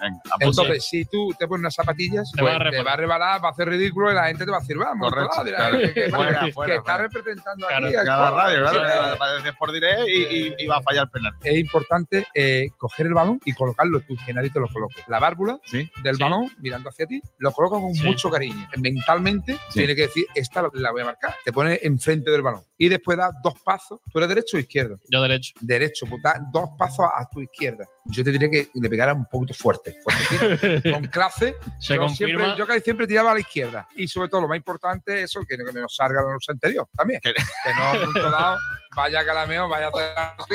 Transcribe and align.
Venga, 0.00 0.20
Entonces, 0.40 0.84
si 0.86 1.04
tú 1.06 1.34
te 1.38 1.46
pones 1.48 1.60
unas 1.60 1.74
zapatillas, 1.74 2.30
Te 2.32 2.40
pues, 2.42 2.52
va 2.52 2.56
a 2.68 2.70
te 2.70 2.82
va 2.82 2.92
a 2.92 2.96
rebalar, 2.96 3.42
va 3.44 3.48
a 3.48 3.50
hacer 3.52 3.68
ridículo 3.68 4.10
y 4.12 4.14
la 4.14 4.26
gente 4.26 4.44
te 4.44 4.50
va 4.50 4.58
a 4.58 4.60
decir, 4.60 4.76
vamos, 4.78 5.10
Correcto, 5.10 5.42
claro. 5.44 5.78
que, 5.78 5.92
que- 5.92 6.10
Fuera, 6.10 6.40
que 6.44 6.52
fuera, 6.52 6.74
está 6.76 6.92
fuera. 6.92 7.02
representando 7.08 7.66
Claro, 7.66 7.86
aquí. 7.86 7.94
Cada 7.96 8.30
radio, 8.30 8.70
claro, 8.70 9.42
que 9.44 9.52
por 9.54 9.72
diré 9.72 9.96
y, 10.08 10.22
y- 10.22 10.54
y 10.58 10.66
va 10.66 10.76
a 10.76 10.82
fallar 10.82 11.04
el 11.04 11.10
penal. 11.10 11.32
Es 11.42 11.58
importante 11.58 12.26
eh, 12.34 12.68
coger 12.76 13.06
el 13.06 13.14
balón 13.14 13.40
y 13.44 13.52
colocarlo 13.54 14.00
tú, 14.00 14.16
que 14.24 14.32
nadie 14.32 14.50
te 14.50 14.60
lo 14.60 14.68
coloque. 14.68 15.02
La 15.08 15.18
válvula 15.18 15.58
Sí. 15.64 15.90
del 16.02 16.16
Sí. 16.16 16.22
balón, 16.22 16.50
mirando 16.60 16.88
hacia 16.90 17.06
ti, 17.06 17.20
lo 17.38 17.50
colocas 17.52 17.80
con 17.80 17.94
Sí. 17.94 18.04
mucho 18.04 18.30
cariño. 18.30 18.68
Mentalmente 18.76 19.54
Sí. 19.70 19.80
tiene 19.80 19.94
que 19.96 20.02
decir, 20.02 20.26
esta 20.34 20.62
la- 20.62 20.70
la 20.74 20.90
voy 20.92 21.02
a 21.02 21.06
marcar. 21.06 21.34
Te 21.44 21.52
pones 21.52 21.80
enfrente 21.82 22.30
del 22.30 22.42
balón. 22.42 22.62
Y 22.76 22.88
después 22.88 23.18
das 23.18 23.32
dos 23.42 23.54
pasos. 23.64 24.00
¿Tú 24.12 24.18
eres 24.18 24.28
derecho 24.28 24.56
o 24.56 24.60
izquierdo? 24.60 24.98
Yo 25.10 25.20
derecho. 25.22 25.52
Derecho, 25.60 26.06
pues 26.06 26.22
das 26.22 26.38
dos 26.52 26.70
pasos 26.78 27.06
a 27.12 27.28
tu 27.28 27.40
izquierda. 27.40 27.84
Yo 28.04 28.22
te 28.24 28.30
diría 28.30 28.48
que 28.48 28.68
le 28.74 28.88
pegara 28.88 29.12
un 29.12 29.26
poquito 29.26 29.54
fuerte. 29.54 29.87
Fuertecito, 30.02 30.92
con 30.94 31.04
clase. 31.06 31.56
Se 31.80 31.94
yo, 31.94 32.00
confirma. 32.02 32.38
siempre, 32.44 32.58
yo 32.58 32.66
casi 32.66 32.80
siempre 32.80 33.06
tiraba 33.06 33.30
a 33.32 33.34
la 33.34 33.40
izquierda. 33.40 33.88
Y 33.96 34.08
sobre 34.08 34.28
todo, 34.28 34.42
lo 34.42 34.48
más 34.48 34.56
importante 34.56 35.18
es 35.22 35.30
eso, 35.30 35.40
que, 35.48 35.56
no- 35.58 35.64
que 35.72 35.80
nos 35.80 35.94
salga 35.94 36.22
la 36.22 36.32
luz 36.32 36.48
anterior 36.48 36.86
también. 36.96 37.20
Que- 37.22 37.32
Que 37.34 37.74
no, 37.76 37.94
momento 38.06 38.30
dado, 38.30 38.58
vaya 38.96 39.24
calameo, 39.24 39.68
vaya 39.68 39.90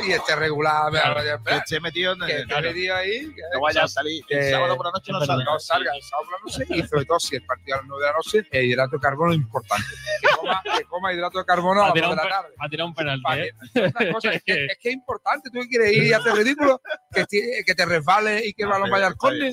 y 0.07 0.11
esté 0.11 0.35
regular. 0.35 0.89
Claro. 0.91 1.15
vaya- 1.15 1.39
Que 1.45 1.55
esté 1.57 1.79
metido 1.79 2.13
en 2.13 2.19
que 2.25 2.35
el. 2.38 2.47
te 2.47 2.61
metido 2.61 2.95
ahí, 2.95 3.33
que 3.33 3.41
No 3.53 3.61
vaya 3.61 3.83
a 3.83 3.88
salir. 3.88 4.23
El 4.29 4.39
que- 4.39 4.51
sábado 4.51 4.75
por 4.75 4.85
la 4.88 4.91
noche 4.91 5.11
no 5.11 5.25
salga. 5.25 5.43
no 5.45 5.59
salga 5.59 5.91
el 5.95 6.02
sábado 6.02 6.29
por 6.29 6.39
la 6.39 6.59
noche 6.59 6.65
y 6.83 6.88
sobre 6.88 7.05
todo 7.05 7.19
si 7.19 7.35
el 7.35 7.45
partido 7.45 7.75
a 7.75 7.79
las 7.79 7.88
9 7.88 8.03
de 8.05 8.09
la 8.11 8.15
noche, 8.17 8.47
el 8.52 8.65
hidrato 8.65 8.97
de 8.97 9.02
carbono 9.02 9.31
es 9.31 9.38
importante. 9.38 9.88
Que 10.21 10.27
coma, 10.43 10.61
que 10.77 10.83
coma 10.85 11.13
hidrato 11.13 11.39
de 11.39 11.45
carbono 11.45 11.81
a 11.81 11.85
las 11.85 11.93
2 11.93 11.93
tirado 11.95 12.15
de 12.15 12.21
un, 12.21 12.27
la 12.29 12.35
tarde. 12.35 12.53
ha 12.59 12.70
tirado 12.70 12.88
un 12.89 12.95
penalti, 12.95 13.31
¿eh? 13.39 13.52
es, 13.73 14.43
que, 14.43 14.66
es 14.66 14.77
que 14.79 14.89
es 14.89 14.93
importante, 14.95 15.49
tú 15.49 15.59
que 15.61 15.67
quieres 15.69 15.93
ir 15.93 16.03
y 16.03 16.13
hacer 16.13 16.33
ridículo, 16.33 16.81
que, 17.11 17.25
que 17.66 17.75
te 17.75 17.85
resbale 17.85 18.45
y 18.45 18.53
que 18.53 18.63
el 18.63 18.69
balón 18.69 18.89
vaya 18.89 19.07
al 19.07 19.16
gente 19.21 19.52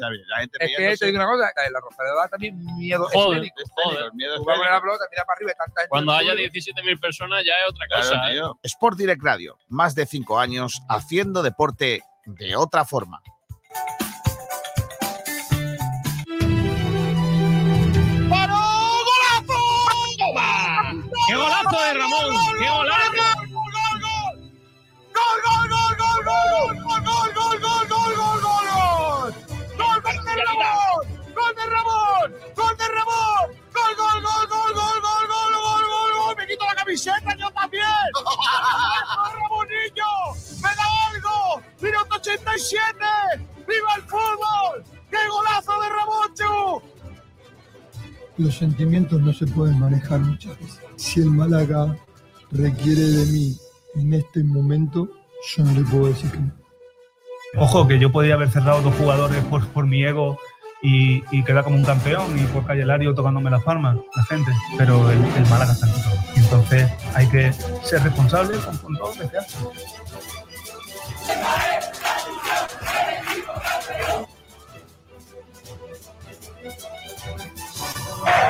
Es 0.61 0.77
que 0.77 0.97
te 0.99 1.07
digo 1.07 1.19
una 1.19 1.27
cosa, 1.27 1.53
la 1.71 1.80
Rosaleda 1.80 2.15
da 2.15 2.29
también 2.29 2.59
miedo 2.77 3.07
Joder. 3.13 3.39
escénico. 3.45 4.15
Miedo 4.15 4.35
a 4.35 4.71
la 4.71 4.80
pelota, 4.80 5.05
mira 5.11 5.24
para 5.24 5.37
arriba 5.37 5.52
tanta 5.59 5.80
gente. 5.83 5.88
Cuando 5.88 6.13
haya 6.13 6.30
público. 6.33 6.55
17.000 6.55 7.01
personas 7.01 7.45
ya 7.45 7.52
es 7.65 7.71
otra 7.71 7.87
Claro, 7.87 8.02
cosa. 8.02 8.30
¿eh? 8.30 8.35
tío. 8.35 8.59
Sport 8.63 8.99
Direct 8.99 9.23
Radio, 9.23 9.59
más 9.68 9.95
de 9.95 10.07
cinco 10.07 10.38
años 10.38 10.83
haciendo 10.88 11.43
deporte 11.43 12.02
de 12.27 12.57
otra 12.57 12.85
forma. 12.85 13.21
Golazo 21.71 21.85
de 21.85 21.95
Ramón! 21.95 22.59
¡Qué 22.59 22.68
golazo! 22.68 23.01
Los 48.41 48.57
sentimientos 48.57 49.21
no 49.21 49.35
se 49.35 49.46
pueden 49.46 49.79
manejar 49.79 50.21
muchas 50.21 50.59
veces. 50.59 50.80
Si 50.96 51.21
el 51.21 51.30
Málaga 51.30 51.95
requiere 52.51 53.02
de 53.02 53.27
mí 53.27 53.55
en 53.96 54.15
este 54.15 54.43
momento, 54.43 55.10
yo 55.55 55.63
no 55.63 55.73
le 55.73 55.83
puedo 55.83 56.07
decir 56.07 56.30
que 56.30 56.38
no. 56.38 56.51
Ojo, 57.59 57.87
que 57.87 57.99
yo 57.99 58.11
podía 58.11 58.35
haber 58.35 58.51
cerrado 58.51 58.80
dos 58.80 58.95
jugadores 58.95 59.45
por, 59.45 59.66
por 59.68 59.87
mi 59.87 60.02
ego 60.05 60.38
y, 60.80 61.23
y 61.30 61.45
quedar 61.45 61.65
como 61.65 61.77
un 61.77 61.85
campeón 61.85 62.38
y 62.38 62.45
por 62.45 62.65
Calle 62.65 62.87
Lario 62.87 63.15
tocándome 63.15 63.51
las 63.51 63.63
palmas, 63.63 63.99
la 64.16 64.25
gente. 64.25 64.50
Pero 64.78 65.11
el, 65.11 65.19
Málaga 65.50 65.72
está 65.72 65.87
en 65.87 65.93
todo. 65.93 66.15
Entonces 66.37 66.91
hay 67.15 67.28
que 67.28 67.53
ser 67.53 68.03
responsable 68.03 68.57
con, 68.57 68.75
con 68.78 68.97
todo 68.97 69.15
lo 69.17 69.21
que 69.21 69.28
se 69.28 69.37
hace. 69.37 69.59
Hey! 78.23 78.50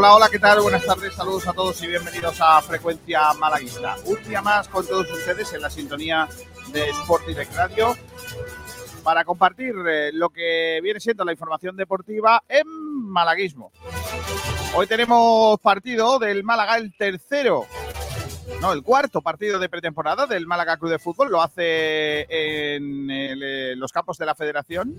Hola, 0.00 0.14
hola, 0.14 0.28
¿qué 0.30 0.38
tal? 0.38 0.60
Buenas 0.60 0.86
tardes, 0.86 1.12
saludos 1.12 1.48
a 1.48 1.52
todos 1.52 1.82
y 1.82 1.88
bienvenidos 1.88 2.40
a 2.40 2.62
Frecuencia 2.62 3.32
Malaguista. 3.36 3.96
Un 4.04 4.22
día 4.22 4.40
más 4.40 4.68
con 4.68 4.86
todos 4.86 5.10
ustedes 5.10 5.52
en 5.54 5.60
la 5.60 5.70
sintonía 5.70 6.28
de 6.70 6.88
Sport 6.90 7.26
Direct 7.26 7.52
Radio 7.56 7.96
para 9.02 9.24
compartir 9.24 9.74
eh, 9.88 10.12
lo 10.12 10.30
que 10.30 10.78
viene 10.84 11.00
siendo 11.00 11.24
la 11.24 11.32
información 11.32 11.74
deportiva 11.74 12.44
en 12.48 12.64
malaguismo. 13.08 13.72
Hoy 14.76 14.86
tenemos 14.86 15.58
partido 15.58 16.20
del 16.20 16.44
Málaga, 16.44 16.76
el 16.76 16.96
tercero, 16.96 17.66
no, 18.60 18.72
el 18.72 18.84
cuarto 18.84 19.20
partido 19.20 19.58
de 19.58 19.68
pretemporada 19.68 20.28
del 20.28 20.46
Málaga 20.46 20.76
Club 20.76 20.92
de 20.92 21.00
Fútbol. 21.00 21.32
Lo 21.32 21.42
hace 21.42 22.20
en 22.30 23.10
eh, 23.10 23.74
los 23.74 23.90
campos 23.90 24.16
de 24.16 24.26
la 24.26 24.36
Federación 24.36 24.94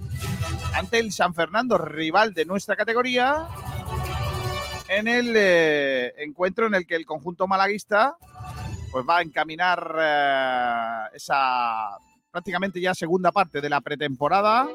ante 0.74 1.00
el 1.00 1.14
San 1.14 1.34
Fernando, 1.34 1.78
rival 1.78 2.34
de 2.34 2.44
nuestra 2.44 2.76
categoría 2.76 3.48
en 4.90 5.08
el 5.08 5.34
eh, 5.36 6.14
encuentro 6.18 6.68
en 6.68 6.74
el 6.74 6.86
que 6.86 6.96
el 6.96 7.06
conjunto 7.06 7.48
malaguista 7.48 8.18
pues 8.92 9.06
va 9.08 9.20
a 9.20 9.22
encaminar 9.22 9.96
eh, 10.00 11.16
esa 11.16 11.98
prácticamente 12.32 12.82
ya 12.82 12.94
segunda 12.94 13.32
parte 13.32 13.62
de 13.62 13.70
la 13.70 13.82
pretemporada 13.82 14.68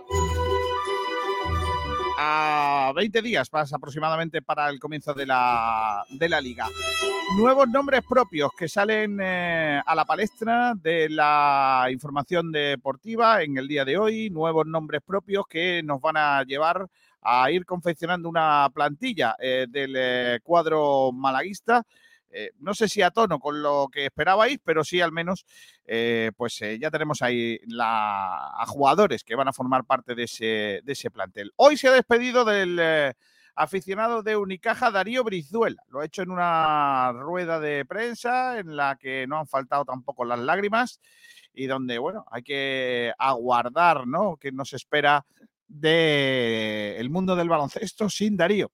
a 2.18 2.92
20 2.94 3.22
días 3.22 3.52
más 3.52 3.72
aproximadamente 3.72 4.42
para 4.42 4.68
el 4.68 4.78
comienzo 4.78 5.14
de 5.14 5.26
la, 5.26 6.04
de 6.10 6.28
la 6.28 6.40
liga. 6.40 6.66
Nuevos 7.36 7.68
nombres 7.68 8.02
propios 8.08 8.50
que 8.56 8.68
salen 8.68 9.18
eh, 9.20 9.80
a 9.84 9.94
la 9.94 10.04
palestra 10.04 10.74
de 10.76 11.08
la 11.08 11.86
información 11.90 12.52
deportiva 12.52 13.42
en 13.42 13.58
el 13.58 13.66
día 13.66 13.84
de 13.84 13.98
hoy, 13.98 14.30
nuevos 14.30 14.66
nombres 14.66 15.02
propios 15.04 15.46
que 15.48 15.82
nos 15.82 16.00
van 16.00 16.16
a 16.16 16.42
llevar 16.44 16.88
a 17.22 17.50
ir 17.50 17.64
confeccionando 17.64 18.28
una 18.28 18.68
plantilla 18.72 19.34
eh, 19.40 19.66
del 19.68 19.94
eh, 19.96 20.40
cuadro 20.42 21.10
malaguista. 21.12 21.82
Eh, 22.36 22.50
no 22.58 22.74
sé 22.74 22.88
si 22.88 23.00
a 23.00 23.12
tono 23.12 23.38
con 23.38 23.62
lo 23.62 23.88
que 23.92 24.06
esperabais, 24.06 24.58
pero 24.64 24.82
sí 24.82 25.00
al 25.00 25.12
menos 25.12 25.46
eh, 25.84 26.32
pues 26.36 26.60
eh, 26.62 26.80
ya 26.80 26.90
tenemos 26.90 27.22
ahí 27.22 27.60
a 27.80 28.64
jugadores 28.66 29.22
que 29.22 29.36
van 29.36 29.46
a 29.46 29.52
formar 29.52 29.84
parte 29.84 30.16
de 30.16 30.24
ese, 30.24 30.80
de 30.82 30.92
ese 30.92 31.12
plantel. 31.12 31.52
Hoy 31.54 31.76
se 31.76 31.86
ha 31.86 31.92
despedido 31.92 32.44
del 32.44 33.14
aficionado 33.54 34.24
de 34.24 34.36
Unicaja, 34.36 34.90
Darío 34.90 35.22
Brizuela. 35.22 35.80
Lo 35.90 36.00
ha 36.00 36.06
hecho 36.06 36.22
en 36.22 36.32
una 36.32 37.12
rueda 37.12 37.60
de 37.60 37.84
prensa 37.84 38.58
en 38.58 38.74
la 38.74 38.96
que 38.96 39.28
no 39.28 39.38
han 39.38 39.46
faltado 39.46 39.84
tampoco 39.84 40.24
las 40.24 40.40
lágrimas 40.40 41.00
y 41.52 41.66
donde, 41.66 41.98
bueno, 41.98 42.24
hay 42.32 42.42
que 42.42 43.12
aguardar, 43.16 44.08
¿no? 44.08 44.38
Que 44.38 44.50
nos 44.50 44.72
espera 44.72 45.24
del 45.68 46.96
el 46.96 47.10
mundo 47.10 47.36
del 47.36 47.48
baloncesto 47.48 48.10
sin 48.10 48.36
Darío. 48.36 48.72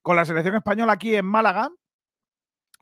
Con 0.00 0.14
la 0.14 0.24
selección 0.24 0.54
española 0.54 0.92
aquí 0.92 1.16
en 1.16 1.26
Málaga, 1.26 1.70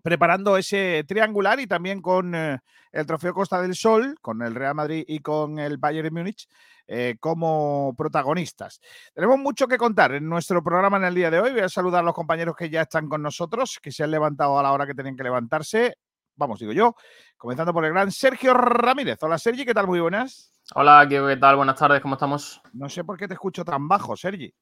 preparando 0.03 0.57
ese 0.57 1.05
triangular 1.07 1.61
y 1.61 1.67
también 1.67 2.01
con 2.01 2.35
eh, 2.35 2.59
el 2.93 3.07
Trofeo 3.07 3.35
Costa 3.35 3.61
del 3.61 3.75
Sol, 3.75 4.17
con 4.21 4.43
el 4.43 4.55
Real 4.55 4.75
Madrid 4.75 5.05
y 5.07 5.21
con 5.21 5.59
el 5.59 5.79
Bayern 5.79 6.13
Múnich 6.13 6.49
eh, 6.87 7.17
como 7.21 7.95
protagonistas. 7.97 8.81
Tenemos 9.15 9.39
mucho 9.39 9.69
que 9.69 9.77
contar 9.77 10.13
en 10.15 10.29
nuestro 10.29 10.63
programa 10.63 10.97
en 10.97 11.05
el 11.05 11.15
día 11.15 11.31
de 11.31 11.41
hoy. 11.41 11.53
Voy 11.53 11.61
a 11.61 11.69
saludar 11.69 12.01
a 12.01 12.07
los 12.07 12.15
compañeros 12.15 12.57
que 12.57 12.71
ya 12.71 12.83
están 12.83 13.09
con 13.09 13.23
nosotros, 13.23 13.79
que 13.83 13.93
se 13.93 14.05
han 14.05 14.11
levantado 14.11 14.59
a 14.59 14.63
la 14.63 14.73
hora 14.73 14.87
que 14.87 14.95
tenían 14.95 15.17
que 15.17 15.25
levantarse. 15.25 15.99
Vamos, 16.37 16.61
digo 16.61 16.73
yo, 16.73 16.95
comenzando 17.37 17.75
por 17.75 17.85
el 17.85 17.93
gran 17.93 18.11
Sergio 18.11 18.55
Ramírez. 18.55 19.19
Hola 19.23 19.39
Sergi, 19.39 19.67
¿qué 19.67 19.75
tal? 19.75 19.87
Muy 19.87 20.01
buenas. 20.01 20.53
Hola, 20.75 21.05
¿qué 21.09 21.21
qué 21.27 21.37
tal? 21.37 21.57
Buenas 21.57 21.77
tardes, 21.77 22.01
¿cómo 22.01 22.15
estamos? 22.15 22.63
No 22.73 22.89
sé 22.89 23.03
por 23.03 23.19
qué 23.19 23.27
te 23.27 23.35
escucho 23.35 23.65
tan 23.65 23.89
bajo, 23.89 24.17
Sergi. 24.17 24.55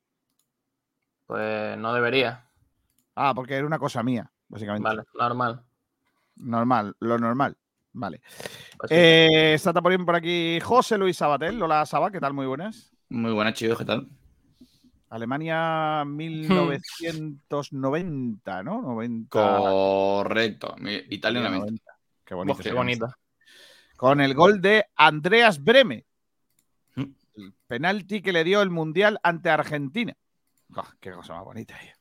Pues 1.26 1.76
no 1.76 1.92
debería. 1.92 2.48
Ah, 3.14 3.34
porque 3.34 3.54
era 3.56 3.66
una 3.66 3.78
cosa 3.78 4.02
mía. 4.02 4.32
Básicamente. 4.48 4.88
Vale, 4.88 5.02
normal. 5.14 5.62
Normal, 6.36 6.94
lo 7.00 7.18
normal. 7.18 7.56
Vale. 7.92 8.20
Pues. 8.78 8.92
Eh, 8.92 9.54
está 9.54 9.72
por 9.80 10.04
por 10.04 10.16
aquí 10.16 10.60
José 10.60 10.98
Luis 10.98 11.16
Sabatel. 11.16 11.62
Hola, 11.62 11.86
Saba, 11.86 12.10
¿qué 12.10 12.20
tal? 12.20 12.34
Muy 12.34 12.44
buenas. 12.46 12.92
Muy 13.08 13.32
buenas, 13.32 13.54
chicos, 13.54 13.78
¿qué 13.78 13.86
tal? 13.86 14.06
Alemania 15.08 16.04
1990, 16.06 18.62
¿no? 18.62 18.82
90. 18.82 19.30
Correcto. 19.30 20.76
Italia 21.08 21.48
90. 21.48 21.82
Qué 22.24 22.34
bonito. 22.34 22.58
Qué 22.58 22.68
ese 22.68 22.76
bonito. 22.76 23.06
Con 23.96 24.20
el 24.20 24.34
gol 24.34 24.60
de 24.60 24.84
Andreas 24.94 25.64
Breme. 25.64 26.04
Mm. 26.96 27.04
El 27.36 27.54
penalti 27.66 28.20
que 28.20 28.32
le 28.32 28.44
dio 28.44 28.60
el 28.60 28.68
Mundial 28.70 29.18
ante 29.22 29.48
Argentina. 29.48 30.14
Oh, 30.74 30.84
qué 31.00 31.12
cosa 31.12 31.34
más 31.34 31.44
bonita. 31.44 31.74
tío. 31.78 31.92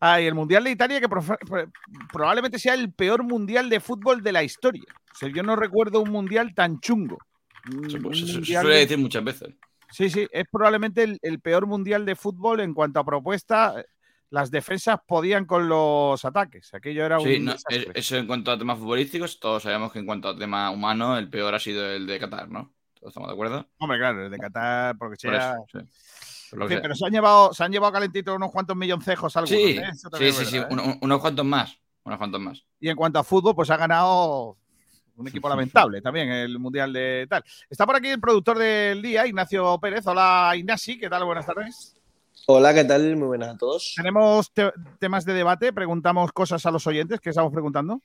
Ah, 0.00 0.20
y 0.20 0.26
el 0.26 0.34
Mundial 0.34 0.64
de 0.64 0.70
Italia 0.70 1.00
que 1.00 1.08
probablemente 2.12 2.58
sea 2.58 2.74
el 2.74 2.92
peor 2.92 3.22
Mundial 3.22 3.68
de 3.70 3.80
fútbol 3.80 4.22
de 4.22 4.32
la 4.32 4.42
historia. 4.42 4.84
O 5.12 5.16
sea, 5.16 5.28
yo 5.28 5.42
no 5.42 5.56
recuerdo 5.56 6.00
un 6.00 6.10
Mundial 6.10 6.54
tan 6.54 6.80
chungo. 6.80 7.18
Pues, 8.02 8.20
se- 8.20 8.44
suele 8.44 8.68
de- 8.74 8.80
decir 8.80 8.98
muchas 8.98 9.24
veces. 9.24 9.54
Sí, 9.90 10.10
sí, 10.10 10.26
es 10.32 10.44
probablemente 10.50 11.02
el, 11.04 11.18
el 11.22 11.40
peor 11.40 11.66
mundial 11.66 12.04
de 12.04 12.16
fútbol 12.16 12.60
en 12.60 12.74
cuanto 12.74 12.98
a 13.00 13.04
propuesta. 13.04 13.74
Las 14.28 14.50
defensas 14.50 14.98
podían 15.06 15.44
con 15.46 15.68
los 15.68 16.24
ataques. 16.24 16.74
Aquello 16.74 17.06
era 17.06 17.18
un. 17.20 17.24
Sí, 17.28 17.38
no, 17.38 17.52
es- 17.52 17.86
eso 17.94 18.16
en 18.16 18.26
cuanto 18.26 18.50
a 18.50 18.58
temas 18.58 18.78
futbolísticos, 18.78 19.38
todos 19.38 19.62
sabemos 19.62 19.92
que 19.92 20.00
en 20.00 20.06
cuanto 20.06 20.28
a 20.28 20.36
tema 20.36 20.70
humano, 20.70 21.16
el 21.16 21.30
peor 21.30 21.54
ha 21.54 21.60
sido 21.60 21.86
el 21.88 22.06
de 22.08 22.18
Qatar, 22.18 22.48
¿no? 22.50 22.74
¿Todos 22.94 23.10
estamos 23.12 23.28
de 23.28 23.34
acuerdo? 23.34 23.68
Hombre, 23.78 23.98
claro, 23.98 24.24
el 24.26 24.30
de 24.32 24.38
Qatar, 24.38 24.98
porque 24.98 25.16
Por 25.22 25.32
sea. 25.36 25.52
eso, 25.52 25.66
sí. 25.72 25.78
Lo 26.54 26.68
que 26.68 26.78
pero 26.78 26.94
se 26.94 27.06
han 27.06 27.12
llevado, 27.12 27.52
se 27.52 27.64
han 27.64 27.72
llevado 27.72 27.92
calentitos 27.92 28.34
unos 28.36 28.50
cuantos 28.50 28.76
milloncejos 28.76 29.36
algunos. 29.36 29.58
Sí, 29.58 29.76
¿eh? 29.78 29.90
Eso 29.92 30.10
sí, 30.16 30.44
sí, 30.46 30.56
¿eh? 30.58 30.66
uno- 30.70 30.98
unos 31.00 31.20
cuantos 31.20 31.44
más. 31.44 31.78
Unos 32.04 32.18
cuantos 32.18 32.40
más. 32.40 32.64
Y 32.80 32.88
en 32.88 32.96
cuanto 32.96 33.18
a 33.18 33.24
fútbol, 33.24 33.54
pues 33.54 33.70
ha 33.70 33.76
ganado 33.76 34.56
un 35.16 35.28
equipo 35.28 35.48
lamentable 35.88 36.00
también, 36.02 36.28
el 36.30 36.58
Mundial 36.58 36.92
de 36.92 37.26
tal. 37.28 37.42
Está 37.68 37.86
por 37.86 37.96
aquí 37.96 38.08
el 38.08 38.20
productor 38.20 38.58
del 38.58 39.00
día, 39.02 39.26
Ignacio 39.26 39.78
Pérez. 39.80 40.06
Hola, 40.06 40.52
Ignasi, 40.56 40.98
¿qué 40.98 41.08
tal? 41.08 41.24
Buenas 41.24 41.46
tardes. 41.46 41.96
Hola, 42.46 42.74
¿qué 42.74 42.84
tal? 42.84 43.16
Muy 43.16 43.28
buenas 43.28 43.54
a 43.54 43.56
todos. 43.56 43.94
Tenemos 43.96 44.52
te- 44.52 44.72
temas 44.98 45.24
de 45.24 45.32
debate, 45.32 45.72
preguntamos 45.72 46.30
cosas 46.32 46.64
a 46.66 46.70
los 46.70 46.86
oyentes. 46.86 47.20
¿Qué 47.20 47.30
estamos 47.30 47.52
preguntando? 47.52 48.02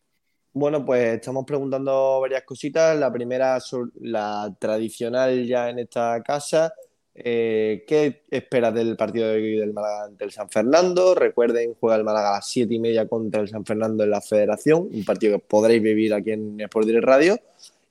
Bueno, 0.54 0.84
pues 0.86 1.16
estamos 1.16 1.44
preguntando 1.46 2.20
varias 2.22 2.44
cositas. 2.44 2.98
La 2.98 3.12
primera, 3.12 3.60
sobre 3.60 3.92
la 4.02 4.50
tradicional 4.58 5.46
ya 5.46 5.70
en 5.70 5.80
esta 5.80 6.22
casa. 6.24 6.72
Eh, 7.16 7.84
¿qué 7.88 8.24
esperas 8.30 8.74
del 8.74 8.96
partido 8.96 9.28
de 9.28 9.36
hoy 9.36 9.58
del 9.58 9.74
Málaga 9.74 10.06
ante 10.06 10.24
el 10.24 10.32
San 10.32 10.50
Fernando? 10.50 11.16
Recuerden, 11.16 11.76
juega 11.80 11.98
el 11.98 12.04
Málaga 12.04 12.30
a 12.30 12.34
las 12.36 12.50
siete 12.50 12.76
y 12.76 12.80
media 12.80 13.08
contra 13.08 13.42
el 13.42 13.50
San 13.50 13.66
Fernando 13.66 14.04
en 14.04 14.12
la 14.12 14.22
Federación, 14.22 14.90
un 14.92 15.04
partido 15.04 15.38
que 15.38 15.46
podréis 15.46 15.82
vivir 15.82 16.14
aquí 16.14 16.32
en 16.32 16.60
Sport 16.62 16.88
Direct 16.88 17.06
Radio. 17.06 17.40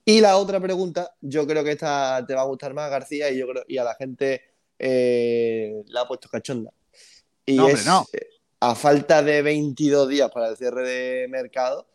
Y 0.05 0.21
la 0.21 0.39
otra 0.39 0.59
pregunta, 0.61 1.15
yo 1.21 1.47
creo 1.47 1.63
que 1.63 1.73
esta 1.73 2.25
te 2.27 2.35
va 2.35 2.41
a 2.41 2.47
gustar 2.47 2.73
más, 2.73 2.91
García, 2.91 3.31
y 3.31 3.39
yo 3.39 3.47
creo 3.49 3.65
y 3.69 3.77
a 3.77 3.85
la 3.85 3.95
gente 3.95 4.41
eh, 4.79 5.83
la 5.89 6.03
ha 6.03 6.09
puesto 6.09 6.29
cachonda. 6.31 6.71
Y 7.45 7.57
No, 7.57 7.69
es, 7.69 7.85
no. 7.85 8.07
eh, 8.15 8.27
a 8.61 8.75
falta 8.75 9.23
de 9.23 9.43
22 9.43 10.09
días 10.09 10.31
para 10.31 10.49
el 10.49 10.57
cierre 10.57 10.89
de 10.89 11.29
mercado, 11.29 11.87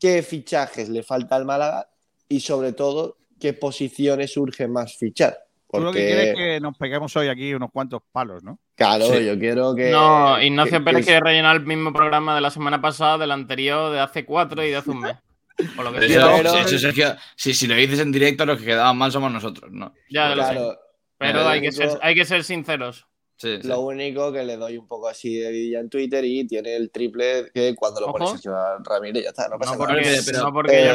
¿qué 0.00 0.22
fichajes 0.22 0.88
le 0.88 1.04
falta 1.04 1.36
al 1.36 1.44
Málaga? 1.44 1.88
Y 2.28 2.40
sobre 2.40 2.72
todo, 2.72 3.18
¿qué 3.38 3.52
posiciones 3.52 4.36
urge 4.36 4.66
más 4.66 4.96
fichar? 4.96 5.41
Tú 5.78 5.84
lo 5.84 5.92
que 5.92 6.06
quieres 6.06 6.28
es 6.28 6.34
que 6.34 6.60
nos 6.60 6.76
peguemos 6.76 7.16
hoy 7.16 7.28
aquí 7.28 7.54
unos 7.54 7.70
cuantos 7.72 8.02
palos, 8.12 8.42
¿no? 8.42 8.58
claro, 8.74 9.06
Sí. 9.06 9.24
yo 9.24 9.38
quiero 9.38 9.74
que. 9.74 9.90
No, 9.90 10.40
Ignacio 10.40 10.78
que- 10.78 10.84
Pérez 10.84 11.00
que- 11.00 11.04
quiere 11.06 11.20
rellenar 11.20 11.56
el 11.56 11.64
mismo 11.66 11.92
programa 11.92 12.34
de 12.34 12.40
la 12.42 12.50
semana 12.50 12.80
pasada, 12.80 13.18
del 13.18 13.30
anterior, 13.30 13.90
de 13.92 14.00
hace 14.00 14.24
cuatro 14.24 14.62
y 14.64 14.70
de 14.70 14.76
hace 14.76 14.90
un 14.90 15.00
mes. 15.00 15.16
O 15.78 15.82
lo 15.82 15.92
que 15.92 16.00
Pero 16.00 16.12
sea. 16.28 16.36
pero- 16.36 16.56
eso, 16.58 16.78
Sergio, 16.78 17.14
si, 17.36 17.52
si 17.54 17.66
lo 17.66 17.74
dices 17.74 18.00
en 18.00 18.10
directo, 18.10 18.44
los 18.46 18.58
que 18.58 18.64
quedaban 18.64 18.96
mal 18.96 19.12
somos 19.12 19.30
nosotros, 19.30 19.70
¿no? 19.70 19.92
Ya 20.10 20.34
lo 20.34 20.42
sé. 20.44 20.52
Claro, 20.54 20.78
Pero 21.18 21.40
lo 21.42 21.48
hay 21.48 21.60
que, 21.60 21.72
ser, 21.72 21.90
hay 22.02 22.14
que 22.14 22.24
ser 22.24 22.42
sinceros. 22.42 23.06
Sí, 23.42 23.58
sí. 23.60 23.66
Lo 23.66 23.80
único 23.80 24.32
que 24.32 24.44
le 24.44 24.56
doy 24.56 24.78
un 24.78 24.86
poco 24.86 25.08
así 25.08 25.36
de 25.36 25.50
vidilla 25.50 25.80
en 25.80 25.90
Twitter 25.90 26.24
y 26.24 26.46
tiene 26.46 26.76
el 26.76 26.92
triple 26.92 27.50
que 27.52 27.74
cuando 27.74 27.98
lo 28.00 28.06
Ojo. 28.06 28.18
pone 28.18 28.30
Sergio 28.30 28.54
Ramírez 28.84 29.24
ya 29.24 29.30
está, 29.30 29.48
no 29.48 29.58
pasa 29.58 29.72
No 29.74 29.78
nada. 29.84 29.94
porque, 29.94 30.20
pero- 30.24 30.38
no 30.44 30.52
porque 30.52 30.92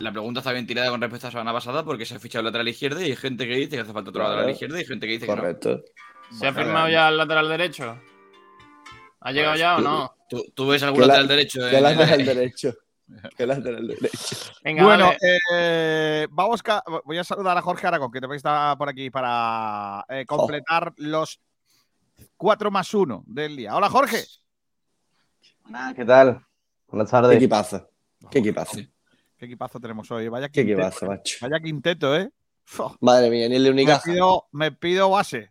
la 0.00 0.12
pregunta 0.12 0.40
está 0.40 0.52
bien 0.52 0.66
tirada 0.66 0.90
con 0.90 1.00
respecto 1.00 1.26
a 1.26 1.28
la 1.28 1.32
semana 1.32 1.52
pasada 1.54 1.82
porque 1.82 2.04
se 2.04 2.16
ha 2.16 2.18
fichado 2.18 2.40
el 2.40 2.46
lateral 2.46 2.68
izquierdo 2.68 3.00
y 3.00 3.04
hay 3.04 3.16
gente 3.16 3.46
que 3.48 3.54
dice 3.56 3.70
que 3.70 3.80
hace 3.80 3.92
falta 3.94 4.10
otro 4.10 4.20
Claro. 4.20 4.30
lateral 4.34 4.52
izquierdo 4.52 4.76
y 4.76 4.80
hay 4.80 4.84
gente 4.84 5.06
que 5.06 5.12
dice 5.14 5.24
que 5.26 5.32
no. 5.34 5.38
Correcto. 5.40 5.82
¿Se 6.30 6.46
ha 6.46 6.52
firmado 6.52 6.88
ya 6.90 7.08
el 7.08 7.16
lateral 7.16 7.48
derecho? 7.48 7.98
¿Ha 9.20 9.32
llegado 9.32 9.56
ya 9.56 9.74
o 9.74 9.78
¿Tú- 9.78 9.82
no? 9.84 10.14
¿Tú, 10.28 10.44
tú 10.54 10.66
ves 10.68 10.82
algún 10.82 11.00
lateral 11.02 11.28
derecho? 11.28 11.66
En- 11.68 11.82
lateral 11.82 12.24
derecho. 12.26 12.74
Que 13.36 13.46
lateral 13.46 13.86
derecho. 13.86 14.36
Venga, 14.64 14.84
bueno, 14.84 15.10
eh, 15.52 16.26
vamos 16.30 16.62
voy 17.04 17.18
a 17.18 17.24
saludar 17.24 17.56
a 17.58 17.62
Jorge 17.62 17.86
Aragón, 17.86 18.10
que 18.10 18.20
también 18.20 18.36
está 18.36 18.74
por 18.76 18.88
aquí 18.88 19.10
para 19.10 20.04
eh, 20.08 20.24
completar 20.26 20.92
los 20.96 21.40
4 22.36 22.70
más 22.70 22.92
1 22.94 23.24
del 23.26 23.56
día. 23.56 23.74
Hola, 23.76 23.88
Jorge. 23.90 24.24
¿Qué 25.94 26.04
tal? 26.04 26.44
Buenas 26.88 27.08
Qué 27.08 27.12
tardes. 27.12 27.36
equipazo. 27.36 27.88
Qué 28.30 28.38
equipazo. 28.38 28.76
Qué 29.36 29.46
equipazo 29.46 29.80
tenemos 29.80 30.10
hoy. 30.10 30.28
Vaya 30.28 30.48
Qué 30.48 30.64
quinteto. 30.64 30.80
equipazo, 30.82 31.06
macho. 31.06 31.36
Vaya 31.40 31.60
quinteto, 31.60 32.16
¿eh? 32.16 32.30
Madre 33.00 33.28
mía, 33.30 33.48
ni 33.48 33.56
el 33.56 33.64
de 33.64 33.70
Me 33.70 33.82
Unicaja. 33.82 34.02
pido, 34.12 34.46
me 34.52 34.72
pido 34.72 35.10
base. 35.10 35.50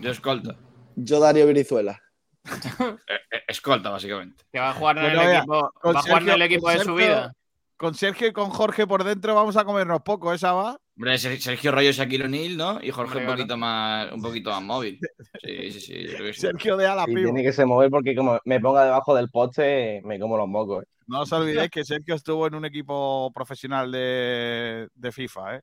Yo 0.00 0.10
escolta. 0.10 0.56
Yo, 0.94 1.20
Darío 1.20 1.46
Virizuela. 1.46 2.00
Eh, 3.08 3.14
eh, 3.30 3.42
escolta, 3.48 3.90
básicamente. 3.90 4.44
Que 4.52 4.58
va 4.60 4.70
a 4.70 4.74
jugar 4.74 4.98
en 4.98 5.04
Bueno, 5.04 5.22
el 5.22 5.36
equipo, 5.36 5.72
con 5.80 5.94
va 5.94 6.00
a 6.00 6.02
jugar 6.02 6.22
en 6.22 6.26
Sergio- 6.28 6.34
el 6.34 6.42
equipo 6.42 6.66
con 6.66 6.78
de 6.78 6.84
su 6.84 6.94
vida. 6.94 7.32
Con 7.76 7.94
Sergio 7.94 8.28
y 8.28 8.32
con 8.32 8.48
Jorge 8.50 8.86
por 8.86 9.04
dentro 9.04 9.34
vamos 9.34 9.56
a 9.56 9.64
comernos 9.64 10.00
poco, 10.02 10.32
¿eh, 10.32 10.38
Saba? 10.38 10.78
Hombre, 10.96 11.18
Ser- 11.18 11.38
Sergio 11.40 11.72
Rayo, 11.72 11.92
Shaquille 11.92 12.24
O'Neal, 12.24 12.56
¿no? 12.56 12.78
Y 12.82 12.90
Jorge 12.90 13.18
Hombre, 13.18 13.26
un 13.32 13.36
poquito 13.36 13.56
más, 13.58 14.12
un 14.12 14.22
poquito 14.22 14.50
más 14.50 14.62
móvil. 14.62 14.98
Sí, 15.44 15.70
sí, 15.72 15.80
sí. 15.80 16.02
yo 16.04 16.12
creo 16.14 16.26
que 16.26 16.32
sí. 16.32 16.40
Sergio 16.40 16.76
de 16.78 16.86
ala 16.86 17.04
pivo. 17.04 17.22
tiene 17.24 17.42
que 17.42 17.52
se 17.52 17.66
mover 17.66 17.90
porque 17.90 18.14
como 18.16 18.40
me 18.46 18.60
ponga 18.60 18.84
debajo 18.84 19.14
del 19.14 19.28
poste, 19.28 20.00
me 20.04 20.18
como 20.18 20.38
los 20.38 20.48
mocos. 20.48 20.84
¿eh? 20.84 20.86
No 21.06 21.20
os 21.20 21.32
olvidéis 21.32 21.70
que 21.70 21.84
Sergio 21.84 22.14
estuvo 22.14 22.46
en 22.46 22.54
un 22.54 22.64
equipo 22.64 23.30
profesional 23.34 23.92
de, 23.92 24.88
de 24.94 25.12
FIFA, 25.12 25.56
¿eh? 25.56 25.60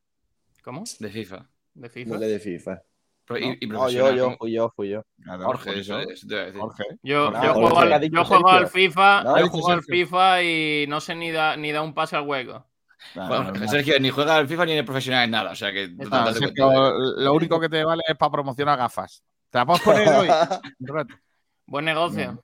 ¿Cómo? 0.63 0.83
De 1.00 1.09
FIFA. 1.09 1.50
¿De 1.74 1.89
FIFA? 1.89 2.13
No 2.13 2.19
de 2.19 2.39
FIFA. 2.39 2.81
Pro- 3.25 3.38
y, 3.38 3.58
y 3.62 3.68
No, 3.68 3.90
yo, 3.90 4.12
yo, 4.14 4.36
fui 4.38 4.52
yo, 4.52 4.70
fui 4.75 4.90
yo. 4.90 5.04
Claro, 5.24 5.46
Jorge, 5.46 5.80
eso, 5.80 6.00
eso. 6.00 6.10
eso 6.12 6.28
te 6.28 6.34
iba 6.34 6.42
a 6.42 6.46
decir. 6.46 6.60
Jorge. 6.62 6.84
Yo, 7.04 7.25
Jorge, 7.31 7.46
yo 7.48 7.54
juego, 7.54 7.70
¿qué 7.70 7.78
ha 7.94 7.96
al, 7.96 8.02
dicho 8.02 8.16
yo 8.16 8.25
juego 8.25 8.50
Sergio? 8.50 8.58
al 8.60 8.68
FIFA, 8.68 9.24
No, 9.24 9.39
yo 9.39 9.48
juego 9.50 9.70
al. 9.72 9.84
FIFA 9.84 10.44
y 10.44 10.86
no 10.89 11.00
sé 11.01 11.15
ni 11.15 11.32
da, 11.32 11.56
ni 11.56 11.72
da 11.72 11.82
un 11.82 11.94
pase 11.94 12.15
al 12.15 12.27
hueco. 12.27 12.68
Claro, 13.13 13.44
Bueno. 13.51 13.68
Sergio 13.68 14.00
ni 14.00 14.10
juega 14.10 14.36
al 14.38 14.48
FIFA 14.48 14.65
ni 14.65 14.72
es 14.74 14.84
profesional 14.84 15.25
en 15.25 15.32
nada, 15.32 15.51
o 15.51 15.56
sea 15.56 15.72
que 15.74 15.88
Sergio, 15.88 16.51
cuenta. 16.68 16.92
lo 17.18 17.34
único 17.34 17.60
que 17.60 17.70
te 17.70 17.84
vale 17.84 18.01
es 18.08 18.15
para 18.18 18.32
promocionar 18.32 18.77
gafas. 18.77 19.24
¿Te 19.50 19.58
las 19.58 19.65
puedes 19.65 19.82
poner 19.84 20.08
hoy? 20.10 20.27
Buen 21.65 21.86
negocio. 21.86 22.44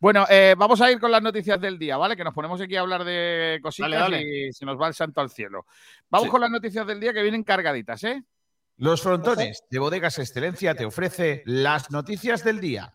Bueno, 0.00 0.26
eh, 0.30 0.54
vamos 0.56 0.80
a 0.80 0.92
ir 0.92 1.00
con 1.00 1.10
las 1.10 1.20
noticias 1.22 1.60
del 1.60 1.76
día, 1.76 1.96
¿vale? 1.96 2.16
Que 2.16 2.22
nos 2.22 2.32
ponemos 2.32 2.60
aquí 2.60 2.76
a 2.76 2.80
hablar 2.80 3.02
de 3.04 3.58
cositas 3.60 3.90
Dale, 3.90 4.16
dale. 4.18 4.46
y 4.48 4.52
se 4.52 4.64
nos 4.64 4.80
va 4.80 4.86
el 4.86 4.94
santo 4.94 5.20
al 5.20 5.28
cielo. 5.30 5.66
Vamos 6.08 6.26
Sí. 6.26 6.30
con 6.30 6.40
las 6.40 6.50
noticias 6.50 6.86
del 6.86 7.00
día 7.00 7.12
que 7.12 7.22
vienen 7.22 7.42
cargaditas, 7.42 8.04
¿eh? 8.04 8.22
Los 8.80 9.02
frontones 9.02 9.64
de 9.70 9.80
Bodegas 9.80 10.20
Excelencia 10.20 10.72
te 10.76 10.86
ofrece 10.86 11.42
las 11.46 11.90
noticias 11.90 12.44
del 12.44 12.60
día. 12.60 12.94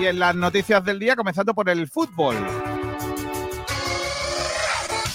Y 0.00 0.06
en 0.06 0.18
las 0.18 0.34
noticias 0.34 0.82
del 0.82 0.98
día, 0.98 1.14
comenzando 1.14 1.52
por 1.52 1.68
el 1.68 1.86
fútbol. 1.88 2.36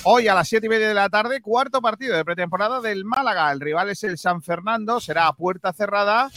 Hoy 0.03 0.27
a 0.27 0.36
las 0.36 0.48
7 0.48 0.63
y 0.63 0.69
media 0.69 0.89
de 0.89 0.93
la 0.93 1.09
tarde, 1.09 1.41
cuarto 1.41 1.81
partido 1.81 2.15
de 2.15 2.24
pretemporada 2.24 2.81
del 2.81 3.05
Málaga. 3.05 3.51
El 3.51 3.59
rival 3.59 3.89
es 3.89 4.03
el 4.03 4.19
San 4.19 4.43
Fernando, 4.43 5.00
será 5.00 5.25
a 5.25 5.33
puerta 5.33 5.74
cerrada, 5.74 6.29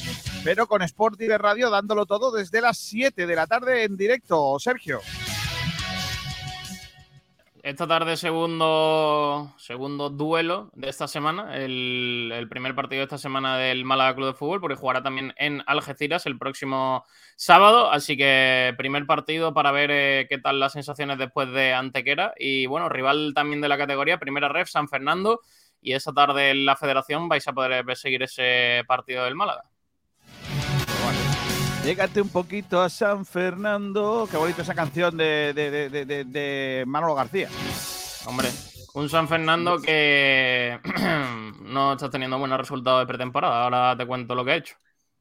pero 0.44 0.66
con 0.66 0.80
Sport 0.80 1.18
de 1.18 1.36
Radio 1.36 1.68
dándolo 1.68 2.06
todo 2.06 2.32
desde 2.32 2.62
las 2.62 2.78
7 2.78 3.26
de 3.26 3.36
la 3.36 3.46
tarde 3.46 3.84
en 3.84 3.98
directo. 3.98 4.58
Sergio. 4.58 5.02
Esta 7.62 7.86
tarde, 7.86 8.16
segundo, 8.16 9.54
segundo 9.56 10.10
duelo 10.10 10.72
de 10.74 10.88
esta 10.88 11.06
semana, 11.06 11.56
el, 11.56 12.48
primer 12.50 12.74
partido 12.74 12.98
de 12.98 13.04
esta 13.04 13.18
semana 13.18 13.56
del 13.56 13.84
Málaga 13.84 14.16
Club 14.16 14.26
de 14.26 14.34
Fútbol, 14.34 14.60
porque 14.60 14.74
jugará 14.74 15.00
también 15.04 15.32
en 15.36 15.62
Algeciras 15.66 16.26
el 16.26 16.38
próximo 16.38 17.04
sábado. 17.36 17.92
Así 17.92 18.16
que 18.16 18.74
primer 18.76 19.06
partido 19.06 19.54
para 19.54 19.70
ver 19.70 19.90
eh, 19.92 20.26
qué 20.28 20.38
tal 20.38 20.58
las 20.58 20.72
sensaciones 20.72 21.18
después 21.18 21.52
de 21.52 21.72
Antequera. 21.72 22.34
Y 22.36 22.66
bueno, 22.66 22.88
rival 22.88 23.32
también 23.32 23.60
de 23.60 23.68
la 23.68 23.78
categoría, 23.78 24.18
primera 24.18 24.48
ref, 24.48 24.68
San 24.68 24.88
Fernando. 24.88 25.40
Y 25.80 25.92
esta 25.92 26.12
tarde 26.12 26.50
en 26.50 26.66
la 26.66 26.74
federación 26.74 27.28
vais 27.28 27.46
a 27.46 27.52
poder 27.52 27.84
seguir 27.96 28.24
ese 28.24 28.82
partido 28.88 29.24
del 29.24 29.36
Málaga. 29.36 29.71
Llégate 31.84 32.20
un 32.22 32.28
poquito 32.28 32.80
a 32.80 32.88
San 32.88 33.26
Fernando. 33.26 34.28
Qué 34.30 34.36
bonita 34.36 34.62
esa 34.62 34.74
canción 34.74 35.16
de, 35.16 35.52
de, 35.54 35.90
de- 35.90 36.24
de- 36.24 36.84
Manolo 36.86 37.14
García. 37.14 37.48
Hombre, 38.26 38.48
Un 38.94 39.08
San 39.08 39.26
Fernando 39.26 39.80
que 39.80 40.78
no 41.62 41.92
está 41.94 42.08
teniendo 42.08 42.38
buenos 42.38 42.58
resultados 42.58 43.00
de 43.00 43.06
pretemporada. 43.06 43.64
Ahora 43.64 43.96
te 43.96 44.06
cuento 44.06 44.34
lo 44.34 44.44
que 44.44 44.52
he 44.52 44.56
hecho. 44.58 44.76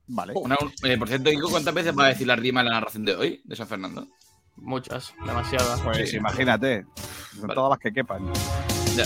Vale. 0.07 0.33
Una- 0.35 0.57
eh, 0.83 0.97
por 0.99 1.07
cierto, 1.07 1.31
Kiko, 1.31 1.49
¿cuántas 1.49 1.73
veces 1.73 1.97
va 1.97 2.05
a 2.05 2.09
decir 2.09 2.27
la 2.27 2.35
rima 2.35 2.59
en 2.61 2.67
la 2.67 2.73
narración 2.73 3.05
de 3.05 3.15
hoy 3.15 3.41
de 3.43 3.55
San 3.55 3.67
Fernando? 3.67 4.07
Muchas, 4.57 5.13
demasiadas. 5.25 5.81
Pues 5.81 6.11
Sí. 6.11 6.17
imagínate, 6.17 6.85
Vale. 7.37 7.53
todas 7.55 7.71
las 7.71 7.79
que 7.79 7.91
quepan. 7.91 8.31
Ya. 8.95 9.05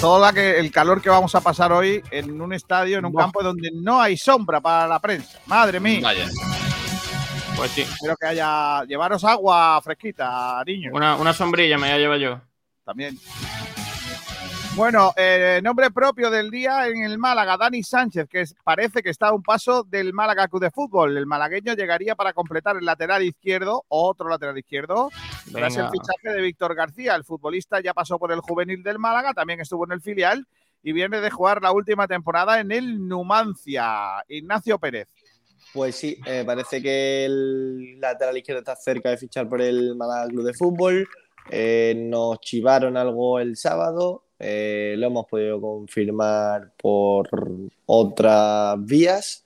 Todo 0.00 0.20
la 0.20 0.32
que, 0.32 0.60
el 0.60 0.70
calor 0.70 1.00
que 1.02 1.08
vamos 1.08 1.34
a 1.34 1.40
pasar 1.40 1.72
hoy 1.72 2.00
en 2.12 2.38
un 2.40 2.52
estadio, 2.52 2.98
en 2.98 3.06
un 3.06 3.12
Buah. 3.12 3.24
campo 3.24 3.42
donde 3.42 3.70
no 3.74 4.00
hay 4.00 4.16
sombra 4.16 4.60
para 4.60 4.86
la 4.86 5.00
prensa. 5.00 5.40
Madre 5.46 5.80
mía. 5.80 6.00
Vaya. 6.02 6.28
Pues 7.56 7.70
sí. 7.70 7.82
Espero 7.82 8.16
que 8.16 8.26
haya. 8.26 8.84
Llevaros 8.84 9.24
agua 9.24 9.80
fresquita, 9.82 10.62
niños. 10.66 10.92
Una, 10.94 11.16
una 11.16 11.32
sombrilla 11.32 11.78
me 11.78 11.88
la 11.88 11.98
llevo 11.98 12.16
yo. 12.16 12.40
También. 12.84 13.18
Bueno, 14.76 15.14
eh, 15.16 15.60
nombre 15.62 15.90
propio 15.90 16.30
del 16.30 16.50
día 16.50 16.86
en 16.86 17.02
el 17.02 17.16
Málaga, 17.16 17.56
Dani 17.56 17.82
Sánchez, 17.82 18.28
que 18.28 18.44
parece 18.62 19.02
que 19.02 19.08
está 19.08 19.28
a 19.28 19.32
un 19.32 19.42
paso 19.42 19.84
del 19.84 20.12
Málaga 20.12 20.48
Club 20.48 20.60
de 20.60 20.70
Fútbol. 20.70 21.16
El 21.16 21.24
malagueño 21.24 21.72
llegaría 21.72 22.14
para 22.14 22.34
completar 22.34 22.76
el 22.76 22.84
lateral 22.84 23.22
izquierdo, 23.22 23.86
otro 23.88 24.28
lateral 24.28 24.58
izquierdo, 24.58 25.10
tras 25.50 25.78
el 25.78 25.88
fichaje 25.88 26.28
de 26.28 26.42
Víctor 26.42 26.74
García. 26.74 27.14
El 27.14 27.24
futbolista 27.24 27.80
ya 27.80 27.94
pasó 27.94 28.18
por 28.18 28.32
el 28.32 28.40
juvenil 28.40 28.82
del 28.82 28.98
Málaga, 28.98 29.32
también 29.32 29.60
estuvo 29.60 29.86
en 29.86 29.92
el 29.92 30.02
filial 30.02 30.46
y 30.82 30.92
viene 30.92 31.22
de 31.22 31.30
jugar 31.30 31.62
la 31.62 31.72
última 31.72 32.06
temporada 32.06 32.60
en 32.60 32.70
el 32.70 33.08
Numancia. 33.08 34.22
Ignacio 34.28 34.78
Pérez. 34.78 35.08
Pues 35.72 35.96
sí, 35.96 36.18
eh, 36.26 36.42
parece 36.46 36.82
que 36.82 37.24
el 37.24 38.00
lateral 38.00 38.36
izquierdo 38.38 38.60
está 38.60 38.76
cerca 38.76 39.10
de 39.10 39.18
fichar 39.18 39.48
por 39.48 39.60
el 39.60 39.94
Málaga 39.94 40.28
Club 40.28 40.44
de 40.44 40.54
Fútbol. 40.54 41.06
Eh, 41.50 41.94
nos 41.96 42.40
chivaron 42.40 42.96
algo 42.96 43.38
el 43.38 43.56
sábado, 43.56 44.24
eh, 44.38 44.94
lo 44.98 45.06
hemos 45.06 45.26
podido 45.26 45.60
confirmar 45.60 46.72
por 46.76 47.28
otras 47.86 48.84
vías 48.84 49.44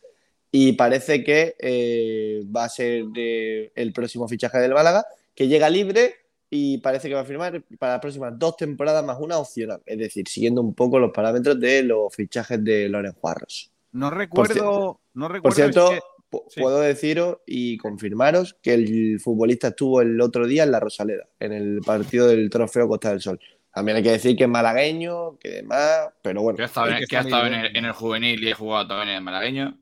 y 0.50 0.72
parece 0.72 1.22
que 1.22 1.56
eh, 1.58 2.42
va 2.54 2.64
a 2.64 2.68
ser 2.68 3.04
el 3.14 3.92
próximo 3.92 4.26
fichaje 4.28 4.58
del 4.58 4.72
Málaga, 4.72 5.04
que 5.34 5.46
llega 5.46 5.68
libre 5.68 6.14
y 6.48 6.78
parece 6.78 7.08
que 7.08 7.14
va 7.14 7.20
a 7.20 7.24
firmar 7.24 7.62
para 7.78 7.94
las 7.94 8.00
próximas 8.00 8.32
dos 8.36 8.56
temporadas 8.56 9.04
más 9.04 9.18
una 9.20 9.38
opcional, 9.38 9.82
es 9.84 9.98
decir, 9.98 10.26
siguiendo 10.26 10.62
un 10.62 10.74
poco 10.74 10.98
los 10.98 11.12
parámetros 11.12 11.60
de 11.60 11.82
los 11.82 12.14
fichajes 12.14 12.64
de 12.64 12.88
Loren 12.88 13.12
Juarros. 13.12 13.70
No 13.92 14.10
recuerdo. 14.10 15.00
no 15.14 15.26
Por 15.26 15.32
recuerdo 15.32 15.54
cierto, 15.56 15.90
pu- 16.30 16.44
sí. 16.48 16.60
puedo 16.60 16.80
deciros 16.80 17.38
y 17.46 17.76
confirmaros 17.78 18.56
que 18.62 18.74
el 18.74 19.20
futbolista 19.20 19.68
estuvo 19.68 20.00
el 20.00 20.20
otro 20.20 20.46
día 20.46 20.62
en 20.64 20.70
la 20.72 20.80
Rosaleda, 20.80 21.28
en 21.38 21.52
el 21.52 21.80
partido 21.84 22.26
del 22.28 22.48
Trofeo 22.50 22.88
Costa 22.88 23.10
del 23.10 23.20
Sol. 23.20 23.40
También 23.72 23.98
hay 23.98 24.02
que 24.02 24.10
decir 24.12 24.36
que 24.36 24.44
es 24.44 24.50
malagueño, 24.50 25.38
que 25.38 25.48
demás, 25.48 26.08
pero 26.22 26.42
bueno. 26.42 26.56
Que 26.56 26.62
ha 26.64 26.66
estado, 26.66 26.88
en, 26.90 26.98
que 26.98 27.06
que 27.06 27.16
ha 27.16 27.20
estado 27.20 27.46
en, 27.46 27.54
el, 27.54 27.76
en 27.76 27.84
el 27.84 27.92
juvenil 27.92 28.42
y 28.42 28.50
ha 28.50 28.56
jugado 28.56 28.88
también 28.88 29.10
en 29.10 29.14
el 29.16 29.22
malagueño. 29.22 29.78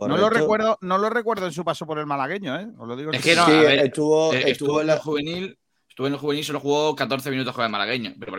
No 0.00 0.16
lo 0.16 0.30
recuerdo, 0.30 0.78
no 0.80 0.96
lo 0.96 1.10
recuerdo 1.10 1.46
en 1.46 1.52
su 1.52 1.64
paso 1.64 1.84
por 1.86 1.98
el 1.98 2.06
malagueño, 2.06 2.58
¿eh? 2.58 2.66
Os 2.78 2.88
lo 2.88 2.96
digo 2.96 3.10
en 3.10 3.16
Es 3.16 3.22
que 3.22 3.34
no, 3.36 3.44
Sí, 3.44 3.52
a 3.52 3.60
ver, 3.62 3.78
estuvo, 3.80 4.32
Eh, 4.32 4.38
estuvo 4.38 4.50
estuvo 4.50 4.80
en 4.80 4.86
la... 4.86 4.94
el 4.94 4.98
juvenil, 5.00 5.58
estuvo 5.88 6.06
en 6.06 6.12
el 6.14 6.18
juvenil 6.18 6.40
y 6.40 6.44
solo 6.44 6.60
jugó 6.60 6.96
14 6.96 7.30
minutos 7.30 7.54
con 7.54 7.64
el 7.64 7.70
malagueño, 7.70 8.14
pero 8.18 8.32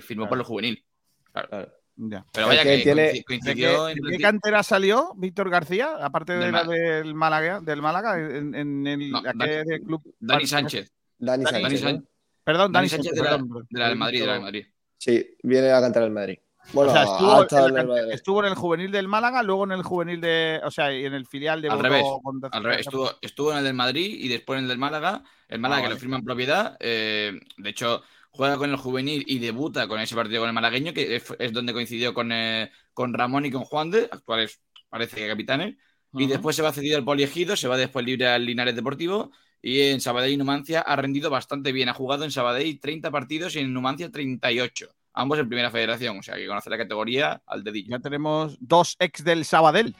firmó 0.00 0.28
por 0.28 0.38
el 0.38 0.44
juvenil. 0.44 0.84
Claro. 1.32 1.68
Ya. 1.96 2.24
Pero 2.32 2.46
Es 2.46 2.48
vaya 2.58 2.62
que 2.64 2.76
que, 2.78 2.82
tiene- 2.82 3.02
coinci- 3.02 3.12
¿De 3.12 3.18
qué, 3.18 3.24
coincidió 3.24 3.84
de 3.86 3.92
en 3.92 3.98
qué 4.10 4.18
cantera 4.18 4.62
salió 4.64 5.12
Víctor 5.16 5.48
García? 5.48 5.90
Aparte 6.00 6.32
de 6.32 6.38
Del 6.46 6.52
la 6.52 6.64
del 6.64 7.14
Málaga, 7.14 7.60
del 7.60 7.82
Málaga, 7.82 8.18
en, 8.18 8.54
en 8.54 8.86
el 8.86 9.10
No, 9.12 9.18
¿a 9.18 9.22
qué 9.32 9.62
Dani- 9.64 9.84
club? 9.84 10.14
Dani 10.18 10.46
Sánchez. 10.46 10.92
Dani 11.18 11.44
Dani 11.44 11.76
Sánchez. 11.76 12.02
Perdón, 12.42 12.72
Dani 12.72 12.88
Dani 12.88 12.88
Sánchez 12.88 13.06
Sánchez, 13.10 13.12
de 13.14 13.22
la- 13.22 13.30
perdón. 13.38 13.66
De 13.70 13.78
la 13.80 13.88
del 13.88 13.96
Madrid, 13.98 14.20
de 14.20 14.26
la 14.26 14.32
del 14.34 14.42
Madrid. 14.42 14.66
Sí, 14.98 15.36
viene 15.42 15.70
a 15.70 15.80
cantar 15.80 16.02
el 16.02 16.10
Madrid. 16.10 16.38
Bueno, 16.72 16.90
o 16.90 16.94
sea, 16.94 17.02
ha 17.02 17.04
estuvo, 17.04 17.32
en 17.32 17.38
el 17.42 17.46
cantera- 17.48 17.84
Madrid. 17.84 18.12
estuvo 18.12 18.40
en 18.40 18.46
el 18.46 18.54
juvenil 18.54 18.90
del 18.90 19.06
Málaga, 19.08 19.42
luego 19.42 19.64
en 19.64 19.72
el 19.72 19.82
juvenil 19.82 20.20
de, 20.20 20.60
o 20.64 20.70
sea, 20.70 20.92
y 20.92 21.04
en 21.04 21.14
el 21.14 21.26
filial 21.26 21.60
de 21.62 21.68
Al 21.68 21.78
revés, 21.78 22.02
contra- 22.22 22.48
Al 22.52 22.64
revés, 22.64 22.80
estuvo, 22.80 23.10
estuvo 23.20 23.52
en 23.52 23.58
el 23.58 23.64
del 23.64 23.74
Madrid 23.74 24.16
y 24.18 24.28
después 24.28 24.56
en 24.58 24.64
el 24.64 24.68
del 24.68 24.78
Málaga. 24.78 25.22
El 25.46 25.60
Málaga 25.60 25.78
Ah, 25.78 25.82
que 25.82 25.86
vale. 25.88 25.94
lo 25.94 26.00
firma 26.00 26.16
en 26.16 26.24
propiedad. 26.24 26.76
eh, 26.80 27.38
de 27.58 27.68
hecho, 27.70 28.02
juega 28.34 28.56
con 28.58 28.70
el 28.70 28.76
juvenil 28.76 29.24
y 29.26 29.38
debuta 29.38 29.86
con 29.86 30.00
ese 30.00 30.14
partido 30.14 30.40
con 30.42 30.48
el 30.48 30.54
malagueño, 30.54 30.92
que 30.92 31.16
es, 31.16 31.24
es 31.38 31.52
donde 31.52 31.72
coincidió 31.72 32.12
con, 32.12 32.32
eh, 32.32 32.70
con 32.92 33.14
Ramón 33.14 33.46
y 33.46 33.50
con 33.50 33.62
Juan 33.62 33.90
de, 33.90 34.08
actuales 34.10 34.60
parece 34.88 35.16
que 35.16 35.28
capitanes. 35.28 35.76
Y 36.12 36.24
Ujú. 36.24 36.32
después 36.32 36.56
se 36.56 36.62
va 36.62 36.72
cedido 36.72 36.96
al 36.96 37.04
Poliegido, 37.04 37.56
se 37.56 37.68
va 37.68 37.76
después 37.76 38.04
libre 38.04 38.28
al 38.28 38.44
Linares 38.44 38.76
Deportivo. 38.76 39.32
Y 39.60 39.80
en 39.80 40.00
Sabadell 40.00 40.32
y 40.32 40.36
Numancia 40.36 40.80
ha 40.80 40.94
rendido 40.94 41.30
bastante 41.30 41.72
bien. 41.72 41.88
Ha 41.88 41.94
jugado 41.94 42.24
en 42.24 42.30
Sabadell 42.30 42.78
30 42.78 43.10
partidos 43.10 43.56
y 43.56 43.60
en 43.60 43.72
Numancia 43.72 44.10
38. 44.10 44.88
Ambos 45.14 45.38
en 45.38 45.48
primera 45.48 45.70
federación, 45.70 46.18
o 46.18 46.22
sea 46.22 46.36
que 46.36 46.46
conoce 46.46 46.70
la 46.70 46.76
categoría 46.78 47.42
al 47.46 47.64
dedillo. 47.64 47.90
Ya 47.90 47.98
tenemos 48.00 48.56
dos 48.60 48.96
ex 48.98 49.24
del 49.24 49.44
Sabadell. 49.44 49.94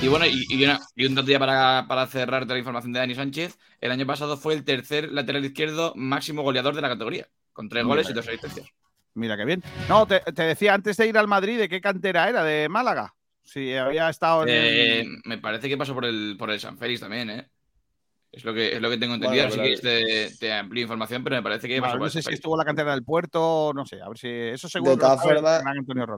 Y 0.00 0.06
bueno, 0.08 0.26
y, 0.26 0.46
y 0.48 0.64
una- 0.64 0.80
y 0.94 1.06
un 1.06 1.14
dato 1.14 1.28
ya 1.28 1.38
para, 1.38 1.86
para 1.88 2.06
cerrar 2.06 2.46
la 2.46 2.58
información 2.58 2.92
de 2.92 3.00
Dani 3.00 3.14
Sánchez. 3.14 3.58
El 3.80 3.90
año 3.90 4.06
pasado 4.06 4.36
fue 4.36 4.54
el 4.54 4.64
tercer 4.64 5.10
lateral 5.12 5.44
izquierdo 5.44 5.92
máximo 5.96 6.42
goleador 6.42 6.74
de 6.74 6.82
la 6.82 6.88
categoría, 6.88 7.28
con 7.52 7.68
tres 7.68 7.84
goles 7.84 8.08
y 8.08 8.12
dos 8.12 8.26
asistencias. 8.28 8.68
Mira 9.14 9.36
qué 9.36 9.44
bien. 9.44 9.62
No, 9.88 10.06
te, 10.06 10.20
te 10.20 10.42
decía 10.42 10.74
antes 10.74 10.96
de 10.96 11.08
ir 11.08 11.18
al 11.18 11.26
Madrid, 11.26 11.58
¿de 11.58 11.68
qué 11.68 11.80
cantera 11.80 12.28
era? 12.28 12.44
¿De 12.44 12.68
Málaga? 12.68 13.14
Si 13.42 13.74
había 13.74 14.08
estado 14.10 14.44
en 14.44 14.48
Eh, 14.50 15.00
el... 15.00 15.22
me 15.24 15.38
parece 15.38 15.68
que 15.68 15.76
pasó 15.76 15.94
por 15.94 16.04
el, 16.04 16.36
por 16.38 16.50
el 16.50 16.60
San 16.60 16.78
Félix 16.78 17.00
también, 17.00 17.30
¿eh? 17.30 17.50
Es 18.30 18.44
lo 18.44 18.52
que, 18.52 18.74
es 18.74 18.80
lo 18.80 18.90
que 18.90 18.98
tengo 18.98 19.14
entendido. 19.14 19.48
Bueno, 19.48 19.62
Así 19.62 19.80
pero- 19.82 19.98
que 20.06 20.28
te, 20.28 20.36
te 20.38 20.52
amplío 20.52 20.82
información, 20.82 21.24
pero 21.24 21.36
me 21.36 21.42
parece 21.42 21.66
que 21.66 21.80
Vale, 21.80 21.98
no 21.98 22.10
sé 22.10 22.20
si 22.22 22.34
estuvo 22.34 22.54
en 22.54 22.58
la 22.58 22.64
cantera 22.66 22.92
del 22.92 23.02
puerto, 23.02 23.72
no 23.74 23.86
sé, 23.86 24.02
a 24.02 24.08
ver 24.08 24.18
si 24.18 24.28
eso 24.28 24.68
seguro. 24.68 24.92
De 24.92 24.98
todas 24.98 25.22
formas-. 25.22 25.64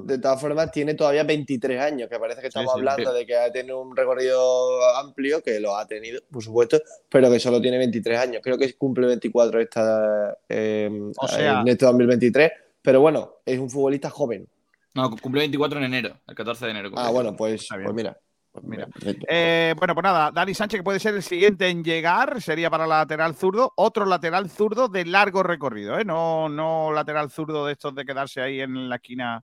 De 0.06 0.18
todas 0.18 0.40
formas, 0.40 0.72
tiene 0.72 0.94
todavía 0.94 1.22
23 1.22 1.80
años, 1.80 2.08
que 2.10 2.18
parece 2.18 2.40
que 2.40 2.48
estamos 2.48 2.72
sí, 2.72 2.78
hablando 2.78 3.12
sí. 3.12 3.18
de 3.18 3.26
que 3.26 3.36
ha 3.36 3.52
tenido 3.52 3.80
un 3.80 3.94
recorrido 3.96 4.84
amplio, 4.96 5.40
que 5.40 5.60
lo 5.60 5.76
ha 5.76 5.86
tenido, 5.86 6.20
por 6.30 6.42
supuesto, 6.42 6.78
pero 7.08 7.30
que 7.30 7.38
solo 7.38 7.60
tiene 7.60 7.78
23 7.78 8.18
años. 8.18 8.40
Creo 8.42 8.58
que 8.58 8.74
cumple 8.74 9.06
24 9.06 9.60
esta, 9.60 10.36
eh, 10.48 10.90
O 11.16 11.28
sea- 11.28 11.60
en 11.60 11.68
este 11.68 11.84
2023, 11.86 12.50
pero 12.82 13.00
bueno, 13.00 13.36
es 13.46 13.58
un 13.58 13.70
futbolista 13.70 14.10
joven. 14.10 14.48
No, 14.94 15.08
cumplió 15.16 15.40
24 15.42 15.78
en 15.78 15.84
enero, 15.84 16.16
el 16.26 16.34
14 16.34 16.64
de 16.64 16.70
enero. 16.72 16.90
Ah, 16.96 17.10
bueno, 17.10 17.36
pues, 17.36 17.68
pues 17.68 17.94
mira. 17.94 18.18
Pues 18.52 18.64
Mira. 18.64 18.88
Eh, 19.28 19.74
bueno, 19.78 19.94
pues 19.94 20.02
nada, 20.02 20.30
Dani 20.32 20.54
Sánchez 20.54 20.80
que 20.80 20.84
puede 20.84 20.98
ser 20.98 21.14
el 21.14 21.22
siguiente 21.22 21.68
en 21.68 21.84
llegar, 21.84 22.42
sería 22.42 22.68
para 22.68 22.86
lateral 22.86 23.34
zurdo, 23.36 23.72
otro 23.76 24.04
lateral 24.06 24.50
zurdo 24.50 24.88
de 24.88 25.04
largo 25.04 25.42
recorrido, 25.44 25.98
¿eh? 25.98 26.04
no, 26.04 26.48
no 26.48 26.92
lateral 26.92 27.30
zurdo 27.30 27.66
de 27.66 27.72
estos 27.74 27.94
de 27.94 28.04
quedarse 28.04 28.40
ahí 28.40 28.60
en 28.60 28.88
la 28.88 28.96
esquina 28.96 29.42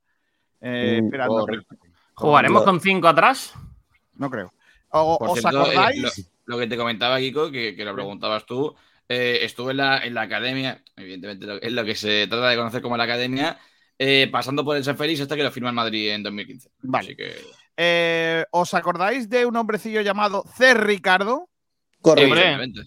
eh, 0.60 1.00
Mm, 1.02 1.06
esperando. 1.06 1.48
¿Jugaremos 2.16 2.64
con 2.64 2.82
cinco 2.82 3.08
atrás? 3.08 3.54
No 4.16 4.30
creo. 4.30 4.52
O- 4.90 5.18
Por 5.20 5.30
¿Os 5.30 5.40
cierto, 5.40 5.58
eh, 5.72 5.78
acordáis? 5.78 6.30
lo, 6.46 6.56
lo 6.56 6.60
que 6.60 6.68
te 6.68 6.78
comentaba, 6.78 7.20
Kiko, 7.20 7.50
que, 7.52 7.76
que 7.76 7.86
lo 7.86 7.94
preguntabas 7.94 8.46
tú, 8.46 8.76
eh, 9.08 9.40
estuve 9.44 9.72
en 9.72 9.78
la, 9.78 10.00
en 10.00 10.14
la 10.16 10.22
academia, 10.24 10.82
evidentemente 10.96 11.60
es 11.66 11.72
lo 11.72 11.86
que 11.86 11.96
se 11.96 12.28
trata 12.28 12.50
de 12.50 12.58
conocer 12.58 12.82
como 12.82 12.98
la 12.98 13.04
academia, 13.06 13.58
eh, 13.98 14.28
pasando 14.32 14.66
por 14.66 14.76
el 14.76 14.84
San 14.84 14.98
Félix 14.98 15.22
hasta 15.22 15.36
que 15.36 15.44
lo 15.44 15.52
firma 15.52 15.70
el 15.70 15.76
Madrid 15.76 16.10
en 16.12 16.24
2015. 16.24 16.70
Vale. 16.82 17.06
Así 17.08 17.16
que, 17.16 17.36
Eh, 17.78 18.44
¿Os 18.52 18.74
acordáis 18.74 19.30
de 19.30 19.46
un 19.46 19.56
hombrecillo 19.56 20.02
llamado 20.02 20.44
C. 20.56 20.74
Ricardo? 20.74 21.48
Correcto. 22.02 22.82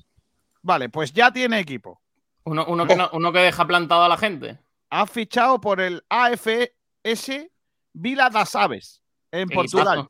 Vale, 0.62 0.88
pues 0.88 1.12
ya 1.12 1.32
tiene 1.32 1.60
equipo. 1.60 2.00
Uno, 2.44 2.66
uno 2.66 2.86
que 2.86 2.96
no- 2.96 3.10
uno 3.12 3.32
que 3.32 3.38
deja 3.38 3.66
plantado 3.66 4.02
a 4.02 4.08
la 4.08 4.16
gente. 4.16 4.58
Ha 4.90 5.06
fichado 5.06 5.60
por 5.60 5.80
el 5.80 6.02
AFS 6.08 7.50
Vila 7.92 8.30
das 8.30 8.54
Aves 8.56 9.00
en 9.30 9.48
Portugal. 9.48 10.08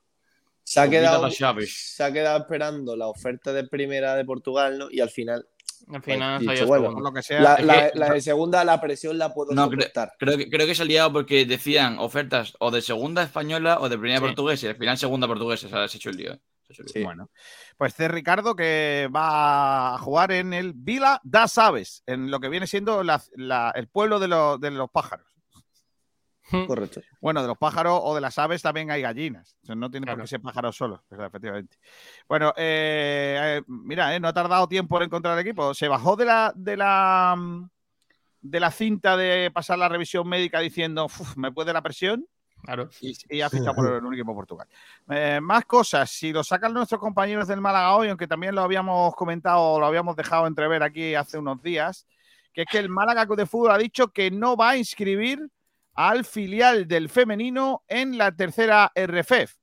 Se 0.65 0.79
ha, 0.81 0.89
quedado, 0.89 1.29
se 1.31 2.03
ha 2.05 2.13
quedado 2.13 2.39
esperando 2.41 2.95
la 2.97 3.09
oferta 3.09 3.53
de 3.53 3.65
primera 3.65 4.15
de 4.15 4.25
Portugal, 4.25 4.79
¿no? 4.79 4.91
Y 4.91 5.01
al 5.01 5.11
final, 5.11 5.47
Al 5.93 6.03
final 6.03 6.45
Pues, 6.45 6.59
salió 6.59 6.75
dicho, 6.77 6.83
bueno, 6.83 7.01
lo 7.01 7.13
que 7.13 7.23
sea. 7.23 7.41
la, 7.41 7.55
es 7.57 7.65
la- 7.65 7.91
que- 7.93 7.99
la 7.99 8.11
de 8.13 8.21
segunda, 8.21 8.65
la 8.65 8.81
presión 8.81 9.19
la 9.19 9.33
puedo 9.35 9.53
No, 9.53 9.69
creo, 9.69 9.83
soportar. 9.83 10.13
creo 10.19 10.37
que, 10.39 10.49
creo 10.51 10.67
que 10.67 10.75
se 10.75 10.83
ha 10.83 10.87
liado 10.87 11.13
porque 11.13 11.45
decían 11.47 11.99
ofertas 11.99 12.55
o 12.61 12.71
de 12.71 12.83
segunda 12.83 13.23
española 13.23 13.79
o 13.81 13.89
de 13.89 13.99
primera 13.99 14.19
Sí. 14.21 14.27
portuguesa 14.27 14.67
y 14.67 14.69
al 14.71 14.77
final 14.77 14.99
segunda 14.99 15.27
portuguesa. 15.27 15.67
O 15.67 15.71
sea, 15.71 15.89
se 15.89 15.97
ha 15.97 15.99
hecho 15.99 16.11
el 16.11 16.17
lío. 16.17 16.39
Sí. 16.87 17.03
Bueno, 17.03 17.31
pues 17.77 17.95
C. 17.95 18.07
Ricardo 18.07 18.55
que 18.55 19.09
va 19.15 19.95
a 19.95 19.99
jugar 19.99 20.31
en 20.31 20.53
el 20.55 20.73
Vila 20.73 21.21
das 21.25 21.59
Aves, 21.59 22.05
en 22.07 22.31
lo 22.31 22.39
que 22.39 22.49
viene 22.49 22.69
siendo 22.69 23.03
la- 23.03 23.21
la- 23.35 23.73
el 23.75 23.89
pueblo 23.89 24.21
de, 24.21 24.29
los- 24.29 24.61
de 24.61 24.71
los 24.71 24.89
pájaros. 24.91 25.27
Correcto. 26.67 27.01
Bueno, 27.21 27.43
de 27.43 27.49
los 27.49 27.59
pájaros 27.59 28.01
o 28.03 28.15
de 28.15 28.21
las 28.21 28.39
aves 28.39 28.63
también 28.63 28.91
hay 28.91 29.03
gallinas. 29.03 29.57
O 29.63 29.67
sea, 29.67 29.75
no 29.75 29.91
tiene 29.91 30.07
por 30.07 30.15
Claro. 30.15 30.25
qué 30.25 30.29
ser 30.29 30.41
pájaros 30.41 30.77
solos, 30.77 31.01
efectivamente. 31.11 31.77
Bueno, 32.29 32.53
eh, 32.57 33.59
eh, 33.59 33.63
mira, 33.67 34.15
eh, 34.15 34.21
no 34.21 34.29
ha 34.29 34.33
tardado 34.33 34.67
tiempo 34.69 34.97
en 34.99 35.05
encontrar 35.05 35.39
el 35.39 35.47
equipo. 35.47 35.73
Se 35.75 35.89
bajó 35.89 36.17
de 36.17 36.25
la, 36.25 36.53
de 36.55 36.77
la 36.77 37.35
mm, 37.39 37.69
de 38.43 38.59
la 38.61 38.71
cinta 38.71 39.17
de 39.19 39.51
pasar 39.53 39.79
la 39.79 39.89
revisión 39.89 40.27
médica 40.27 40.61
diciendo 40.61 41.05
"Uf, 41.05 41.37
me 41.37 41.53
puede 41.53 41.75
la 41.75 41.83
presión 41.83 42.27
Claro. 42.63 42.89
y, 43.01 43.15
y 43.29 43.41
ha 43.43 43.51
fichado 43.51 43.75
por 43.77 43.87
el 43.93 44.15
equipo 44.15 44.31
de 44.33 44.35
Portugal. 44.35 44.69
Eh, 45.11 45.41
más 45.43 45.65
cosas, 45.67 46.11
si 46.11 46.33
lo 46.33 46.43
sacan 46.43 46.73
nuestros 46.73 47.01
compañeros 47.01 47.47
del 47.49 47.61
Málaga 47.61 47.95
hoy, 47.97 48.09
aunque 48.09 48.27
también 48.27 48.55
lo 48.55 48.63
habíamos 48.63 49.15
comentado, 49.15 49.79
lo 49.79 49.85
habíamos 49.87 50.17
dejado 50.17 50.47
entrever 50.47 50.83
aquí 50.83 51.15
hace 51.15 51.37
unos 51.39 51.63
días, 51.63 52.07
que 52.53 52.63
es 52.63 52.67
que 52.71 52.79
el 52.79 52.89
Málaga 52.89 53.27
Club 53.27 53.37
de 53.39 53.47
Fútbol 53.47 53.71
ha 53.73 53.79
dicho 53.79 54.09
que 54.09 54.31
no 54.31 54.57
va 54.57 54.71
a 54.71 54.77
inscribir 54.79 55.39
al 56.09 56.25
filial 56.25 56.89
del 56.89 57.09
femenino 57.09 57.83
en 57.89 58.17
la 58.17 58.33
tercera 58.33 58.91
RFEF. 58.95 59.55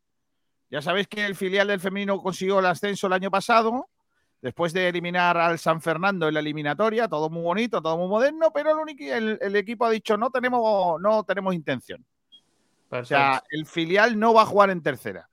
Ya 0.70 0.82
sabéis 0.82 1.08
que 1.08 1.26
el 1.26 1.36
filial 1.36 1.70
del 1.70 1.80
femenino 1.80 2.22
consiguió 2.22 2.60
el 2.60 2.66
ascenso 2.66 3.08
el 3.08 3.14
año 3.14 3.32
pasado, 3.32 3.90
después 4.42 4.74
de 4.74 4.90
eliminar 4.90 5.38
al 5.38 5.58
San 5.60 5.82
Fernando 5.82 6.28
en 6.28 6.34
la 6.34 6.42
eliminatoria, 6.42 7.08
todo 7.08 7.30
muy 7.30 7.42
bonito, 7.42 7.82
todo 7.82 7.98
muy 7.98 8.08
moderno, 8.08 8.52
pero 8.54 8.72
el, 8.72 8.78
único, 8.78 9.04
el, 9.04 9.40
el 9.42 9.56
equipo 9.56 9.86
ha 9.86 9.90
dicho 9.90 10.18
no 10.18 10.30
tenemos, 10.30 11.02
no 11.02 11.24
tenemos 11.24 11.56
intención. 11.56 12.06
O 12.90 13.04
sea, 13.04 13.44
el 13.50 13.66
filial 13.66 14.18
no 14.20 14.34
va 14.34 14.44
a 14.44 14.46
jugar 14.46 14.70
en 14.70 14.82
tercera. 14.84 15.30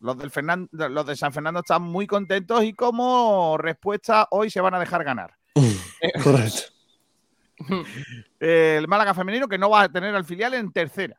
Los, 0.00 0.16
del 0.16 0.30
Fernan- 0.30 0.68
los 0.70 1.06
de 1.06 1.16
San 1.16 1.32
Fernando 1.32 1.60
están 1.60 1.82
muy 1.82 2.06
contentos 2.06 2.62
y 2.62 2.72
como 2.72 3.58
respuesta 3.58 4.28
hoy 4.30 4.48
se 4.50 4.60
van 4.60 4.74
a 4.74 4.78
dejar 4.78 5.02
ganar. 5.02 5.34
Correcto. 6.22 6.62
El 8.40 8.88
Málaga 8.88 9.14
femenino 9.14 9.48
que 9.48 9.58
no 9.58 9.70
va 9.70 9.82
a 9.82 9.88
tener 9.88 10.14
al 10.14 10.24
filial 10.24 10.54
en 10.54 10.72
tercera. 10.72 11.18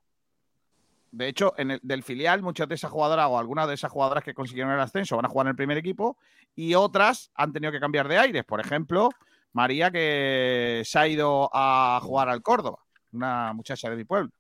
De 1.12 1.28
hecho, 1.28 1.54
en 1.58 1.72
el, 1.72 1.80
del 1.82 2.04
filial, 2.04 2.44
muchas 2.44 2.68
de 2.68 2.76
esas 2.76 2.92
jugadoras 2.92 3.28
o 3.30 3.40
algunas 3.40 3.68
de 3.68 3.74
esas 3.74 3.92
jugadoras 3.92 4.24
que 4.24 4.34
consiguieron 4.34 4.72
el 4.74 4.80
ascenso 4.80 5.16
van 5.16 5.26
a 5.26 5.30
jugar 5.30 5.48
en 5.48 5.52
el 5.52 5.56
primer 5.56 5.78
equipo 5.78 6.18
y 6.56 6.76
otras 6.76 7.32
han 7.34 7.52
tenido 7.52 7.72
que 7.72 7.80
cambiar 7.80 8.08
de 8.08 8.20
aires. 8.20 8.44
Por 8.46 8.60
ejemplo, 8.60 9.10
María, 9.54 9.90
que 9.92 10.84
se 10.86 11.00
ha 11.00 11.08
ido 11.08 11.50
a 11.52 12.00
jugar 12.04 12.30
al 12.30 12.44
Córdoba, 12.44 12.80
una 13.12 13.54
muchacha 13.54 13.90
de 13.90 13.96
mi 13.96 14.04
pueblo. 14.04 14.32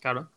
Claro. 0.00 0.30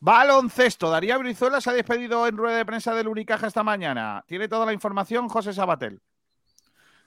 Baloncesto. 0.00 0.90
Daría 0.90 1.16
Brizuela 1.18 1.60
se 1.60 1.70
ha 1.70 1.72
despedido 1.72 2.26
en 2.26 2.36
rueda 2.36 2.58
de 2.58 2.66
prensa 2.66 2.94
del 2.94 3.08
Unicaja 3.08 3.46
esta 3.46 3.62
mañana. 3.62 4.24
Tiene 4.26 4.48
toda 4.48 4.66
la 4.66 4.72
información 4.72 5.28
José 5.28 5.52
Sabatel. 5.52 6.00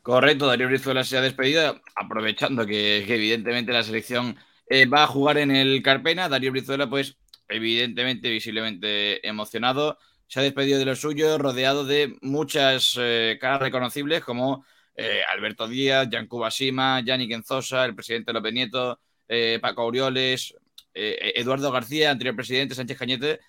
Correcto, 0.08 0.48
Darío 0.48 0.68
Brizuela 0.68 1.04
se 1.04 1.18
ha 1.18 1.22
despedido, 1.22 1.82
aprovechando 1.94 2.66
que, 2.66 3.00
evidentemente 3.14 3.74
la 3.74 3.84
selección 3.84 4.38
eh, 4.70 4.86
va 4.86 5.04
a 5.04 5.08
jugar 5.08 5.38
en 5.38 5.52
el 5.52 5.84
Carpena. 5.84 6.30
Darío 6.30 6.54
Brizuela, 6.54 6.90
pues, 6.90 7.18
evidentemente, 7.50 8.30
visiblemente 8.30 9.28
emocionado. 9.28 9.98
Se 10.28 10.40
ha 10.40 10.44
despedido 10.44 10.80
de 10.80 10.86
lo 10.86 10.96
suyo, 10.96 11.38
rodeado 11.38 11.84
de 11.84 12.16
muchas 12.22 12.96
eh, 12.98 13.38
caras 13.42 13.60
reconocibles 13.60 14.24
como 14.24 14.64
eh, 14.96 15.24
Alberto 15.28 15.68
Díaz, 15.68 16.08
Yancuba 16.10 16.52
Sima, 16.52 17.02
Yannick 17.02 17.34
Enzosa, 17.34 17.84
el 17.84 17.94
presidente 17.94 18.32
López 18.32 18.54
Nieto, 18.54 19.02
Paco 19.60 19.82
Aureoles, 19.82 20.56
eh, 20.94 21.34
Eduardo 21.36 21.70
García, 21.70 22.12
anterior 22.12 22.34
presidente, 22.34 22.76
Sánchez 22.76 22.98
Cañete, 22.98 23.40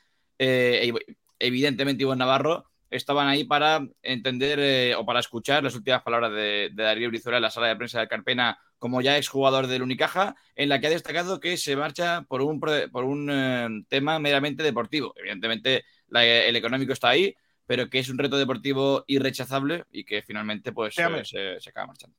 evidentemente 1.39 2.03
Iván 2.03 2.19
Navarro, 2.19 2.69
estaban 2.91 3.29
ahí 3.29 3.45
para 3.45 3.87
entender 4.03 4.59
eh, 4.61 4.95
o 4.95 5.05
para 5.05 5.21
escuchar 5.21 5.63
las 5.63 5.75
últimas 5.75 6.03
palabras 6.03 6.33
de, 6.33 6.71
de 6.73 6.83
Darío 6.83 7.09
Brizuela 7.09 7.39
en 7.39 7.43
la 7.43 7.51
sala 7.51 7.69
de 7.69 7.77
prensa 7.77 7.99
del 8.01 8.09
Carpena 8.09 8.59
como 8.79 9.01
ya 9.01 9.17
exjugador 9.19 9.67
del 9.67 9.83
Unicaja, 9.83 10.37
en 10.55 10.69
la 10.69 10.81
que 10.81 10.87
ha 10.87 10.91
destacado 10.91 11.41
que 11.41 11.57
se 11.57 11.75
marcha 11.77 12.23
por 12.29 12.43
un, 12.43 12.61
por 12.61 13.05
un 13.05 13.29
eh, 13.31 13.69
tema 13.89 14.19
meramente 14.19 14.63
deportivo. 14.63 15.13
Evidentemente 15.17 15.85
la- 16.09 16.25
el 16.25 16.55
económico 16.57 16.93
está 16.93 17.09
ahí, 17.09 17.35
pero 17.67 17.91
que 17.91 17.99
es 17.99 18.09
un 18.09 18.19
reto 18.19 18.39
deportivo 18.39 19.05
irrechazable 19.09 19.85
y 19.91 20.05
que 20.05 20.23
finalmente 20.23 20.73
pues 20.73 20.97
eh, 20.99 21.25
se, 21.25 21.61
se 21.61 21.71
acaba 21.71 21.89
marchando. 21.89 22.17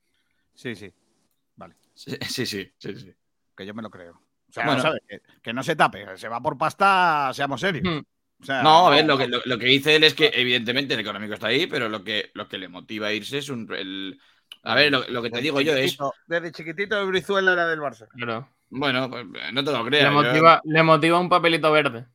Sí, 0.54 0.76
sí. 0.76 0.92
Sí, 1.96 2.12
sí, 2.22 2.46
sí, 2.46 2.72
sí, 2.78 2.96
sí. 2.96 3.14
Que 3.56 3.66
yo 3.66 3.74
me 3.74 3.82
lo 3.82 3.90
creo. 3.90 4.14
O 4.14 4.52
sea, 4.52 4.66
Bueno. 4.66 4.84
que 5.44 5.54
no 5.54 5.64
se 5.64 5.76
tape. 5.76 6.18
Se 6.18 6.28
va 6.28 6.42
por 6.42 6.58
pasta, 6.58 7.32
seamos 7.34 7.62
serios. 7.62 7.84
Hmm. 7.88 8.02
O 8.42 8.46
sea, 8.46 8.64
No, 8.64 8.88
a 8.88 8.92
ver, 8.92 9.06
lo 9.06 9.18
que, 9.18 9.28
lo, 9.28 9.42
lo 9.46 9.58
que 9.58 9.66
dice 9.66 9.96
él 9.96 10.04
es 10.04 10.14
que 10.14 10.32
evidentemente 10.34 10.94
el 10.94 11.00
económico 11.02 11.34
está 11.34 11.48
ahí, 11.48 11.68
pero 11.68 11.90
lo 11.90 12.04
que, 12.04 12.32
lo 12.34 12.48
que 12.48 12.58
le 12.58 12.70
motiva 12.70 13.08
a 13.08 13.14
irse 13.14 13.40
es 13.40 13.50
un... 13.50 13.68
el- 13.74 14.20
A 14.64 14.76
ver, 14.76 14.92
lo, 14.92 15.08
lo 15.10 15.22
que 15.22 15.30
te 15.30 15.42
digo 15.42 15.60
yo 15.62 15.76
es... 15.76 15.98
Desde 16.28 16.52
chiquitito 16.52 16.96
de 16.98 17.06
Brizuela 17.06 17.54
era 17.54 17.68
del 17.68 17.80
Barça. 17.80 18.08
Claro. 18.10 18.50
Bueno, 18.70 19.10
pues, 19.10 19.26
no 19.54 19.64
te 19.64 19.72
lo 19.72 19.84
Le 19.84 19.90
creas. 19.90 20.06
yo- 20.06 20.22
motiva, 20.22 20.62
le 20.64 20.84
motiva 20.84 21.20
un 21.20 21.28
papelito 21.30 21.72
verde. 21.72 22.06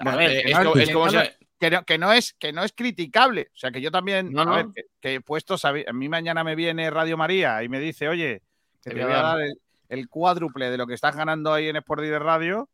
A 0.00 0.16
ver, 0.16 0.30
eh, 0.30 0.42
que 0.44 0.50
es 0.52 0.56
no- 0.58 0.64
como- 0.64 0.74
que 0.74 0.82
es 0.82 0.90
como 0.90 1.06
no- 1.06 1.10
si- 1.22 1.28
que 1.60 1.70
no, 1.70 1.84
que 1.84 1.98
no 1.98 2.12
es, 2.12 2.34
que 2.38 2.52
no 2.52 2.62
es 2.62 2.72
criticable. 2.72 3.48
O 3.52 3.56
sea, 3.58 3.70
que 3.70 3.80
yo 3.80 3.90
también, 3.90 4.30
No, 4.32 4.42
a 4.42 4.56
ver, 4.56 4.66
que, 4.74 4.82
que 5.00 5.14
he 5.14 5.20
puesto, 5.20 5.58
sabi- 5.58 5.84
a 5.88 5.92
mí 5.92 6.08
mañana 6.08 6.44
me 6.44 6.54
viene 6.54 6.88
Radio 6.90 7.16
María 7.16 7.62
y 7.64 7.68
me 7.68 7.80
dice, 7.80 8.08
oye, 8.08 8.42
que 8.82 8.90
Te 8.90 8.96
te 8.96 9.04
voy 9.04 9.12
a 9.12 9.18
a 9.18 9.22
dar. 9.22 9.40
el, 9.42 9.54
el 9.88 10.08
cuádruple 10.08 10.70
de 10.70 10.78
lo 10.78 10.86
que 10.86 10.94
estás 10.94 11.16
ganando 11.16 11.52
ahí 11.52 11.68
en 11.68 11.76
Sport 11.76 12.02
Direct 12.02 12.22
Radio 12.22 12.68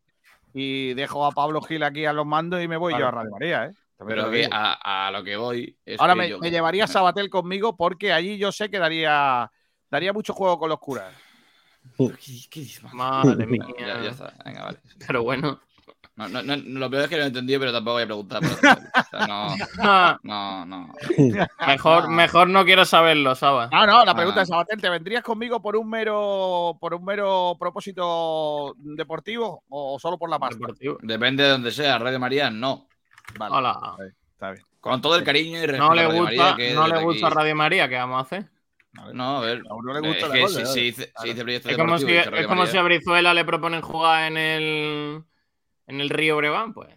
y 0.55 0.95
dejo 0.95 1.27
a 1.27 1.33
Pablo 1.33 1.61
Gil 1.61 1.83
aquí 1.83 2.07
a 2.07 2.13
los 2.15 2.25
mandos 2.25 2.63
y 2.63 2.69
me 2.69 2.77
voy 2.79 2.93
yo 2.95 2.99
Claro. 3.01 3.09
a 3.19 3.23
Radio 3.23 3.31
María, 3.33 3.65
¿eh? 3.67 3.73
También 3.99 4.17
Pero 4.19 4.23
lo 4.27 4.31
que 4.33 4.39
digo. 4.39 4.51
a, 4.53 5.07
a 5.07 5.11
lo 5.11 5.23
que 5.25 5.37
voy 5.37 5.77
es 5.85 6.01
Ahora 6.01 6.15
que 6.15 6.19
me, 6.21 6.29
yo- 6.31 6.39
me 6.39 6.51
llevaría 6.51 6.87
Sabatel 6.87 7.29
conmigo 7.29 7.77
porque 7.77 8.13
allí 8.13 8.39
yo 8.39 8.51
sé 8.53 8.71
que 8.71 8.79
daría, 8.79 9.51
daría 9.91 10.13
mucho 10.13 10.33
juego 10.33 10.59
con 10.59 10.69
los 10.71 10.79
curas. 10.79 11.13
Madre 12.93 13.47
mía. 13.47 13.67
Ya, 13.79 14.03
ya 14.03 14.11
está, 14.11 14.33
venga, 14.45 14.65
vale. 14.65 14.79
Pero 15.07 15.23
bueno. 15.23 15.61
No, 16.17 16.29
no, 16.29 16.43
no, 16.45 16.57
lo 16.57 16.89
peor 16.91 17.03
es 17.05 17.09
que 17.09 17.17
no 17.17 17.25
he 17.25 17.27
entendido, 17.27 17.59
pero 17.59 17.73
tampoco 17.73 17.95
voy 17.95 18.03
a 18.05 18.07
preguntar. 18.07 18.41
lo 18.43 18.49
no, 19.27 20.19
no, 20.23 20.65
no. 20.67 20.93
Mejor, 21.67 22.09
mejor 22.09 22.49
no 22.49 22.65
quiero 22.65 22.85
saberlo, 22.85 23.35
Saba. 23.35 23.69
Ah, 23.73 23.85
no, 23.85 24.05
la 24.05 24.15
pregunta 24.15 24.41
Ah. 24.41 24.43
es, 24.45 24.49
Sabatel, 24.49 24.81
¿te 24.81 24.89
vendrías 24.89 25.25
conmigo 25.25 25.61
por 25.61 25.75
un 25.77 25.91
mero 25.91 26.77
por 26.81 26.95
un 26.95 27.05
mero 27.05 27.57
propósito 27.59 28.75
deportivo 28.79 29.65
o 29.69 29.99
solo 29.99 30.17
por 30.17 30.31
la 30.31 30.39
pasta? 30.39 30.57
Deportivo. 30.57 30.99
Depende 31.03 31.43
de 31.43 31.49
donde 31.51 31.73
sea, 31.73 31.99
Radio 31.99 32.21
María, 32.21 32.49
no. 32.49 32.87
Vale, 33.37 33.57
Hola. 33.57 33.97
está 34.35 34.53
bien. 34.53 34.65
Con 34.81 35.01
todo 35.01 35.17
el 35.17 35.25
cariño 35.25 35.59
y 35.59 35.67
respeto 35.67 35.89
No 35.89 35.95
le 35.95 36.03
a 36.03 36.09
Radio 36.09 36.21
gusta, 36.21 36.37
María, 36.51 36.57
que 36.57 36.75
no 36.75 36.87
le 36.87 37.01
gusta 37.03 37.27
aquí- 37.27 37.35
Radio 37.37 37.57
María, 37.57 37.89
¿qué 37.89 37.97
vamos 37.97 38.19
a 38.19 38.21
hacer? 38.21 38.49
No, 39.13 39.39
a 39.39 39.41
ver. 39.41 39.63
A 39.69 39.75
uno 39.75 39.93
le 39.95 40.01
gusta 40.01 40.27
es 40.27 40.29
la 40.29 40.35
que 40.35 40.41
gol, 40.43 40.51
si, 40.51 40.67
si 40.67 40.81
dice, 40.83 41.13
si 41.21 41.29
dice 41.31 41.43
proyecto 41.43 41.69
Es 41.71 41.77
como, 41.77 41.99
si, 41.99 42.07
es 42.17 42.47
como 42.47 42.67
si 42.67 42.77
a 42.77 42.83
Brizuela 42.83 43.35
le 43.35 43.45
proponen 43.45 43.81
jugar 43.81 44.31
en 44.31 44.37
el 44.37 45.25
en 45.87 46.01
el 46.01 46.11
Río 46.11 46.37
Breogán, 46.37 46.73
pues. 46.73 46.89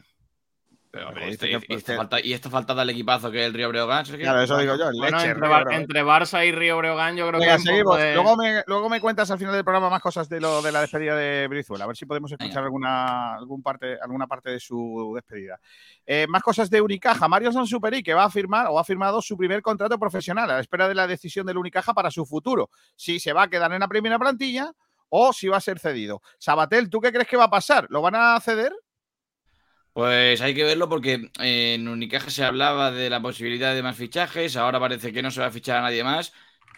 pero, 0.89 1.07
Joder, 1.09 1.13
pero 1.19 1.31
dice 1.31 1.45
esto- 1.51 1.59
que- 1.67 1.73
y, 1.73 1.75
esto 1.77 1.91
que- 1.91 1.97
falta, 1.97 2.19
y 2.25 2.33
esto 2.33 2.49
falta 2.49 2.73
del 2.73 2.89
equipazo 2.89 3.29
que 3.29 3.41
es 3.41 3.45
el 3.47 3.53
Río 3.53 3.69
Breogán. 3.69 4.03
Claro, 4.05 4.41
eso 4.41 4.57
digo 4.57 4.75
yo, 4.77 4.89
el 4.89 4.95
Bueno, 4.97 5.17
leche. 5.17 5.29
entre, 5.29 5.41
Río 5.41 5.49
Bar- 5.51 5.63
Breogán. 5.65 5.81
entre 5.81 6.03
Barça 6.03 6.47
y 6.47 6.51
Río 6.53 6.77
Breogán, 6.77 7.15
yo 7.15 7.27
creo 7.27 7.39
Venga, 7.39 7.57
que 7.57 7.61
seguimos. 7.61 7.97
de- 7.99 8.13
Luego, 8.15 8.35
me, 8.37 8.63
luego 8.65 8.89
me 8.89 8.99
cuentas 9.01 9.29
al 9.29 9.37
final 9.37 9.53
del 9.53 9.63
programa 9.63 9.89
más 9.91 10.01
cosas 10.01 10.27
de 10.27 10.39
lo 10.41 10.61
de 10.63 10.71
la 10.71 10.81
despedida 10.81 11.15
de 11.15 11.47
Brizuela. 11.49 11.83
A 11.83 11.87
ver 11.87 11.97
si 11.97 12.05
podemos 12.07 12.31
escuchar 12.31 12.49
Venga. 12.55 12.65
alguna, 12.65 13.35
algún 13.35 13.61
parte, 13.61 13.97
alguna 14.01 14.25
parte 14.25 14.49
de 14.49 14.59
su 14.59 15.11
despedida. 15.13 15.59
Eh, 16.05 16.25
más 16.29 16.41
cosas 16.41 16.67
de 16.69 16.81
Unicaja. 16.81 17.27
Mario 17.27 17.51
Sansuperi, 17.51 18.01
que 18.01 18.15
va 18.15 18.23
a 18.23 18.31
firmar 18.31 18.67
o 18.69 18.79
ha 18.79 18.83
firmado 18.83 19.21
su 19.21 19.37
primer 19.37 19.61
contrato 19.61 19.99
profesional 19.99 20.49
a 20.49 20.53
la 20.55 20.61
espera 20.61 20.87
de 20.87 20.95
la 20.95 21.05
decisión 21.05 21.45
del 21.45 21.57
Unicaja 21.57 21.93
para 21.93 22.09
su 22.09 22.25
futuro. 22.25 22.71
Si 22.95 23.19
se 23.19 23.33
va 23.33 23.43
a 23.43 23.49
quedar 23.49 23.71
en 23.73 23.81
la 23.81 23.87
primera 23.87 24.17
plantilla 24.17 24.71
o 25.09 25.33
si 25.33 25.47
va 25.47 25.57
a 25.57 25.61
ser 25.61 25.79
cedido. 25.79 26.21
Sabatel, 26.37 26.89
¿tú 26.89 26.99
qué 26.99 27.11
crees 27.11 27.27
que 27.27 27.37
va 27.37 27.45
a 27.45 27.49
pasar? 27.49 27.87
¿Lo 27.89 28.01
van 28.01 28.15
a 28.15 28.39
ceder? 28.39 28.73
Pues 29.93 30.41
hay 30.41 30.53
que 30.53 30.63
verlo 30.63 30.87
porque 30.87 31.31
eh, 31.39 31.73
en 31.73 31.87
Unicaja 31.87 32.29
se 32.29 32.43
hablaba 32.43 32.91
de 32.91 33.09
la 33.09 33.19
posibilidad 33.19 33.73
de 33.73 33.81
más 33.81 33.95
fichajes, 33.97 34.55
ahora 34.55 34.79
parece 34.79 35.11
que 35.11 35.23
no 35.23 35.31
se 35.31 35.41
va 35.41 35.47
a 35.47 35.51
fichar 35.51 35.77
a 35.77 35.81
nadie 35.81 36.03
más. 36.03 36.31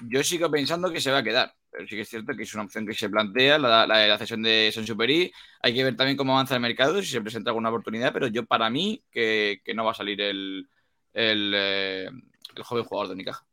Yo 0.07 0.23
sigo 0.23 0.49
pensando 0.49 0.89
que 0.89 1.01
se 1.01 1.11
va 1.11 1.17
a 1.17 1.23
quedar, 1.23 1.53
pero 1.69 1.85
sí 1.85 1.95
que 1.95 2.03
es 2.03 2.09
cierto 2.09 2.33
que 2.33 2.43
es 2.43 2.53
una 2.53 2.63
opción 2.63 2.87
que 2.87 2.93
se 2.93 3.09
plantea, 3.09 3.57
la, 3.57 3.85
la, 3.85 4.07
la 4.07 4.17
cesión 4.17 4.41
de 4.41 4.71
Sansuperi. 4.73 5.29
Hay 5.61 5.73
que 5.73 5.83
ver 5.83 5.97
también 5.97 6.15
cómo 6.15 6.31
avanza 6.31 6.55
el 6.55 6.61
mercado, 6.61 7.01
si 7.01 7.09
se 7.09 7.19
presenta 7.19 7.49
alguna 7.49 7.67
oportunidad, 7.67 8.13
pero 8.13 8.27
yo 8.27 8.45
para 8.45 8.69
mí 8.69 9.03
que, 9.11 9.59
que 9.65 9.73
no 9.73 9.83
va 9.83 9.91
a 9.91 9.95
salir 9.95 10.21
el, 10.21 10.69
el, 11.11 11.53
eh, 11.53 12.09
el 12.55 12.63
joven 12.63 12.85
jugador 12.85 13.09
de 13.09 13.13
Unicaja. 13.15 13.45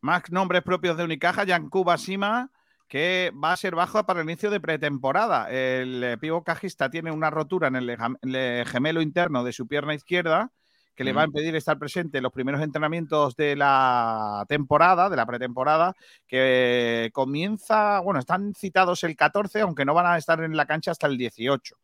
Más 0.00 0.30
nombres 0.30 0.62
propios 0.62 0.96
de 0.96 1.02
Unicaja, 1.02 1.42
Yankuba 1.42 1.98
Sima, 1.98 2.52
que 2.88 3.32
va 3.42 3.52
a 3.52 3.56
ser 3.56 3.74
bajo 3.74 4.04
para 4.06 4.20
el 4.20 4.26
inicio 4.30 4.50
de 4.50 4.60
pretemporada. 4.60 5.50
El 5.50 6.02
eh, 6.04 6.18
pivo 6.18 6.44
cajista 6.44 6.88
tiene 6.90 7.10
una 7.10 7.30
rotura 7.30 7.68
en 7.68 7.76
el, 7.76 7.90
gem- 7.98 8.18
el 8.22 8.66
gemelo 8.66 9.00
interno 9.02 9.42
de 9.44 9.52
su 9.52 9.66
pierna 9.66 9.94
izquierda 9.94 10.50
que 10.94 11.04
le 11.04 11.12
va 11.12 11.22
a 11.22 11.26
Mm. 11.26 11.28
impedir 11.30 11.54
estar 11.56 11.78
presente 11.78 12.16
en 12.16 12.22
los 12.22 12.32
primeros 12.32 12.62
entrenamientos 12.62 13.36
de 13.36 13.54
la 13.54 14.46
temporada, 14.48 15.10
de 15.10 15.16
la 15.16 15.26
pretemporada, 15.26 15.94
que 16.26 17.10
comienza, 17.12 18.00
bueno, 18.00 18.18
están 18.18 18.54
citados 18.54 19.04
el 19.04 19.14
14, 19.14 19.60
aunque 19.60 19.84
no 19.84 19.92
van 19.92 20.06
a 20.06 20.16
estar 20.16 20.40
en 20.42 20.56
la 20.56 20.64
cancha 20.64 20.92
hasta 20.92 21.06
el 21.06 21.18
18. 21.18 21.76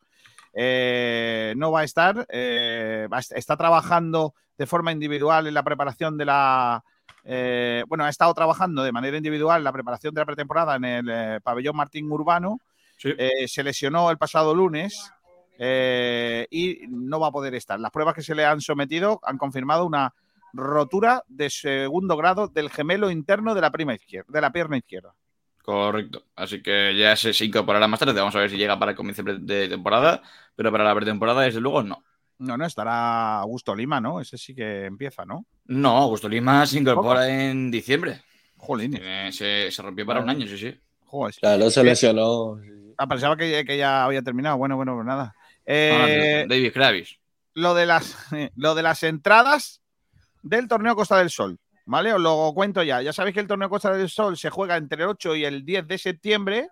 Eh, 0.54 1.52
no 1.58 1.72
va 1.72 1.80
a 1.80 1.84
estar, 1.84 2.26
eh, 2.30 3.06
está 3.34 3.56
trabajando 3.58 4.34
de 4.56 4.66
forma 4.66 4.92
individual 4.92 5.46
en 5.46 5.54
la 5.54 5.62
preparación 5.62 6.16
de 6.16 6.24
la, 6.26 6.82
eh, 7.24 7.84
bueno, 7.88 8.04
ha 8.04 8.08
estado 8.08 8.34
trabajando 8.34 8.82
de 8.82 8.92
manera 8.92 9.16
individual 9.16 9.62
la 9.62 9.72
preparación 9.72 10.14
de 10.14 10.20
la 10.20 10.26
pretemporada 10.26 10.76
en 10.76 10.84
el 10.84 11.08
eh, 11.08 11.40
pabellón 11.42 11.76
Martín 11.76 12.10
Urbano. 12.10 12.60
Sí. 12.96 13.12
Eh, 13.16 13.48
se 13.48 13.62
lesionó 13.62 14.10
el 14.10 14.18
pasado 14.18 14.54
lunes 14.54 15.12
eh, 15.58 16.46
y 16.50 16.80
no 16.88 17.20
va 17.20 17.28
a 17.28 17.32
poder 17.32 17.54
estar. 17.54 17.78
Las 17.80 17.90
pruebas 17.90 18.14
que 18.14 18.22
se 18.22 18.34
le 18.34 18.44
han 18.44 18.60
sometido 18.60 19.20
han 19.22 19.38
confirmado 19.38 19.84
una 19.86 20.14
rotura 20.52 21.22
de 21.28 21.50
segundo 21.50 22.16
grado 22.16 22.48
del 22.48 22.70
gemelo 22.70 23.10
interno 23.10 23.54
de 23.54 23.60
la 23.60 23.70
prima 23.70 23.94
izquierda, 23.94 24.28
de 24.28 24.40
la 24.40 24.52
pierna 24.52 24.78
izquierda. 24.78 25.14
Correcto. 25.62 26.24
Así 26.34 26.62
que 26.62 26.96
ya 26.96 27.14
se, 27.16 27.32
se 27.32 27.44
incorporará 27.44 27.86
más 27.86 28.00
tarde. 28.00 28.14
Vamos 28.14 28.34
a 28.34 28.40
ver 28.40 28.50
si 28.50 28.56
llega 28.56 28.78
para 28.78 28.90
el 28.92 28.96
comienzo 28.96 29.22
de 29.22 29.68
temporada, 29.68 30.22
pero 30.56 30.72
para 30.72 30.84
la 30.84 30.94
pretemporada, 30.94 31.42
desde 31.42 31.60
luego, 31.60 31.82
no. 31.82 32.04
No, 32.38 32.56
no, 32.56 32.66
estará 32.66 33.38
Augusto 33.40 33.74
Lima, 33.74 34.00
¿no? 34.00 34.20
Ese 34.20 34.36
sí 34.38 34.54
que 34.54 34.86
empieza, 34.86 35.24
¿no? 35.24 35.46
No, 35.66 35.96
Augusto 35.98 36.28
Lima 36.28 36.66
se 36.66 36.78
incorpora 36.80 37.28
en 37.28 37.70
diciembre. 37.70 38.22
Jolín. 38.56 38.98
Se, 39.32 39.70
se 39.70 39.82
rompió 39.82 40.04
para 40.06 40.20
un 40.20 40.28
año, 40.30 40.46
sí, 40.46 40.56
sí. 40.58 40.80
Joder, 41.06 41.34
Claro, 41.34 41.70
se 41.70 41.84
lesionó. 41.84 42.58
Ah, 42.98 43.06
pensaba 43.06 43.36
que, 43.36 43.64
que 43.64 43.76
ya 43.76 44.04
había 44.04 44.22
terminado. 44.22 44.56
Bueno, 44.56 44.76
bueno, 44.76 44.94
pues 44.94 45.06
nada. 45.06 45.34
Eh, 45.66 46.46
David 46.48 46.72
Kravis. 46.72 47.18
lo, 47.54 47.74
de 47.74 47.86
las, 47.86 48.16
lo 48.56 48.74
de 48.74 48.82
las 48.82 49.02
entradas 49.02 49.80
del 50.42 50.68
torneo 50.68 50.94
Costa 50.96 51.18
del 51.18 51.30
Sol. 51.30 51.58
¿Vale? 51.84 52.12
Os 52.12 52.20
lo 52.20 52.52
cuento 52.54 52.82
ya. 52.84 53.02
Ya 53.02 53.12
sabéis 53.12 53.34
que 53.34 53.40
el 53.40 53.48
torneo 53.48 53.68
Costa 53.68 53.92
del 53.92 54.08
Sol 54.08 54.36
se 54.36 54.50
juega 54.50 54.76
entre 54.76 55.02
el 55.02 55.08
8 55.10 55.34
y 55.36 55.44
el 55.44 55.64
10 55.64 55.86
de 55.88 55.98
septiembre 55.98 56.68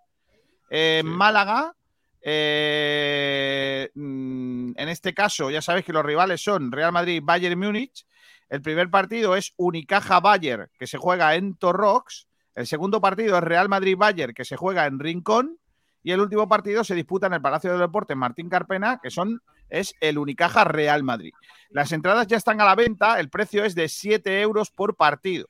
en 0.71 1.07
Sí. 1.07 1.13
Málaga. 1.13 1.75
Eh, 2.23 3.91
mm, 3.95 4.73
en 4.77 4.89
este 4.89 5.15
caso, 5.15 5.51
ya 5.51 5.63
sabéis 5.63 5.87
que 5.87 5.93
los 5.93 6.05
rivales 6.05 6.43
son 6.43 6.71
Real 6.71 6.93
Madrid 6.93 7.23
Bayern 7.25 7.59
Múnich. 7.59 8.07
El 8.49 8.63
primer 8.63 8.91
partido 8.91 9.37
es 9.37 9.55
Unicaja 9.57 10.21
Bayern, 10.21 10.69
que 10.79 10.87
se 10.87 10.99
juega 10.99 11.35
en 11.35 11.55
Torrox. 11.55 12.27
El 12.55 12.67
segundo 12.67 13.01
partido 13.01 13.39
es 13.39 13.45
Real 13.45 13.69
Madrid 13.69 13.97
Bayern, 13.97 14.35
que 14.35 14.45
se 14.45 14.57
juega 14.57 14.87
en 14.87 14.99
Rincón. 14.99 15.59
Y 16.03 16.13
el 16.13 16.21
último 16.21 16.49
partido 16.49 16.83
se 16.83 16.95
disputa 16.95 17.27
en 17.27 17.35
el 17.35 17.43
Palacio 17.43 17.71
del 17.71 17.81
Deporte 17.81 18.15
Martín 18.15 18.49
Carpena, 18.49 18.99
que 19.03 19.11
son, 19.11 19.43
es 19.69 19.95
el 20.01 20.19
Unicaja 20.19 20.65
Real 20.65 21.03
Madrid. 21.03 21.33
Las 21.69 21.93
entradas 21.93 22.27
ya 22.27 22.39
están 22.39 22.61
a 22.61 22.65
la 22.65 22.75
venta, 22.75 23.21
el 23.21 23.29
precio 23.29 23.65
es 23.65 23.75
de 23.75 23.89
7 23.89 24.41
euros 24.41 24.71
por 24.71 24.97
partido. 24.97 25.49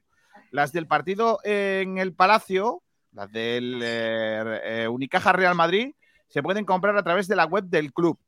Las 0.51 0.73
del 0.73 0.89
partido 0.89 1.39
en 1.45 1.99
el 1.99 2.13
Palacio, 2.15 2.83
las 3.13 3.31
del 3.31 3.81
eh, 3.83 4.61
eh, 4.65 4.89
Unicaja 4.89 5.33
Real 5.33 5.55
Madrid, 5.55 5.95
se 6.31 6.43
pueden 6.43 6.65
comprar 6.65 6.97
a 6.97 7.03
través 7.03 7.29
de 7.29 7.37
la 7.37 7.45
web 7.45 7.65
del 7.65 7.93
club. 7.93 8.19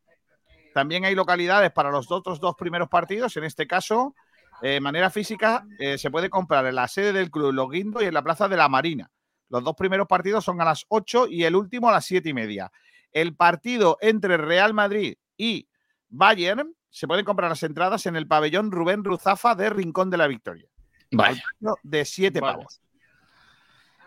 También 0.74 1.04
hay 1.04 1.14
localidades 1.14 1.70
para 1.70 1.90
los 1.90 2.10
otros 2.10 2.40
dos 2.40 2.56
primeros 2.56 2.88
partidos. 2.88 3.36
En 3.36 3.44
este 3.44 3.66
caso, 3.66 4.14
de 4.60 4.80
manera 4.80 5.08
física, 5.08 5.64
eh, 5.78 5.96
se 5.98 6.10
puede 6.10 6.28
comprar 6.28 6.66
en 6.66 6.74
la 6.74 6.88
sede 6.88 7.12
del 7.12 7.30
club 7.30 7.52
Los 7.52 7.70
Guindos 7.70 8.02
y 8.02 8.06
en 8.06 8.14
la 8.14 8.22
Plaza 8.22 8.48
de 8.48 8.56
la 8.56 8.68
Marina. 8.68 9.10
Los 9.48 9.62
dos 9.62 9.74
primeros 9.76 10.08
partidos 10.08 10.44
son 10.44 10.60
a 10.60 10.64
las 10.64 10.84
8 10.88 11.28
y 11.28 11.44
el 11.44 11.54
último 11.54 11.88
a 11.88 11.92
las 11.92 12.06
7 12.06 12.28
y 12.28 12.34
media. 12.34 12.72
El 13.12 13.36
partido 13.36 13.98
entre 14.00 14.36
Real 14.36 14.74
Madrid 14.74 15.16
y 15.36 15.68
Bayern 16.08 16.74
se 16.88 17.06
pueden 17.06 17.24
comprar 17.24 17.50
las 17.50 17.62
entradas 17.62 18.06
en 18.06 18.16
el 18.16 18.26
pabellón 18.26 18.72
Rubén 18.72 19.04
Ruzafa 19.04 19.54
de 19.54 19.70
Rincón 19.70 20.10
de 20.10 20.16
la 20.16 20.26
Victoria. 20.26 20.66
Vaya. 21.10 21.44
De 21.82 22.04
7 22.04 22.40
Vale. 22.40 22.54
pavos. 22.54 22.80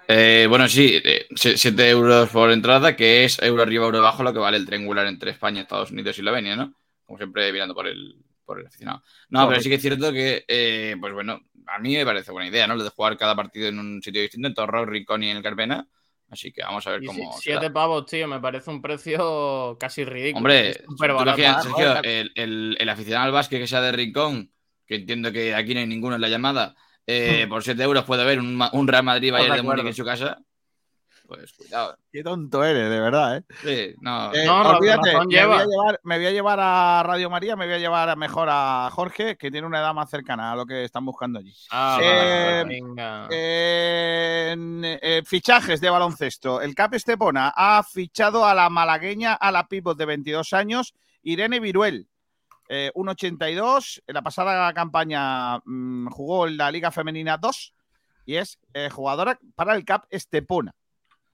Eh, 0.07 0.45
bueno, 0.49 0.67
sí, 0.67 1.01
7 1.35 1.89
euros 1.89 2.29
por 2.29 2.51
entrada, 2.51 2.95
que 2.95 3.23
es 3.25 3.41
euro 3.41 3.63
arriba, 3.63 3.85
euro 3.85 3.97
abajo, 3.99 4.23
lo 4.23 4.33
que 4.33 4.39
vale 4.39 4.57
el 4.57 4.65
triangular 4.65 5.07
entre 5.07 5.31
España, 5.31 5.61
Estados 5.61 5.91
Unidos 5.91 6.17
y 6.17 6.21
Eslovenia, 6.21 6.55
¿no? 6.55 6.73
Como 7.05 7.17
siempre, 7.17 7.51
mirando 7.51 7.73
por 7.73 7.87
el, 7.87 8.15
por 8.45 8.59
el 8.59 8.67
aficionado. 8.67 9.01
No, 9.29 9.47
pero 9.47 9.59
sí 9.61 9.69
que 9.69 9.75
es 9.75 9.81
cierto 9.81 10.11
que, 10.11 10.45
eh, 10.47 10.95
pues 10.99 11.13
bueno, 11.13 11.39
a 11.67 11.79
mí 11.79 11.95
me 11.95 12.05
parece 12.05 12.31
buena 12.31 12.49
idea, 12.49 12.67
¿no? 12.67 12.75
Lo 12.75 12.83
de 12.83 12.89
jugar 12.91 13.17
cada 13.17 13.35
partido 13.35 13.67
en 13.67 13.79
un 13.79 14.01
sitio 14.01 14.21
distinto, 14.21 14.47
en 14.47 14.53
Torro, 14.53 14.85
Rincón 14.85 15.23
y 15.23 15.29
en 15.31 15.37
el 15.37 15.43
Carpena. 15.43 15.87
Así 16.29 16.51
que 16.51 16.63
vamos 16.63 16.85
a 16.87 16.91
ver 16.91 17.03
Y 17.03 17.07
cómo. 17.07 17.33
si- 17.33 17.43
siete 17.43 17.69
pavos, 17.69 18.05
tío, 18.07 18.27
me 18.27 18.39
parece 18.39 18.69
un 18.69 18.81
precio 18.81 19.77
casi 19.79 20.03
ridículo. 20.03 20.39
Hombre, 20.39 20.73
Joder, 20.97 21.35
Sergio, 21.61 22.01
el, 22.03 22.31
el- 22.35 22.77
el 22.79 22.89
aficionado 22.89 23.25
al 23.27 23.31
básquet 23.31 23.59
que 23.59 23.67
sea 23.67 23.81
de 23.81 23.91
Rincón, 23.91 24.51
que 24.87 24.95
entiendo 24.95 25.31
que 25.31 25.53
aquí 25.53 25.73
no 25.73 25.79
hay 25.81 25.87
ninguno 25.87 26.15
en 26.15 26.21
la 26.21 26.29
llamada, 26.29 26.75
eh, 27.07 27.45
por 27.49 27.63
7 27.63 27.81
euros 27.83 28.03
puede 28.05 28.21
haber 28.23 28.39
un, 28.39 28.61
un 28.71 28.87
Real 28.87 29.03
Madrid 29.03 29.31
Bayern 29.31 29.53
de 29.53 29.59
acuerdo. 29.59 29.83
Múnich 29.83 29.91
en 29.91 29.95
su 29.95 30.05
casa. 30.05 30.37
Pues 31.27 31.53
cuidado. 31.53 31.97
Qué 32.11 32.21
tonto 32.23 32.63
eres, 32.63 32.87
de 32.87 32.99
verdad, 32.99 33.37
¿eh? 33.37 33.43
Sí, 33.63 33.95
no. 33.99 34.31
Eh, 34.31 34.45
No, 34.45 34.61
olvídate, 34.61 35.11
razón 35.11 35.27
me, 35.27 35.33
lleva. 35.33 35.55
voy 35.55 35.63
a 35.63 35.65
llevar, 35.65 35.99
me 36.03 36.17
voy 36.17 36.25
a 36.27 36.31
llevar 36.31 36.59
a 36.61 37.01
Radio 37.03 37.29
María, 37.31 37.55
me 37.55 37.65
voy 37.65 37.73
a 37.73 37.77
llevar 37.79 38.09
a- 38.09 38.15
mejor 38.15 38.47
a 38.51 38.89
Jorge, 38.91 39.35
que 39.35 39.49
tiene 39.49 39.65
una 39.65 39.79
edad 39.79 39.91
más 39.95 40.07
cercana 40.07 40.51
a 40.51 40.55
lo 40.55 40.67
que 40.67 40.83
están 40.83 41.03
buscando 41.03 41.39
allí. 41.39 41.51
Ah, 41.71 41.97
Eh, 41.99 42.61
vale, 42.63 42.75
venga. 42.75 43.27
En, 43.31 44.81
eh, 44.85 45.23
fichajes 45.25 45.81
de 45.81 45.89
baloncesto. 45.89 46.61
El 46.61 46.75
CAP 46.75 46.93
Estepona 46.93 47.51
ha 47.55 47.81
fichado 47.83 48.45
a 48.45 48.53
la 48.53 48.69
malagueña, 48.69 49.33
a 49.33 49.51
la 49.51 49.67
pivot 49.67 49.97
de 49.97 50.05
22 50.05 50.53
años, 50.53 50.93
Irene 51.23 51.59
Viruel. 51.59 52.07
Eh, 52.67 52.91
1,82. 52.95 54.01
En 54.07 54.13
la 54.13 54.21
pasada 54.21 54.73
campaña 54.73 55.59
mm, 55.65 56.07
jugó 56.07 56.47
en 56.47 56.57
la 56.57 56.71
Liga 56.71 56.91
Femenina 56.91 57.37
2 57.37 57.73
y 58.25 58.35
es 58.35 58.59
eh, 58.73 58.89
jugadora 58.89 59.39
para 59.55 59.75
el 59.75 59.85
CAP 59.85 60.05
Estepona. 60.09 60.73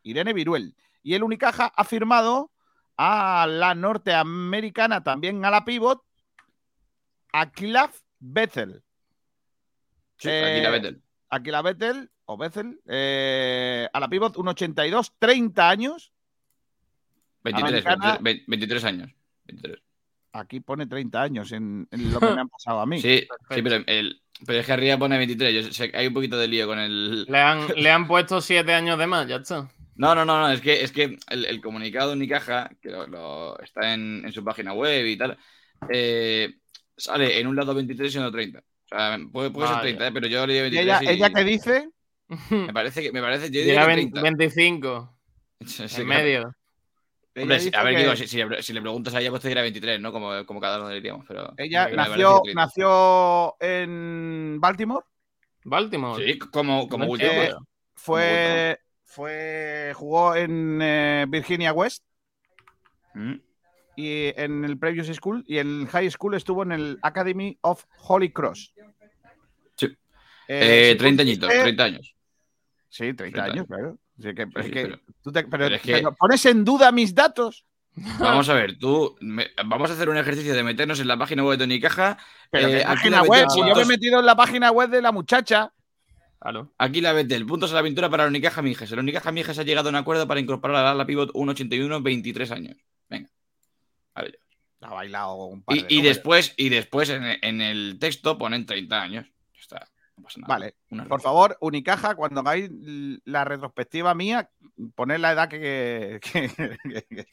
Irene 0.04 0.34
Viruel. 0.34 0.76
Y 1.04 1.14
el 1.14 1.24
Unicaja 1.24 1.72
ha 1.76 1.84
firmado 1.84 2.52
a 2.98 3.48
la 3.50 3.74
norteamericana, 3.74 5.04
también 5.04 5.44
a 5.46 5.50
la 5.50 5.66
pivot, 5.66 6.04
Akilaf 7.34 7.98
Bethel. 8.20 8.84
Sí, 10.18 10.30
eh, 10.30 10.54
aquí 10.54 10.62
la 10.62 10.70
Vettel. 10.70 11.02
Aquila 11.30 11.62
Bethel 11.62 12.12
o 12.26 12.38
Bethel, 12.38 12.82
eh, 12.88 13.88
a 13.92 14.00
la 14.00 14.08
pivot, 14.10 14.36
1,82, 14.36 15.14
30 15.18 15.70
años. 15.70 16.12
23, 17.44 17.86
americana- 17.86 18.18
23, 18.22 18.46
23 18.48 18.84
años. 18.84 19.12
23. 19.46 19.82
Aquí 20.34 20.60
pone 20.62 20.88
30 20.88 21.22
años 21.22 21.52
en, 21.52 21.88
en 21.92 22.12
lo 22.12 22.20
que 22.20 22.28
me 22.32 22.42
han 22.42 22.50
pasado 22.50 22.80
a 22.80 22.86
mí. 22.86 23.02
Sí, 23.02 23.28
sí, 23.50 23.62
pero, 23.62 23.84
el, 23.86 24.22
pero 24.46 24.60
es 24.60 24.66
que 24.66 24.72
arriba 24.74 24.98
pone 24.98 25.18
23. 25.18 25.66
Yo 25.66 25.72
sé 25.74 25.92
que 25.92 25.98
hay 25.98 26.08
un 26.08 26.14
poquito 26.14 26.38
de 26.38 26.48
lío 26.48 26.68
con 26.68 26.80
el. 26.80 27.24
Le 27.24 27.40
han, 27.40 27.68
le 27.76 27.92
han 27.92 28.08
puesto 28.08 28.40
siete 28.42 28.74
años 28.74 28.98
de 28.98 29.08
más, 29.08 29.28
ya 29.28 29.38
está. 29.38 29.70
No, 29.96 30.16
no, 30.16 30.24
no, 30.26 30.40
no. 30.40 30.52
Es 30.52 30.62
que, 30.62 30.84
es 30.84 30.92
que 30.92 31.18
el, 31.30 31.46
el 31.46 31.62
comunicado 31.62 32.10
de 32.10 32.16
Unicaja, 32.16 32.70
que 32.82 32.90
lo, 32.90 33.08
lo- 33.08 33.60
está 33.60 33.94
en, 33.94 34.24
en 34.26 34.32
su 34.32 34.44
página 34.44 34.74
web 34.74 35.06
y 35.06 35.18
tal, 35.18 35.38
eh, 35.90 36.54
sale 36.96 37.40
en 37.40 37.48
un 37.48 37.56
lado 37.56 37.74
23 37.76 38.14
y 38.16 38.18
en 38.18 38.24
otro 38.24 38.38
30. 38.40 38.60
O 38.60 38.64
sea, 38.88 39.20
puede, 39.32 39.52
puede 39.52 39.68
ser 39.68 39.76
Vaya. 39.78 39.82
30, 39.98 40.08
¿eh? 40.08 40.12
pero 40.14 40.28
yo 40.28 40.48
leí 40.48 40.58
¿Y 40.58 40.62
23. 40.62 40.86
ella, 41.02 41.12
y 41.12 41.16
ella 41.16 41.30
qué 41.30 41.44
dice? 41.44 41.90
Me 42.50 42.74
parece 42.74 43.02
que. 43.02 43.12
Me 43.12 43.22
parece, 43.22 43.48
yo 43.52 43.62
Llega 43.62 43.66
diría 43.66 43.84
a 43.84 43.88
que 43.88 43.96
20 43.96 44.20
30. 44.22 44.22
25 44.22 45.18
Sí, 45.66 45.84
en 45.84 45.90
claro. 45.90 46.06
medio. 46.06 46.56
Hombre, 47.36 47.58
a 47.74 47.84
ver, 47.84 47.96
que 47.96 48.02
digo, 48.02 48.16
si, 48.18 48.28
si 48.28 48.44
le, 48.44 48.62
si 48.62 48.74
le 48.74 48.82
preguntas 48.82 49.14
a 49.16 49.22
ella, 49.22 49.30
pues 49.30 49.42
te 49.42 49.48
dirá 49.48 49.62
23, 49.62 50.02
¿no? 50.02 50.12
Como, 50.12 50.46
como 50.46 50.60
cada 50.60 50.80
uno 50.80 50.90
diríamos. 50.90 51.26
Pero 51.28 51.54
ella 51.58 51.88
nació, 51.90 52.42
30. 52.44 52.62
nació 52.62 53.56
en 53.62 54.58
Baltimore, 54.60 55.06
Baltimore. 55.64 56.26
Sí, 56.26 56.38
como, 56.40 56.90
como 56.90 57.06
entiendo. 57.16 57.60
pues. 57.60 57.66
fue, 57.96 58.80
fue, 59.06 59.94
jugó 59.96 60.36
en 60.36 60.80
eh, 60.82 61.26
Virginia 61.30 61.72
West 61.74 62.04
Mm. 63.14 63.34
y 63.98 64.34
en 64.40 64.64
el 64.66 64.78
Previous 64.80 65.08
School 65.16 65.44
y 65.48 65.58
en 65.58 65.86
High 65.86 66.10
School 66.12 66.34
estuvo 66.36 66.64
en 66.64 66.72
el 66.72 67.00
Academy 67.02 67.58
of 67.62 67.84
Holy 68.08 68.32
Cross. 68.32 68.74
Sí. 69.76 69.86
Eh, 70.48 70.90
Eh, 70.90 70.92
si 70.94 70.98
30 70.98 71.22
añitos, 71.24 71.50
consiste- 71.50 71.64
30 71.64 71.84
años. 71.84 72.16
Sí, 72.90 73.14
30, 73.14 73.24
30 73.24 73.44
años, 73.44 73.68
claro. 73.68 73.98
Así 74.20 74.34
que, 74.36 74.44
Sí, 74.46 74.52
es 74.56 74.66
sí, 74.66 74.72
que 74.72 74.82
pero- 74.84 75.00
tú 75.24 75.32
te- 75.32 75.44
pero, 75.44 75.50
pero 75.64 75.76
es 75.76 75.82
que- 75.82 75.94
pero 75.94 76.14
pones 76.16 76.46
en 76.46 76.64
duda 76.66 76.92
mis 76.92 77.14
datos. 77.16 77.66
Vamos 78.20 78.48
a 78.50 78.54
ver, 78.54 78.78
tú. 78.78 79.18
me- 79.20 79.50
vamos 79.66 79.90
a 79.90 79.94
hacer 79.94 80.08
un 80.10 80.18
ejercicio 80.18 80.54
de 80.54 80.64
meternos 80.64 81.00
en 81.00 81.08
la 81.08 81.18
página 81.18 81.44
web 81.44 81.58
de 81.58 81.66
Unicaja. 81.66 82.18
Pero 82.50 82.68
Eh, 82.68 82.72
¿qué 82.72 82.78
aquí 82.78 82.86
página 82.86 83.18
la 83.18 83.24
web, 83.24 83.46
si 83.50 83.60
yo 83.60 83.76
me 83.76 83.82
he 83.82 83.86
metido 83.86 84.20
en 84.20 84.26
la 84.26 84.36
página 84.36 84.72
web 84.72 84.90
de 84.90 85.02
la 85.02 85.12
muchacha. 85.12 85.74
Claro. 86.40 86.72
Aquí 86.78 87.02
la 87.02 87.14
Betel, 87.14 87.46
puntos 87.46 87.72
a 87.72 87.76
la 87.76 87.84
pintura 87.84 88.10
para 88.10 88.24
la 88.24 88.30
Unicaja 88.30 88.62
Mijes. 88.62 88.92
El 88.92 89.00
Unicaja 89.00 89.32
Mijes 89.32 89.60
ha 89.60 89.64
llegado 89.64 89.90
a 89.90 89.92
un 89.92 89.96
acuerdo 89.98 90.28
para 90.28 90.40
incorporar 90.40 90.86
a 90.86 90.94
la 90.96 91.06
pivot 91.06 91.30
1.81, 91.34 92.02
23 92.02 92.50
años. 92.52 92.78
Venga. 93.10 93.30
Vale. 94.16 94.40
Ha 94.82 94.90
bailado 94.90 95.36
un 95.46 95.62
par 95.62 95.78
Y, 95.78 95.82
de 95.84 95.88
y 95.90 96.02
después, 96.02 96.54
y 96.58 96.70
después 96.70 97.10
en, 97.10 97.24
en 97.42 97.62
el 97.62 97.98
texto 98.00 98.38
ponen 98.40 98.66
30 98.66 99.02
años. 99.02 99.28
Ya 100.22 100.28
está. 100.28 100.28
No 100.28 100.28
pasa 100.28 100.40
nada. 100.42 100.54
Vale, 100.54 100.76
Una 100.90 101.06
por 101.06 101.22
favor, 101.22 101.58
Unicaja, 101.62 102.16
cuando 102.16 102.42
hagáis 102.42 102.70
la 103.26 103.44
retrospectiva 103.44 104.14
mía, 104.14 104.50
poned 104.96 105.20
la 105.20 105.32
edad 105.32 105.50
que. 105.50 106.20
que- 106.22 106.50
que- 106.50 107.04
que- 107.16 107.28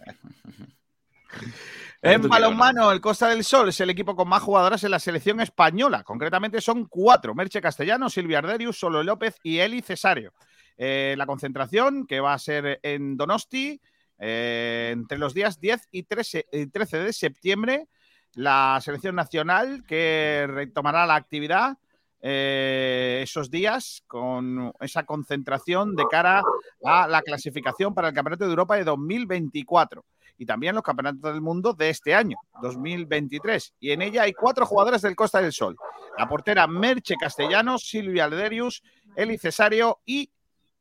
en 2.01 2.23
balonmano, 2.23 2.91
el 2.93 3.01
Costa 3.01 3.29
del 3.29 3.45
Sol 3.45 3.69
es 3.69 3.81
el 3.81 3.91
equipo 3.91 4.15
con 4.17 4.29
más 4.29 4.43
jugadoras 4.43 4.83
en 4.85 4.91
la 4.93 4.99
selección 4.99 5.41
española. 5.41 6.03
Concretamente 6.05 6.61
son 6.61 6.87
cuatro: 6.87 7.35
Merche 7.35 7.61
Castellano, 7.61 8.09
Silvia 8.09 8.39
Arderius, 8.39 8.79
Solo 8.79 9.03
López 9.03 9.37
y 9.43 9.59
Eli 9.59 9.83
Cesario. 9.83 10.33
Eh, 10.77 11.15
la 11.19 11.27
concentración, 11.27 12.07
que 12.07 12.21
va 12.21 12.33
a 12.35 12.39
ser 12.39 12.79
en 12.83 13.17
Donosti, 13.17 13.81
eh, 14.19 14.91
entre 14.93 15.19
los 15.19 15.35
días 15.35 15.61
10 15.61 15.89
y 15.91 16.05
13, 16.05 16.47
y 16.53 16.67
13 16.69 16.99
de 16.99 17.13
septiembre, 17.13 17.89
la 18.35 18.79
selección 18.81 19.17
nacional 19.17 19.85
que 19.87 20.47
retomará 20.49 21.05
la 21.05 21.17
actividad 21.17 21.77
eh, 22.21 23.21
esos 23.23 23.51
días 23.51 24.03
con 24.07 24.73
esa 24.81 25.05
concentración 25.05 25.95
de 25.95 26.05
cara 26.11 26.43
a 26.85 27.07
la 27.07 27.23
clasificación 27.23 27.95
para 27.95 28.09
el 28.09 28.15
Campeonato 28.15 28.45
de 28.45 28.51
Europa 28.51 28.77
de 28.77 28.85
2024 28.85 30.05
y 30.39 30.47
también 30.47 30.75
los 30.75 30.85
Campeonatos 30.85 31.33
del 31.33 31.41
Mundo 31.41 31.75
de 31.75 31.91
este 31.91 32.15
año, 32.15 32.37
2023. 32.63 33.75
Y 33.81 33.91
en 33.91 34.03
ella 34.03 34.23
hay 34.23 34.33
cuatro 34.33 34.65
jugadores 34.65 35.03
del 35.03 35.17
Costa 35.17 35.41
del 35.41 35.53
Sol. 35.53 35.77
La 36.17 36.29
portera 36.29 36.67
Merche 36.67 37.17
Castellanos, 37.17 37.89
Silvia 37.89 38.25
Alderius, 38.25 38.83
Eli 39.17 39.37
Cesario 39.37 40.01
y 40.07 40.31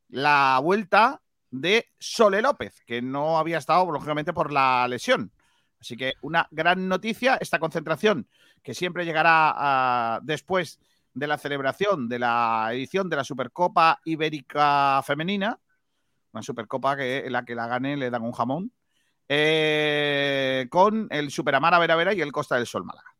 la 0.10 0.60
vuelta 0.64 1.22
de 1.50 1.88
Sole 2.00 2.42
López, 2.42 2.82
que 2.86 3.02
no 3.02 3.38
había 3.38 3.58
estado, 3.58 3.92
lógicamente, 3.92 4.32
por 4.32 4.52
la 4.52 4.88
lesión. 4.88 5.32
Así 5.80 5.98
que 5.98 6.14
una 6.22 6.48
gran 6.52 6.88
noticia, 6.88 7.38
esta 7.40 7.60
concentración 7.60 8.28
que 8.64 8.74
siempre 8.74 9.06
llegará 9.06 9.54
ah, 9.56 10.20
después 10.24 10.80
de 11.18 11.28
la 11.28 11.38
celebración 11.38 12.08
de 12.08 12.20
la 12.20 12.70
edición 12.72 13.10
de 13.10 13.16
la 13.16 13.24
Supercopa 13.24 14.00
Ibérica 14.06 15.02
Femenina, 15.04 15.60
una 16.32 16.44
Supercopa 16.44 16.96
que 16.96 17.26
en 17.26 17.34
la 17.34 17.44
que 17.44 17.56
la 17.56 17.68
gane 17.68 17.98
le 17.98 18.10
dan 18.10 18.24
un 18.24 18.34
jamón. 18.34 18.72
eh, 19.30 20.68
con 20.70 21.08
el 21.10 21.32
Superamara 21.32 21.80
Vera 21.80 21.98
Vera 21.98 22.14
y 22.14 22.22
el 22.22 22.32
Costa 22.32 22.56
del 22.56 22.68
Sol 22.68 22.86
Málaga. 22.86 23.14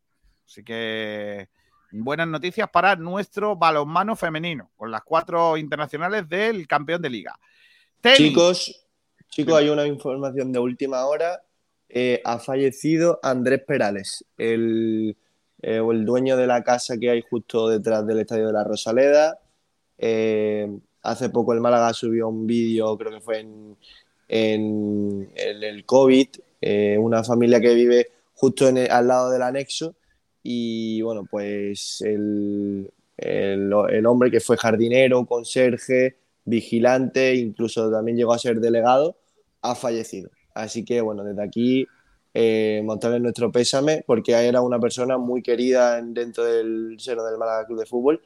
Así 0.46 0.64
que 0.64 1.50
buenas 1.92 2.28
noticias 2.28 2.70
para 2.70 2.96
nuestro 2.96 3.58
balonmano 3.58 4.16
femenino, 4.16 4.72
con 4.78 4.90
las 4.92 5.02
cuatro 5.04 5.58
internacionales 5.58 6.30
del 6.30 6.66
campeón 6.68 7.02
de 7.02 7.10
liga. 7.10 7.38
Tenis. 8.00 8.18
Chicos, 8.20 8.88
chicos, 9.28 9.56
hay 9.56 9.70
una 9.70 9.86
información 9.86 10.52
de 10.54 10.60
última 10.60 11.06
hora. 11.06 11.44
Eh, 11.90 12.22
ha 12.24 12.40
fallecido 12.40 13.20
Andrés 13.24 13.64
Perales, 13.66 14.24
el, 14.38 15.18
eh, 15.62 15.82
el 15.92 16.06
dueño 16.06 16.38
de 16.38 16.48
la 16.48 16.64
casa 16.64 16.98
que 16.98 17.10
hay 17.10 17.22
justo 17.22 17.70
detrás 17.70 18.06
del 18.06 18.20
estadio 18.20 18.48
de 18.48 18.54
la 18.54 18.64
Rosaleda. 18.64 19.40
Eh, 19.98 20.70
hace 21.02 21.30
poco 21.30 21.54
el 21.54 21.62
Málaga 21.62 21.94
subió 21.94 22.28
un 22.28 22.46
vídeo, 22.46 22.98
creo 22.98 23.12
que 23.12 23.22
fue 23.22 23.40
en, 23.40 23.78
el 25.36 25.86
COVID, 25.86 26.28
eh, 26.62 26.98
una 27.00 27.24
familia 27.24 27.62
que 27.62 27.74
vive 27.74 28.08
justo 28.34 28.68
al 28.68 29.08
lado 29.08 29.32
del 29.32 29.42
anexo. 29.42 29.96
Y 30.44 31.02
bueno, 31.02 31.26
pues 31.30 32.02
el- 32.02 32.92
el 33.18 34.06
hombre 34.06 34.30
que 34.30 34.40
fue 34.40 34.58
jardinero, 34.58 35.26
conserje, 35.26 36.18
vigilante, 36.46 37.36
incluso 37.36 37.92
también 37.92 38.18
llegó 38.18 38.34
a 38.34 38.40
ser 38.40 38.60
delegado, 38.60 39.18
ha 39.62 39.76
fallecido. 39.76 40.30
Así 40.54 40.86
que 40.86 41.02
bueno, 41.02 41.24
desde 41.24 41.44
aquí 41.44 41.88
eh, 42.40 42.84
nuestro 43.20 43.52
pésame 43.52 44.04
porque 44.06 44.34
era 44.34 44.62
una 44.62 44.80
persona 44.80 45.18
muy 45.18 45.42
querida 45.42 45.98
en- 45.98 46.14
dentro 46.14 46.44
del 46.44 46.96
seno 47.00 47.24
del 47.24 47.38
Málaga 47.38 47.66
Club 47.66 47.80
de 47.80 47.86
Fútbol 47.88 48.22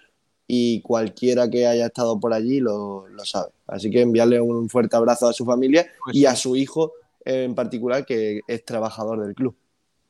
y 0.47 0.82
cualquiera 0.82 1.50
que 1.50 1.65
haya 1.65 1.86
estado 1.86 2.19
por 2.19 2.34
allí 2.34 2.60
lo, 2.60 3.08
lo 3.08 3.24
sabe. 3.24 3.52
Así 3.67 3.89
que 3.89 4.02
enviarle 4.02 4.41
un 4.41 4.67
fuerte 4.69 4.97
abrazo 4.97 5.30
a 5.30 5.34
su 5.34 5.45
familia 5.45 5.88
Pues 6.04 6.15
y 6.15 6.19
sí. 6.19 6.26
a 6.26 6.36
su 6.36 6.56
hijo 6.58 6.91
en 7.24 7.56
particular 7.56 8.06
que 8.06 8.41
es 8.47 8.65
trabajador 8.65 9.24
del 9.24 9.34
club. 9.34 9.56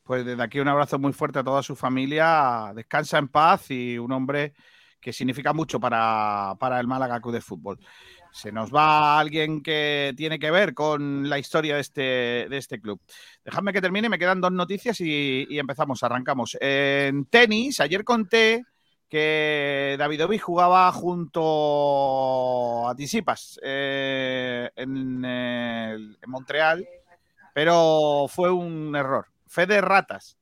Pues 0.04 0.26
desde 0.26 0.42
aquí 0.42 0.60
un 0.60 0.68
abrazo 0.68 0.98
muy 0.98 1.14
fuerte 1.14 1.38
a 1.40 1.44
toda 1.44 1.62
su 1.62 1.76
familia. 1.76 2.72
Descansa 2.76 3.20
en 3.20 3.28
paz 3.28 3.70
y 3.70 4.00
un 4.00 4.12
hombre 4.12 4.54
que 5.00 5.14
significa 5.14 5.54
mucho 5.54 5.80
para, 5.80 6.56
para 6.60 6.80
el 6.80 6.88
Málaga 6.88 7.20
Club 7.22 7.34
de 7.36 7.42
Fútbol. 7.42 7.78
Se 8.32 8.52
nos 8.52 8.74
va 8.74 9.20
alguien 9.20 9.62
que 9.62 10.14
tiene 10.16 10.40
que 10.40 10.52
ver 10.52 10.74
con 10.74 11.30
la 11.30 11.38
historia 11.38 11.76
de 11.76 11.82
este, 11.82 12.02
de 12.50 12.58
este 12.58 12.80
club. 12.80 13.02
Dejadme 13.44 13.74
que 13.74 13.82
termine, 13.82 14.10
me 14.10 14.18
quedan 14.18 14.42
dos 14.42 14.52
noticias 14.52 15.00
y, 15.02 15.46
empezamos, 15.60 16.02
arrancamos. 16.04 16.58
En 16.62 17.26
tenis, 17.26 17.80
ayer 17.82 18.04
conté 18.04 18.64
que 19.10 19.98
Davidovich 20.00 20.42
jugaba 20.42 20.90
junto 20.94 22.88
a 22.88 22.96
Tisipas 22.96 23.60
eh, 23.62 24.70
en, 24.76 25.22
Montreal, 26.26 26.88
pero 27.54 28.28
fue 28.30 28.50
un 28.50 28.96
error. 28.96 29.28
Fe 29.48 29.66
de 29.66 29.82
ratas. 29.82 30.38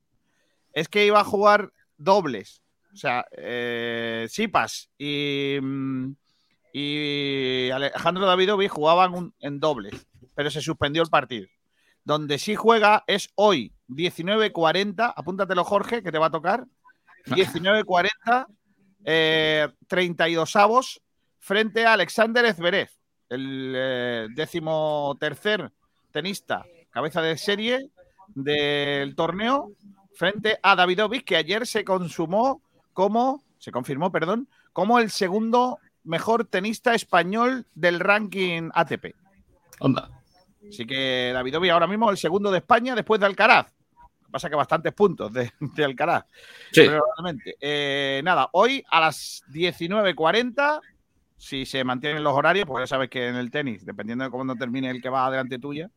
Es 0.71 0.87
que 0.87 1.05
iba 1.07 1.19
a 1.19 1.25
jugar 1.25 1.71
dobles. 1.97 2.61
O 2.93 2.95
sea, 2.95 3.25
eh, 3.31 4.27
Sipas 4.29 4.89
y, 4.97 5.57
mm, 5.59 6.11
y 6.79 7.71
Alejandro 7.71 8.25
Davidovich 8.25 8.69
jugaban 8.69 9.13
un- 9.13 9.33
en 9.39 9.59
dobles, 9.59 10.07
pero 10.35 10.49
se 10.49 10.61
suspendió 10.61 11.01
el 11.03 11.09
partido. 11.09 11.47
Donde 12.03 12.37
sí 12.39 12.55
juega 12.55 13.03
es 13.07 13.29
hoy, 13.35 13.73
19.40. 13.87 15.13
Apúntatelo, 15.15 15.63
Jorge, 15.63 16.01
que 16.01 16.11
te 16.11 16.17
va 16.17 16.27
a 16.27 16.31
tocar. 16.31 16.65
19.40, 17.25 18.47
eh, 19.05 19.67
32 19.87 20.55
avos 20.55 21.01
frente 21.39 21.85
a 21.85 21.93
Alexander 21.93 22.51
Zverev, 22.53 22.89
el 23.29 23.73
eh, 23.75 24.27
décimo 24.35 25.15
tercer 25.19 25.71
tenista, 26.11 26.65
cabeza 26.89 27.21
de 27.21 27.37
serie 27.37 27.89
del 28.35 29.15
torneo, 29.15 29.71
frente 30.15 30.59
a 30.63 30.75
Davidovich, 30.75 31.23
que 31.23 31.35
ayer 31.35 31.65
se 31.67 31.83
consumó 31.83 32.61
como, 32.93 33.43
se 33.57 33.71
confirmó, 33.71 34.11
perdón, 34.11 34.47
como 34.73 34.99
el 34.99 35.11
segundo 35.11 35.79
mejor 36.09 36.45
tenista 36.45 36.95
español 36.95 37.65
del 37.75 37.99
ranking 37.99 38.69
ATP. 38.73 39.15
Onda. 39.79 40.09
Así 40.67 40.85
que 40.85 41.31
Davidovich 41.33 41.71
ahora 41.71 41.87
mismo 41.87 42.09
el 42.09 42.17
segundo 42.17 42.51
de 42.51 42.57
España 42.57 42.95
después 42.95 43.19
de 43.19 43.27
Alcaraz. 43.27 43.67
Lo 43.93 44.25
que 44.25 44.31
Pasa 44.31 44.49
que 44.49 44.55
bastantes 44.55 44.93
puntos 44.93 45.31
de, 45.31 45.51
de 45.59 45.85
Alcaraz. 45.85 46.25
Sí. 46.71 46.85
Probablemente. 46.85 47.55
Eh, 47.61 48.21
nada, 48.23 48.49
hoy 48.53 48.83
a 48.89 48.99
las 48.99 49.43
19.40, 49.51 50.81
si 51.37 51.65
se 51.65 51.83
mantienen 51.83 52.23
los 52.23 52.33
horarios, 52.33 52.65
pues 52.65 52.83
ya 52.83 52.87
sabes 52.87 53.09
que 53.09 53.27
en 53.27 53.35
el 53.35 53.51
tenis, 53.51 53.85
dependiendo 53.85 54.23
de 54.23 54.31
cómo 54.31 54.55
termine 54.55 54.89
el 54.89 55.01
que 55.01 55.09
va 55.09 55.29
delante 55.29 55.59
tuya, 55.59 55.89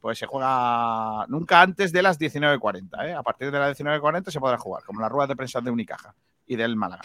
pues 0.00 0.18
se 0.18 0.26
juega 0.26 1.26
nunca 1.28 1.60
antes 1.60 1.92
de 1.92 2.02
las 2.02 2.18
19.40. 2.18 3.06
¿eh? 3.06 3.14
A 3.14 3.22
partir 3.22 3.50
de 3.50 3.58
las 3.58 3.78
19.40 3.78 4.30
se 4.30 4.40
podrá 4.40 4.58
jugar, 4.58 4.84
como 4.84 5.00
las 5.00 5.10
ruedas 5.10 5.28
de 5.28 5.36
prensa 5.36 5.60
de 5.60 5.70
Unicaja 5.70 6.14
y 6.46 6.56
del 6.56 6.76
Málaga. 6.76 7.02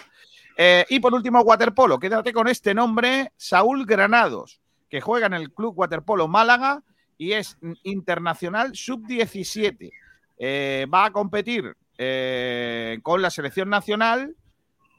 Eh, 0.58 0.86
y 0.90 1.00
por 1.00 1.14
último, 1.14 1.42
waterpolo. 1.42 2.00
Quédate 2.00 2.32
con 2.32 2.48
este 2.48 2.74
nombre, 2.74 3.32
Saúl 3.36 3.86
Granados, 3.86 4.62
que 4.90 5.02
juega 5.02 5.28
en 5.28 5.34
el 5.34 5.52
Club 5.54 5.74
Waterpolo 5.78 6.28
Málaga 6.28 6.84
y 7.18 7.34
es 7.34 7.58
internacional 7.84 8.76
sub-17. 8.76 9.92
Eh, 10.38 10.88
va 10.94 11.06
a 11.06 11.12
competir 11.12 11.76
eh, 11.98 13.00
con 13.04 13.22
la 13.22 13.30
selección 13.30 13.70
nacional 13.70 14.36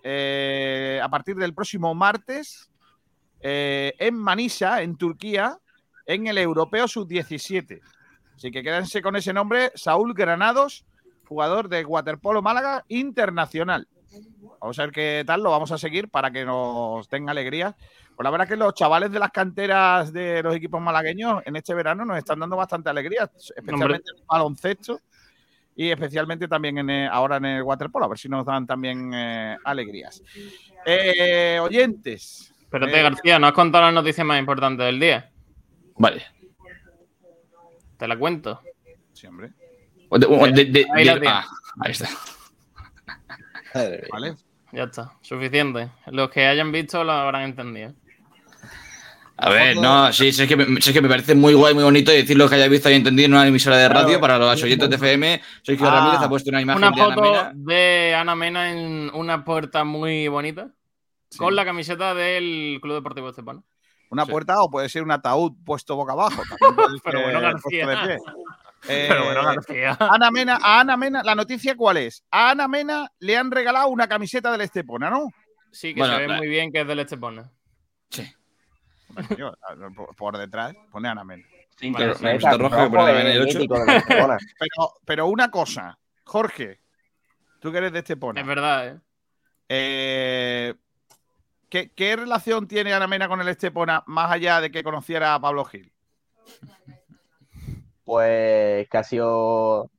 a 0.08 1.08
partir 1.08 1.34
del 1.34 1.52
próximo 1.52 1.92
martes 1.92 2.70
en 3.40 4.14
Manisa, 4.14 4.82
en 4.82 4.96
Turquía, 4.96 5.58
en 6.06 6.28
el 6.28 6.38
Europeo 6.38 6.86
Sub-17. 6.86 7.80
Así 8.36 8.52
que 8.52 8.62
quédense 8.62 9.02
con 9.02 9.16
ese 9.16 9.32
nombre, 9.32 9.72
Saúl 9.74 10.14
Granados, 10.14 10.86
jugador 11.26 11.68
de 11.68 11.84
Waterpolo 11.84 12.40
Málaga 12.40 12.84
Internacional. 12.86 13.88
Vamos 14.60 14.78
a 14.78 14.82
ver 14.82 14.92
qué 14.92 15.24
tal, 15.26 15.42
lo 15.42 15.50
vamos 15.50 15.70
a 15.72 15.78
seguir 15.78 16.08
para 16.08 16.30
que 16.30 16.44
nos 16.44 17.08
tenga 17.08 17.30
alegría. 17.32 17.76
Pues 18.16 18.24
la 18.24 18.30
verdad 18.30 18.48
que 18.48 18.56
los 18.56 18.72
chavales 18.74 19.12
de 19.12 19.18
las 19.18 19.30
canteras 19.30 20.12
de 20.12 20.42
los 20.42 20.54
equipos 20.56 20.80
malagueños 20.80 21.42
en 21.44 21.56
este 21.56 21.74
verano 21.74 22.04
nos 22.04 22.16
están 22.18 22.40
dando 22.40 22.56
bastante 22.56 22.88
alegría, 22.88 23.30
especialmente 23.54 24.10
en 24.10 24.16
el 24.18 24.24
baloncesto 24.26 25.00
y 25.76 25.90
especialmente 25.90 26.48
también 26.48 26.78
en 26.78 26.88
el- 26.90 27.08
ahora 27.10 27.36
en 27.36 27.44
el 27.44 27.62
waterpolo, 27.62 28.06
a 28.06 28.08
ver 28.08 28.18
si 28.18 28.28
nos 28.30 28.46
dan 28.46 28.66
también 28.66 29.12
eh, 29.14 29.56
alegrías. 29.64 30.22
Eh, 30.86 31.58
oyentes. 31.60 32.52
Espérate, 32.62 32.98
eh, 32.98 33.02
García, 33.02 33.38
¿no 33.38 33.46
has 33.48 33.52
contado 33.52 33.84
la 33.84 33.92
noticia 33.92 34.24
más 34.24 34.38
importante 34.40 34.82
del 34.82 34.98
día? 34.98 35.30
Vale. 35.98 36.22
Te 37.98 38.08
la 38.08 38.18
cuento. 38.18 38.60
Sí, 39.12 39.26
hombre. 39.26 39.52
De- 40.52 40.64
de- 40.64 40.64
de- 41.20 41.28
ah, 41.28 41.46
ahí 41.80 41.92
está. 41.92 42.08
Vale. 44.12 44.34
Ya 44.72 44.84
está, 44.84 45.12
suficiente. 45.22 45.90
Los 46.06 46.28
que 46.30 46.46
hayan 46.46 46.72
visto 46.72 47.02
lo 47.04 47.12
habrán 47.12 47.42
entendido. 47.42 47.92
A 49.38 49.50
ver, 49.50 49.76
no, 49.76 50.10
sí, 50.14 50.32
sí, 50.32 50.42
es 50.44 50.48
que, 50.48 50.56
me, 50.56 50.64
sí, 50.80 50.90
es 50.90 50.92
que 50.94 51.02
me 51.02 51.10
parece 51.10 51.34
muy 51.34 51.52
guay, 51.52 51.74
muy 51.74 51.84
bonito 51.84 52.10
decir 52.10 52.38
lo 52.38 52.48
que 52.48 52.54
haya 52.54 52.68
visto 52.68 52.88
y 52.88 52.94
entendido 52.94 53.26
en 53.26 53.34
una 53.34 53.46
emisora 53.46 53.76
de 53.76 53.86
radio 53.88 54.18
para 54.18 54.38
los 54.38 54.62
oyentes 54.62 54.88
de 54.88 54.96
FM. 54.96 55.42
Sergio 55.62 55.86
Ah, 55.88 55.90
Ramírez 55.90 56.20
ha 56.20 56.28
puesto 56.28 56.48
una 56.48 56.62
imagen 56.62 56.82
Una 56.82 56.90
de 56.96 57.02
Ana 57.02 57.14
foto 57.14 57.22
Mena. 57.22 57.52
de 57.54 58.14
Ana 58.14 58.34
Mena 58.34 58.72
en 58.72 59.10
una 59.12 59.44
puerta 59.44 59.84
muy 59.84 60.26
bonita 60.28 60.70
con 61.36 61.54
la 61.54 61.66
camiseta 61.66 62.14
del 62.14 62.78
Club 62.80 62.94
Deportivo 62.94 63.28
Estepona. 63.28 63.60
Una 64.08 64.24
Sí. 64.24 64.30
puerta 64.30 64.62
o 64.62 64.70
puede 64.70 64.88
ser 64.88 65.02
un 65.02 65.10
ataúd 65.10 65.52
puesto 65.66 65.96
boca 65.96 66.14
abajo. 66.14 66.42
también 66.58 66.98
Pero 67.04 67.20
bueno, 67.22 67.40
García. 67.42 68.16
Pero 68.86 69.24
bueno, 69.24 69.40
Eh, 69.40 69.54
García. 69.54 69.96
Ana 69.98 70.30
Mena, 70.30 70.58
a 70.62 70.80
Ana 70.80 70.96
Mena, 70.96 71.22
la 71.22 71.34
noticia 71.34 71.76
cuál 71.76 71.96
es? 71.98 72.24
A 72.30 72.50
Ana 72.50 72.68
Mena 72.68 73.10
le 73.18 73.36
han 73.36 73.50
regalado 73.50 73.88
una 73.88 74.08
camiseta 74.08 74.52
del 74.52 74.60
Estepona, 74.62 75.10
¿no? 75.10 75.28
Sí, 75.72 75.94
que 75.94 76.00
Bueno, 76.00 76.16
se 76.16 76.26
ve 76.26 76.36
muy 76.36 76.48
bien 76.48 76.72
que 76.72 76.80
es 76.80 76.86
del 76.86 77.00
Estepona. 77.00 77.50
Sí. 78.10 78.26
Por, 79.94 80.14
por 80.16 80.38
detrás 80.38 80.74
pone 80.90 81.08
Ana 81.08 81.24
Mena. 81.24 81.44
Rojo, 82.58 83.06
de. 83.06 83.46
Pero, 84.58 84.92
pero 85.04 85.26
una 85.26 85.50
cosa, 85.50 85.98
Jorge, 86.24 86.80
tú 87.60 87.70
que 87.70 87.78
eres 87.78 87.92
de 87.92 87.98
Estepona. 87.98 88.40
Es 88.40 88.46
verdad, 88.46 88.88
¿eh? 88.88 89.00
eh, 89.68 90.74
¿qué, 91.68 91.90
qué 91.94 92.16
relación 92.16 92.66
tiene 92.66 92.94
Ana 92.94 93.06
Mena 93.06 93.28
con 93.28 93.40
el 93.40 93.48
Estepona 93.48 94.02
más 94.06 94.30
allá 94.32 94.60
de 94.60 94.70
que 94.70 94.82
conociera 94.82 95.34
a 95.34 95.40
Pablo 95.40 95.64
Gil? 95.66 95.92
Pues 98.06 98.88
que 98.88 98.98
ha 98.98 99.04
sido. 99.04 99.90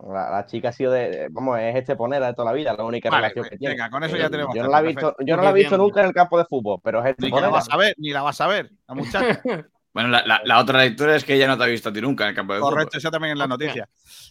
La, 0.00 0.30
la 0.30 0.46
chica 0.46 0.70
ha 0.70 0.72
sido 0.72 0.90
de. 0.92 1.28
Vamos, 1.30 1.58
es 1.60 1.76
esteponera 1.76 2.26
de 2.26 2.34
toda 2.34 2.46
la 2.50 2.52
vida, 2.56 2.74
la 2.76 2.84
única 2.84 3.08
Vale, 3.08 3.28
relación 3.28 3.48
que 3.48 3.56
tiene. 3.56 3.74
venga, 3.74 3.90
con 3.90 4.02
eso 4.04 4.16
Eh, 4.16 4.20
ya 4.20 4.28
tenemos 4.30 4.54
Yo 4.54 4.62
no 4.64 4.70
la 4.70 4.80
he 4.80 4.82
visto, 4.82 5.14
yo 5.20 5.36
no 5.36 5.42
la 5.42 5.50
he 5.50 5.54
visto 5.54 5.78
nunca 5.78 6.00
en 6.00 6.06
el 6.06 6.12
campo 6.12 6.38
de 6.38 6.44
fútbol, 6.44 6.80
pero 6.82 7.04
es 7.04 7.14
Ni 7.18 7.30
que 7.30 7.40
la 7.40 7.48
vas 7.48 7.68
a 7.70 7.76
ver, 7.76 7.94
ni 7.98 8.10
la 8.10 8.22
vas 8.22 8.40
a 8.40 8.46
ver, 8.48 8.70
la 8.88 8.94
muchacha. 8.94 9.42
Bueno, 9.94 10.08
la, 10.08 10.24
la- 10.24 10.40
la 10.44 10.58
otra 10.58 10.78
lectura 10.80 11.14
es 11.14 11.22
que 11.22 11.34
ella 11.34 11.46
no 11.46 11.58
te 11.58 11.64
ha 11.64 11.66
visto 11.66 11.90
a 11.90 11.92
ti 11.92 12.00
nunca 12.00 12.24
en 12.24 12.30
el 12.30 12.34
campo 12.34 12.54
de 12.54 12.60
fútbol. 12.60 12.72
Correcto, 12.72 12.96
eso 12.98 13.10
también 13.10 13.32
es 13.32 13.38
la 13.38 13.46
noticia. 13.46 13.88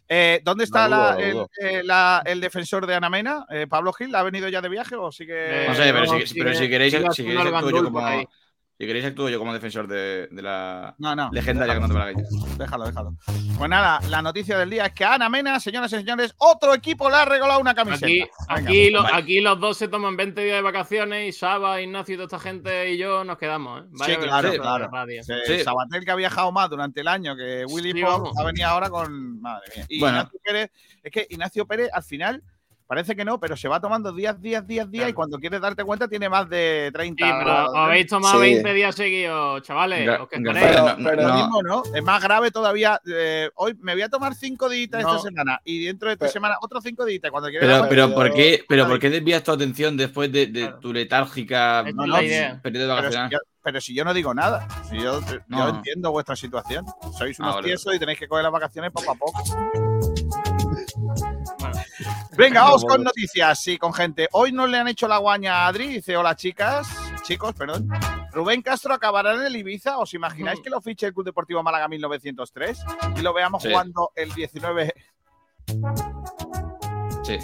Eh, 0.09 0.41
¿Dónde 0.43 0.63
está 0.63 0.87
dudo, 0.87 1.19
el, 1.19 1.33
dudo. 1.33 1.49
eh, 1.61 1.83
la- 1.83 2.23
el 2.25 2.41
defensor 2.41 2.87
de 2.87 2.95
Ana 2.95 3.09
Mena? 3.11 3.45
Eh, 3.47 3.67
¿Pablo 3.67 3.93
Gil 3.93 4.13
ha 4.15 4.23
venido 4.23 4.49
ya 4.49 4.59
de 4.61 4.69
viaje 4.69 4.95
o 4.95 5.11
sigue.? 5.11 5.65
Eh, 5.65 5.67
No 5.69 5.75
sé, 5.75 5.83
pero 5.93 6.05
no, 6.07 6.19
si, 6.19 6.33
pero 6.39 6.53
si 6.55 6.69
queréis, 6.69 6.91
sigue 6.93 7.03
si 7.05 7.09
haciendo 7.11 7.31
queréis 7.31 7.45
el 7.45 7.53
actúo 7.53 7.69
yo 7.69 7.75
gandul 7.75 7.91
por 7.91 8.03
como, 8.03 8.29
Si 8.81 8.87
queréis, 8.87 9.05
actúo 9.05 9.29
yo 9.29 9.37
como 9.37 9.53
defensor 9.53 9.87
de, 9.87 10.27
de 10.31 10.41
la 10.41 10.95
No, 10.97 11.15
no. 11.15 11.29
legendaria 11.31 11.75
déjalo, 11.75 11.93
Grande 11.93 12.15
Malagueña. 12.23 12.57
déjalo, 12.57 12.85
déjalo. 12.87 13.15
Pues 13.55 13.69
nada, 13.69 13.99
la 14.09 14.23
noticia 14.23 14.57
del 14.57 14.71
día 14.71 14.87
es 14.87 14.93
que 14.93 15.05
Ana 15.05 15.29
Mena, 15.29 15.59
señoras 15.59 15.93
y 15.93 15.97
señores, 15.97 16.33
otro 16.39 16.73
equipo 16.73 17.07
le 17.07 17.17
ha 17.17 17.25
regalado 17.25 17.59
una 17.59 17.75
camiseta. 17.75 18.07
Aquí, 18.07 18.19
Venga, 18.49 18.69
aquí, 18.69 18.89
lo- 18.89 19.05
aquí 19.13 19.39
los 19.39 19.59
dos 19.59 19.77
se 19.77 19.87
toman 19.87 20.17
20 20.17 20.43
días 20.43 20.55
de 20.55 20.61
vacaciones 20.63 21.29
y 21.29 21.31
Saba, 21.31 21.79
Ignacio 21.79 22.15
y 22.15 22.17
toda 22.17 22.25
esta 22.25 22.39
gente 22.39 22.91
y 22.91 22.97
yo 22.97 23.23
nos 23.23 23.37
quedamos. 23.37 23.83
¿eh? 23.83 23.87
Vaya 23.91 24.15
Sí, 24.15 24.19
claro, 24.19 24.51
claro. 24.59 24.89
Sí, 25.21 25.33
Sí. 25.45 25.59
Sabatel 25.63 26.03
que 26.03 26.09
ha 26.09 26.15
viajado 26.15 26.51
más 26.51 26.67
durante 26.67 27.01
el 27.01 27.07
año 27.07 27.35
que 27.35 27.63
Willy 27.69 27.91
Sí, 27.91 28.01
Pop 28.01 28.33
ha 28.35 28.43
venido 28.45 28.67
ahora 28.67 28.89
con. 28.89 29.39
Madre 29.41 29.61
mía. 29.75 29.85
Y 29.89 29.99
Bueno. 29.99 30.17
Ignacio 30.17 30.39
Pérez, 30.43 30.71
es 31.03 31.11
que 31.11 31.27
Ignacio 31.29 31.67
Pérez 31.67 31.89
al 31.93 32.01
final 32.01 32.41
parece 32.91 33.15
que 33.15 33.23
no, 33.23 33.39
pero 33.39 33.55
se 33.55 33.69
va 33.69 33.79
tomando 33.79 34.11
días, 34.11 34.41
días, 34.41 34.67
días, 34.67 34.91
días 34.91 35.09
y 35.09 35.13
cuando 35.13 35.37
quieres 35.39 35.61
darte 35.61 35.81
cuenta 35.85 36.09
tiene 36.09 36.27
más 36.27 36.49
de 36.49 36.91
30. 36.93 37.25
Sí, 37.25 37.31
pero 37.39 37.69
os 37.71 37.75
habéis 37.77 38.07
tomado 38.07 38.33
Sí. 38.33 38.39
20 38.51 38.73
días 38.73 38.93
seguidos, 38.95 39.61
chavales. 39.61 40.05
Ga- 40.05 40.27
que. 40.27 40.41
Pero- 40.41 40.95
pero- 41.01 41.21
Lo 41.21 41.27
no. 41.29 41.35
mismo, 41.35 41.63
¿no? 41.63 41.83
Es 41.95 42.03
más 42.03 42.21
grave 42.21 42.51
todavía. 42.51 42.99
eh, 43.09 43.49
hoy 43.55 43.77
me 43.79 43.93
voy 43.93 44.01
a 44.01 44.09
tomar 44.09 44.35
cinco 44.35 44.67
días 44.67 44.89
No. 44.91 44.99
esta 44.99 45.19
semana 45.19 45.61
y 45.63 45.85
dentro 45.85 46.09
de 46.09 46.15
esta 46.15 46.25
Pero- 46.25 46.33
semana 46.33 46.57
otros 46.61 46.83
cinco 46.83 47.05
días. 47.05 47.21
Cuando 47.31 47.47
quieres 47.47 47.65
Pero, 47.65 47.79
dar 47.79 47.87
pero, 47.89 48.13
¿por 48.13 48.33
qué, 48.33 48.65
pero. 48.67 48.85
¿por 48.89 48.99
qué 48.99 49.09
desvías 49.09 49.41
tu 49.41 49.53
atención 49.53 49.95
después 49.95 50.29
de, 50.29 50.47
de 50.47 50.61
Claro. 50.63 50.79
tu 50.79 50.91
letárgica 50.91 51.83
No, 51.93 52.05
no, 52.07 52.15
periodo 52.61 52.95
Pero 52.97 53.11
si, 53.11 53.17
yo, 53.31 53.37
pero 53.63 53.79
si 53.79 53.95
yo 53.95 54.03
no 54.03 54.13
digo 54.13 54.33
nada, 54.33 54.67
si 54.89 54.97
yo, 54.97 55.21
yo 55.21 55.37
No. 55.47 55.69
entiendo 55.69 56.11
vuestra 56.11 56.35
situación. 56.35 56.85
Sois 57.17 57.39
Ah, 57.39 57.43
unos 57.43 57.55
vale. 57.55 57.67
tiesos 57.67 57.95
y 57.95 57.99
tenéis 57.99 58.19
que 58.19 58.27
coger 58.27 58.43
las 58.43 58.51
vacaciones 58.51 58.91
poco 58.91 59.11
a 59.11 59.15
poco. 59.15 60.10
Venga, 62.37 62.63
vamos 62.63 62.85
con 62.85 63.03
noticias, 63.03 63.61
sí, 63.61 63.77
con 63.77 63.93
gente. 63.93 64.27
Hoy 64.31 64.51
no 64.51 64.65
le 64.67 64.77
han 64.77 64.87
hecho 64.87 65.07
la 65.07 65.17
guaña 65.17 65.53
a 65.65 65.67
Adri, 65.67 65.87
dice 65.87 66.15
hola 66.15 66.35
chicas, 66.35 66.87
chicos, 67.23 67.53
perdón. 67.53 67.89
Rubén 68.31 68.61
Castro 68.61 68.93
acabará 68.93 69.33
en 69.35 69.41
el 69.41 69.55
Ibiza. 69.57 69.97
¿Os 69.97 70.13
imagináis 70.13 70.55
Ujú. 70.59 70.63
que 70.63 70.69
lo 70.69 70.81
fiche 70.81 71.07
el 71.07 71.13
Club 71.13 71.25
Deportivo 71.25 71.61
Málaga 71.61 71.87
1903 71.89 72.79
y 73.17 73.21
lo 73.21 73.33
veamos 73.33 73.61
Sí. 73.63 73.69
jugando 73.69 74.11
el 74.15 74.31
19? 74.33 74.93
Sí. 77.23 77.37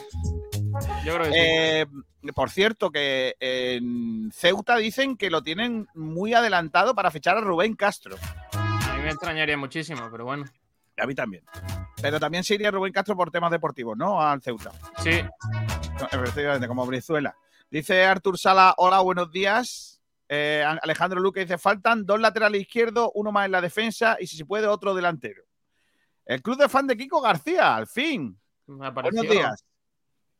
yo 1.05 1.13
creo 1.15 1.23
que 1.25 1.31
sí. 1.31 1.37
Eh, 1.39 1.85
por 2.33 2.49
cierto, 2.49 2.89
que 2.91 3.35
en 3.39 4.31
Ceuta 4.33 4.77
dicen 4.77 5.17
que 5.17 5.29
lo 5.29 5.41
tienen 5.43 5.87
muy 5.95 6.33
adelantado 6.33 6.95
para 6.95 7.11
fichar 7.11 7.37
a 7.37 7.41
Rubén 7.41 7.75
Castro. 7.75 8.15
A 8.53 8.93
mí 8.95 9.03
me 9.03 9.09
extrañaría 9.09 9.57
muchísimo, 9.57 10.07
pero 10.11 10.25
bueno. 10.25 10.45
A 10.97 11.05
mí 11.05 11.15
también. 11.15 11.43
Pero 12.01 12.19
también 12.19 12.43
se 12.43 12.55
iría 12.55 12.71
Rubén 12.71 12.93
Castro 12.93 13.15
por 13.15 13.31
temas 13.31 13.51
deportivos, 13.51 13.97
¿no? 13.97 14.21
Al 14.21 14.41
Ceuta. 14.41 14.71
Sí, 15.03 15.21
Efectivamente, 16.11 16.67
como 16.67 16.85
Brizuela. 16.85 17.35
Dice 17.69 18.05
Artur 18.05 18.37
Sala, 18.37 18.73
hola, 18.77 18.99
buenos 18.99 19.31
días. 19.31 20.01
Eh, 20.29 20.63
Alejandro 20.81 21.19
Luque 21.19 21.41
dice, 21.41 21.57
faltan 21.57 22.05
dos 22.05 22.19
laterales 22.19 22.61
izquierdos, 22.61 23.09
uno 23.15 23.31
más 23.31 23.45
en 23.45 23.51
la 23.51 23.61
defensa 23.61 24.17
y 24.19 24.27
si 24.27 24.37
se 24.37 24.45
puede 24.45 24.67
otro 24.67 24.93
delantero. 24.93 25.43
El 26.25 26.41
club 26.41 26.57
de 26.57 26.69
fan 26.69 26.87
de 26.87 26.97
Kiko 26.97 27.21
García, 27.21 27.75
al 27.75 27.87
fin. 27.87 28.39
Buenos 28.65 29.27
días. 29.29 29.65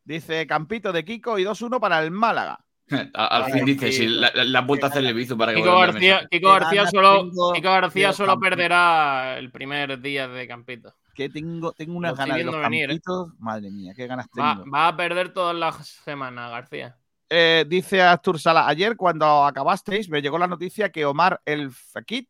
Dice 0.03 0.45
Campito 0.45 0.91
de 0.91 1.03
Kiko 1.03 1.39
y 1.39 1.43
2-1 1.43 1.79
para 1.79 2.01
el 2.01 2.11
Málaga. 2.11 2.65
Al 3.13 3.51
fin 3.51 3.65
dice, 3.65 3.91
sí. 3.91 4.07
la, 4.07 4.31
la, 4.33 4.43
la 4.45 4.59
han 4.59 4.67
vuelto 4.67 4.85
a 4.85 4.89
hacer 4.89 5.05
el 5.05 5.13
bizu 5.15 5.37
para 5.37 5.53
que 5.53 5.59
Kiko 5.61 5.79
García. 5.79 6.27
Kiko 6.29 6.49
García 6.49 6.87
solo, 6.87 7.29
tengo 7.29 7.53
Kiko 7.53 7.67
García 7.69 8.13
solo 8.13 8.39
perderá 8.39 9.37
el 9.37 9.51
primer 9.51 9.99
día 9.99 10.27
de 10.27 10.47
Campito. 10.47 10.95
Que 11.13 11.29
tengo, 11.29 11.73
tengo 11.73 11.97
unas 11.97 12.15
ganas 12.15 12.37
de 12.37 12.43
los 12.43 12.55
venir, 12.61 12.83
¿eh? 12.85 12.87
campitos. 12.87 13.33
Madre 13.39 13.71
mía, 13.71 13.93
qué 13.95 14.05
ganas 14.07 14.27
Va, 14.39 14.55
tengo. 14.57 14.71
va 14.71 14.87
a 14.87 14.95
perder 14.95 15.33
todas 15.33 15.55
las 15.55 15.87
semanas, 15.87 16.51
García. 16.51 16.95
Eh, 17.29 17.65
dice 17.67 18.01
Artur 18.01 18.39
Sala, 18.39 18.67
ayer 18.67 18.95
cuando 18.95 19.43
acabasteis 19.45 20.07
me 20.09 20.21
llegó 20.21 20.37
la 20.37 20.47
noticia 20.47 20.91
que 20.91 21.05
Omar 21.05 21.41
El 21.43 21.71
Fakit 21.71 22.29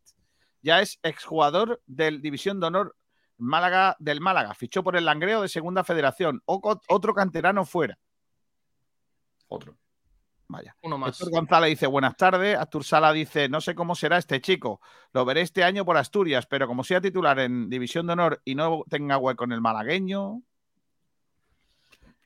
ya 0.63 0.81
es 0.81 0.97
exjugador 1.03 1.81
del 1.85 2.19
División 2.21 2.59
de 2.59 2.67
Honor 2.67 2.95
Málaga 3.37 3.95
del 3.99 4.21
Málaga. 4.21 4.55
Fichó 4.55 4.83
por 4.83 4.95
el 4.97 5.05
Langreo 5.05 5.43
de 5.43 5.49
Segunda 5.49 5.83
Federación. 5.83 6.41
O- 6.45 6.79
otro 6.87 7.13
canterano 7.13 7.63
fuera. 7.65 7.99
Otro. 9.47 9.77
Vaya. 10.49 10.75
Uno 10.81 10.97
más. 10.97 11.19
Héctor 11.19 11.31
González 11.31 11.69
dice 11.71 11.87
buenas 11.87 12.15
tardes. 12.15 12.57
Artur 12.57 12.83
Sala 12.83 13.11
dice 13.11 13.49
no 13.49 13.59
sé 13.59 13.75
cómo 13.75 13.95
será 13.95 14.17
este 14.17 14.39
chico. 14.39 14.79
Lo 15.11 15.25
veré 15.25 15.41
este 15.41 15.63
año 15.63 15.83
por 15.83 15.97
Asturias, 15.97 16.45
pero 16.45 16.67
como 16.67 16.83
sea 16.83 17.01
titular 17.01 17.39
en 17.39 17.69
División 17.69 18.07
de 18.07 18.13
Honor 18.13 18.41
y 18.45 18.55
no 18.55 18.83
tenga 18.89 19.17
hueco 19.17 19.43
en 19.43 19.51
el 19.51 19.61
malagueño. 19.61 20.41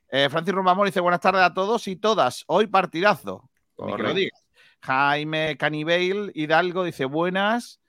Eh, 0.09 0.29
Francis 0.29 0.53
Romamor 0.53 0.85
dice 0.85 0.99
buenas 0.99 1.21
tardes 1.21 1.41
a 1.41 1.53
todos 1.53 1.87
y 1.87 1.95
todas. 1.95 2.43
Hoy 2.47 2.67
partidazo. 2.67 3.49
Ni 3.77 3.85
que 3.85 3.91
lo 3.91 3.97
Correcto. 3.97 4.13
digas. 4.15 4.45
Jaime 4.81 5.57
Canibeil 5.57 6.31
Hidalgo 6.35 6.83
dice 6.83 7.05
buenas. 7.05 7.79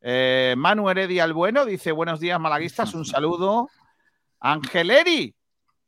Eh, 0.00 0.54
Manu 0.56 0.88
Heredia 0.88 1.24
el 1.24 1.32
Bueno 1.32 1.64
dice 1.64 1.92
buenos 1.92 2.18
días 2.18 2.40
malaguistas, 2.40 2.94
un 2.94 3.04
saludo. 3.04 3.68
Angeleri, 4.40 5.34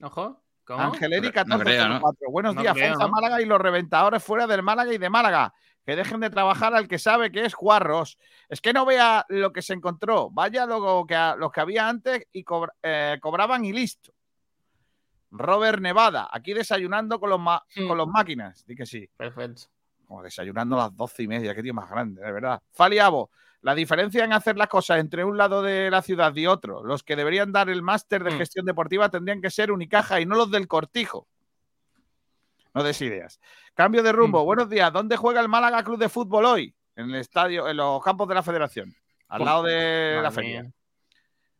Ojo. 0.00 0.43
¿Cómo? 0.64 0.80
Angeleri 0.82 1.26
No 1.28 1.32
creo, 1.32 1.44
1404. 1.88 2.30
Buenos 2.30 2.54
No 2.54 2.60
días, 2.62 2.74
creo, 2.74 2.88
Forza 2.94 3.04
¿no? 3.06 3.10
Málaga 3.12 3.40
y 3.42 3.44
los 3.44 3.60
reventadores 3.60 4.22
fuera 4.24 4.46
del 4.46 4.62
Málaga 4.62 4.92
y 4.92 4.98
de 4.98 5.10
Málaga. 5.10 5.52
Que 5.84 5.96
dejen 5.96 6.20
de 6.20 6.30
trabajar 6.30 6.74
al 6.74 6.88
que 6.88 6.98
sabe 6.98 7.30
que 7.30 7.44
es 7.44 7.52
Juarros. 7.52 8.16
Es 8.48 8.62
que 8.62 8.72
no 8.72 8.86
vea 8.86 9.26
lo 9.28 9.52
que 9.52 9.60
se 9.60 9.74
encontró. 9.74 10.30
Vaya 10.30 10.64
lo 10.64 11.04
que, 11.06 11.34
los 11.36 11.52
que 11.52 11.60
había 11.60 11.86
antes 11.88 12.26
y 12.32 12.42
cobra- 12.42 12.72
eh, 12.82 13.18
cobraban 13.20 13.64
y 13.66 13.72
listo. 13.74 14.12
Robert 15.30 15.80
Nevada, 15.80 16.28
aquí 16.32 16.54
desayunando 16.54 17.18
con 17.18 17.28
los, 17.30 17.40
ma- 17.40 17.62
con 17.88 17.98
los 17.98 18.06
máquinas. 18.08 18.64
Di 18.66 18.74
que 18.76 18.86
sí. 18.86 19.08
Perfecto. 19.16 19.62
Como 20.06 20.22
desayunando 20.22 20.76
a 20.80 20.84
las 20.84 20.96
doce 20.96 21.24
y 21.24 21.28
media, 21.28 21.54
qué 21.54 21.62
tío 21.62 21.74
más 21.74 21.90
grande, 21.90 22.22
de 22.22 22.32
verdad. 22.32 22.62
Faliabo, 22.72 23.30
la 23.64 23.74
diferencia 23.74 24.22
en 24.24 24.32
hacer 24.34 24.58
las 24.58 24.68
cosas 24.68 24.98
entre 25.00 25.24
un 25.24 25.38
lado 25.38 25.62
de 25.62 25.90
la 25.90 26.02
ciudad 26.02 26.36
y 26.36 26.46
otro, 26.46 26.84
los 26.84 27.02
que 27.02 27.16
deberían 27.16 27.50
dar 27.50 27.70
el 27.70 27.80
máster 27.80 28.22
de 28.22 28.32
Mm. 28.32 28.36
gestión 28.38 28.66
deportiva 28.66 29.08
tendrían 29.08 29.40
que 29.40 29.50
ser 29.50 29.72
Unicaja 29.72 30.20
y 30.20 30.26
no 30.26 30.36
los 30.36 30.50
del 30.50 30.68
Cortijo. 30.68 31.26
No 32.74 32.82
des 32.82 33.00
ideas. 33.00 33.40
Cambio 33.74 34.02
de 34.02 34.12
rumbo. 34.12 34.42
Mm. 34.42 34.44
Buenos 34.44 34.68
días. 34.68 34.92
¿Dónde 34.92 35.16
juega 35.16 35.40
el 35.40 35.48
Málaga 35.48 35.82
Club 35.82 35.98
de 35.98 36.10
Fútbol 36.10 36.44
hoy? 36.44 36.74
En 36.94 37.06
el 37.08 37.14
estadio, 37.14 37.66
en 37.66 37.78
los 37.78 38.02
campos 38.04 38.28
de 38.28 38.34
la 38.34 38.42
Federación, 38.42 38.94
al 39.28 39.40
Uf, 39.40 39.46
lado 39.46 39.62
de 39.62 40.20
la 40.22 40.30
feria. 40.30 40.62
mía. 40.64 40.72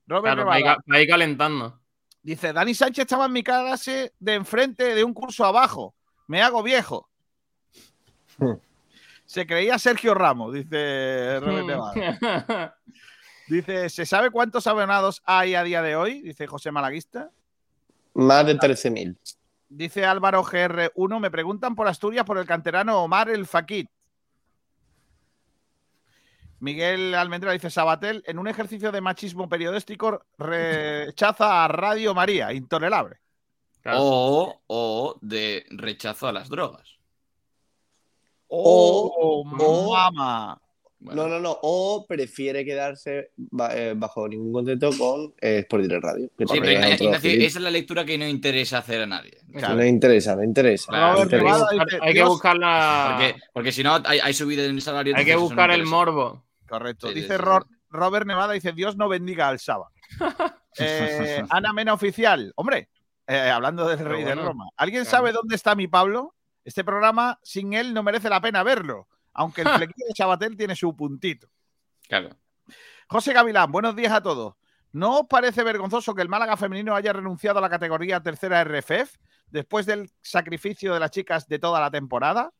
Robert 0.07 0.35
Claro, 0.37 0.51
Nevada 0.53 1.01
ir 1.01 1.09
calentando. 1.09 1.81
dice: 2.21 2.53
Dani 2.53 2.75
Sánchez 2.75 3.05
estaba 3.05 3.25
en 3.27 3.33
mi 3.33 3.43
clase 3.43 4.13
de 4.19 4.35
enfrente 4.35 4.95
de 4.95 5.03
un 5.03 5.15
curso 5.15 5.45
abajo. 5.47 5.95
Me 6.27 6.43
hago 6.43 6.63
viejo. 6.63 7.09
Se 9.27 9.47
creía 9.47 9.79
Sergio 9.79 10.15
Ramos, 10.15 10.55
dice 10.55 11.41
Robert 11.41 11.67
Nevada. 11.67 12.77
Dice, 13.47 13.91
¿se 13.91 14.07
sabe 14.07 14.31
cuántos 14.31 14.67
abonados 14.67 15.23
hay 15.27 15.55
a 15.55 15.63
día 15.63 15.83
de 15.83 15.97
hoy? 15.97 16.23
Dice 16.23 16.47
José 16.47 16.73
Malaguista. 16.73 17.31
Más 18.15 18.47
de 18.47 18.57
13.000. 18.57 19.19
Dice 19.69 20.07
Álvaro 20.07 20.43
GR1, 20.43 21.21
me 21.21 21.31
preguntan 21.31 21.75
por 21.75 21.89
Asturias 21.89 22.25
por 22.25 22.39
el 22.39 22.47
canterano 22.47 23.03
Omar 23.03 23.29
el 23.29 23.47
Fakit. 23.47 23.91
Miguel 26.61 27.15
Almendra 27.15 27.53
dice, 27.53 27.69
Sabatel, 27.69 28.23
en 28.27 28.39
un 28.39 28.49
ejercicio 28.49 28.91
de 28.91 29.03
machismo 29.03 29.49
periodístico, 29.49 30.25
rechaza 30.39 31.65
a 31.65 31.69
Radio 31.69 32.15
María, 32.15 32.53
intolerable. 32.55 33.19
Claro. 33.83 33.99
O, 34.01 34.63
o 34.67 35.19
de 35.21 35.67
rechazo 35.69 36.27
a 36.27 36.33
las 36.33 36.49
drogas. 36.49 36.94
O- 38.57 39.45
Oh. 39.47 40.49
Bueno, 41.01 41.23
No, 41.25 41.29
no, 41.29 41.39
no. 41.41 41.59
O 41.63 42.07
prefiere 42.09 42.65
quedarse 42.65 43.33
eh, 43.71 43.93
bajo 43.95 44.27
ningún 44.27 44.53
contexto 44.55 44.91
con 44.99 45.35
eh, 45.41 45.59
Sport 45.59 45.83
Direct 45.83 46.03
Radio. 46.03 46.29
que 46.39 46.47
Sí, 46.47 46.55
también 46.55 46.81
pero 46.81 47.13
es 47.17 47.25
esa 47.25 47.59
es 47.59 47.63
la 47.63 47.71
lectura 47.71 48.05
que 48.07 48.17
no 48.17 48.27
interesa 48.27 48.79
hacer 48.79 49.03
a 49.03 49.07
nadie. 49.07 49.37
Claro. 49.53 49.75
No 49.75 49.85
interesa, 49.85 50.35
no 50.35 50.43
interesa. 50.43 50.87
Claro, 50.89 51.25
no 51.25 51.25
Robert 51.25 51.63
Hay 51.73 51.79
que 51.87 51.97
hay 51.97 52.01
que 52.09 52.13
Dios- 52.21 52.29
buscar 52.31 52.57
la. 52.57 53.17
Porque, 53.19 53.41
porque 53.53 53.73
si 53.73 53.83
no, 53.83 53.99
hay, 54.05 54.19
hay 54.21 54.33
subida 54.33 54.65
en 54.65 54.71
el 54.71 54.81
salario. 54.83 55.15
Hay 55.15 55.25
que 55.27 55.35
no 55.35 55.41
buscar 55.41 55.71
el 55.73 55.85
morbo. 55.85 56.43
Correcto. 56.67 57.09
Sí, 57.09 57.15
dice 57.15 57.29
sí, 57.29 57.37
Ro- 57.37 57.67
Robert 57.91 58.27
Nevada, 58.27 58.55
dice, 58.55 58.73
Dios 58.73 58.97
no 58.97 59.09
bendiga 59.09 59.49
al 59.49 59.59
Saba. 59.59 59.91
Eh, 60.77 61.41
Ana 61.51 61.73
Mena 61.73 61.93
Oficial. 61.95 62.53
Hombre, 62.57 62.89
eh, 63.29 63.37
hablando 63.49 63.87
del 63.87 63.97
Pero 63.99 64.11
rey 64.11 64.25
de 64.25 64.35
Roma. 64.35 64.65
¿Alguien 64.77 65.05
claro. 65.05 65.17
sabe 65.19 65.33
dónde 65.33 65.55
está 65.55 65.77
mi 65.77 65.87
Pablo? 65.87 66.35
Este 66.65 66.85
programa, 66.85 67.39
sin 67.43 67.75
él, 67.75 67.93
no 67.95 68.03
merece 68.03 68.29
la 68.29 68.41
pena 68.41 68.63
verlo. 68.63 69.09
Aunque 69.33 69.63
el 69.63 69.69
flequillo 69.89 70.07
de 70.09 70.15
Chabatel 70.15 70.57
tiene 70.57 70.75
su 70.77 70.97
puntito. 70.97 71.49
Claro. 72.09 72.31
José 73.09 73.33
Gavilán, 73.33 73.71
buenos 73.71 73.95
días 73.97 74.13
a 74.13 74.23
todos. 74.23 74.55
¿No 74.93 75.21
os 75.21 75.27
parece 75.27 75.63
vergonzoso 75.65 76.15
que 76.15 76.23
el 76.23 76.29
Málaga 76.29 76.57
femenino 76.57 76.95
haya 76.95 77.13
renunciado 77.13 77.59
a 77.59 77.63
la 77.63 77.69
categoría 77.69 78.21
tercera 78.23 78.63
RFF 78.65 79.17
después 79.49 79.87
del 79.87 80.11
sacrificio 80.23 80.95
de 80.95 81.01
las 81.01 81.11
chicas 81.11 81.49
de 81.49 81.59
toda 81.59 81.81
la 81.81 81.91
temporada? 81.91 82.53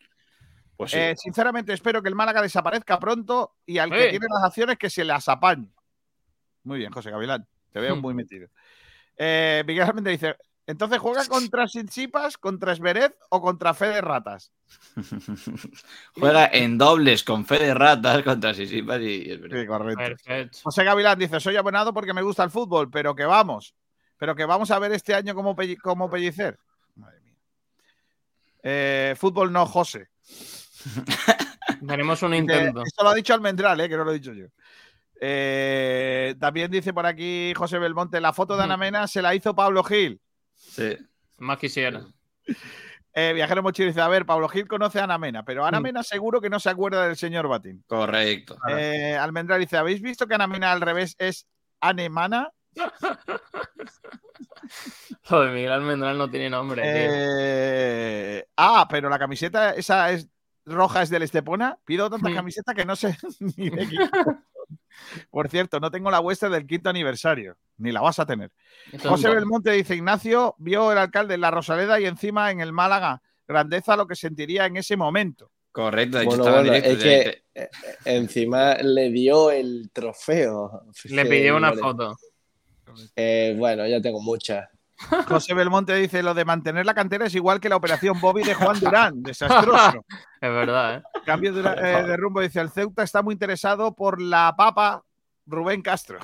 Pues 0.77 0.91
sí. 0.91 0.99
Eh, 0.99 1.15
sinceramente 1.17 1.73
espero 1.73 2.03
que 2.03 2.09
el 2.09 2.17
Málaga 2.17 2.43
desaparezca 2.43 2.99
pronto 2.99 3.55
y 3.65 3.79
al 3.79 3.91
que 3.91 4.09
tiene 4.11 4.27
las 4.29 4.45
acciones 4.45 4.77
que 4.77 4.91
se 4.91 5.05
las 5.05 5.29
apañe. 5.29 5.73
Muy 6.65 6.79
bien, 6.79 6.91
José 6.91 7.11
Gavilán. 7.13 7.47
Te 7.71 7.79
veo 7.81 7.95
Hmm. 7.95 8.01
muy 8.01 8.15
metido. 8.15 8.49
Eh, 9.17 9.63
Miguel 9.67 9.85
Almendra 9.85 10.11
dice, 10.11 10.37
Entonces, 10.67 10.99
¿juega 10.99 11.25
contra 11.29 11.69
Sinchipas, 11.69 12.39
contra 12.39 12.73
Esberet 12.73 13.17
o 13.31 13.41
contra 13.41 13.75
Fe 13.75 13.87
de 13.89 14.01
Ratas? 14.01 14.53
Juega 16.15 16.47
en 16.53 16.79
dobles 16.79 17.23
con 17.25 17.45
fe 17.45 17.59
de 17.59 17.75
ratas 17.75 18.23
contra 18.23 18.55
Sisipas 18.55 19.01
y 19.01 19.31
es 19.31 19.41
verdad. 19.41 19.61
Sí, 19.61 19.67
correcto. 19.67 20.03
Perfecto. 20.03 20.59
José 20.63 20.85
Gavilán 20.85 21.19
dice, 21.19 21.41
soy 21.41 21.57
abonado 21.57 21.93
porque 21.93 22.15
me 22.15 22.23
gusta 22.23 22.45
el 22.45 22.51
fútbol, 22.51 22.91
pero 22.91 23.15
que 23.15 23.25
vamos. 23.25 23.75
Pero 24.17 24.35
que 24.35 24.45
vamos 24.45 24.71
a 24.71 24.79
ver 24.79 24.93
este 24.93 25.15
año 25.15 25.35
cómo, 25.35 25.55
pelli- 25.55 25.79
cómo 25.81 26.09
pellicer. 26.09 26.59
Madre 26.97 27.21
mía. 27.21 27.35
Eh, 28.63 29.15
fútbol 29.19 29.53
no, 29.53 29.67
José. 29.67 30.09
Tenemos 31.87 32.23
un 32.23 32.35
intento. 32.35 32.83
Esto 32.85 33.05
lo 33.05 33.11
ha 33.11 33.15
dicho 33.15 33.35
Almendral, 33.35 33.81
eh, 33.81 33.89
que 33.89 33.97
no 33.97 34.05
lo 34.05 34.13
he 34.13 34.19
dicho 34.19 34.33
yo. 34.33 34.47
Eh, 35.21 36.35
también 36.39 36.71
dice 36.71 36.93
por 36.93 37.07
aquí 37.07 37.53
José 37.57 37.79
Belmonte, 37.79 38.21
la 38.21 38.33
foto 38.33 38.57
de 38.57 38.65
Ana 38.65 38.77
Mena 38.77 39.07
se 39.07 39.23
la 39.23 39.35
hizo 39.35 39.55
Pablo 39.55 39.83
Gil. 39.85 40.21
Sí. 40.57 40.97
Más 41.39 41.59
quisiera. 41.59 42.03
Eh, 43.17 43.33
Viajero 43.33 43.63
Mochilo 43.63 43.87
dice, 43.87 44.01
a 44.01 44.09
ver, 44.09 44.27
Pablo 44.27 44.49
Gil 44.49 44.67
conoce 44.67 44.99
a 44.99 45.05
Ana 45.05 45.19
Mena, 45.19 45.45
pero 45.45 45.65
Ana 45.65 45.79
Mm. 45.79 45.83
Mena 45.85 46.03
seguro 46.03 46.41
que 46.41 46.51
no 46.51 46.59
se 46.59 46.69
acuerda 46.69 47.07
del 47.07 47.17
señor 47.17 47.47
Batín. 47.47 47.85
Correcto. 47.87 48.57
Eh, 48.69 49.15
Almendral 49.17 49.61
dice, 49.61 49.77
¿habéis 49.77 50.03
visto 50.03 50.27
que 50.27 50.35
Ana 50.35 50.49
Mena 50.49 50.73
al 50.73 50.81
revés 50.81 51.15
es 51.21 51.47
anemana? 51.81 52.51
Joder, 55.27 55.53
Miguel 55.53 55.71
Almendral 55.71 56.19
no 56.19 56.29
tiene 56.29 56.51
nombre, 56.51 56.83
tío. 56.83 56.91
Eh, 56.93 58.47
ah, 58.57 58.87
pero 58.91 59.09
la 59.09 59.19
camiseta 59.21 59.71
esa 59.75 60.11
es 60.11 60.29
roja 60.67 61.03
es 61.03 61.11
del 61.11 61.23
Estepona. 61.23 61.79
Pido 61.85 62.11
tantas 62.11 62.35
camisetas 62.35 62.75
que 62.75 62.85
no 62.85 62.97
sé 62.97 63.17
ni 63.57 63.71
de 63.71 63.89
qué. 63.89 63.97
Por 65.31 65.49
cierto, 65.49 65.81
no 65.81 65.91
tengo 65.91 66.11
la 66.11 66.21
vuestra 66.21 66.49
del 66.49 66.67
quinto 66.67 66.91
aniversario, 66.91 67.57
ni 67.79 67.93
la 67.93 68.01
vas 68.01 68.19
a 68.19 68.27
tener. 68.27 68.51
José 69.03 69.29
Belmonte 69.31 69.71
dice, 69.73 69.95
Ignacio 69.97 70.55
vio 70.59 70.93
el 70.93 70.99
alcalde 70.99 71.35
en 71.35 71.41
la 71.41 71.51
Rosaleda 71.51 71.99
y 72.01 72.07
encima 72.07 72.51
en 72.51 72.61
el 72.61 72.73
Málaga. 72.73 73.23
Grandeza 73.47 73.97
lo 73.97 74.07
que 74.07 74.15
sentiría 74.17 74.67
en 74.67 74.77
ese 74.77 74.97
momento. 74.97 75.51
Correcto, 75.73 76.19
de 76.19 76.25
hecho 76.25 76.37
Bueno, 76.37 76.45
estaba 76.45 76.61
en 76.61 76.67
bueno, 76.69 76.85
directo. 76.87 77.05
es 77.05 77.05
de- 77.05 77.25
que 77.55 77.61
eh, 77.63 77.69
eh, 77.85 77.97
encima 78.05 78.75
le 78.77 79.11
dio 79.11 79.51
el 79.51 79.91
trofeo. 79.93 80.83
Le 81.05 81.27
pidió 81.27 81.57
una 81.57 81.71
Vale. 81.71 81.81
foto. 81.83 82.17
Eh, 83.17 83.55
bueno, 83.59 83.87
ya 83.87 84.01
tengo 84.01 84.21
muchas. 84.21 84.69
José 85.29 85.55
Belmonte 85.55 85.95
dice, 85.95 86.23
lo 86.23 86.35
de 86.35 86.45
mantener 86.45 86.87
la 86.87 86.95
cantera 86.95 87.27
es 87.27 87.35
igual 87.35 87.61
que 87.61 87.69
la 87.69 87.77
operación 87.77 88.21
Bobby 88.21 88.43
de 88.43 88.55
Juan 88.55 88.79
Durán. 88.81 89.13
Desastroso. 89.23 90.05
Es 90.41 90.51
verdad, 90.51 90.97
¿eh? 90.97 91.03
Cambio 91.25 91.53
de, 91.53 91.61
eh, 91.61 92.03
de 92.03 92.17
rumbo, 92.17 92.41
dice, 92.41 92.61
el 92.61 92.71
Ceuta 92.71 93.03
está 93.03 93.23
muy 93.23 93.33
interesado 93.33 93.95
por 93.95 94.21
la 94.21 94.55
papa 94.57 95.03
Rubén 95.47 95.83
Castro. 95.83 96.19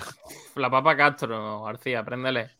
La 0.54 0.70
papa 0.70 0.96
Castro, 0.96 1.62
García, 1.64 2.04
préndele. 2.04 2.50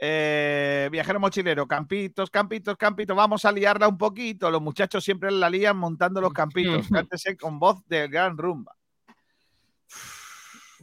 Eh, 0.00 0.88
viajero 0.92 1.18
mochilero, 1.18 1.66
campitos, 1.66 2.30
campitos, 2.30 2.76
campitos, 2.76 3.16
vamos 3.16 3.44
a 3.44 3.52
liarla 3.52 3.88
un 3.88 3.98
poquito. 3.98 4.50
Los 4.50 4.62
muchachos 4.62 5.02
siempre 5.02 5.30
la 5.30 5.50
lían 5.50 5.76
montando 5.76 6.20
los 6.20 6.32
campitos. 6.32 6.86
Cántese 6.92 7.36
con 7.36 7.58
voz 7.58 7.84
del 7.86 8.08
gran 8.08 8.38
rumba. 8.38 8.74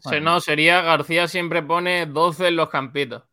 Se, 0.01 0.19
no, 0.19 0.39
sería 0.41 0.81
García 0.81 1.27
siempre 1.27 1.63
pone 1.63 2.05
12 2.05 2.49
en 2.49 2.55
los 2.57 2.69
campitos. 2.69 3.23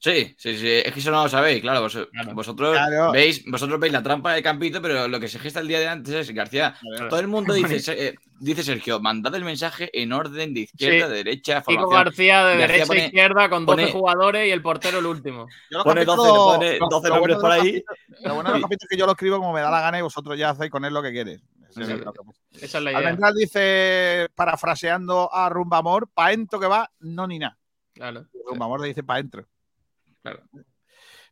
Sí, 0.00 0.32
sí, 0.38 0.56
sí. 0.56 0.68
Es 0.84 0.92
que 0.92 1.00
eso 1.00 1.10
no 1.10 1.24
lo 1.24 1.28
sabéis, 1.28 1.60
claro. 1.60 1.80
vos- 1.82 2.08
Claro. 2.12 2.34
Vosotros, 2.34 2.72
Claro. 2.72 3.10
Veis, 3.10 3.44
vosotros 3.46 3.80
veis 3.80 3.92
la 3.92 4.02
trampa 4.02 4.32
de 4.32 4.42
Campito, 4.44 4.80
pero 4.80 5.08
lo 5.08 5.18
que 5.18 5.26
se 5.28 5.40
gesta 5.40 5.58
el 5.58 5.66
día 5.66 5.80
de 5.80 5.88
antes 5.88 6.14
es 6.14 6.30
García. 6.32 6.76
Todo 7.10 7.18
el 7.18 7.26
mundo 7.26 7.52
dice, 7.52 7.80
eh, 7.98 8.14
dice 8.38 8.62
Sergio, 8.62 9.00
mandad 9.00 9.34
el 9.34 9.44
mensaje 9.44 9.90
en 9.92 10.12
orden 10.12 10.54
de 10.54 10.60
izquierda, 10.60 11.08
Sí. 11.08 11.12
derecha, 11.14 11.62
Kiko 11.62 11.72
formación. 11.82 11.90
García 12.04 12.44
de 12.46 12.58
García 12.58 12.66
derecha 12.66 12.86
pone- 12.86 13.00
a 13.00 13.04
izquierda 13.06 13.50
con 13.50 13.66
12 13.66 13.82
pone- 13.82 13.92
jugadores 13.92 14.46
y 14.48 14.50
el 14.52 14.62
portero 14.62 14.98
el 15.00 15.06
último. 15.06 15.46
Pone 15.82 16.04
capítulos- 16.06 16.16
12, 16.16 16.30
pone 16.58 16.78
lo- 16.78 16.88
12 16.88 17.08
lo 17.08 17.14
nombres 17.16 17.36
bueno 17.36 17.40
por 17.40 17.50
ahí. 17.50 17.84
Lo 18.22 18.34
bueno 18.34 18.50
de 18.50 18.54
los 18.58 18.62
capítulos 18.62 18.82
es 18.84 18.88
que 18.88 18.96
yo 18.96 19.06
lo 19.06 19.12
escribo 19.12 19.38
como 19.38 19.52
me 19.52 19.60
da 19.62 19.70
la 19.70 19.80
gana 19.80 19.98
y 19.98 20.02
vosotros 20.02 20.38
ya 20.38 20.50
hacéis 20.50 20.70
con 20.70 20.84
él 20.84 20.94
lo 20.94 21.02
que 21.02 21.12
queréis. 21.12 21.40
Sí. 21.70 21.82
Esa 22.60 22.78
es 22.78 22.84
la 22.84 22.90
idea. 22.92 22.98
Almendral 22.98 23.34
dice, 23.34 24.28
parafraseando 24.34 25.28
a 25.32 25.48
Rumba 25.48 25.78
Amor, 25.78 26.08
pa' 26.14 26.32
entro 26.32 26.58
que 26.60 26.66
va, 26.66 26.88
no 27.00 27.26
ni 27.26 27.38
nada. 27.40 27.58
Claro. 27.94 28.26
Rumba 28.46 28.64
Amor 28.66 28.80
le 28.80 28.88
dice 28.88 29.02
pa' 29.02 29.18
entro. 29.18 29.44
Claro. 30.22 30.42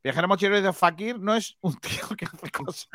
Viajero 0.02 0.28
mochilero 0.28 0.56
dice, 0.58 0.72
Fakir 0.72 1.18
no 1.18 1.34
es 1.34 1.56
un 1.60 1.74
tío 1.78 2.08
que 2.16 2.24
hace 2.26 2.50
cosas. 2.50 2.88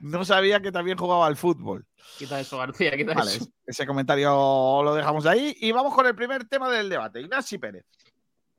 No 0.00 0.24
sabía 0.24 0.60
que 0.60 0.72
también 0.72 0.98
jugaba 0.98 1.26
al 1.26 1.36
fútbol. 1.36 1.86
Quita 2.18 2.40
eso, 2.40 2.58
García, 2.58 2.96
quita 2.96 3.14
Vale, 3.14 3.30
eso. 3.36 3.46
ese 3.66 3.86
comentario 3.86 4.82
lo 4.82 4.94
dejamos 4.94 5.26
ahí 5.26 5.56
y 5.60 5.70
vamos 5.72 5.94
con 5.94 6.06
el 6.06 6.14
primer 6.14 6.46
tema 6.48 6.70
del 6.70 6.88
debate. 6.88 7.20
Ignacio 7.20 7.58
Pérez. 7.60 7.84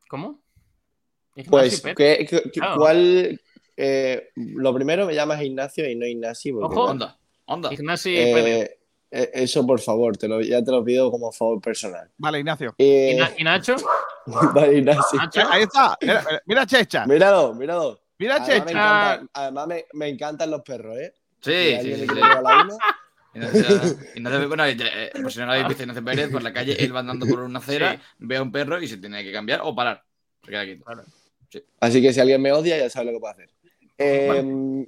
¿Cómo? 0.08 0.42
Ignacio 1.36 1.52
Pues, 1.52 1.82
Pérez. 1.82 1.98
¿qué, 1.98 2.26
qué- 2.26 2.42
qué- 2.50 2.60
Claro. 2.60 2.78
¿cuál? 2.78 3.42
eh, 3.78 4.30
lo 4.36 4.74
primero 4.74 5.06
me 5.06 5.14
llamas 5.14 5.42
Ignacio 5.42 5.88
y 5.90 5.96
no 5.96 6.06
Ignacio. 6.06 6.58
Ojo. 6.60 6.86
Onda, 6.86 7.20
onda. 7.46 7.74
Ignacio 7.74 8.12
Eh, 8.14 8.34
Pérez. 8.34 8.72
Eh, 9.24 9.32
eso, 9.34 9.66
por 9.66 9.80
favor, 9.80 10.18
te 10.18 10.28
lo, 10.28 10.42
ya 10.42 10.64
te 10.64 10.72
lo 10.72 10.84
pido 10.84 11.10
como 11.12 11.32
favor 11.32 11.62
personal. 11.62 12.10
Vale, 12.18 12.40
Ignacio. 12.40 12.76
Eh, 12.78 13.12
¿Y, 13.14 13.18
Na- 13.20 13.32
y 13.38 13.44
Nacho? 13.44 13.76
vale, 14.54 14.78
Ignacio. 14.78 15.20
¿Nacho? 15.20 15.42
Ahí 15.50 15.64
está. 15.64 15.98
Mira, 16.02 16.24
mira 16.46 16.66
Checha. 16.66 17.06
Míralo, 17.06 17.54
míralo. 17.54 18.00
Mira 18.18 18.36
Además, 18.36 18.50
me, 18.50 18.56
Checha. 18.56 18.72
encanta- 18.72 19.30
además 19.34 19.68
me, 19.68 19.86
me 19.94 20.08
encantan 20.10 20.52
los 20.52 20.62
perros, 20.62 20.98
¿eh? 20.98 21.14
Sí, 21.42 21.78
sí, 21.82 21.96
sí. 21.96 22.02
sí. 22.08 22.08
Ignacio- 24.16 24.48
bueno, 24.48 24.66
eh, 24.66 25.12
por 25.22 25.32
si 25.32 25.40
no 25.40 25.46
lo 25.48 25.52
habéis 25.52 25.68
visto, 25.68 25.84
Ignacio 25.84 26.04
Pérez 26.06 26.30
por 26.30 26.42
la 26.42 26.54
calle, 26.54 26.82
él 26.84 26.96
va 26.96 27.00
andando 27.02 27.26
por 27.26 27.42
una 27.42 27.60
acera, 27.60 27.94
Sí. 27.94 28.00
ve 28.20 28.38
a 28.38 28.42
un 28.42 28.52
perro 28.52 28.82
y 28.82 28.88
se 28.88 28.98
tiene 28.98 29.24
que 29.24 29.32
cambiar 29.34 29.60
o 29.64 29.76
parar. 29.76 30.04
Se 30.44 30.52
queda 30.52 30.64
quieto. 30.64 30.86
Así 31.80 32.02
que 32.02 32.14
si 32.14 32.20
alguien 32.20 32.42
me 32.42 32.52
odia, 32.54 32.78
ya 32.78 32.90
sabe 32.90 33.08
lo 33.08 33.12
que 33.14 33.20
puede 33.20 33.34
hacer. 33.34 33.50
Eh, 33.98 34.86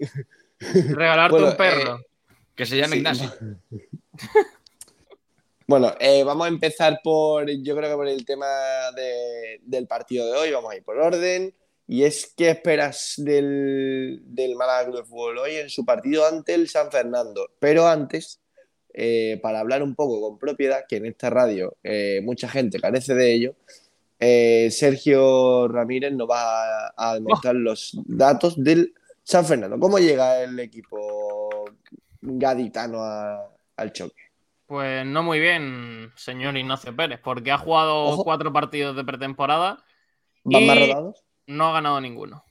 Regalarte 0.60 1.32
Bueno, 1.32 1.52
un 1.52 1.58
perro. 1.58 2.00
Que 2.56 2.66
se 2.66 2.78
llame 2.78 2.94
Sí. 2.94 2.98
Ignacio. 3.00 3.32
Bueno, 5.68 5.94
eh, 6.00 6.24
vamos 6.24 6.46
a 6.46 6.50
empezar 6.50 7.02
por, 7.04 7.50
yo 7.50 7.76
creo 7.76 7.90
que 7.90 7.96
por 7.96 8.08
el 8.08 8.26
tema 8.26 8.48
de- 8.96 9.60
del 9.64 9.86
partido 9.86 10.26
de 10.32 10.38
hoy, 10.38 10.52
vamos 10.52 10.72
a 10.72 10.78
ir 10.78 10.84
por 10.84 10.98
orden. 10.98 11.54
Y 11.90 12.04
es, 12.04 12.34
¿qué 12.36 12.50
esperas 12.50 13.14
del, 13.18 14.22
del 14.24 14.56
Málaga 14.56 14.86
Club 14.86 14.98
de 14.98 15.04
Fútbol 15.06 15.38
hoy 15.40 15.56
en 15.56 15.70
su 15.70 15.86
partido 15.86 16.26
ante 16.26 16.54
el 16.54 16.68
San 16.70 16.90
Fernando? 16.92 17.50
Pero 17.60 17.88
antes, 17.88 18.40
eh, 18.94 19.40
para 19.42 19.60
hablar 19.60 19.84
un 19.84 19.96
poco 19.96 20.22
con 20.22 20.38
propiedad, 20.40 20.86
que 20.88 20.98
en 20.98 21.06
esta 21.06 21.30
radio 21.30 21.76
eh, 21.84 22.22
mucha 22.24 22.48
gente 22.50 22.80
carece 22.80 23.14
de 23.14 23.34
ello, 23.34 23.56
Sergio 24.72 25.68
Ramírez 25.68 26.12
nos 26.14 26.30
va 26.30 26.88
a, 26.88 26.94
a 27.12 27.14
demostrar 27.16 27.56
los 27.56 27.92
datos 28.06 28.56
del 28.62 28.94
San 29.24 29.46
Fernando. 29.46 29.78
¿Cómo 29.80 30.00
llega 30.00 30.42
el 30.44 30.60
equipo 30.60 31.66
gaditano 32.22 33.04
a- 33.04 33.54
al 33.78 33.94
choque? 33.94 34.16
Pues 34.66 35.06
no 35.06 35.24
muy 35.24 35.40
bien, 35.40 36.12
señor 36.16 36.58
Ignacio 36.58 36.94
Pérez, 36.96 37.20
porque 37.24 37.52
ha 37.52 37.58
jugado 37.58 38.04
Ojo. 38.06 38.24
cuatro 38.26 38.52
partidos 38.52 38.96
de 38.96 39.06
pretemporada, 39.06 39.84
¿Van 40.44 40.62
Y- 40.64 40.68
más 40.68 40.80
rodados? 40.80 41.24
no 41.48 41.68
ha 41.70 41.74
ganado 41.74 42.02
ninguno. 42.02 42.44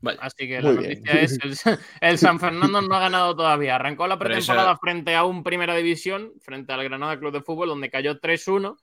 Vale. 0.00 0.18
Así 0.22 0.46
que 0.48 0.60
Muy 0.62 0.74
la 0.74 0.80
bien. 0.80 1.02
noticia 1.02 1.20
es 1.20 1.38
el, 1.66 1.78
el 2.00 2.18
San 2.18 2.38
Fernando 2.40 2.80
no 2.80 2.94
ha 2.94 3.00
ganado 3.00 3.34
todavía. 3.36 3.74
Arrancó 3.74 4.06
la 4.06 4.18
pretemporada 4.18 4.70
eso- 4.72 4.78
frente 4.80 5.14
a 5.16 5.24
un 5.24 5.42
Primera 5.42 5.74
División, 5.74 6.32
frente 6.40 6.72
al 6.72 6.84
Granada 6.84 7.18
Club 7.18 7.32
de 7.32 7.42
Fútbol, 7.42 7.68
donde 7.68 7.90
cayó 7.90 8.18
3-1. 8.20 8.76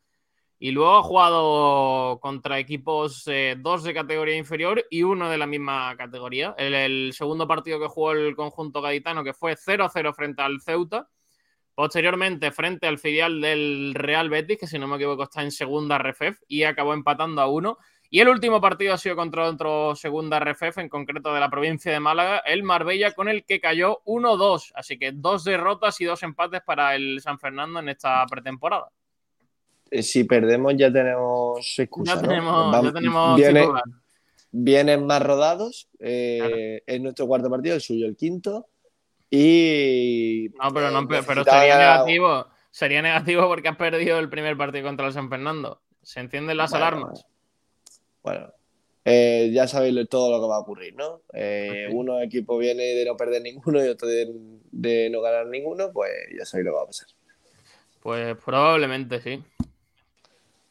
Y 0.60 0.72
luego 0.72 0.98
ha 0.98 1.04
jugado 1.04 2.20
contra 2.22 2.60
equipos 2.60 3.24
eh, 3.28 3.56
dos 3.58 3.84
de 3.84 3.94
categoría 3.94 4.38
inferior 4.38 4.86
y 4.90 5.04
uno 5.04 5.30
de 5.30 5.38
la 5.38 5.48
misma 5.48 5.96
categoría. 5.98 6.54
El, 6.58 6.74
el 6.74 7.14
segundo 7.14 7.48
partido 7.48 7.80
que 7.80 7.88
jugó 7.88 8.12
el 8.14 8.36
conjunto 8.36 8.82
gaditano, 8.82 9.24
que 9.24 9.34
fue 9.34 9.56
0-0 9.56 10.14
frente 10.14 10.42
al 10.42 10.62
Ceuta. 10.62 11.08
Posteriormente, 11.76 12.52
frente 12.52 12.88
al 12.88 12.98
filial 12.98 13.42
del 13.42 13.92
Real 13.94 14.30
Betis, 14.30 14.58
que 14.58 14.68
si 14.68 14.80
no 14.80 14.88
me 14.88 14.96
equivoco 14.96 15.24
está 15.24 15.42
en 15.44 15.52
segunda 15.52 15.98
RFF, 15.98 16.42
y 16.48 16.64
acabó 16.64 16.94
empatando 16.94 17.42
a 17.42 17.48
uno. 17.48 17.78
Y 18.10 18.22
el 18.22 18.30
último 18.30 18.62
partido 18.62 18.94
ha 18.94 18.98
sido 18.98 19.18
contra 19.18 19.44
otro 19.50 19.94
segunda 19.94 20.40
RFF, 20.40 20.78
en 20.80 20.88
concreto 20.88 21.34
de 21.34 21.40
la 21.42 21.50
provincia 21.50 21.92
de 21.92 22.00
Málaga, 22.00 22.38
el 22.46 22.64
Marbella, 22.64 23.12
con 23.12 23.28
el 23.28 23.44
que 23.44 23.60
cayó 23.60 24.00
1-2. 24.06 24.72
Así 24.74 24.98
que 24.98 25.12
dos 25.12 25.44
derrotas 25.44 26.00
y 26.00 26.06
dos 26.06 26.24
empates 26.24 26.62
para 26.66 26.96
el 26.96 27.20
San 27.20 27.38
Fernando 27.40 27.80
en 27.80 27.90
esta 27.90 28.26
pretemporada. 28.26 28.88
Eh, 29.92 30.02
si 30.02 30.24
perdemos 30.24 30.74
ya 30.78 30.92
tenemos 30.92 31.78
excusa, 31.78 32.16
Ya 32.16 32.22
¿no? 32.22 32.28
tenemos, 32.30 32.74
Vam- 32.76 32.86
ya 32.86 32.94
tenemos 32.94 33.36
viene- 33.38 33.70
vienen 34.52 35.06
más 35.06 35.22
rodados. 35.22 35.90
eh, 36.00 36.82
Es 36.86 37.02
nuestro 37.02 37.28
cuarto 37.28 37.50
partido, 37.50 37.76
el 37.76 37.82
suyo 37.82 38.06
el 38.06 38.16
quinto. 38.16 38.68
Y. 39.30 40.50
No, 40.62 40.70
pero, 40.74 40.92
no, 40.92 41.00
eh, 41.02 41.22
pero 41.26 41.44
sería 41.44 41.78
negativo. 41.78 42.48
Sería 42.72 43.02
negativo 43.02 43.48
porque 43.48 43.70
has 43.70 43.78
perdido 43.78 44.20
el 44.20 44.30
primer 44.30 44.58
partido 44.58 44.86
contra 44.86 45.08
el 45.08 45.14
San 45.14 45.30
Fernando. 45.30 45.82
Se 46.02 46.20
encienden 46.20 46.58
las 46.58 46.72
Bueno, 46.72 46.86
alarmas. 46.86 47.26
Bueno, 48.22 48.52
eh, 49.06 49.50
ya 49.54 49.68
sabéis 49.68 50.10
todo 50.10 50.32
lo 50.32 50.42
que 50.42 50.48
va 50.50 50.56
a 50.58 50.60
ocurrir, 50.60 50.96
¿no? 50.96 51.22
Eh, 51.34 51.86
Ok. 51.90 51.96
Uno 51.96 52.22
equipo 52.22 52.58
viene 52.58 52.84
de 52.84 53.06
no 53.06 53.16
perder 53.16 53.42
ninguno 53.42 53.84
y 53.84 53.88
otro 53.88 54.08
de, 54.08 54.28
de 54.72 55.10
no 55.10 55.22
ganar 55.22 55.46
ninguno, 55.48 55.92
pues 55.94 56.12
ya 56.38 56.46
sabéis 56.46 56.66
lo 56.66 56.72
que 56.72 56.76
va 56.78 56.84
a 56.84 56.88
pasar. 56.88 57.08
Pues 58.02 58.38
probablemente 58.44 59.22
sí. 59.22 59.44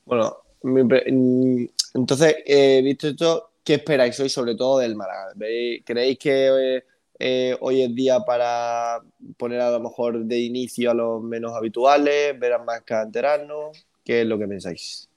Bueno, 0.05 0.37
mm, 0.63 1.65
Entonces, 1.95 2.37
eh, 2.47 2.81
visto 2.83 3.09
esto, 3.09 3.51
¿qué 3.65 3.75
esperáis 3.75 4.19
hoy 4.21 4.29
sobre 4.29 4.55
todo 4.57 4.79
del 4.79 4.95
Málaga? 4.97 5.33
¿Veis- 5.37 5.83
¿Creéis 5.85 6.19
que 6.19 6.85
eh, 7.19 7.57
hoy 7.61 7.83
es 7.83 7.95
día 7.95 8.21
para 8.21 9.01
poner 9.37 9.61
a 9.61 9.71
lo 9.71 9.81
mejor 9.81 10.25
de 10.25 10.39
inicio 10.41 10.91
a 10.91 10.95
los 10.95 11.23
menos 11.23 11.53
habituales, 11.55 12.39
ver 12.39 12.55
a 12.55 12.59
más 12.65 12.83
canteranos? 12.83 13.87
¿Qué 14.05 14.23
es 14.23 14.27
lo 14.27 14.39
que 14.39 14.49
pensáis? 14.49 15.09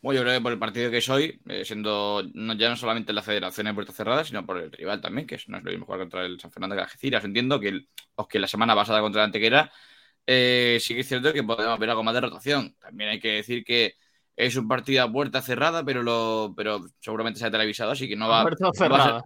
Bueno, 0.00 0.20
yo 0.20 0.24
creo 0.24 0.38
que 0.38 0.42
por 0.42 0.52
el 0.52 0.58
partido 0.60 0.90
que 0.92 1.00
soy, 1.00 1.40
eh, 1.48 1.64
siendo 1.64 2.22
no, 2.34 2.54
ya 2.54 2.68
no 2.68 2.76
solamente 2.76 3.12
la 3.12 3.22
federación 3.22 3.66
en 3.66 3.74
puerta 3.74 3.92
cerrada, 3.92 4.24
sino 4.24 4.46
por 4.46 4.58
el 4.58 4.70
rival 4.70 5.00
también, 5.00 5.26
que 5.26 5.38
no 5.48 5.58
es 5.58 5.64
lo 5.64 5.70
mismo 5.72 5.86
jugar 5.86 6.00
contra 6.00 6.24
el 6.24 6.38
San 6.38 6.52
Fernando 6.52 6.76
que 6.76 6.82
Algeciras. 6.82 7.24
Entiendo 7.24 7.58
que, 7.58 7.68
el- 7.68 7.88
o 8.14 8.28
que 8.28 8.38
la 8.38 8.46
semana 8.46 8.76
pasada 8.76 9.00
contra 9.00 9.22
el 9.22 9.26
Antequera, 9.26 9.72
eh, 10.26 10.78
sí 10.80 10.94
que 10.94 11.00
es 11.00 11.08
cierto 11.08 11.32
que 11.32 11.42
podemos 11.42 11.78
ver 11.80 11.90
algo 11.90 12.04
más 12.04 12.14
de 12.14 12.20
rotación. 12.22 12.76
También 12.80 13.10
hay 13.10 13.20
que 13.20 13.28
decir 13.32 13.64
que 13.64 13.94
es 14.36 14.56
un 14.56 14.68
partido 14.68 15.02
a 15.04 15.12
puerta 15.12 15.42
cerrada, 15.42 15.84
pero 15.84 16.02
lo 16.04 16.54
pero 16.56 16.80
seguramente 17.00 17.40
sea 17.40 17.50
televisado, 17.50 17.90
así 17.92 18.08
que 18.08 18.16
no 18.16 18.28
va, 18.28 18.44
Puerta 18.44 18.70
no 18.70 18.88
va 18.90 18.98
a 18.98 19.00
ser- 19.00 19.14
cerrada. 19.14 19.22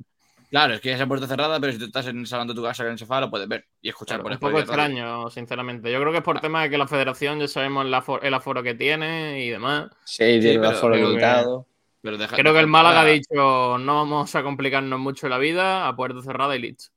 Claro, 0.53 0.75
es 0.75 0.83
que 0.83 0.93
es 0.93 1.01
a 1.01 1.07
puerta 1.07 1.27
cerrada, 1.27 1.59
pero 1.59 1.73
si 1.73 1.79
tú 1.79 1.87
estás 1.87 2.07
en 2.09 2.19
el 2.19 2.27
salón 2.27 2.47
de 2.47 2.53
tu 2.53 2.63
casa 2.63 2.85
en 2.85 2.91
el 2.93 2.99
sofá, 2.99 3.19
lo 3.23 3.31
puedes 3.31 3.49
ver 3.49 3.65
y 3.81 3.89
escuchar 3.89 4.17
Claro, 4.19 4.25
por 4.25 4.33
un 4.33 4.39
poco 4.39 4.59
extraño, 4.59 5.31
sinceramente. 5.31 5.91
Yo 5.91 5.99
creo 5.99 6.13
que 6.13 6.19
es 6.19 6.25
por 6.25 6.41
tema 6.41 6.63
de 6.63 6.69
que 6.69 6.77
la 6.77 6.87
federación 6.87 7.41
ya 7.41 7.49
sabemos 7.49 7.87
el 7.87 7.95
aforo, 7.95 8.23
el 8.23 8.35
aforo 8.35 8.63
que 8.63 8.75
tiene 8.75 9.43
y 9.43 9.49
demás. 9.49 9.89
Sí, 10.05 10.25
tiene 10.43 10.59
un 10.59 10.67
aforo 10.67 10.93
creo 10.93 11.07
que- 11.07 11.11
limitado. 11.13 11.67
Pero 12.03 12.19
deja- 12.19 12.37
Creo 12.37 12.53
que 12.53 12.61
el 12.61 12.67
Málaga 12.67 13.01
ha 13.01 13.05
dicho 13.07 13.79
no 13.79 13.95
vamos 13.95 14.35
a 14.35 14.43
complicarnos 14.43 15.01
mucho 15.01 15.27
la 15.31 15.39
vida, 15.39 15.89
a 15.89 15.97
puerta 15.97 16.21
cerrada 16.21 16.55
y 16.55 16.59
listo. 16.61 16.91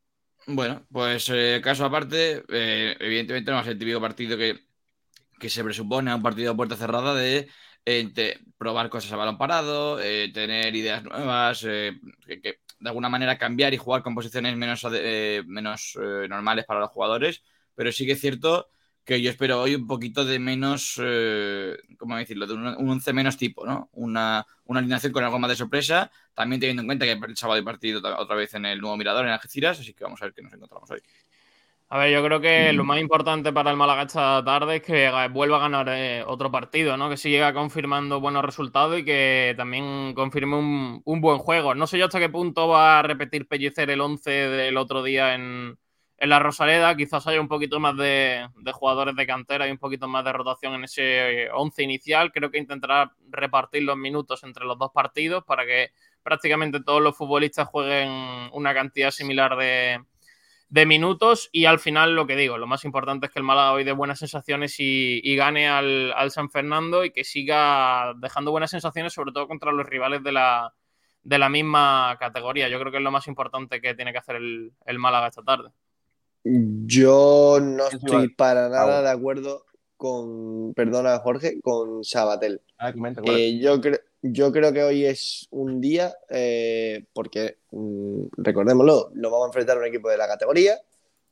Bueno, 0.47 0.85
pues 0.91 1.29
eh, 1.33 1.61
caso 1.63 1.85
aparte, 1.85 2.43
eh, 2.49 2.97
evidentemente 2.99 3.51
no 3.51 3.55
va 3.55 3.61
a 3.61 3.63
ser 3.63 3.73
el 3.73 3.79
típico 3.79 4.01
partido 4.01 4.37
que, 4.37 4.59
que 5.39 5.49
se 5.49 5.63
presupone 5.63 6.11
a 6.11 6.15
un 6.17 6.21
partido 6.23 6.51
a 6.51 6.55
puerta 6.57 6.75
cerrada 6.75 7.15
de, 7.15 7.47
eh, 7.85 8.09
de 8.13 8.37
probar 8.57 8.89
cosas 8.89 9.13
a 9.13 9.15
balón 9.15 9.37
parado, 9.37 10.01
eh, 10.01 10.29
tener 10.33 10.75
ideas 10.75 11.03
nuevas, 11.05 11.63
eh, 11.65 11.93
que, 12.27 12.41
que 12.41 12.59
de 12.85 12.89
alguna 12.89 13.09
manera 13.09 13.37
cambiar 13.37 13.73
y 13.73 13.77
jugar 13.77 14.03
con 14.03 14.13
posiciones 14.13 14.55
menos, 14.55 14.85
eh, 14.93 15.41
menos 15.47 15.97
eh, 15.99 16.27
normales 16.29 16.65
para 16.65 16.79
los 16.79 16.91
jugadores, 16.91 17.41
pero 17.73 17.91
sí 17.91 18.05
que 18.05 18.11
es 18.11 18.21
cierto 18.21 18.69
que 19.03 19.21
yo 19.21 19.31
espero 19.31 19.59
hoy 19.59 19.73
un 19.75 19.87
poquito 19.87 20.23
de 20.23 20.37
menos, 20.37 20.99
eh, 21.03 21.77
¿cómo 21.97 22.15
decirlo? 22.15 22.45
De 22.45 22.53
un, 22.53 22.67
un 22.67 22.89
once 22.89 23.11
menos 23.11 23.37
tipo, 23.37 23.65
¿no? 23.65 23.89
Una, 23.93 24.45
una 24.65 24.79
alineación 24.79 25.13
con 25.13 25.23
algo 25.23 25.39
más 25.39 25.49
de 25.49 25.55
sorpresa, 25.55 26.11
también 26.35 26.59
teniendo 26.59 26.81
en 26.83 26.87
cuenta 26.87 27.05
que 27.05 27.13
el 27.13 27.37
sábado 27.37 27.57
hay 27.57 27.65
partido 27.65 28.01
otra 28.17 28.35
vez 28.35 28.53
en 28.53 28.65
el 28.65 28.79
nuevo 28.79 28.97
Mirador 28.97 29.25
en 29.25 29.31
Algeciras, 29.31 29.79
así 29.79 29.93
que 29.95 30.03
vamos 30.03 30.21
a 30.21 30.25
ver 30.25 30.33
qué 30.35 30.43
nos 30.43 30.53
encontramos 30.53 30.89
hoy. 30.91 31.01
A 31.89 31.99
ver, 31.99 32.11
yo 32.11 32.23
creo 32.23 32.41
que 32.41 32.73
lo 32.73 32.83
más 32.83 32.99
importante 32.99 33.53
para 33.53 33.69
el 33.69 33.77
Málaga 33.77 34.03
esta 34.03 34.43
tarde 34.43 34.77
es 34.77 34.81
que 34.81 35.11
vuelva 35.31 35.57
a 35.57 35.59
ganar 35.59 35.87
eh, 35.89 36.23
otro 36.25 36.51
partido, 36.51 36.97
¿no? 36.97 37.09
Que 37.09 37.17
siga 37.17 37.53
confirmando 37.53 38.19
buenos 38.19 38.43
resultados 38.43 38.97
y 38.99 39.05
que 39.05 39.53
también 39.55 40.13
confirme 40.15 40.57
un, 40.57 41.01
un 41.05 41.21
buen 41.21 41.37
juego. 41.37 41.75
No 41.75 41.85
sé 41.85 41.99
yo 41.99 42.05
hasta 42.05 42.19
qué 42.19 42.27
punto 42.29 42.67
va 42.67 42.99
a 42.99 43.01
repetir 43.03 43.47
Pellicer 43.47 43.89
el 43.91 44.01
11 44.01 44.31
del 44.31 44.77
otro 44.77 45.03
día 45.03 45.35
en, 45.35 45.77
en 46.17 46.29
la 46.29 46.39
Rosaleda. 46.39 46.97
Quizás 46.97 47.27
haya 47.27 47.39
un 47.39 47.47
poquito 47.47 47.79
más 47.79 47.95
de, 47.97 48.49
de 48.55 48.71
jugadores 48.71 49.15
de 49.15 49.27
cantera 49.27 49.67
y 49.67 49.71
un 49.71 49.77
poquito 49.77 50.07
más 50.07 50.25
de 50.25 50.33
rotación 50.33 50.73
en 50.73 50.85
ese 50.85 51.43
eh, 51.43 51.49
11 51.53 51.83
inicial. 51.83 52.31
Creo 52.31 52.49
que 52.49 52.57
intentará 52.57 53.13
repartir 53.29 53.83
los 53.83 53.95
minutos 53.95 54.43
entre 54.43 54.65
los 54.65 54.79
dos 54.79 54.89
partidos 54.91 55.43
para 55.43 55.65
que 55.67 55.91
prácticamente 56.23 56.81
todos 56.81 57.01
los 57.01 57.15
futbolistas 57.15 57.67
jueguen 57.67 58.09
una 58.53 58.73
cantidad 58.73 59.11
similar 59.11 59.55
de 59.55 60.03
de 60.69 60.85
minutos 60.85 61.49
y 61.51 61.65
al 61.65 61.79
final 61.79 62.15
lo 62.15 62.25
que 62.27 62.35
digo, 62.35 62.57
lo 62.57 62.67
más 62.67 62.85
importante 62.85 63.27
es 63.27 63.31
que 63.31 63.39
el 63.39 63.45
Málaga 63.45 63.73
hoy 63.73 63.83
dé 63.83 63.91
buenas 63.91 64.19
sensaciones 64.19 64.79
y, 64.79 65.21
y 65.23 65.35
gane 65.35 65.67
al, 65.67 66.11
al 66.13 66.31
San 66.31 66.49
Fernando 66.49 67.05
y 67.05 67.11
que 67.11 67.23
siga 67.23 68.13
dejando 68.17 68.51
buenas 68.51 68.71
sensaciones 68.71 69.13
sobre 69.13 69.31
todo 69.31 69.47
contra 69.47 69.71
los 69.71 69.85
rivales 69.85 70.23
de 70.23 70.31
la, 70.31 70.73
de 71.23 71.37
la 71.37 71.49
misma 71.49 72.17
categoría. 72.19 72.67
Yo 72.69 72.79
creo 72.79 72.91
que 72.91 72.97
es 72.97 73.03
lo 73.03 73.11
más 73.11 73.27
importante 73.27 73.81
que 73.81 73.95
tiene 73.95 74.11
que 74.11 74.19
hacer 74.19 74.37
el, 74.37 74.73
el 74.85 74.99
Málaga 74.99 75.27
esta 75.27 75.43
tarde. 75.43 75.69
Yo 76.43 77.59
no 77.61 77.87
estoy 77.87 78.29
para 78.29 78.69
nada 78.69 79.01
de 79.01 79.09
acuerdo 79.09 79.65
con, 80.05 80.73
perdona 80.75 81.17
Jorge, 81.19 81.59
con 81.61 82.03
Sabatel. 82.03 82.61
Ah, 82.77 82.93
comenta. 82.93 83.21
Eh, 83.25 83.57
yo, 83.59 83.81
cre- 83.81 84.01
yo 84.21 84.51
creo 84.51 84.71
que 84.71 84.83
hoy 84.83 85.05
es 85.05 85.47
un 85.49 85.81
día, 85.81 86.13
eh, 86.29 87.05
porque 87.13 87.57
mm, 87.71 88.25
recordémoslo, 88.37 89.11
nos 89.15 89.31
vamos 89.31 89.45
a 89.45 89.49
enfrentar 89.49 89.77
a 89.77 89.79
un 89.79 89.85
equipo 89.87 90.09
de 90.09 90.17
la 90.17 90.27
categoría, 90.27 90.77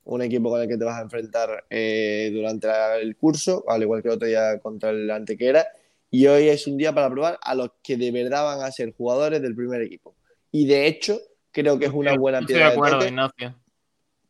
un 0.06 0.22
equipo 0.22 0.50
con 0.50 0.62
el 0.62 0.68
que 0.68 0.78
te 0.78 0.84
vas 0.86 0.98
a 1.00 1.04
enfrentar 1.04 1.66
eh, 1.70 2.32
durante 2.34 2.68
la- 2.68 2.98
el 2.98 3.16
curso, 3.16 3.64
al 3.68 3.84
igual 3.84 4.02
que 4.02 4.08
el 4.10 4.16
otro 4.16 4.28
día 4.28 4.60
contra 4.60 4.90
el 4.90 5.10
Antequera, 5.12 5.66
y 6.10 6.28
hoy 6.28 6.48
es 6.50 6.66
un 6.68 6.78
día 6.78 6.94
para 6.94 7.10
probar 7.10 7.40
a 7.42 7.56
los 7.56 7.70
que 7.84 7.96
de 7.98 8.12
verdad 8.12 8.44
van 8.44 8.62
a 8.62 8.72
ser 8.72 8.94
jugadores 8.94 9.42
del 9.42 9.56
primer 9.56 9.82
equipo. 9.82 10.16
Y 10.52 10.66
de 10.68 10.88
hecho, 10.88 11.20
creo 11.52 11.78
que 11.80 11.86
es 11.86 11.92
una 11.94 12.16
buena 12.16 12.40
Estoy 12.40 12.54
de 12.56 12.60
piedra 12.60 12.70
de 12.72 12.76
acuerdo, 12.76 13.00
toque. 13.00 13.12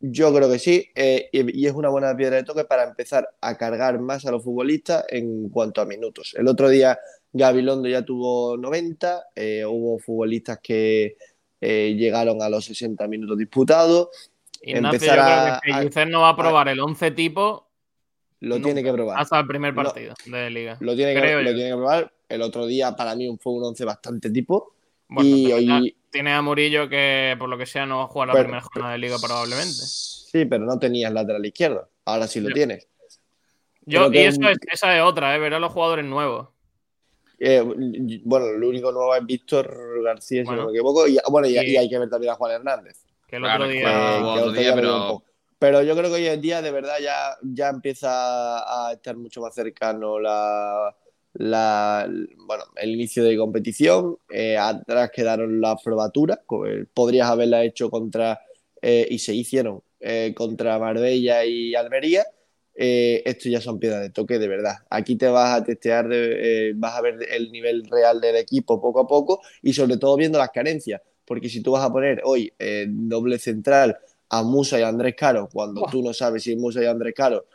Yo 0.06 0.34
creo 0.34 0.51
que 0.51 0.60
sí, 0.60 0.86
eh, 0.95 1.30
y, 1.32 1.62
y 1.62 1.66
es 1.66 1.72
una 1.74 1.88
buena 1.88 2.14
piedra 2.16 2.36
de 2.36 2.43
toque 2.43 2.66
para 2.66 2.84
empezar 2.84 3.26
a 3.39 3.58
cargar 3.58 3.99
más 3.99 4.26
a 4.26 4.32
los 4.32 4.43
futbolistas 4.43 5.06
en 5.08 5.47
cuanto 5.49 5.80
a 5.80 5.86
minutos. 5.86 6.36
El 6.38 6.49
otro 6.49 6.68
día 6.68 6.99
Gabilondo 7.32 7.88
ya 7.88 8.04
tuvo 8.04 8.58
90, 8.58 9.28
eh, 9.34 9.64
hubo 9.66 9.97
futbolistas 9.99 10.60
que 10.62 11.16
eh, 11.62 11.95
llegaron 11.97 12.41
a 12.41 12.49
los 12.49 12.66
60 12.66 13.08
minutos 13.08 13.38
disputados, 13.38 14.10
Ignacio, 14.62 14.93
Empezar 14.97 15.16
yo 15.18 15.24
a- 15.24 15.60
creo 15.62 15.74
que 15.76 15.80
Pellicer 15.82 16.08
no 16.10 16.22
va 16.22 16.30
a 16.30 16.36
probar 16.36 16.68
el 16.68 16.80
11 16.82 17.12
tipo 17.12 17.70
lo 18.41 18.56
Nunca. 18.56 18.66
tiene 18.66 18.84
que 18.84 18.91
probar. 18.91 19.22
hasta 19.22 19.39
el 19.39 19.47
primer 19.47 19.74
No. 19.74 19.84
partido 19.84 20.14
de 20.26 20.49
liga. 20.49 20.78
Lo 20.82 20.95
tiene, 20.97 21.14
que, 21.14 21.34
lo 21.43 21.54
tiene 21.54 21.70
que 21.70 21.76
probar. 21.78 22.12
El 22.28 22.41
otro 22.41 22.66
día 22.66 22.93
para 22.93 23.16
mí 23.16 23.38
fue 23.41 23.54
un 23.54 23.64
11 23.64 23.86
bastante 23.86 24.30
tipo. 24.30 24.74
Bueno, 25.08 25.30
y 25.30 25.51
hoy... 25.51 25.97
tiene 26.10 26.34
a 26.34 26.41
Murillo 26.41 26.89
que 26.89 27.36
por 27.38 27.49
lo 27.49 27.58
que 27.58 27.66
sea 27.66 27.86
no 27.86 27.97
va 27.99 28.04
a 28.04 28.08
jugar 28.08 28.30
la 28.30 28.34
Pero- 28.34 28.45
primera 28.45 28.62
jornada 28.62 28.93
de 28.93 28.97
liga 28.99 29.18
probablemente. 29.22 29.74
Sí, 29.74 30.45
pero 30.45 30.66
no 30.66 30.80
tenías 30.80 31.12
lateral 31.14 31.45
izquierdo. 31.45 31.89
Ahora 32.06 32.28
sí 32.28 32.39
lo 32.39 32.49
tienes. 32.49 32.88
Yo, 33.86 34.12
y 34.12 34.18
eso 34.20 34.41
es, 34.49 34.58
esa 34.72 34.97
es 34.97 35.04
otra, 35.04 35.36
¿eh? 35.36 35.39
ver 35.39 35.54
a 35.54 35.60
los 35.60 35.72
jugadores 35.72 36.06
nuevos. 36.06 36.47
Eh, 37.39 37.62
bueno, 38.24 38.47
el 38.47 38.64
único 38.64 38.91
nuevo 38.91 39.14
es 39.16 39.26
Víctor 39.26 40.01
García, 40.01 40.41
si 40.41 40.45
Bueno. 40.45 40.62
no 40.62 40.68
me 40.70 40.74
equivoco. 40.74 41.08
Y, 41.08 41.18
bueno, 41.30 41.47
y, 41.47 41.58
hay 41.58 41.89
que 41.89 41.99
ver 41.99 42.10
también 42.10 42.32
a 42.32 42.36
Juan 42.36 42.54
Hernández. 42.54 43.04
Que 43.28 43.36
el 43.36 43.41
Claro, 43.41 43.66
otro 43.66 43.74
día. 43.74 44.18
Eh, 44.18 44.22
que 44.22 44.70
otro 44.70 44.76
pero-. 44.76 45.24
Pero 45.60 45.82
yo 45.82 45.95
creo 45.95 46.10
que 46.10 46.16
hoy 46.16 46.28
en 46.28 46.41
día, 46.41 46.62
de 46.62 46.72
verdad, 46.72 46.95
ya, 47.01 47.38
ya 47.41 47.70
empieza 47.70 48.10
a 48.10 48.91
estar 48.93 49.16
mucho 49.16 49.41
más 49.41 49.54
cercano 49.56 50.20
la, 50.20 50.93
la- 51.34 52.07
bueno, 52.45 52.63
el 52.75 52.91
inicio 52.91 53.23
de 53.23 53.38
competición. 53.38 54.17
Eh, 54.31 54.57
atrás 54.57 55.11
quedaron 55.13 55.59
las 55.61 55.81
probaturas. 55.84 56.39
eh, 56.67 56.86
Podrías 56.93 57.27
haberla 57.29 57.63
hecho 57.63 57.89
contra, 57.89 58.39
eh, 58.81 59.07
y 59.09 59.19
se 59.19 59.34
hicieron, 59.34 59.81
eh, 59.99 60.34
contra 60.36 60.77
Marbella 60.79 61.43
y 61.45 61.73
Almería. 61.75 62.25
Esto 62.75 63.49
ya 63.49 63.61
son 63.61 63.77
piedras 63.79 64.01
de 64.01 64.09
toque, 64.09 64.39
de 64.39 64.47
verdad. 64.47 64.73
Aquí 64.89 65.15
te 65.15 65.27
vas 65.27 65.59
a 65.59 65.63
testear, 65.63 66.07
de- 66.07 66.73
vas 66.75 66.95
a 66.97 67.01
ver 67.01 67.19
el 67.31 67.51
nivel 67.51 67.84
real 67.86 68.19
del 68.19 68.36
equipo 68.36 68.81
poco 68.81 68.99
a 69.01 69.07
poco 69.07 69.41
y 69.61 69.73
sobre 69.73 69.97
todo 69.97 70.15
viendo 70.17 70.39
las 70.39 70.49
carencias. 70.49 70.99
Porque 71.25 71.49
si 71.49 71.61
tú 71.61 71.71
vas 71.71 71.84
a 71.84 71.91
poner 71.91 72.21
hoy 72.25 72.51
doble 72.88 73.38
central 73.39 73.97
a 74.29 74.41
Musa 74.43 74.79
y 74.79 74.81
a 74.81 74.88
Andrés 74.88 75.13
Caro, 75.15 75.47
cuando 75.53 75.86
tú 75.91 76.01
no 76.01 76.13
sabes 76.13 76.43
si 76.43 76.55
Musa 76.55 76.81
y 76.81 76.86
Andrés 76.88 77.13
Caro 77.15 77.45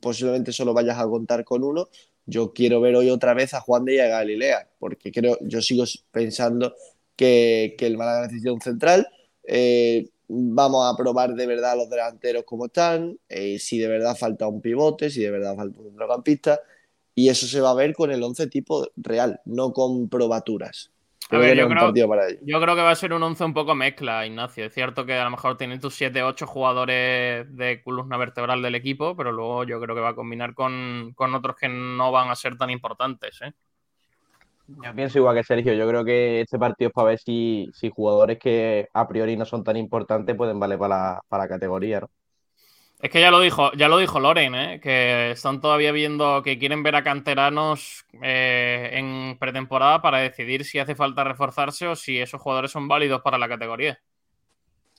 posiblemente 0.00 0.52
solo 0.52 0.72
vayas 0.72 0.98
a 0.98 1.06
contar 1.08 1.44
con 1.44 1.64
uno, 1.64 1.88
yo 2.28 2.52
quiero 2.52 2.80
ver 2.80 2.94
hoy 2.94 3.08
otra 3.08 3.32
vez 3.32 3.54
a 3.54 3.60
Juan 3.60 3.86
de 3.86 4.02
a 4.02 4.08
Galilea, 4.08 4.68
porque 4.78 5.10
creo, 5.10 5.38
yo 5.40 5.62
sigo 5.62 5.84
pensando 6.12 6.74
que, 7.16 7.74
el 7.78 7.96
Málaga 7.96 8.26
necesita 8.26 8.52
central. 8.62 9.08
Eh, 9.44 10.10
vamos 10.28 10.86
a 10.86 10.96
probar 10.96 11.34
de 11.34 11.46
verdad 11.46 11.76
los 11.76 11.88
delanteros 11.88 12.44
como 12.44 12.66
están, 12.66 13.18
eh, 13.30 13.58
si 13.58 13.78
de 13.78 13.88
verdad 13.88 14.14
falta 14.14 14.46
un 14.46 14.60
pivote, 14.60 15.08
si 15.08 15.22
de 15.22 15.30
verdad 15.30 15.56
falta 15.56 15.80
un 15.80 15.86
centrocampista, 15.86 16.60
y 17.14 17.30
eso 17.30 17.46
se 17.46 17.62
va 17.62 17.70
a 17.70 17.74
ver 17.74 17.94
con 17.94 18.10
el 18.10 18.22
11 18.22 18.46
tipo 18.48 18.86
real, 18.96 19.40
no 19.46 19.72
con 19.72 20.10
probaturas. 20.10 20.92
A 21.30 21.38
ver, 21.38 21.56
yo 21.56 21.68
creo- 21.68 21.80
partido 21.80 22.08
para 22.08 22.28
ello. 22.28 22.38
Yo 22.42 22.60
creo 22.60 22.74
que 22.74 22.82
va 22.82 22.90
a 22.90 22.94
ser 22.94 23.12
un 23.12 23.22
11 23.22 23.44
un 23.44 23.52
poco 23.54 23.74
mezcla, 23.74 24.24
Ignacio. 24.26 24.64
Es 24.64 24.72
cierto 24.72 25.04
que 25.04 25.14
a 25.14 25.24
lo 25.24 25.30
mejor 25.30 25.56
tiene 25.56 25.78
tus 25.78 25.94
7-8 25.94 26.46
jugadores 26.46 27.46
de 27.54 27.82
columna 27.82 28.16
vertebral 28.16 28.62
del 28.62 28.74
equipo, 28.74 29.14
pero 29.16 29.30
luego 29.32 29.64
yo 29.64 29.80
creo 29.80 29.94
que 29.94 30.00
va 30.00 30.10
a 30.10 30.14
combinar 30.14 30.54
con, 30.54 31.12
con 31.14 31.34
otros 31.34 31.56
que 31.56 31.68
no 31.68 32.10
van 32.12 32.30
a 32.30 32.34
ser 32.34 32.56
tan 32.56 32.70
importantes. 32.70 33.40
¿eh? 33.42 33.52
Yo 34.68 34.94
pienso 34.94 35.18
igual 35.18 35.36
que 35.36 35.44
Sergio, 35.44 35.72
yo 35.72 35.88
creo 35.88 36.04
que 36.04 36.42
este 36.42 36.58
partido 36.58 36.88
es 36.88 36.94
para 36.94 37.08
ver 37.08 37.18
si, 37.18 37.70
si 37.72 37.90
jugadores 37.90 38.38
que 38.38 38.88
a 38.92 39.08
priori 39.08 39.36
no 39.36 39.44
son 39.44 39.64
tan 39.64 39.76
importantes 39.76 40.36
pueden 40.36 40.60
valer 40.60 40.78
para 40.78 40.94
la, 40.94 41.22
para 41.28 41.44
la 41.44 41.48
categoría, 41.48 42.00
¿no? 42.00 42.10
Es 43.00 43.10
que 43.10 43.20
ya 43.20 43.30
lo 43.30 43.40
dijo, 43.40 43.70
ya 43.74 43.86
lo 43.88 43.98
dijo 43.98 44.18
Loren, 44.18 44.54
¿eh? 44.56 44.80
que 44.82 45.30
están 45.30 45.60
todavía 45.60 45.92
viendo 45.92 46.42
que 46.42 46.58
quieren 46.58 46.82
ver 46.82 46.96
a 46.96 47.04
canteranos 47.04 48.04
eh, 48.22 48.90
en 48.94 49.38
pretemporada 49.38 50.02
para 50.02 50.18
decidir 50.18 50.64
si 50.64 50.80
hace 50.80 50.96
falta 50.96 51.22
reforzarse 51.22 51.86
o 51.86 51.94
si 51.94 52.18
esos 52.18 52.40
jugadores 52.40 52.72
son 52.72 52.88
válidos 52.88 53.22
para 53.22 53.38
la 53.38 53.48
categoría. 53.48 54.00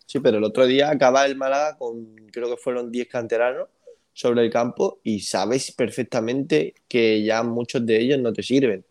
Sí, 0.05 0.19
pero 0.21 0.37
el 0.37 0.43
otro 0.45 0.65
día 0.65 0.89
acaba 0.89 1.25
el 1.25 1.35
Málaga 1.35 1.77
con, 1.77 2.15
creo 2.31 2.49
que 2.49 2.55
fueron 2.57 2.89
10 2.89 3.09
canteranos 3.09 3.67
sobre 4.13 4.43
el 4.45 4.49
campo 4.49 4.99
y 5.03 5.19
sabes 5.19 5.71
perfectamente 5.73 6.73
que 6.87 7.21
ya 7.23 7.43
muchos 7.43 7.85
de 7.85 7.99
ellos 7.99 8.19
no 8.19 8.31
te 8.31 8.43
sirven. 8.43 8.85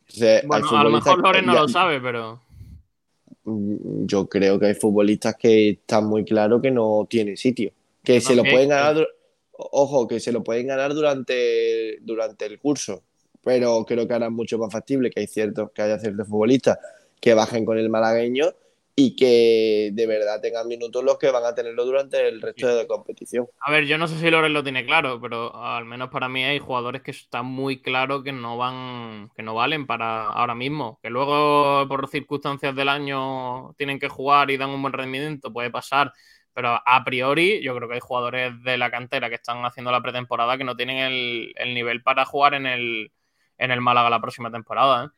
Entonces, 0.00 0.46
Bueno, 0.46 0.78
a 0.78 0.82
lo 0.82 0.90
mejor 0.90 1.18
Loren 1.18 1.44
no 1.46 1.52
ya- 1.52 1.60
lo 1.60 1.68
sabe, 1.68 2.00
pero. 2.00 2.40
Mm, 3.44 4.06
Yo 4.06 4.26
creo 4.28 4.58
que 4.58 4.66
hay 4.66 4.74
futbolistas 4.74 5.36
que 5.36 5.70
están 5.70 6.06
muy 6.06 6.24
claro 6.24 6.60
que 6.60 6.70
no 6.70 7.06
tienen 7.08 7.36
sitio. 7.36 7.70
Que 8.06 8.20
se 8.20 8.36
lo 8.36 8.44
pueden 8.44 8.68
ganar, 8.68 9.04
ojo, 9.50 10.06
que 10.06 10.20
se 10.20 10.30
lo 10.30 10.44
pueden 10.44 10.68
ganar 10.68 10.94
durante, 10.94 11.98
durante 12.02 12.46
el 12.46 12.60
curso. 12.60 13.02
Pero 13.42 13.84
creo 13.84 14.06
que 14.06 14.12
ahora 14.12 14.26
es 14.26 14.32
mucho 14.32 14.58
más 14.58 14.72
factible 14.72 15.10
que 15.10 15.20
hay 15.20 15.26
ciertos, 15.26 15.72
que 15.72 15.82
haya 15.82 15.98
ciertos 15.98 16.28
futbolistas 16.28 16.78
que 17.20 17.34
bajen 17.34 17.64
con 17.64 17.78
el 17.78 17.88
malagueño 17.88 18.54
y 18.98 19.14
que 19.16 19.90
de 19.92 20.06
verdad 20.06 20.40
tengan 20.40 20.68
minutos 20.68 21.04
los 21.04 21.18
que 21.18 21.30
van 21.30 21.44
a 21.44 21.54
tenerlo 21.54 21.84
durante 21.84 22.28
el 22.28 22.40
resto 22.40 22.68
de 22.68 22.76
la 22.76 22.86
competición. 22.86 23.46
A 23.60 23.70
ver, 23.70 23.86
yo 23.86 23.98
no 23.98 24.08
sé 24.08 24.18
si 24.18 24.30
Loren 24.30 24.54
lo 24.54 24.62
tiene 24.62 24.86
claro, 24.86 25.20
pero 25.20 25.54
al 25.54 25.84
menos 25.84 26.08
para 26.08 26.30
mí 26.30 26.44
hay 26.44 26.58
jugadores 26.60 27.02
que 27.02 27.10
están 27.10 27.44
muy 27.44 27.82
claro 27.82 28.22
que 28.22 28.32
no 28.32 28.56
van, 28.56 29.30
que 29.36 29.42
no 29.42 29.54
valen 29.54 29.86
para 29.86 30.28
ahora 30.28 30.54
mismo. 30.54 30.98
Que 31.02 31.10
luego, 31.10 31.86
por 31.88 32.08
circunstancias 32.08 32.74
del 32.74 32.88
año, 32.88 33.74
tienen 33.74 33.98
que 33.98 34.08
jugar 34.08 34.50
y 34.50 34.56
dan 34.56 34.70
un 34.70 34.80
buen 34.80 34.94
rendimiento, 34.94 35.52
puede 35.52 35.70
pasar. 35.70 36.12
Pero 36.56 36.80
a 36.86 37.04
priori, 37.04 37.62
yo 37.62 37.76
creo 37.76 37.86
que 37.86 37.96
hay 37.96 38.00
jugadores 38.00 38.62
de 38.62 38.78
la 38.78 38.90
cantera 38.90 39.28
que 39.28 39.34
están 39.34 39.62
haciendo 39.66 39.92
la 39.92 40.00
pretemporada 40.00 40.56
que 40.56 40.64
no 40.64 40.74
tienen 40.74 40.96
el, 40.96 41.52
el 41.54 41.74
nivel 41.74 42.02
para 42.02 42.24
jugar 42.24 42.54
en 42.54 42.64
el, 42.64 43.12
en 43.58 43.70
el 43.72 43.82
Málaga 43.82 44.08
la 44.08 44.22
próxima 44.22 44.50
temporada. 44.50 45.04
¿eh? 45.04 45.08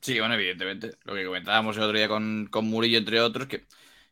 Sí, 0.00 0.18
bueno, 0.18 0.32
evidentemente. 0.34 0.92
Lo 1.04 1.14
que 1.14 1.26
comentábamos 1.26 1.76
el 1.76 1.82
otro 1.82 1.98
día 1.98 2.08
con, 2.08 2.48
con 2.50 2.64
Murillo, 2.64 2.96
entre 2.96 3.20
otros, 3.20 3.48
que 3.48 3.66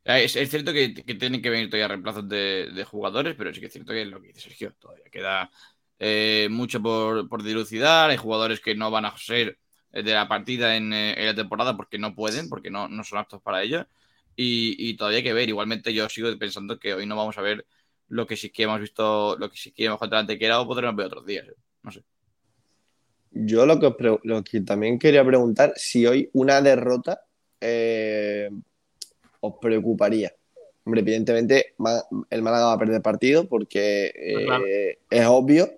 eh, 0.05 0.25
es, 0.25 0.37
es 0.37 0.51
cierto 0.51 0.75
que, 0.75 0.93
que 0.93 1.15
tienen 1.15 1.41
que 1.41 1.49
venir 1.49 1.71
todavía 1.71 1.89
reemplazos 1.89 2.29
de, 2.29 2.71
de 2.75 2.85
jugadores, 2.85 3.35
pero 3.39 3.55
sí 3.55 3.61
que 3.61 3.69
es 3.69 3.73
cierto 3.73 3.95
que 3.95 4.05
lo 4.05 4.21
que 4.21 4.29
dice 4.29 4.41
Sergio, 4.41 4.75
todavía 4.79 5.05
queda 5.11 5.51
eh, 5.99 6.49
mucho 6.51 6.83
por, 6.83 7.27
por 7.27 7.43
dilucidar. 7.43 8.11
Hay 8.11 8.19
jugadores 8.19 8.61
que 8.61 8.75
no 8.75 8.91
van 8.91 9.07
a 9.07 9.17
ser 9.17 9.59
eh, 9.93 10.03
de 10.03 10.13
la 10.13 10.29
partida 10.29 10.77
en, 10.77 10.93
eh, 10.93 11.15
en 11.17 11.25
la 11.25 11.35
temporada 11.35 11.75
porque 11.75 11.99
no 11.99 12.15
pueden, 12.15 12.51
porque 12.51 12.71
no, 12.71 12.87
no 12.89 13.03
son 13.03 13.19
aptos 13.19 13.41
para 13.41 13.63
ello. 13.63 13.87
Y, 14.37 14.77
y 14.79 14.97
todavía 14.97 15.19
hay 15.19 15.25
que 15.25 15.33
ver. 15.33 15.49
Igualmente, 15.49 15.93
yo 15.93 16.09
sigo 16.09 16.29
pensando 16.39 16.79
que 16.79 16.95
hoy 16.95 17.07
no 17.07 17.17
vamos 17.17 17.37
a 17.39 17.43
ver 17.43 17.67
lo 18.09 18.27
que 18.27 18.37
sí 18.37 18.51
que 18.51 18.65
hemos 18.65 18.81
visto, 18.81 19.37
lo 19.39 19.51
que 19.51 19.57
sí 19.57 19.73
que 19.73 19.85
hemos 19.87 19.99
contra 19.99 20.19
Antequera 20.19 20.61
o 20.61 20.67
podremos 20.67 20.97
ver 20.97 21.07
otros 21.07 21.27
días. 21.27 21.47
No 21.83 21.91
sé. 21.91 22.03
Yo 23.31 23.65
lo 23.65 23.81
que, 23.81 24.19
lo 24.25 24.45
que 24.45 24.61
también 24.61 24.99
quería 24.99 25.25
preguntar, 25.25 25.73
si 25.77 26.07
hoy 26.07 26.29
una 26.35 26.61
derrota 26.61 27.23
eh, 27.61 28.51
os 29.41 29.55
preocuparía. 29.61 30.33
Hombre, 30.85 31.01
evidentemente 31.01 31.75
el 32.29 32.43
Málaga 32.43 32.67
va 32.67 32.73
a 32.73 32.79
perder 32.79 33.01
partido 33.01 33.49
porque 33.49 34.13
eh, 34.15 34.45
Claro. 34.45 34.65
es 35.09 35.27
obvio, 35.27 35.71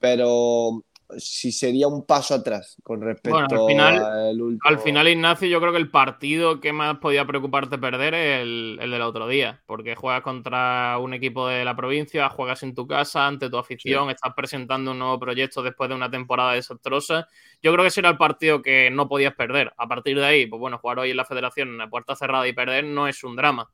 pero 0.00 0.82
si 1.18 1.52
sería 1.52 1.88
un 1.88 2.04
paso 2.06 2.34
atrás 2.34 2.76
con 2.82 3.00
respecto 3.00 3.30
Bueno, 3.30 3.48
al 3.50 3.66
final- 3.66 4.02
al 4.04 4.40
último. 4.40 4.60
Al 4.64 4.78
final, 4.78 5.08
Ignacio, 5.08 5.48
yo 5.48 5.60
creo 5.60 5.72
que 5.72 5.78
el 5.78 5.90
partido 5.90 6.60
que 6.60 6.72
más 6.72 6.98
podía 6.98 7.26
preocuparte 7.26 7.76
perder 7.78 8.14
es 8.14 8.40
el, 8.42 8.78
el 8.80 8.90
del 8.90 9.02
otro 9.02 9.26
día, 9.28 9.62
porque 9.66 9.94
juegas 9.94 10.22
contra 10.22 10.96
un 10.98 11.12
equipo 11.14 11.48
de 11.48 11.64
la 11.64 11.76
provincia, 11.76 12.28
juegas 12.30 12.62
en 12.62 12.74
tu 12.74 12.86
casa, 12.86 13.26
ante 13.26 13.50
tu 13.50 13.58
afición, 13.58 14.10
estás 14.10 14.32
presentando 14.34 14.92
un 14.92 14.98
nuevo 14.98 15.18
proyecto 15.18 15.62
después 15.62 15.88
de 15.90 15.96
una 15.96 16.10
temporada 16.10 16.52
desastrosa. 16.52 17.28
Yo 17.62 17.72
creo 17.72 17.84
que 17.84 17.88
ese 17.88 18.00
era 18.00 18.10
el 18.10 18.16
partido 18.16 18.62
que 18.62 18.90
no 18.90 19.08
podías 19.08 19.34
perder. 19.34 19.72
A 19.76 19.86
partir 19.86 20.16
de 20.16 20.24
ahí, 20.24 20.46
pues 20.46 20.60
bueno, 20.60 20.78
jugar 20.78 20.98
hoy 21.00 21.10
en 21.10 21.16
la 21.16 21.24
federación 21.24 21.80
a 21.80 21.88
puerta 21.90 22.14
cerrada 22.16 22.46
y 22.48 22.52
perder 22.52 22.84
no 22.84 23.06
es 23.08 23.22
un 23.24 23.36
drama. 23.36 23.68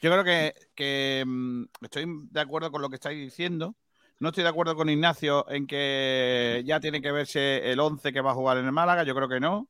Yo 0.00 0.10
creo 0.10 0.22
que, 0.24 0.54
que, 0.74 1.24
mm, 1.26 1.64
estoy 1.82 2.04
de 2.30 2.40
acuerdo 2.40 2.70
con 2.70 2.82
lo 2.82 2.88
que 2.90 2.96
estáis 2.96 3.18
diciendo. 3.18 3.74
No 4.20 4.28
estoy 4.28 4.44
de 4.44 4.50
acuerdo 4.50 4.76
con 4.76 4.88
Ignacio 4.88 5.48
en 5.50 5.66
que 5.66 6.62
ya 6.64 6.80
tiene 6.80 7.02
que 7.02 7.12
verse 7.12 7.70
el 7.70 7.80
11 7.80 8.12
que 8.12 8.20
va 8.20 8.30
a 8.30 8.34
jugar 8.34 8.58
en 8.58 8.66
el 8.66 8.72
Málaga. 8.72 9.02
Yo 9.02 9.14
creo 9.14 9.28
que 9.28 9.40
no. 9.40 9.68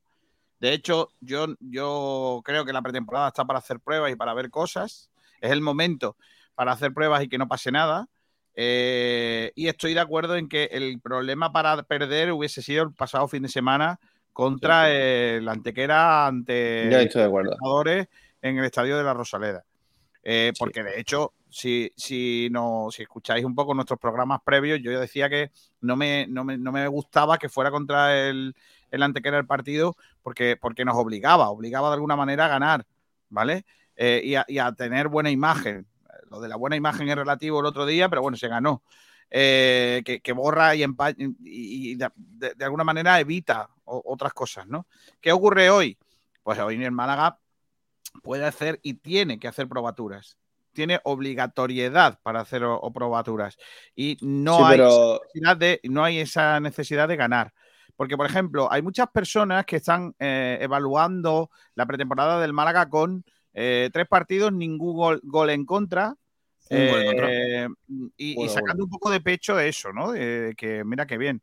De 0.60 0.72
hecho, 0.72 1.10
yo, 1.20 1.46
yo 1.60 2.40
creo 2.44 2.64
que 2.64 2.72
la 2.72 2.82
pretemporada 2.82 3.28
está 3.28 3.44
para 3.44 3.58
hacer 3.58 3.80
pruebas 3.80 4.12
y 4.12 4.16
para 4.16 4.34
ver 4.34 4.50
cosas. 4.50 5.10
Es 5.40 5.50
el 5.50 5.60
momento 5.60 6.16
para 6.54 6.72
hacer 6.72 6.92
pruebas 6.92 7.22
y 7.22 7.28
que 7.28 7.38
no 7.38 7.48
pase 7.48 7.72
nada. 7.72 8.08
Eh, 8.54 9.50
y 9.56 9.66
estoy 9.68 9.94
de 9.94 10.00
acuerdo 10.00 10.36
en 10.36 10.48
que 10.48 10.68
el 10.70 11.00
problema 11.00 11.52
para 11.52 11.82
perder 11.82 12.30
hubiese 12.32 12.62
sido 12.62 12.84
el 12.84 12.92
pasado 12.92 13.26
fin 13.26 13.42
de 13.42 13.48
semana 13.48 13.98
contra 14.32 14.90
el 14.90 15.48
Antequera 15.48 16.26
ante 16.26 16.88
Yo 16.90 16.98
estoy 16.98 17.22
de 17.22 17.28
acuerdo. 17.28 17.56
jugadores 17.58 18.08
en 18.42 18.58
el 18.58 18.64
estadio 18.64 18.96
de 18.96 19.04
la 19.04 19.14
Rosaleda. 19.14 19.64
Eh, 20.22 20.52
Porque 20.58 20.82
de 20.82 21.00
hecho, 21.00 21.32
si, 21.54 21.92
si, 21.96 22.48
no, 22.50 22.88
si 22.90 23.02
escucháis 23.02 23.44
un 23.44 23.54
poco 23.54 23.74
nuestros 23.74 24.00
programas 24.00 24.40
previos, 24.44 24.80
yo 24.82 24.98
decía 24.98 25.30
que 25.30 25.52
no 25.82 25.94
me, 25.94 26.26
no 26.26 26.42
me, 26.42 26.58
no 26.58 26.72
me 26.72 26.88
gustaba 26.88 27.38
que 27.38 27.48
fuera 27.48 27.70
contra 27.70 28.26
el, 28.26 28.56
el 28.90 29.02
Antequera 29.04 29.38
el 29.38 29.46
partido 29.46 29.96
porque, 30.20 30.56
porque 30.60 30.84
nos 30.84 30.96
obligaba, 30.96 31.50
obligaba 31.50 31.90
de 31.90 31.94
alguna 31.94 32.16
manera 32.16 32.46
a 32.46 32.48
ganar, 32.48 32.86
¿vale? 33.28 33.64
Eh, 33.94 34.34
y, 34.48 34.58
a, 34.58 34.72
tener 34.72 35.06
buena 35.06 35.30
imagen. 35.30 35.86
Lo 36.28 36.40
de 36.40 36.48
la 36.48 36.56
buena 36.56 36.74
imagen 36.74 37.08
es 37.08 37.14
relativo 37.14 37.60
el 37.60 37.66
otro 37.66 37.86
día, 37.86 38.08
pero 38.08 38.20
bueno, 38.20 38.36
se 38.36 38.48
ganó. 38.48 38.82
Eh, 39.30 40.02
que, 40.04 40.32
borra 40.32 40.74
y, 40.74 40.82
empa- 40.82 41.14
y, 41.16 41.94
de, 41.94 42.10
de- 42.16 42.64
alguna 42.64 42.82
manera 42.82 43.20
evita 43.20 43.70
otras 43.84 44.34
cosas, 44.34 44.66
¿no? 44.66 44.88
¿Qué 45.20 45.30
ocurre 45.30 45.70
hoy? 45.70 45.96
Pues 46.42 46.58
hoy 46.58 46.74
en 46.74 46.82
el 46.82 46.90
Málaga 46.90 47.38
puede 48.24 48.44
hacer 48.44 48.80
y 48.82 48.94
tiene 48.94 49.38
que 49.38 49.46
hacer 49.46 49.68
probaturas. 49.68 50.36
Tiene 50.74 51.00
obligatoriedad 51.04 52.18
para 52.22 52.40
hacer 52.40 52.64
o, 52.64 52.74
o 52.78 52.92
probaturas. 52.92 53.56
Y 53.96 54.18
no, 54.20 54.58
Sí, 54.58 54.62
hay 54.66 54.76
pero- 54.76 55.20
necesidad 55.22 55.56
de, 55.56 55.80
no 55.84 56.04
hay 56.04 56.18
esa 56.18 56.60
necesidad 56.60 57.08
de 57.08 57.16
ganar. 57.16 57.52
Porque, 57.96 58.16
por 58.16 58.26
ejemplo, 58.26 58.68
hay 58.72 58.82
muchas 58.82 59.08
personas 59.08 59.64
que 59.64 59.76
están 59.76 60.14
eh, 60.18 60.58
evaluando 60.60 61.50
la 61.76 61.86
pretemporada 61.86 62.40
del 62.40 62.52
Málaga 62.52 62.88
con 62.88 63.24
eh, 63.52 63.88
tres 63.92 64.08
partidos, 64.08 64.52
ningún 64.52 64.96
gol, 64.96 65.20
gol 65.22 65.50
en 65.50 65.64
contra. 65.64 66.14
Eh, 66.70 67.68
y, 68.16 68.34
sacando 68.48 68.60
bueno. 68.62 68.84
un 68.84 68.90
poco 68.90 69.10
de 69.10 69.20
pecho 69.20 69.60
eso, 69.60 69.92
¿no? 69.92 70.12
De 70.12 70.54
que 70.56 70.82
mira 70.82 71.06
qué 71.06 71.18
bien. 71.18 71.40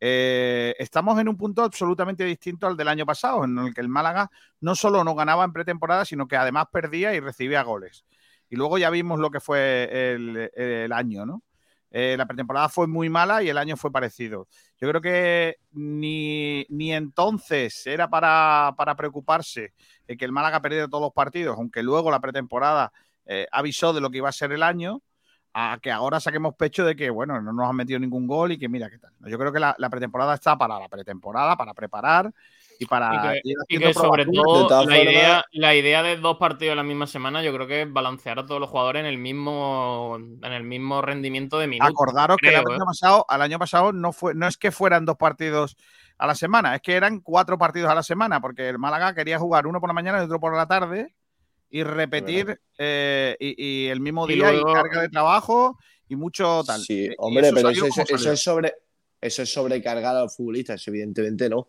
Eh, 0.00 0.76
estamos 0.78 1.18
en 1.18 1.28
un 1.28 1.36
punto 1.36 1.64
absolutamente 1.64 2.24
distinto 2.24 2.68
al 2.68 2.76
del 2.76 2.86
año 2.86 3.04
pasado, 3.04 3.44
en 3.44 3.58
el 3.58 3.74
que 3.74 3.80
el 3.80 3.88
Málaga 3.88 4.30
no 4.60 4.76
solo 4.76 5.02
no 5.02 5.14
ganaba 5.16 5.44
en 5.44 5.52
pretemporada, 5.52 6.04
sino 6.04 6.28
que 6.28 6.36
además 6.36 6.66
perdía 6.72 7.14
y 7.14 7.20
recibía 7.20 7.62
goles. 7.62 8.04
Y 8.48 8.56
luego 8.56 8.78
ya 8.78 8.90
vimos 8.90 9.18
lo 9.18 9.30
que 9.30 9.40
fue 9.40 10.12
el, 10.14 10.92
año, 10.92 11.26
¿no? 11.26 11.42
Eh, 11.90 12.16
la 12.18 12.26
pretemporada 12.26 12.68
fue 12.68 12.86
muy 12.86 13.08
mala 13.08 13.42
y 13.42 13.48
el 13.48 13.56
año 13.56 13.76
fue 13.76 13.90
parecido. 13.90 14.46
Yo 14.78 14.88
creo 14.88 15.00
que 15.00 15.56
ni, 15.72 16.66
ni 16.68 16.92
entonces 16.92 17.86
era 17.86 18.10
para, 18.10 18.74
para 18.76 18.94
preocuparse 18.94 19.72
de 20.06 20.16
que 20.16 20.24
el 20.24 20.32
Málaga 20.32 20.60
perdiera 20.60 20.88
todos 20.88 21.02
los 21.02 21.12
partidos, 21.12 21.56
aunque 21.56 21.82
luego 21.82 22.10
la 22.10 22.20
pretemporada 22.20 22.92
eh, 23.24 23.46
avisó 23.52 23.92
de 23.92 24.00
lo 24.00 24.10
que 24.10 24.18
iba 24.18 24.28
a 24.28 24.32
ser 24.32 24.52
el 24.52 24.62
año, 24.62 25.02
a 25.52 25.78
que 25.82 25.90
ahora 25.90 26.20
saquemos 26.20 26.54
pecho 26.54 26.84
de 26.84 26.94
que, 26.94 27.10
bueno, 27.10 27.40
no 27.40 27.52
nos 27.52 27.68
han 27.68 27.76
metido 27.76 27.98
ningún 27.98 28.26
gol 28.26 28.52
y 28.52 28.58
que 28.58 28.68
mira 28.68 28.90
qué 28.90 28.98
tal. 28.98 29.12
Yo 29.26 29.38
creo 29.38 29.52
que 29.52 29.60
la, 29.60 29.74
la 29.78 29.90
pretemporada 29.90 30.34
está 30.34 30.56
para 30.56 30.78
la 30.78 30.88
pretemporada, 30.88 31.56
para 31.56 31.74
preparar 31.74 32.32
y 32.78 32.86
para 32.86 33.14
Y 33.14 33.20
que, 33.20 33.48
ir 33.48 33.56
y 33.56 33.62
haciendo 33.62 33.86
que 33.88 33.94
sobre 33.94 34.26
todo 34.26 34.84
la, 34.84 35.02
idea, 35.02 35.44
la 35.52 35.74
idea 35.74 36.02
de 36.02 36.16
dos 36.16 36.36
partidos 36.38 36.72
en 36.72 36.76
la 36.76 36.82
misma 36.84 37.06
semana, 37.06 37.42
yo 37.42 37.52
creo 37.52 37.66
que 37.66 37.82
es 37.82 37.92
balancear 37.92 38.38
a 38.38 38.46
todos 38.46 38.60
los 38.60 38.70
jugadores 38.70 39.00
en 39.00 39.06
el 39.06 39.18
mismo, 39.18 40.16
en 40.16 40.52
el 40.52 40.62
mismo 40.62 41.02
rendimiento 41.02 41.58
de 41.58 41.66
minutos. 41.66 41.90
Acordaros 41.90 42.36
que 42.36 42.50
el 42.50 42.56
año 42.56 42.74
¿eh? 42.74 42.86
pasado, 42.86 43.24
al 43.28 43.42
año 43.42 43.58
pasado 43.58 43.92
no 43.92 44.12
fue, 44.12 44.34
no 44.34 44.46
es 44.46 44.56
que 44.56 44.70
fueran 44.70 45.04
dos 45.04 45.16
partidos 45.16 45.76
a 46.18 46.26
la 46.26 46.34
semana, 46.34 46.74
es 46.74 46.82
que 46.82 46.94
eran 46.94 47.20
cuatro 47.20 47.58
partidos 47.58 47.90
a 47.90 47.94
la 47.94 48.02
semana, 48.02 48.40
porque 48.40 48.68
el 48.68 48.78
Málaga 48.78 49.14
quería 49.14 49.38
jugar 49.38 49.66
uno 49.66 49.80
por 49.80 49.88
la 49.88 49.94
mañana 49.94 50.20
y 50.20 50.24
otro 50.24 50.38
por 50.38 50.56
la 50.56 50.66
tarde 50.66 51.14
y 51.70 51.82
repetir 51.82 52.60
eh, 52.78 53.36
y, 53.38 53.84
y 53.84 53.86
el 53.88 54.00
mismo 54.00 54.28
Y 54.28 54.34
día 54.34 54.52
luego- 54.52 54.70
y 54.70 54.74
carga 54.74 55.02
de 55.02 55.08
trabajo 55.08 55.78
y 56.08 56.16
mucho 56.16 56.62
tal. 56.66 56.80
Sí, 56.80 57.06
Y 57.06 57.14
hombre, 57.18 57.52
pero 57.52 57.68
eso, 57.70 57.86
es 58.32 58.40
sobre, 58.40 58.74
eso 59.20 59.42
es 59.42 59.52
sobrecargar 59.52 60.16
a 60.16 60.20
los 60.22 60.34
futbolistas, 60.36 60.86
evidentemente 60.88 61.48
no. 61.48 61.68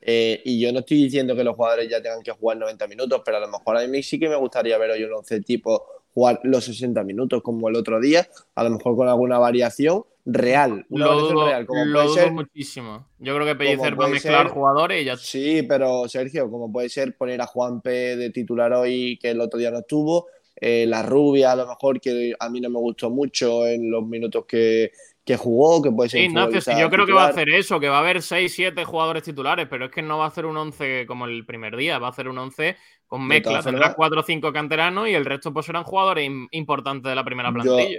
Eh, 0.00 0.40
y 0.44 0.60
yo 0.60 0.72
no 0.72 0.80
estoy 0.80 1.04
diciendo 1.04 1.34
que 1.36 1.44
los 1.44 1.54
jugadores 1.54 1.88
ya 1.88 2.02
tengan 2.02 2.22
que 2.22 2.32
jugar 2.32 2.56
90 2.56 2.86
minutos, 2.88 3.22
pero 3.24 3.36
a 3.36 3.40
lo 3.40 3.48
mejor 3.48 3.76
a 3.76 3.86
mí 3.86 4.02
sí 4.02 4.18
que 4.18 4.28
me 4.28 4.36
gustaría 4.36 4.76
ver 4.78 4.90
hoy 4.90 5.04
un 5.04 5.12
11 5.12 5.40
tipo 5.42 5.84
jugar 6.12 6.40
los 6.42 6.64
60 6.64 7.02
minutos 7.04 7.40
como 7.42 7.68
el 7.68 7.76
otro 7.76 8.00
día, 8.00 8.28
a 8.54 8.64
lo 8.64 8.70
mejor 8.70 8.96
con 8.96 9.08
alguna 9.08 9.38
variación 9.38 10.04
real, 10.24 10.86
una 10.88 11.06
Lo 11.06 11.20
dudo, 11.20 11.46
real, 11.46 11.66
como 11.66 11.84
lo 11.84 11.92
puede 11.94 12.06
dudo 12.06 12.14
ser 12.14 12.32
muchísimo. 12.32 13.08
Yo 13.18 13.34
creo 13.34 13.46
que 13.46 13.56
Pellicer 13.56 14.00
va 14.00 14.06
a 14.06 14.08
mezclar 14.08 14.42
ser- 14.46 14.52
jugadores 14.52 15.02
y 15.02 15.04
ya 15.04 15.16
Sí, 15.16 15.62
pero 15.68 16.08
Sergio, 16.08 16.50
como 16.50 16.70
puede 16.70 16.88
ser 16.88 17.16
poner 17.16 17.40
a 17.40 17.46
Juanpe 17.46 18.16
de 18.16 18.30
titular 18.30 18.72
hoy, 18.72 19.18
que 19.20 19.30
el 19.30 19.40
otro 19.40 19.58
día 19.58 19.70
no 19.70 19.78
estuvo, 19.80 20.26
eh, 20.56 20.84
la 20.86 21.02
rubia 21.02 21.52
a 21.52 21.56
lo 21.56 21.66
mejor, 21.66 22.00
que 22.00 22.34
a 22.38 22.48
mí 22.48 22.60
no 22.60 22.70
me 22.70 22.78
gustó 22.78 23.10
mucho 23.10 23.66
en 23.66 23.90
los 23.90 24.06
minutos 24.06 24.44
que, 24.46 24.92
que 25.24 25.36
jugó, 25.36 25.82
que 25.82 25.90
puede 25.90 26.10
ser 26.10 26.20
Sí, 26.20 26.26
un 26.28 26.34
futbolista 26.34 26.80
yo 26.80 26.90
creo 26.90 27.06
que 27.06 27.12
va 27.12 27.24
a 27.26 27.28
hacer 27.28 27.48
eso, 27.50 27.80
que 27.80 27.88
va 27.88 27.96
a 27.96 28.00
haber 28.00 28.22
6, 28.22 28.52
7 28.54 28.84
jugadores 28.84 29.22
titulares, 29.24 29.66
pero 29.68 29.86
es 29.86 29.90
que 29.90 30.02
no 30.02 30.18
va 30.18 30.26
a 30.26 30.28
hacer 30.28 30.46
un 30.46 30.56
11 30.56 31.04
como 31.06 31.26
el 31.26 31.44
primer 31.46 31.76
día, 31.76 31.98
va 31.98 32.08
a 32.08 32.10
hacer 32.10 32.28
un 32.28 32.38
11 32.38 32.76
con 33.06 33.26
mezcla, 33.26 33.60
tendrá 33.62 33.86
formas- 33.86 33.94
4 33.96 34.20
o 34.20 34.22
5 34.22 34.52
canteranos 34.52 35.08
y 35.08 35.14
el 35.14 35.24
resto 35.24 35.52
pues 35.52 35.66
serán 35.66 35.82
jugadores 35.84 36.28
im- 36.28 36.46
importantes 36.52 37.08
de 37.10 37.14
la 37.16 37.24
primera 37.24 37.52
plantilla. 37.52 37.90
yo 37.90 37.98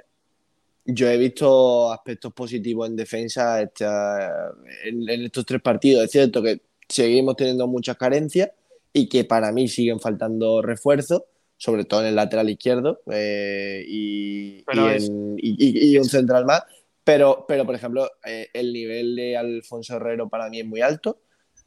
he 0.85 1.17
visto 1.17 1.91
aspectos 1.91 2.33
positivos 2.33 2.89
en 2.89 2.95
defensa 2.95 3.61
esta- 3.61 4.51
en, 4.83 5.07
en 5.09 5.21
estos 5.23 5.45
tres 5.45 5.61
partidos. 5.61 6.03
Es 6.05 6.11
cierto 6.11 6.41
que 6.43 6.61
seguimos 6.87 7.35
teniendo 7.35 7.67
muchas 7.67 7.97
carencias 7.97 8.51
y 8.91 9.07
que 9.07 9.23
para 9.23 9.51
mí 9.51 9.67
siguen 9.67 9.99
faltando 9.99 10.61
refuerzos, 10.61 11.23
sobre 11.57 11.85
todo 11.85 12.01
en 12.01 12.07
el 12.07 12.15
lateral 12.15 12.49
izquierdo 12.49 13.01
eh, 13.11 13.83
y, 13.87 14.63
Pero 14.63 14.91
y 14.91 14.95
es- 14.95 15.09
en- 15.09 15.35
y- 15.39 15.55
y- 15.57 15.93
y 15.93 15.97
un 15.97 16.05
central 16.05 16.45
más. 16.45 16.63
Pero, 17.05 17.45
pero 17.47 17.65
por 17.65 17.75
ejemplo, 17.75 18.09
eh, 18.25 18.47
el 18.53 18.71
nivel 18.71 19.15
de 19.15 19.35
Alfonso 19.37 19.95
Herrero 19.95 20.29
para 20.29 20.49
mí 20.49 20.59
es 20.59 20.65
muy 20.65 20.81
alto. 20.81 21.19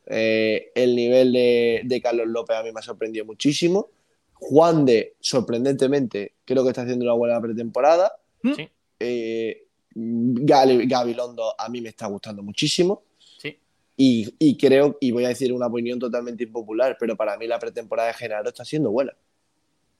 Eh, 0.06 0.70
el 0.74 0.94
nivel 0.94 1.32
de, 1.32 1.82
de 1.84 2.00
Carlos 2.00 2.26
López 2.28 2.56
a 2.56 2.62
mí 2.62 2.70
me 2.72 2.80
ha 2.80 2.82
sorprendido 2.82 3.24
muchísimo. 3.24 3.90
Juan 4.34 4.84
de, 4.84 5.14
sorprendentemente, 5.20 6.34
creo 6.44 6.62
que 6.62 6.68
está 6.70 6.82
haciendo 6.82 7.04
una 7.04 7.14
buena 7.14 7.40
pretemporada. 7.40 8.12
Sí, 8.54 8.68
Eh, 8.98 9.62
Gali- 9.94 10.86
Gabilondo 10.88 11.54
a 11.58 11.68
mí 11.68 11.80
me 11.80 11.88
está 11.90 12.06
gustando 12.06 12.42
muchísimo. 12.42 13.02
sí. 13.18 13.58
Y, 13.98 14.34
y 14.38 14.58
creo, 14.58 14.98
y 15.00 15.10
voy 15.10 15.24
a 15.24 15.28
decir 15.28 15.50
una 15.54 15.68
opinión 15.68 15.98
totalmente 15.98 16.44
impopular, 16.44 16.98
pero 17.00 17.16
para 17.16 17.38
mí 17.38 17.46
la 17.46 17.58
pretemporada 17.58 18.08
de 18.08 18.14
Genaro 18.14 18.48
está 18.50 18.62
siendo 18.62 18.90
buena. 18.90 19.16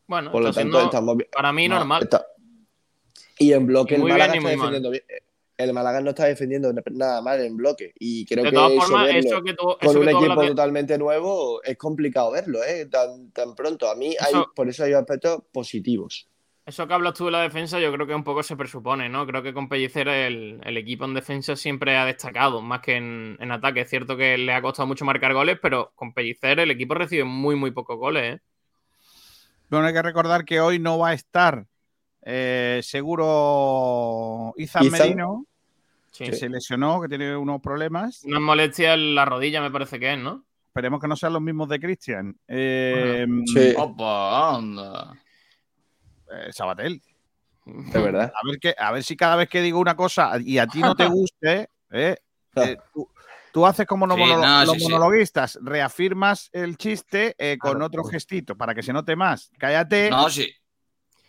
Bueno, 0.07 0.31
Por 0.31 0.43
lo 0.43 0.53
tanto, 0.53 0.81
estamos 0.83 1.17
bien. 1.17 1.31
para 1.33 1.51
mí 1.53 1.67
No, 1.67 1.77
normal. 1.77 2.03
está- 2.03 2.27
Y 3.39 3.53
en 3.55 3.67
bloque 3.67 3.95
el 3.95 4.03
Málaga 4.03 4.33
bien 4.33 4.45
está 4.47 4.49
mal. 4.49 4.57
defendiendo 4.59 4.91
bien. 4.91 5.03
El 5.57 5.73
Málaga 5.73 6.01
no 6.03 6.11
está 6.11 6.27
defendiendo 6.27 6.71
nada 6.93 7.23
mal 7.23 7.41
en 7.41 7.57
bloque. 7.57 7.95
Y 7.99 8.27
creo 8.27 8.45
De 8.45 8.51
que 8.51 8.57
todas 8.57 8.73
eso 8.73 8.81
formas, 8.83 9.07
verlo 9.07 9.31
eso 9.31 9.43
que 9.43 9.55
tú, 9.55 9.71
eso 9.81 9.93
con 9.93 9.97
un 9.97 10.09
equipo 10.11 10.47
totalmente 10.47 10.99
nuevo 10.99 11.63
es 11.63 11.79
complicado 11.79 12.31
verlo, 12.33 12.63
¿eh? 12.63 12.85
Tan, 12.87 13.31
tan 13.31 13.55
pronto. 13.55 13.89
A 13.89 13.95
mí 13.95 14.15
hay, 14.21 14.35
por 14.55 14.69
eso 14.69 14.85
hay 14.85 14.93
aspectos 14.93 15.41
positivos. 15.51 16.29
Eso 16.67 16.89
que 16.89 16.95
hablas 16.95 17.15
tú 17.15 17.27
de 17.27 17.31
la 17.31 17.43
defensa, 17.43 17.79
yo 17.79 17.93
creo 17.93 18.09
que 18.09 18.15
un 18.15 18.25
poco 18.25 18.43
se 18.43 18.57
presupone, 18.57 19.09
¿no? 19.09 19.25
Creo 19.25 19.41
que 19.41 19.55
con 19.55 19.69
Pellicer 19.69 20.09
el, 20.09 20.59
el 20.65 20.77
equipo 20.77 21.05
en 21.05 21.15
defensa 21.15 21.55
siempre 21.55 21.97
ha 21.97 22.05
destacado, 22.05 22.61
más 22.61 22.81
que 22.81 22.97
en, 22.97 23.37
en 23.39 23.53
ataque. 23.53 23.83
Es 23.83 23.89
cierto 23.89 24.17
que 24.17 24.37
le 24.37 24.53
ha 24.53 24.61
costado 24.61 24.89
mucho 24.89 25.05
marcar 25.05 25.33
goles, 25.33 25.59
pero 25.63 25.93
con 25.95 26.13
Pellicer 26.13 26.59
el 26.59 26.73
equipo 26.73 26.95
recibe 26.95 27.23
muy, 27.23 27.55
muy 27.55 27.71
pocos 27.71 27.97
goles, 27.97 28.35
¿eh? 28.35 28.41
Bueno, 29.71 29.87
hay 29.87 29.93
que 29.95 30.03
recordar 30.03 30.45
que 30.45 30.61
hoy 30.61 30.81
no 30.81 30.99
va 30.99 31.11
a 31.11 31.15
estar 31.15 31.67
eh, 32.23 32.81
seguro 32.83 34.53
Izan 34.57 34.85
Izan. 34.87 34.99
Merino, 35.01 35.47
Sí. 36.11 36.25
que 36.25 36.33
se 36.33 36.49
lesionó, 36.49 37.01
que 37.03 37.09
tiene 37.09 37.37
unos 37.37 37.61
problemas. 37.61 38.25
Unas 38.25 38.41
molestias 38.41 38.95
en 38.95 39.15
la 39.15 39.25
rodilla, 39.27 39.61
me 39.61 39.71
parece 39.71 40.01
que 40.01 40.15
es, 40.15 40.19
¿no? 40.19 40.45
Esperemos 40.69 40.99
que 41.01 41.09
no 41.09 41.15
sean 41.17 41.35
los 41.35 41.43
mismos 41.43 41.69
de 41.69 41.79
Cristian. 41.79 42.35
Eh, 42.49 43.27
Sí. 43.47 43.75
Opa, 43.77 44.57
anda. 44.57 45.13
Eh, 46.33 46.53
Sabatel. 46.53 47.03
Es 47.67 47.93
verdad. 48.03 48.33
A 48.35 48.47
ver, 48.47 48.59
que, 48.61 48.75
a 48.79 48.93
ver 48.93 49.03
si 49.03 49.17
cada 49.17 49.37
vez 49.37 49.49
que 49.49 49.61
digo 49.63 49.81
una 49.81 49.97
cosa 49.97 50.33
y 50.41 50.59
a 50.59 50.67
ti 50.67 50.83
no 50.83 50.95
te 50.95 51.07
guste, 51.09 51.69
eh, 51.91 52.17
eh, 52.57 52.77
tú, 52.93 53.09
tú 53.53 53.67
haces 53.67 53.87
como 53.87 54.07
los, 54.07 54.17
Sí, 54.17 54.23
monolo- 54.23 54.43
no, 54.47 54.65
los 54.65 54.75
sí, 54.75 54.81
sí. 54.81 54.85
monologuistas, 54.85 55.59
reafirmas 55.63 56.49
el 56.53 56.77
chiste 56.77 57.35
eh, 57.39 57.59
con 57.59 57.73
Claro. 57.73 57.87
otro 57.87 58.05
gestito 58.05 58.57
para 58.57 58.75
que 58.75 58.83
se 58.83 58.93
note 58.93 59.17
más. 59.17 59.51
Cállate. 59.59 60.11
No, 60.11 60.29
sí. 60.31 60.49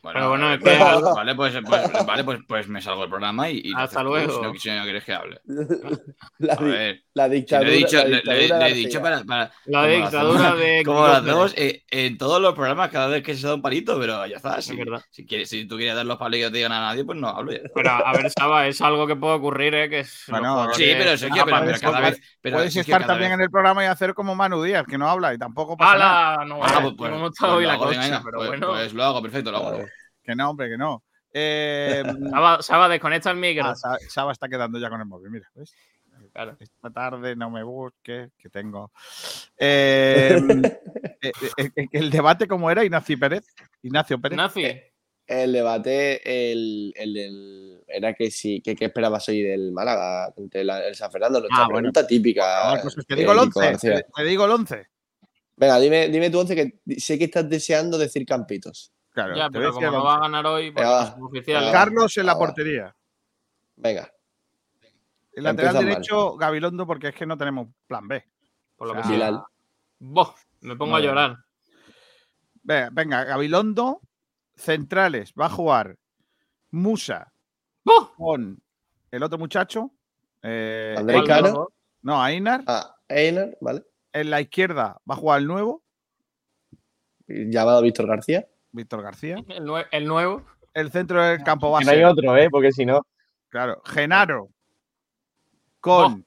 Bueno, 0.04 0.20
Pero 0.20 0.30
bueno, 0.30 0.52
eh, 0.52 0.56
es 0.56 0.64
que- 0.64 0.78
vale, 1.16 1.36
pues, 1.36 1.54
pues- 1.66 2.06
vale, 2.06 2.24
pues, 2.24 2.39
pues 2.48 2.68
me 2.70 2.82
salgo 2.82 3.02
del 3.02 3.10
programa 3.10 3.50
y, 3.50 3.62
y 3.66 3.74
Hasta 3.76 4.04
luego. 4.04 4.32
Si 4.34 4.41
no, 4.41 4.54
si 4.56 4.70
no 4.70 4.84
quieres 4.84 5.04
que 5.04 5.14
hable. 5.14 5.41
La, 6.39 6.54
A 6.54 6.62
ver, 6.62 7.04
la 7.14 7.26
si 7.26 7.30
le 7.32 7.36
dictadura. 7.36 7.70
he 7.70 7.74
dicho, 7.76 7.98
la 7.98 8.04
le- 8.04 8.10
le- 8.10 8.18
dictadura 8.39 8.60
le 8.60 8.70
he 8.70 8.74
dicho 8.76 9.02
para, 9.02 9.24
para- 9.24 9.52
La 9.66 9.86
dictadura 9.88 10.39
hacemos- 10.50 10.60
de 10.60 10.84
Como 10.86 11.00
lo 11.08 11.14
hacemos 11.14 11.54
eh, 11.58 11.84
en 11.89 12.18
todos 12.18 12.41
los 12.41 12.54
programas 12.54 12.89
cada 12.89 13.08
vez 13.08 13.24
que 13.24 13.36
se 13.36 13.48
da 13.48 13.56
un 13.56 13.62
palito, 13.62 14.00
pero 14.00 14.26
ya 14.28 14.38
está. 14.38 14.62
Si, 14.62 14.76
verdad. 14.76 15.02
si, 15.10 15.26
quieres, 15.26 15.50
si 15.50 15.66
tú 15.68 15.78
quieres 15.78 15.95
dar 15.95 16.06
los 16.06 16.18
palos 16.18 16.39
y 16.39 16.43
no 16.43 16.52
te 16.52 16.58
digan 16.58 16.72
a 16.72 16.80
nadie, 16.80 17.04
pues 17.04 17.18
no 17.18 17.28
hablo 17.30 17.52
ya. 17.52 17.60
Pero 17.74 17.89
a 17.91 18.12
ver, 18.14 18.30
Saba, 18.32 18.68
es 18.68 18.80
algo 18.82 19.08
que 19.08 19.16
puede 19.16 19.34
ocurrir, 19.36 19.74
¿eh? 19.74 19.89
Que 19.89 20.00
es 20.02 20.24
Bueno, 20.30 20.70
Sí, 20.74 20.86
pero 20.98 21.18
Sergio, 21.18 21.43
pero, 21.45 21.58
pero 21.58 21.66
puedes- 21.66 21.82
cada 21.82 22.00
vez. 22.02 22.22
Pero 22.41 22.58
Puedes 22.58 22.76
estar 22.76 23.06
también 23.06 23.32
vez- 23.32 23.36
en 23.39 23.41
el 23.43 23.50
programa 23.50 23.84
y 23.84 23.88
hacer 23.88 24.14
como 24.14 24.36
Manu 24.36 24.62
Díaz, 24.64 24.86
que 24.88 24.98
no 24.98 25.10
habla 25.10 25.34
y 25.34 25.38
tampoco 25.38 25.76
pasa 25.76 25.98
nada. 25.98 26.34
¡Hala! 26.36 26.45
No, 26.45 26.60
Ah, 26.64 26.68
eh, 26.68 26.80
pues, 26.84 26.93
pues, 26.98 27.10
hemos 27.12 27.22
pues 27.22 27.32
estado 27.34 27.56
hoy 27.58 27.66
la 27.66 27.74
pero 27.74 28.38
pues- 28.38 28.48
bueno. 28.48 28.68
Pues 28.70 28.93
lo 28.93 29.04
hago, 29.04 29.22
perfecto, 29.22 29.52
lo 29.52 29.58
hago. 29.58 29.86
Que 30.28 30.36
no, 30.36 30.49
hombre, 30.51 30.69
que 30.69 30.78
no. 30.78 31.03
Eh, 31.39 32.03
Saba, 32.32 32.61
Saba, 32.63 32.89
desconecta 32.89 33.30
el 33.30 33.38
micro. 33.38 33.65
ah, 33.65 33.75
Sa- 33.75 33.97
Saba 34.09 34.32
está 34.32 34.47
quedando 34.49 34.80
ya 34.80 34.89
con 34.89 34.99
el 35.01 35.05
móvil, 35.05 35.30
mira, 35.30 35.47
¿ves? 35.53 35.73
Claro. 36.34 36.55
Esta 36.59 36.89
tarde 36.89 37.36
no 37.36 37.51
me 37.51 37.61
busques, 37.63 38.32
que 38.38 38.49
tengo. 38.49 38.91
Eh, 39.59 40.38
eh, 41.21 41.32
eh, 41.57 41.69
eh, 41.75 41.88
el 41.91 42.09
debate, 42.11 42.47
¿cómo 42.47 42.69
era? 42.71 42.84
Ignacio 42.84 43.17
Pérez. 43.19 43.45
Ignacio 43.84 44.19
Pérez. 44.21 44.38
Nazi. 44.38 44.65
El 45.28 45.51
debate 45.51 46.51
el, 46.51 46.93
el 46.95 47.84
era 47.88 48.13
que 48.13 48.30
sí, 48.32 48.61
que 48.61 48.75
qué 48.75 48.86
esperabas 48.86 49.28
hoy 49.30 49.41
del 49.43 49.71
Málaga 49.71 50.32
ante 50.38 50.63
la- 50.63 50.88
el 50.88 50.95
San 50.95 51.11
Fernando. 51.11 51.39
Nuestra 51.39 51.63
Ah, 51.63 51.65
bueno. 51.65 51.78
pregunta 51.91 52.07
típica. 52.07 52.71
Ah, 52.71 52.80
pues 52.82 52.95
te 53.05 53.15
digo 53.15 53.32
el 53.34 53.39
Kiko 53.39 53.59
11. 53.59 53.71
García. 53.71 53.95
Te, 54.01 54.05
te 54.15 54.23
digo 54.23 54.45
el 54.45 54.51
11. 54.51 54.88
Venga, 55.57 55.80
dime, 55.80 56.07
dime 56.09 56.30
tu 56.30 56.39
once 56.39 56.55
que 56.55 56.80
sé 56.99 57.17
que 57.17 57.25
estás 57.25 57.49
deseando 57.49 57.97
decir 57.97 58.25
campitos. 58.25 58.93
Claro, 59.18 59.36
Ya, 59.36 59.49
pero 59.49 59.74
como 59.74 59.89
no 59.89 60.03
va 60.03 60.11
a 60.13 60.18
11. 60.18 60.22
ganar 60.30 60.45
hoy, 60.45 60.72
pues. 60.72 60.86
Carlos 61.72 62.15
en 62.18 62.26
la 62.28 62.38
portería. 62.38 62.95
Venga, 63.76 64.11
El 65.34 65.43
lateral 65.43 65.74
derecho, 65.84 66.36
Gabilondo, 66.38 66.86
porque 66.86 67.07
es 67.07 67.15
que 67.15 67.26
no 67.26 67.36
tenemos 67.36 67.68
plan 67.88 68.07
B. 68.07 68.24
Por 68.76 68.89
lo 68.89 68.93
que 68.93 68.99
Ah. 68.99 69.03
sea. 69.07 69.43
Boh, 69.97 70.36
me 70.61 70.76
pongo 70.76 70.95
a 70.97 70.99
llorar. 70.99 71.36
Venga, 72.61 72.89
venga, 72.91 73.24
Gabilondo, 73.24 74.01
centrales, 74.55 75.34
va 75.34 75.47
a 75.47 75.49
jugar 75.49 75.97
Musa 76.70 77.34
¡Boh! 77.84 78.13
con 78.18 78.61
el 79.09 79.24
otro 79.24 79.39
muchacho. 79.39 79.89
eh, 80.43 80.93
Andrés 80.95 81.22
Einar. 81.22 81.41
Caro. 81.43 81.74
No, 82.03 82.22
Ainar. 82.22 82.63
Ah, 82.68 82.95
Einar, 83.09 83.57
¿vale? 83.61 83.84
En 84.13 84.30
la 84.30 84.41
izquierda 84.41 85.01
va 85.09 85.15
a 85.15 85.18
jugar 85.18 85.39
el 85.41 85.47
nuevo, 85.47 85.82
Llamado 87.28 87.82
Víctor 87.82 88.05
García. 88.07 88.47
Víctor 88.72 89.01
García. 89.01 89.36
El, 89.49 89.65
nue- 89.65 89.88
el 89.91 90.05
nuevo. 90.07 90.43
El 90.74 90.91
centro 90.91 91.24
del 91.24 91.41
campo 91.43 91.72
va 91.72 91.78
a 91.78 91.82
Que 91.82 91.86
no 91.86 91.91
hay 91.91 92.03
otro, 92.03 92.38
¿eh? 92.38 92.49
Porque 92.51 92.72
si 92.72 92.86
no. 92.86 93.01
claro, 93.49 93.82
Genaro 93.86 94.49
con, 95.80 96.26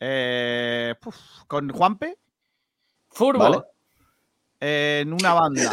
eh, 0.00 0.94
puf, 1.00 1.16
con 1.46 1.70
Juanpe. 1.70 2.18
Furbo. 3.10 3.38
Vale. 3.38 3.62
En 4.60 5.12
una 5.12 5.34
banda 5.34 5.70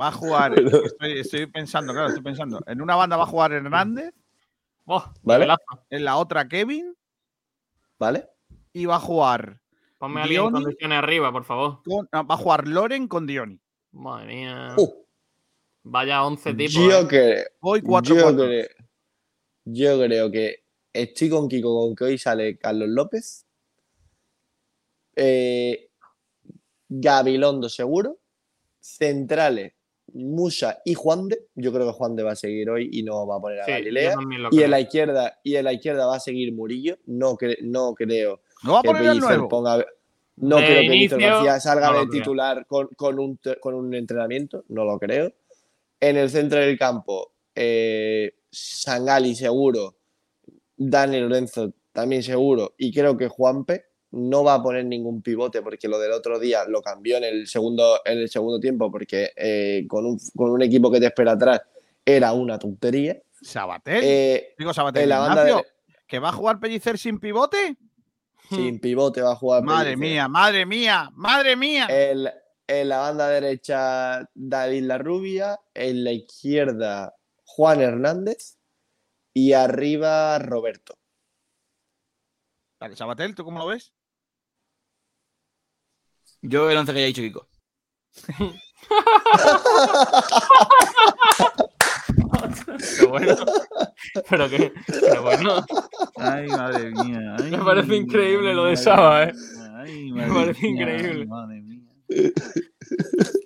va 0.00 0.08
a 0.08 0.12
jugar, 0.12 0.54
estoy, 0.58 1.20
estoy 1.20 1.46
pensando, 1.46 1.92
claro, 1.92 2.08
estoy 2.08 2.22
pensando. 2.22 2.60
En 2.66 2.80
una 2.82 2.96
banda 2.96 3.16
va 3.16 3.24
a 3.24 3.26
jugar 3.26 3.52
Hernández, 3.52 4.12
Vale. 5.22 5.46
en 5.90 6.04
la 6.04 6.16
otra 6.16 6.48
Kevin 6.48 6.94
¿Vale? 7.98 8.28
y 8.72 8.86
va 8.86 8.96
a 8.96 9.00
jugar 9.00 9.60
Ponme 9.98 10.20
a 10.20 10.24
alguien 10.24 10.44
en 10.46 10.52
condiciones 10.52 10.98
arriba, 10.98 11.30
por 11.32 11.44
favor. 11.44 11.82
con, 11.84 12.08
no, 12.12 12.26
va 12.26 12.34
a 12.34 12.38
jugar 12.38 12.66
Loren 12.68 13.06
con 13.08 13.26
Dioni. 13.26 13.60
Madre 13.98 14.26
mía. 14.26 14.74
Uh, 14.76 14.94
Vaya 15.82 16.24
11 16.24 16.54
tipos. 16.54 16.72
yo, 16.74 17.00
¿eh? 17.00 17.06
creo, 17.08 17.44
Hoy 17.60 17.80
yo, 17.80 17.88
4-4. 17.88 18.34
creo, 18.46 18.66
yo 19.64 20.00
creo 20.04 20.30
que 20.30 20.62
estoy 20.92 21.28
con 21.30 21.48
Kiko 21.48 21.80
con 21.80 21.94
que 21.96 22.04
hoy 22.04 22.18
sale 22.18 22.58
Carlos 22.58 22.88
López. 22.88 23.46
Eh, 25.16 25.90
Gabilondo 26.88 27.68
seguro. 27.68 28.18
Centrales, 28.80 29.72
Musa 30.14 30.80
y 30.84 30.94
Juan 30.94 31.28
de. 31.28 31.46
Yo 31.54 31.72
creo 31.72 31.86
que 31.86 31.92
Juan 31.92 32.16
de 32.16 32.22
va 32.22 32.32
a 32.32 32.36
seguir 32.36 32.70
hoy 32.70 32.88
y 32.92 33.02
no 33.02 33.26
va 33.26 33.36
a 33.36 33.40
poner 33.40 33.60
a 33.60 33.64
Sí, 33.64 33.70
yo 33.72 33.76
Galilea. 33.78 34.14
Y 34.50 34.62
en 34.62 34.70
la 34.70 34.80
izquierda, 34.80 35.38
y 35.42 35.56
en 35.56 35.64
la 35.64 35.72
izquierda 35.72 36.06
va 36.06 36.16
a 36.16 36.20
seguir 36.20 36.52
Murillo. 36.54 36.96
No, 37.06 37.36
cre- 37.36 37.58
no 37.62 37.94
creo 37.94 38.40
No 38.62 38.74
va 38.74 38.78
a 38.78 38.82
que 38.82 38.88
poner 38.88 39.16
nuevo. 39.16 39.48
ponga. 39.48 39.84
No 40.40 40.56
De 40.56 40.64
creo 40.66 40.80
que 40.82 40.88
Víctor 40.88 41.20
García 41.20 41.60
salga 41.60 41.90
no 41.92 42.00
de 42.00 42.06
titular 42.18 42.66
con, 42.66 42.88
con 42.96 43.18
un, 43.18 43.38
te- 43.38 43.58
con 43.60 43.74
un 43.74 43.94
entrenamiento, 43.94 44.64
no 44.68 44.84
lo 44.84 44.98
creo. 44.98 45.32
En 46.00 46.16
el 46.16 46.30
centro 46.30 46.58
del 46.60 46.78
campo, 46.78 47.32
eh, 47.54 48.34
Sangali 48.50 49.34
seguro, 49.34 49.96
Dani 50.76 51.20
Lorenzo 51.20 51.72
también 51.92 52.22
seguro, 52.22 52.74
y 52.78 52.92
creo 52.92 53.16
que 53.16 53.26
Juanpe 53.28 53.86
no 54.12 54.44
va 54.44 54.54
a 54.54 54.62
poner 54.62 54.84
ningún 54.84 55.20
pivote 55.22 55.60
porque 55.60 55.88
lo 55.88 55.98
del 55.98 56.12
otro 56.12 56.38
día 56.38 56.60
lo 56.66 56.80
cambió 56.80 57.16
en 57.18 57.24
el 57.24 57.46
segundo, 57.48 58.00
en 58.04 58.18
el 58.18 58.28
segundo 58.30 58.58
tiempo 58.60 58.90
porque 58.90 59.32
eh, 59.36 59.84
con, 59.88 60.06
un, 60.06 60.18
con 60.36 60.50
un 60.50 60.62
equipo 60.62 60.90
que 60.90 61.00
te 61.00 61.06
espera 61.06 61.32
atrás 61.32 61.60
era 62.04 62.32
una 62.32 62.58
tontería. 62.58 63.20
Sabatel. 63.42 64.00
Eh, 64.02 64.54
Digo 64.58 64.72
Sabatel. 64.72 65.02
en 65.02 65.08
la 65.10 65.18
banda 65.18 65.42
Ignacio, 65.48 65.56
de- 65.56 65.96
¿Que 66.06 66.18
va 66.20 66.30
a 66.30 66.32
jugar 66.32 66.58
Pellicer 66.58 66.96
sin 66.96 67.18
pivote? 67.20 67.76
Sin 68.50 68.80
pivote 68.80 69.22
va 69.22 69.32
a 69.32 69.36
jugar. 69.36 69.62
Madre 69.62 69.92
Pellicer. 69.92 70.10
mía, 70.12 70.28
madre 70.28 70.66
mía, 70.66 71.10
madre 71.14 71.56
mía. 71.56 71.86
El- 71.86 72.30
en 72.70 72.88
la 72.90 72.98
banda 72.98 73.28
derecha, 73.28 74.28
David 74.34 74.82
Larrubia. 74.84 75.58
En 75.72 76.04
la 76.04 76.12
izquierda, 76.12 77.14
Juan 77.44 77.80
Hernández. 77.80 78.58
Y 79.32 79.52
arriba, 79.54 80.38
Roberto. 80.38 80.98
Vale, 82.80 82.94
Sabatel, 82.96 83.34
¿tú 83.34 83.42
cómo 83.44 83.58
lo 83.58 83.66
ves? 83.68 83.92
Yo 86.42 86.68
el 86.70 86.76
11 86.76 86.92
que 86.92 86.98
ya 87.00 87.04
he 87.04 87.08
dicho 87.08 87.22
Kiko. 87.22 87.48
pero 92.66 93.08
bueno. 93.10 93.36
Pero 94.28 94.48
que, 94.48 94.72
pero 94.86 95.22
bueno, 95.22 95.64
Ay, 96.16 96.46
madre 96.48 96.90
mía. 96.90 97.36
ay, 97.38 97.50
Me 97.50 97.58
parece 97.58 97.96
increíble 97.96 98.54
lo 98.54 98.64
de 98.66 98.76
Saba, 98.76 99.24
¿eh? 99.24 99.32
ay, 99.76 100.12
Me 100.12 100.26
parece 100.26 100.70
mía, 100.70 100.82
increíble. 100.82 101.26
madre 101.26 101.60
mía. 101.62 101.80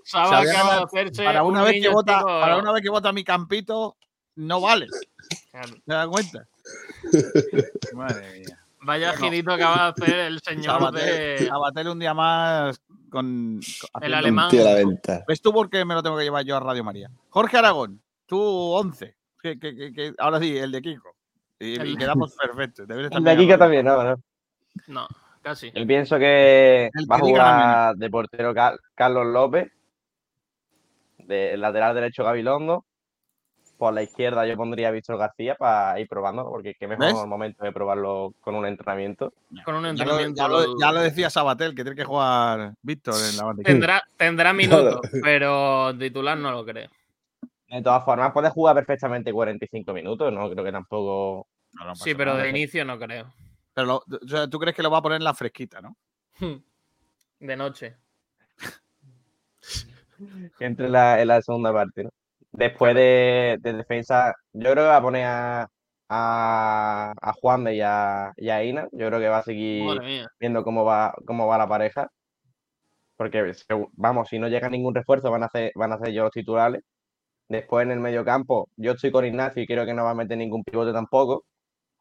Saba 0.05 0.41
acaba 0.41 0.73
de 0.75 0.79
que 0.79 0.85
hacerse 0.85 1.25
Para 1.25 1.43
una, 1.43 1.61
un 1.61 1.65
vez 1.71 1.83
que 1.83 1.89
vota, 1.89 2.23
para 2.23 2.57
una 2.59 2.73
vez 2.73 2.83
que 2.83 2.91
vota 2.91 3.13
mi 3.13 3.25
campito, 3.25 3.97
no 4.37 4.61
vale. 4.61 4.87
Claro. 5.51 5.75
¿Te 5.87 5.93
das 5.93 6.09
cuenta? 6.09 6.47
Madre 7.95 8.39
mía. 8.41 8.59
Vaya 8.85 9.13
Bueno. 9.13 9.25
girito 9.25 9.53
acaba 9.53 9.93
de 9.97 10.05
hacer 10.05 10.19
el 10.21 10.41
señor 10.41 10.65
Sabatel, 10.65 11.39
de 11.39 11.47
Sabatel 11.47 11.89
un 11.89 11.99
día 12.01 12.15
más 12.15 12.81
con. 13.11 13.61
con- 13.61 13.61
haciendo- 13.95 14.17
alemán. 14.19 14.51
Tío, 14.51 14.65
la 14.65 14.75
venta. 14.75 15.25
¿Ves 15.29 15.41
tú 15.41 15.53
por 15.53 15.71
qué 15.71 15.85
me 15.85 15.95
lo 15.95 16.03
tengo 16.03 16.17
que 16.17 16.25
llevar 16.25 16.45
yo 16.45 16.57
a 16.57 16.61
Radio 16.61 16.83
María? 16.83 17.09
Jorge 17.31 17.57
Aragón, 17.59 18.03
tú 18.33 18.41
11. 18.41 19.15
Que, 19.43 19.59
que- 19.59 19.77
que- 19.77 19.93
que- 19.93 20.15
ahora 20.19 20.39
sí, 20.41 20.57
el 20.57 20.73
de 20.73 20.81
Kiko. 20.81 21.15
Y, 21.61 21.73
y 21.73 21.75
El- 21.77 21.99
quedamos 21.99 22.35
perfectos. 22.41 22.87
El 22.89 23.25
de 23.25 23.37
Kika 23.37 23.59
también, 23.59 23.85
no, 23.85 24.03
no. 24.03 24.17
No, 24.87 25.07
casi. 25.43 25.71
Yo 25.73 25.87
pienso 25.87 26.19
que 26.19 26.87
El 26.95 27.11
va 27.11 27.17
a 27.17 27.19
jugar 27.19 27.97
de 27.97 28.09
portero 28.09 28.55
Car- 28.55 28.79
Carlos 28.95 29.27
López, 29.27 29.71
de 31.19 31.57
lateral 31.59 31.95
derecho 31.95 32.25
Gabilondo. 32.25 32.87
Por 33.77 33.93
la 33.93 34.03
izquierda 34.03 34.47
yo 34.47 34.57
pondría 34.57 34.89
a 34.89 34.91
Víctor 34.93 35.19
García 35.19 35.57
para 35.57 35.99
ir 36.01 36.07
probando, 36.09 36.49
porque 36.49 36.75
qué 36.79 36.87
mejor 36.87 37.05
¿Ves? 37.05 37.27
momento 37.27 37.65
de 37.65 37.73
probarlo 37.73 38.33
con 38.41 38.55
un 38.55 38.65
entrenamiento. 38.65 39.35
Con 39.65 39.75
un 39.75 39.83
Ya 39.83 40.05
lo, 40.05 40.19
entrenamiento. 40.21 40.41
ya 40.43 40.49
lo- 40.49 40.79
ya 40.79 40.93
lo 40.93 41.01
decía 41.01 41.29
Sabatel, 41.29 41.75
que 41.75 41.83
tiene 41.83 41.97
que 41.97 42.05
jugar 42.05 42.73
Víctor 42.81 43.15
en 43.29 43.37
la 43.37 43.45
banda. 43.45 43.63
Tendrá, 43.65 44.03
tendrá 44.17 44.53
minutos, 45.01 45.01
pero 45.23 45.95
titular 45.99 46.39
no 46.39 46.53
lo 46.53 46.65
creo. 46.65 46.89
De 47.73 47.83
todas 47.83 48.05
formas, 48.05 48.33
puede 48.33 48.51
jugar 48.51 48.75
perfectamente 48.77 49.33
45 49.33 49.93
minutos, 49.95 50.31
no 50.33 50.51
creo 50.51 50.63
que 50.65 50.73
tampoco. 50.73 51.49
No, 51.73 51.85
no 51.85 51.91
pasa 51.93 52.05
Sí, 52.05 52.15
pero 52.15 52.33
nada. 52.33 52.45
de 52.45 52.51
inicio 52.51 52.85
no 52.85 52.99
creo. 52.99 53.33
Pero 53.73 53.87
lo- 53.87 53.97
o 54.07 54.29
sea, 54.29 54.47
tú 54.49 54.59
crees 54.59 54.77
que 54.77 54.83
lo 54.83 54.91
va 54.91 54.99
a 54.99 55.03
poner 55.03 55.17
en 55.17 55.25
la 55.25 55.33
fresquita, 55.35 55.81
¿no? 55.81 55.97
De 57.41 57.57
noche. 57.57 57.97
entre 60.61 60.87
en 60.87 60.93
la, 60.93 61.21
en 61.21 61.29
la 61.29 61.43
segunda 61.43 61.73
parte, 61.73 62.05
¿no? 62.05 62.11
Después 62.53 62.95
de, 62.95 63.57
de 63.61 63.73
defensa, 63.73 64.35
yo 64.53 64.71
creo 64.73 64.85
que 64.85 64.91
va 64.91 64.97
a 64.99 65.03
poner 65.03 65.25
a, 65.27 65.69
a, 66.11 67.13
a 67.21 67.33
Juan 67.33 67.65
de 67.65 67.77
y 67.77 67.81
a, 67.81 68.33
y 68.37 68.51
a 68.51 68.63
Ina. 68.63 68.87
Yo 68.93 69.07
creo 69.09 69.19
que 69.19 69.29
va 69.29 69.39
a 69.39 69.43
seguir 69.43 69.83
viendo 70.39 70.63
cómo 70.63 70.85
va, 70.85 71.15
cómo 71.27 71.47
va 71.47 71.57
la 71.57 71.67
pareja. 71.67 72.09
Porque, 73.17 73.53
vamos, 73.93 74.29
si 74.29 74.39
no 74.39 74.49
llega 74.49 74.69
ningún 74.69 74.95
refuerzo, 74.95 75.31
van 75.31 75.45
a 75.45 75.47
hacer, 75.47 75.73
van 75.75 75.93
a 75.93 75.99
ser 75.99 76.13
yo 76.13 76.25
los 76.25 76.33
titulares. 76.33 76.83
Después 77.53 77.85
en 77.85 77.91
el 77.91 78.01
mediocampo, 78.01 78.71
yo 78.79 78.93
estoy 78.93 79.13
con 79.13 79.27
Ignacio 79.27 79.63
y 79.63 79.67
creo 79.67 79.85
que 79.85 79.93
no 79.93 80.05
va 80.05 80.13
a 80.13 80.15
meter 80.15 80.39
ningún 80.39 80.65
pivote 80.65 80.91
tampoco. 80.91 81.45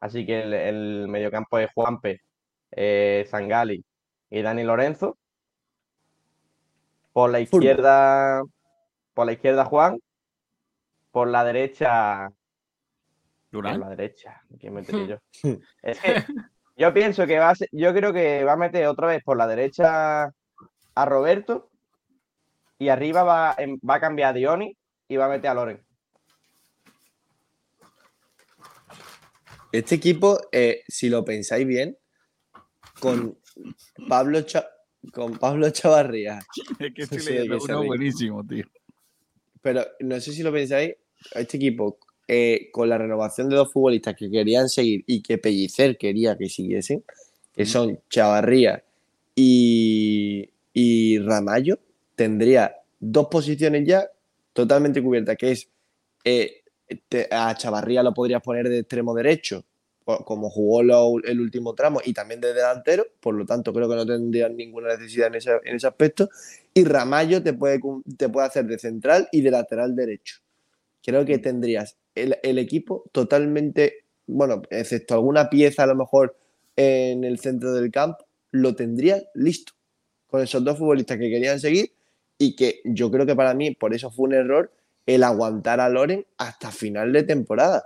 Así 0.00 0.24
que 0.24 0.40
el, 0.40 0.54
el 0.54 1.08
mediocampo 1.08 1.58
es 1.58 1.70
Juanpe, 1.74 2.22
eh, 2.70 3.26
Zangali 3.28 3.84
y 4.30 4.40
Dani 4.40 4.64
Lorenzo. 4.64 5.18
Por 7.12 7.30
la 7.30 7.40
izquierda, 7.40 8.40
por 9.12 9.26
la 9.26 9.32
izquierda 9.34 9.66
Juan. 9.66 10.00
Por 11.10 11.28
la 11.28 11.44
derecha, 11.44 12.30
por 13.50 13.64
Durán. 13.64 13.80
la 13.80 13.90
derecha, 13.90 14.40
¿quién 14.58 14.72
metería 14.72 15.06
yo? 15.06 15.18
Es 15.82 16.00
que 16.00 16.24
yo 16.78 16.94
pienso 16.94 17.26
que 17.26 17.38
va 17.38 17.50
a 17.50 17.54
ser, 17.54 17.68
yo 17.72 17.92
creo 17.92 18.14
que 18.14 18.42
va 18.42 18.54
a 18.54 18.56
meter 18.56 18.86
otra 18.86 19.08
vez 19.08 19.22
por 19.22 19.36
la 19.36 19.46
derecha 19.46 20.32
a 20.94 21.04
Roberto 21.04 21.68
y 22.78 22.88
arriba 22.88 23.22
va, 23.22 23.54
va 23.86 23.94
a 23.96 24.00
cambiar 24.00 24.30
a 24.30 24.32
Dioni 24.32 24.78
va 25.16 25.26
a 25.26 25.28
meter 25.28 25.50
a 25.50 25.54
Loren. 25.54 25.80
Este 29.70 29.94
equipo, 29.94 30.38
eh, 30.52 30.82
si 30.86 31.08
lo 31.08 31.24
pensáis 31.24 31.66
bien, 31.66 31.96
con 33.00 33.38
Pablo, 34.08 34.42
Cha- 34.42 34.68
con 35.12 35.38
Pablo 35.38 35.70
Chavarría, 35.70 36.40
Es 36.78 36.92
que 36.94 37.02
estoy 37.02 37.18
leyendo 37.24 37.58
se 37.60 37.72
uno 37.72 37.80
ríe. 37.80 37.86
buenísimo, 37.88 38.46
tío. 38.46 38.64
pero 39.62 39.86
no 40.00 40.20
sé 40.20 40.32
si 40.32 40.42
lo 40.42 40.52
pensáis, 40.52 40.94
este 41.34 41.56
equipo, 41.56 41.98
eh, 42.28 42.68
con 42.72 42.88
la 42.88 42.98
renovación 42.98 43.48
de 43.48 43.56
dos 43.56 43.72
futbolistas 43.72 44.14
que 44.16 44.30
querían 44.30 44.68
seguir 44.68 45.04
y 45.06 45.22
que 45.22 45.38
Pellicer 45.38 45.96
quería 45.96 46.36
que 46.36 46.48
siguiesen, 46.48 47.02
que 47.54 47.64
son 47.64 48.00
Chavarría 48.10 48.82
y, 49.34 50.50
y 50.74 51.18
Ramallo, 51.20 51.78
tendría 52.14 52.76
dos 53.00 53.28
posiciones 53.28 53.84
ya 53.86 54.06
totalmente 54.52 55.02
cubiertas, 55.02 55.36
que 55.36 55.52
es 55.52 55.68
eh, 56.24 56.62
a 57.30 57.54
Chavarría 57.54 58.02
lo 58.02 58.12
podrías 58.12 58.42
poner 58.42 58.68
de 58.68 58.80
extremo 58.80 59.14
derecho, 59.14 59.64
como 60.04 60.50
jugó 60.50 60.80
el 60.80 61.40
último 61.40 61.74
tramo, 61.74 62.00
y 62.04 62.12
también 62.12 62.40
de 62.40 62.52
delantero, 62.52 63.06
por 63.20 63.34
lo 63.34 63.46
tanto 63.46 63.72
creo 63.72 63.88
que 63.88 63.94
no 63.94 64.04
tendrían 64.04 64.56
ninguna 64.56 64.88
necesidad 64.88 65.28
en 65.28 65.36
ese, 65.36 65.52
en 65.64 65.76
ese 65.76 65.86
aspecto. 65.86 66.28
Y 66.74 66.84
Ramallo 66.84 67.42
te 67.42 67.52
puede, 67.52 67.80
te 68.16 68.28
puede 68.28 68.46
hacer 68.46 68.66
de 68.66 68.78
central 68.78 69.28
y 69.30 69.42
de 69.42 69.50
lateral 69.52 69.94
derecho. 69.94 70.40
Creo 71.02 71.24
que 71.24 71.38
tendrías 71.38 71.96
el, 72.14 72.36
el 72.42 72.58
equipo 72.58 73.04
totalmente, 73.12 74.04
bueno, 74.26 74.62
excepto 74.70 75.14
alguna 75.14 75.48
pieza 75.48 75.84
a 75.84 75.86
lo 75.86 75.94
mejor 75.94 76.36
en 76.76 77.24
el 77.24 77.38
centro 77.38 77.72
del 77.72 77.90
campo, 77.90 78.26
lo 78.50 78.74
tendrías 78.74 79.24
listo 79.34 79.72
con 80.26 80.42
esos 80.42 80.64
dos 80.64 80.78
futbolistas 80.78 81.18
que 81.18 81.30
querían 81.30 81.60
seguir 81.60 81.92
y 82.42 82.56
que 82.56 82.80
yo 82.84 83.10
creo 83.10 83.24
que 83.24 83.36
para 83.36 83.54
mí 83.54 83.70
por 83.72 83.94
eso 83.94 84.10
fue 84.10 84.24
un 84.26 84.34
error 84.34 84.72
el 85.06 85.22
aguantar 85.22 85.78
a 85.80 85.88
Loren 85.88 86.26
hasta 86.38 86.70
final 86.72 87.12
de 87.12 87.22
temporada. 87.22 87.84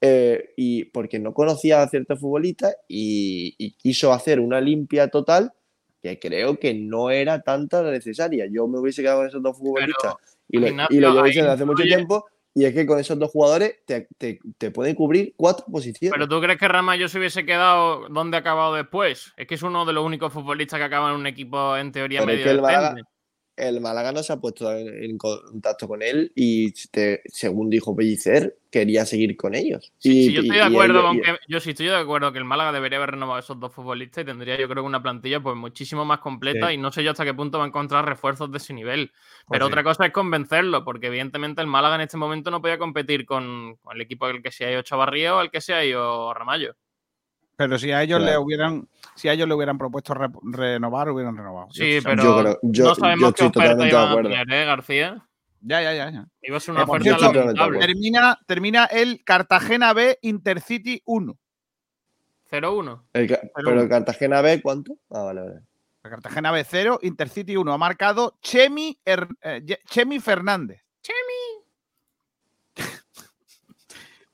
Eh, 0.00 0.54
y 0.56 0.84
porque 0.84 1.18
no 1.18 1.34
conocía 1.34 1.82
a 1.82 1.88
ciertos 1.88 2.20
futbolistas 2.20 2.74
y, 2.86 3.54
y 3.58 3.72
quiso 3.72 4.12
hacer 4.12 4.38
una 4.40 4.60
limpia 4.60 5.08
total 5.08 5.52
que 6.00 6.18
creo 6.18 6.58
que 6.58 6.72
no 6.72 7.10
era 7.10 7.42
tanta 7.42 7.82
la 7.82 7.90
necesaria. 7.90 8.46
Yo 8.50 8.66
me 8.68 8.78
hubiese 8.78 9.02
quedado 9.02 9.18
con 9.18 9.26
esos 9.28 9.42
dos 9.42 9.58
futbolistas 9.58 10.14
y 10.48 10.58
lo, 10.58 10.68
y 10.88 11.00
lo 11.00 11.12
llevo 11.12 11.24
diciendo 11.24 11.50
hace 11.52 11.64
mucho 11.64 11.82
tiempo. 11.82 12.24
Y 12.54 12.64
es 12.64 12.72
que 12.74 12.86
con 12.86 12.98
esos 12.98 13.18
dos 13.18 13.30
jugadores 13.30 13.76
te, 13.84 14.08
te- 14.16 14.40
te 14.56 14.70
pueden 14.70 14.94
cubrir 14.94 15.34
cuatro 15.36 15.66
posiciones. 15.70 16.12
Pero 16.12 16.28
tú 16.28 16.40
crees 16.40 16.58
que 16.58 16.66
Ramallo 16.66 17.08
se 17.08 17.18
hubiese 17.18 17.44
quedado 17.44 18.08
donde 18.08 18.36
ha 18.36 18.40
acabado 18.40 18.74
después? 18.74 19.32
Es 19.36 19.46
que 19.46 19.54
es 19.56 19.62
uno 19.62 19.84
de 19.84 19.92
los 19.92 20.04
únicos 20.04 20.32
futbolistas 20.32 20.78
que 20.78 20.84
acaban 20.84 21.12
en 21.14 21.20
un 21.20 21.26
equipo 21.26 21.76
en 21.76 21.92
teoría 21.92 22.20
Pero 22.20 22.32
es 22.32 22.38
medio 22.38 22.44
que 22.46 22.50
el 22.56 22.62
Málaga, 22.62 22.90
decente. 22.90 23.10
El 23.58 23.80
Málaga 23.80 24.12
no 24.12 24.22
se 24.22 24.32
ha 24.32 24.36
puesto 24.36 24.72
en, 24.74 25.18
contacto 25.18 25.86
con 25.88 26.02
él 26.02 26.32
y 26.34 26.72
te- 26.90 27.22
según 27.26 27.68
dijo 27.70 27.94
Pellicer, 27.96 28.56
quería 28.70 29.04
seguir 29.06 29.36
con 29.36 29.54
ellos. 29.54 29.92
Sí, 29.98 30.10
Y- 30.20 30.24
sí, 30.26 30.32
yo 30.34 30.40
estoy 30.42 30.56
de 30.56 30.62
acuerdo 30.62 30.98
ellos- 31.00 31.04
con 31.08 31.16
y- 31.16 31.20
que 31.22 31.36
yo 31.48 31.60
sí 31.60 31.70
estoy 31.70 31.86
de 31.86 31.96
acuerdo 31.96 32.32
que 32.32 32.38
el 32.38 32.44
Málaga 32.44 32.72
debería 32.72 32.98
haber 32.98 33.10
renovado 33.12 33.38
esos 33.40 33.58
dos 33.58 33.72
futbolistas 33.72 34.22
y 34.22 34.26
tendría 34.26 34.58
yo 34.58 34.68
creo 34.68 34.82
que 34.82 34.86
una 34.86 35.02
plantilla 35.02 35.40
pues 35.40 35.56
muchísimo 35.56 36.04
más 36.04 36.18
completa 36.20 36.68
Sí. 36.68 36.74
y 36.74 36.76
no 36.78 36.92
sé 36.92 37.02
yo 37.04 37.10
hasta 37.12 37.24
qué 37.24 37.34
punto 37.34 37.58
va 37.58 37.64
a 37.64 37.68
encontrar 37.68 38.04
refuerzos 38.04 38.50
de 38.52 38.58
ese 38.58 38.74
nivel. 38.74 39.08
Pues 39.08 39.46
Pero 39.50 39.66
sí. 39.66 39.72
otra 39.72 39.82
cosa 39.84 40.06
es 40.06 40.12
convencerlo, 40.12 40.84
porque 40.84 41.08
evidentemente 41.08 41.60
el 41.60 41.66
Málaga 41.66 41.94
en 41.96 42.02
este 42.02 42.16
momento 42.16 42.50
no 42.50 42.60
podía 42.60 42.78
competir 42.78 43.24
con, 43.26 43.76
con 43.82 43.96
el 43.96 44.02
equipo 44.02 44.26
al 44.26 44.42
que 44.42 44.52
se 44.52 44.64
ha 44.66 44.72
ido 44.72 44.82
Chavarría 44.82 45.34
o 45.34 45.38
al 45.38 45.50
que 45.50 45.60
se 45.60 45.72
ha 45.74 45.84
ido 45.84 46.32
Ramallo. 46.34 46.74
Pero 47.58 47.76
si 47.76 47.90
a 47.90 48.04
ellos 48.04 48.20
le 48.20 48.26
Claro. 48.26 48.42
hubieran, 48.42 48.88
si 49.16 49.28
a 49.28 49.32
ellos 49.32 49.48
le 49.48 49.54
hubieran 49.54 49.76
propuesto 49.78 50.14
re- 50.14 50.28
renovar, 50.44 51.10
hubieran 51.10 51.36
renovado. 51.36 51.66
Sí, 51.72 51.96
Yo- 51.96 52.02
pero 52.04 52.22
Yo 52.22 52.38
creo- 52.40 52.58
yo- 52.62 52.84
no 52.84 52.94
sabemos 52.94 53.20
yo 53.30 53.34
qué 53.34 53.44
estoy 53.46 53.62
oferta 53.64 53.88
iban 53.88 54.00
a 54.04 54.10
acuerdo. 54.10 54.30
tener, 54.30 54.52
¿eh, 54.52 54.64
García? 54.64 55.26
Ya, 55.62 55.82
ya, 55.82 55.92
ya. 55.92 56.10
ya. 56.10 56.26
Iba 56.40 56.56
a 56.56 56.60
ser 56.60 56.74
una 56.76 56.84
oferta 56.84 57.18
lamentable. 57.18 57.80
Termina, 57.80 58.38
termina 58.46 58.84
el 58.84 59.24
Cartagena 59.24 59.92
B 59.92 60.16
Intercity 60.22 61.02
1. 61.04 61.36
0-1. 62.48 63.02
el 63.12 63.26
ca- 63.28 63.40
Pero- 63.56 63.80
el 63.82 63.88
Cartagena 63.88 64.40
B, 64.40 64.62
¿cuánto? 64.62 64.92
Ah, 65.10 65.24
vale, 65.24 65.40
vale. 65.40 65.60
El 66.04 66.10
Cartagena 66.10 66.52
B 66.52 66.62
0, 66.64 67.00
Intercity 67.02 67.56
1. 67.56 67.72
Ha 67.72 67.76
marcado 67.76 68.38
Chemi, 68.40 68.96
Her- 69.04 69.26
eh, 69.42 69.62
Chemi 69.90 70.20
Fernández. 70.20 70.80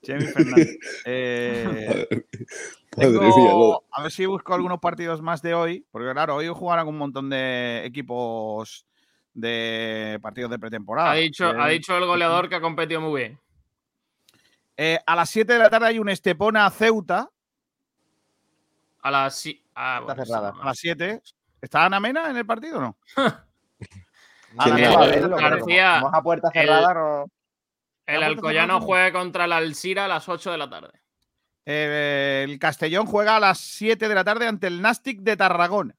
Chemi 0.03 0.25
Fernández. 0.27 0.77
Eh, 1.05 2.07
tengo- 2.95 3.21
mía, 3.21 3.53
lo- 3.53 3.83
a 3.91 4.01
ver 4.03 4.11
si 4.11 4.25
busco 4.25 4.53
algunos 4.53 4.79
partidos 4.79 5.21
más 5.21 5.41
de 5.41 5.53
hoy, 5.53 5.85
porque 5.91 6.11
claro, 6.11 6.35
hoy 6.35 6.47
jugarán 6.47 6.87
un 6.87 6.97
montón 6.97 7.29
de 7.29 7.83
equipos 7.85 8.85
de 9.33 10.17
partidos 10.21 10.49
de 10.51 10.59
pretemporada. 10.59 11.11
Ha 11.11 11.15
dicho, 11.15 11.49
Eh, 11.51 11.55
ha 11.59 11.67
dicho 11.67 11.97
el 11.97 12.05
goleador 12.05 12.47
que 12.49 12.55
ha 12.55 12.61
competido 12.61 13.01
muy 13.01 13.21
bien. 13.21 13.39
eh, 14.77 14.99
a 15.05 15.15
las 15.15 15.29
7 15.29 15.53
de 15.53 15.59
la 15.59 15.69
tarde 15.69 15.87
hay 15.87 15.99
un 15.99 16.09
Estepona 16.09 16.69
Ceuta. 16.69 17.29
A 19.01 19.11
las. 19.11 19.35
si- 19.35 19.63
ah, 19.75 19.99
Está 20.01 20.13
bueno, 20.13 20.25
cerrada. 20.25 20.53
A 20.61 20.65
las 20.65 20.77
7. 20.77 21.21
¿Está 21.61 21.85
Ana 21.85 21.99
Mena 21.99 22.29
en 22.29 22.37
el 22.37 22.45
partido 22.45 22.77
o 22.77 22.81
no? 22.81 22.97
A 24.57 24.69
verlo, 24.69 25.35
García, 25.37 25.91
vamos 26.01 26.13
a 26.13 26.21
puerta 26.21 26.47
el- 26.53 26.61
cerrada, 26.67 26.93
no. 26.93 27.25
El 28.07 28.19
¿La 28.19 28.27
vuelta 28.27 28.27
Alcoyano 28.27 28.81
juega 28.81 29.11
contra 29.11 29.45
el 29.45 29.51
Alcira 29.53 30.05
a 30.05 30.07
las 30.07 30.29
8 30.29 30.51
de 30.51 30.57
la 30.57 30.69
tarde. 30.69 30.91
Eh, 31.65 32.45
el 32.47 32.59
Castellón 32.59 33.05
juega 33.07 33.37
a 33.37 33.39
las 33.39 33.59
7 33.59 34.07
de 34.07 34.15
la 34.15 34.23
tarde 34.23 34.47
ante 34.47 34.67
el 34.67 34.81
Nastic 34.81 35.19
de 35.21 35.35
Tarragona. 35.35 35.95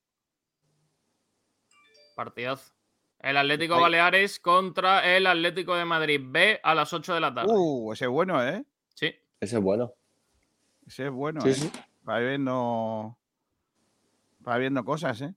Partidazo. 2.14 2.72
El 3.20 3.36
Atlético 3.36 3.74
Ahí. 3.74 3.80
Baleares 3.82 4.38
contra 4.38 5.04
el 5.16 5.26
Atlético 5.26 5.74
de 5.74 5.84
Madrid 5.84 6.20
B 6.22 6.60
a 6.62 6.74
las 6.74 6.92
8 6.92 7.14
de 7.14 7.20
la 7.20 7.34
tarde. 7.34 7.52
Uh, 7.52 7.92
ese 7.92 8.04
es 8.04 8.10
bueno, 8.10 8.46
¿eh? 8.46 8.64
Sí. 8.94 9.14
Ese 9.40 9.56
es 9.56 9.62
bueno. 9.62 9.92
Ese 10.86 11.06
es 11.06 11.10
bueno, 11.10 11.40
Sí, 11.40 11.48
¿eh? 11.48 11.54
sí. 11.54 11.72
Va 12.08 12.18
viendo. 12.20 13.18
Va 14.46 14.56
viendo 14.58 14.84
cosas, 14.84 15.20
¿eh? 15.22 15.34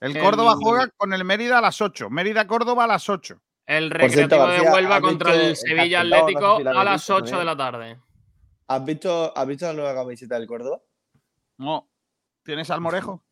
El 0.00 0.14
El- 0.16 0.22
Córdoba 0.22 0.56
juega 0.60 0.88
con 0.98 1.14
el 1.14 1.24
Mérida 1.24 1.58
a 1.58 1.62
las 1.62 1.80
8. 1.80 2.10
Mérida-Córdoba 2.10 2.84
a 2.84 2.88
las 2.88 3.08
8. 3.08 3.40
El 3.64 3.84
cierto, 3.90 3.96
Recreativo 4.36 4.46
de 4.48 4.60
Huelva 4.70 4.96
¿has 4.96 5.00
contra 5.00 5.34
el 5.34 5.40
el 5.40 5.56
Sevilla 5.56 6.00
Atlético 6.02 6.56
sé 6.56 6.56
si 6.58 6.64
lo 6.64 6.78
a 6.78 6.84
las 6.84 7.00
visto 7.00 7.14
8 7.16 7.38
de 7.38 7.44
la 7.44 7.56
tarde. 7.56 7.98
¿Has 8.68 8.84
visto, 8.84 9.36
¿Has 9.36 9.46
visto 9.46 9.66
la 9.66 9.72
nueva 9.74 9.94
camiseta 9.94 10.38
del 10.38 10.46
Córdoba? 10.48 10.80
No. 11.58 11.88
¿Tienes 12.42 12.70
al 12.70 12.80
Morejo? 12.80 13.24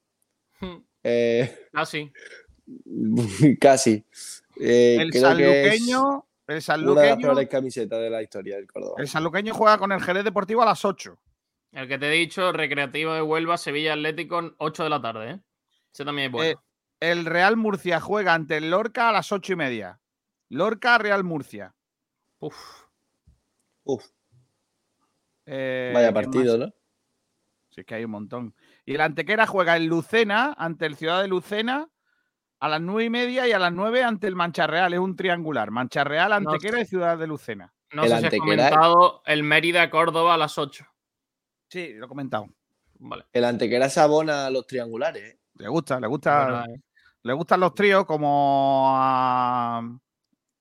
Eh, 1.07 1.69
Ah, 1.75 1.85
sí. 1.85 2.11
casi. 3.61 4.03
Eh, 4.59 4.97
El 4.99 5.13
sanluqueño. 5.13 6.27
El 6.47 6.47
una 6.47 6.47
de 6.47 6.55
las 6.55 6.65
sanluqueño. 6.65 7.19
peores 7.19 7.49
camisetas 7.49 8.01
de 8.01 8.09
la 8.09 8.23
historia 8.23 8.57
del 8.57 8.67
Córdoba. 8.67 8.95
El 8.99 9.09
sanluqueño 9.09 9.53
juega 9.53 9.77
con 9.77 9.93
el 9.93 10.01
Jerez 10.03 10.25
Deportivo 10.25 10.63
a 10.63 10.67
las 10.67 10.83
8. 10.83 11.19
El 11.73 11.89
que 11.89 11.99
te 11.99 12.07
he 12.07 12.11
dicho, 12.11 12.53
Recreativo 12.53 13.13
de 13.13 13.21
Huelva, 13.21 13.59
Sevilla 13.59 13.93
Atlético, 13.93 14.55
8 14.57 14.85
de 14.85 14.89
la 14.89 15.03
tarde, 15.03 15.31
¿eh? 15.33 15.41
Ese 15.93 16.05
también 16.07 16.27
es 16.27 16.33
bueno. 16.33 16.51
Eh, 16.59 16.63
el 17.11 17.27
Real 17.27 17.59
Murcia 17.59 18.01
juega 18.01 18.33
ante 18.33 18.57
el 18.57 18.71
Lorca 18.71 19.11
a 19.11 19.13
las 19.13 19.31
8 19.31 19.53
y 19.53 19.57
media. 19.57 20.01
Lorca, 20.49 20.97
Real 20.97 21.23
Murcia. 21.23 21.75
Uf. 22.39 22.57
Uf, 23.83 24.07
Eh, 25.47 25.93
vaya 25.95 26.09
¿qué 26.09 26.15
partido? 26.15 26.59
¿no? 26.59 26.67
Sí, 27.71 27.81
es 27.81 27.87
que 27.87 27.95
hay 27.97 28.05
un 28.05 28.11
montón. 28.13 28.55
Y 28.85 28.95
el 28.95 29.01
Antequera 29.01 29.47
juega 29.47 29.77
en 29.77 29.87
Lucena 29.89 30.55
ante 30.57 30.87
el 30.87 30.97
Ciudad 30.97 31.23
de 31.23 31.29
Lucena 31.29 31.89
a 32.61 32.69
las 32.69 32.81
9 32.81 33.05
y 33.05 33.11
media 33.11 33.49
y 33.49 33.53
a 33.53 33.59
las 33.59 33.73
9 33.73 34.03
ante 34.05 34.27
el 34.27 34.37
Mancha 34.37 34.67
Real. 34.67 34.93
Es 34.95 35.01
un 35.01 35.17
triangular. 35.17 35.71
Mancha 35.71 36.05
Real, 36.05 36.31
No 36.31 36.37
Antequera 36.53 36.81
y 36.81 36.87
Ciudad 36.87 37.19
de 37.19 37.27
Lucena. 37.27 37.75
No 37.93 38.05
el 38.05 38.09
sé 38.11 38.19
si 38.21 38.27
has 38.27 38.33
Antequera- 38.33 38.41
comentado 38.71 39.23
el 39.27 39.43
Mérida 39.43 39.91
Córdoba 39.91 40.35
a 40.35 40.39
las 40.39 40.57
8. 40.57 40.87
Sí, 41.69 41.93
lo 41.95 42.07
he 42.07 42.09
comentado. 42.09 42.47
Vale. 43.01 43.25
El 43.33 43.45
Antequera 43.45 43.89
se 43.91 44.01
abona 44.01 44.47
a 44.47 44.51
los 44.51 44.67
triangulares. 44.67 45.35
¿eh? 45.35 45.41
Le 45.55 45.69
gusta, 45.69 45.99
le 46.01 46.07
gusta. 46.07 46.65
¿eh? 46.69 46.81
Le 47.23 47.33
gustan 47.33 47.61
los 47.61 47.75
tríos 47.75 48.05
como 48.07 48.93
a. 48.95 49.83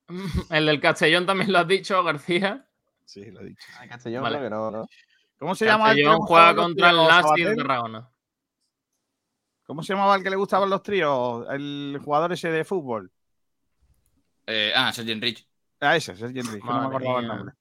El 0.50 0.66
del 0.66 0.82
Castellón 0.82 1.26
también 1.26 1.52
lo 1.52 1.60
has 1.60 1.68
dicho, 1.68 2.04
García. 2.04 2.68
Sí, 3.06 3.32
lo 3.32 3.42
he 3.42 3.46
dicho. 3.46 3.66
Ay, 3.80 3.90
Castellón 3.90 4.24
Vale. 4.24 4.38
creo 4.38 4.50
que 4.50 4.56
no, 4.56 4.72
¿no? 4.72 4.88
¿Cómo 5.38 5.56
se 5.56 5.66
llama 5.66 5.92
el 5.92 5.98
Castellón 5.98 6.18
gustaban 6.18 6.56
juega 6.56 6.64
contra 6.64 6.90
el 6.90 6.96
Nastic 6.98 7.48
de? 7.48 7.56
Tarragona. 7.56 8.10
¿Cómo 9.66 9.82
se 9.82 9.94
llamaba 9.94 10.16
el 10.16 10.24
que 10.24 10.30
le 10.30 10.36
gustaban 10.36 10.70
los 10.70 10.84
tríos? 10.84 11.46
El 11.50 12.00
jugador 12.04 12.34
ese 12.34 12.50
de 12.50 12.66
fútbol. 12.66 13.12
Eh, 14.46 14.74
ah, 14.76 14.92
Sergi 14.92 15.14
Enrich. 15.14 15.48
Ah, 15.80 15.96
ese, 15.96 16.14
ese 16.14 16.26
es 16.26 16.36
Henry, 16.36 16.62
que 16.62 16.68
no 16.68 16.80
me 16.80 16.86
acordaba 16.88 17.20
el 17.20 17.28
nombre. 17.28 17.54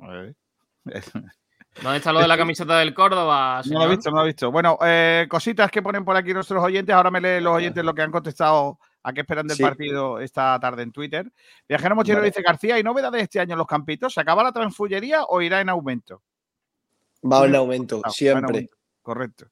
A 0.00 0.08
ver. 0.08 0.36
¿Dónde 1.82 1.98
está 1.98 2.12
lo 2.12 2.20
de 2.20 2.28
la 2.28 2.36
camiseta 2.38 2.78
del 2.78 2.94
Córdoba? 2.94 3.62
No 3.66 3.78
lo 3.78 3.84
he 3.86 3.96
visto, 3.96 4.10
no 4.10 4.16
lo 4.16 4.22
he 4.24 4.26
visto. 4.26 4.50
Bueno, 4.50 4.78
eh, 4.84 5.26
cositas 5.28 5.70
que 5.70 5.82
ponen 5.82 6.04
por 6.04 6.16
aquí 6.16 6.32
nuestros 6.32 6.62
oyentes. 6.62 6.94
Ahora 6.94 7.10
me 7.10 7.20
leen 7.20 7.44
los 7.44 7.54
oyentes 7.54 7.84
lo 7.84 7.94
que 7.94 8.02
han 8.02 8.10
contestado 8.10 8.78
a 9.02 9.12
qué 9.12 9.20
esperan 9.22 9.46
del 9.46 9.56
Sí. 9.56 9.62
partido 9.62 10.20
esta 10.20 10.58
tarde 10.60 10.82
en 10.82 10.92
Twitter. 10.92 11.30
Viajero 11.68 11.94
Mochilero 11.96 12.20
Vale. 12.20 12.30
dice 12.30 12.42
García, 12.42 12.76
¿hay 12.76 12.82
novedades 12.82 13.22
este 13.22 13.40
año 13.40 13.52
en 13.54 13.58
los 13.58 13.66
campitos? 13.66 14.14
¿Se 14.14 14.20
acaba 14.20 14.42
la 14.42 14.52
transfullería 14.52 15.24
o 15.24 15.40
irá 15.42 15.60
en 15.60 15.68
aumento? 15.68 16.22
Va 17.24 17.44
en 17.46 17.54
aumento, 17.54 18.00
Ah, 18.04 18.08
en 18.08 18.12
siempre. 18.12 18.46
aumento, 18.46 18.76
Correcto. 19.02 19.46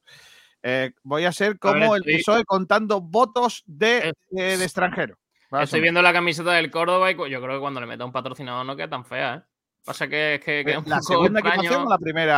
Eh, 0.63 0.93
voy 1.03 1.25
a 1.25 1.31
ser 1.31 1.53
A 1.53 1.57
como 1.57 1.73
ver, 1.73 2.01
el 2.05 2.09
estoy- 2.15 2.17
PSOE 2.17 2.45
contando 2.45 3.01
votos 3.01 3.63
de, 3.65 4.09
Eh, 4.09 4.13
eh, 4.37 4.57
de 4.57 4.63
extranjero. 4.63 5.17
Estoy 5.59 5.81
viendo 5.81 6.01
la 6.01 6.13
camiseta 6.13 6.53
del 6.53 6.71
Córdoba 6.71 7.11
y 7.11 7.15
yo 7.15 7.41
creo 7.41 7.55
que 7.55 7.59
cuando 7.59 7.81
le 7.81 7.87
meta 7.87 8.05
un 8.05 8.11
patrocinador 8.13 8.65
no 8.65 8.75
queda 8.75 8.89
tan 8.89 9.03
fea, 9.03 9.35
¿eh? 9.35 9.41
Pasa 9.83 10.07
que 10.07 10.35
es 10.35 10.41
que 10.41 10.63
queda 10.63 10.77
un 10.79 10.85
¿La 10.87 10.97
poco 10.97 11.07
segunda 11.13 11.39
extraño. 11.39 11.61
equipación 11.61 11.87
o 11.87 11.89
la 11.89 11.97
primera? 11.97 12.35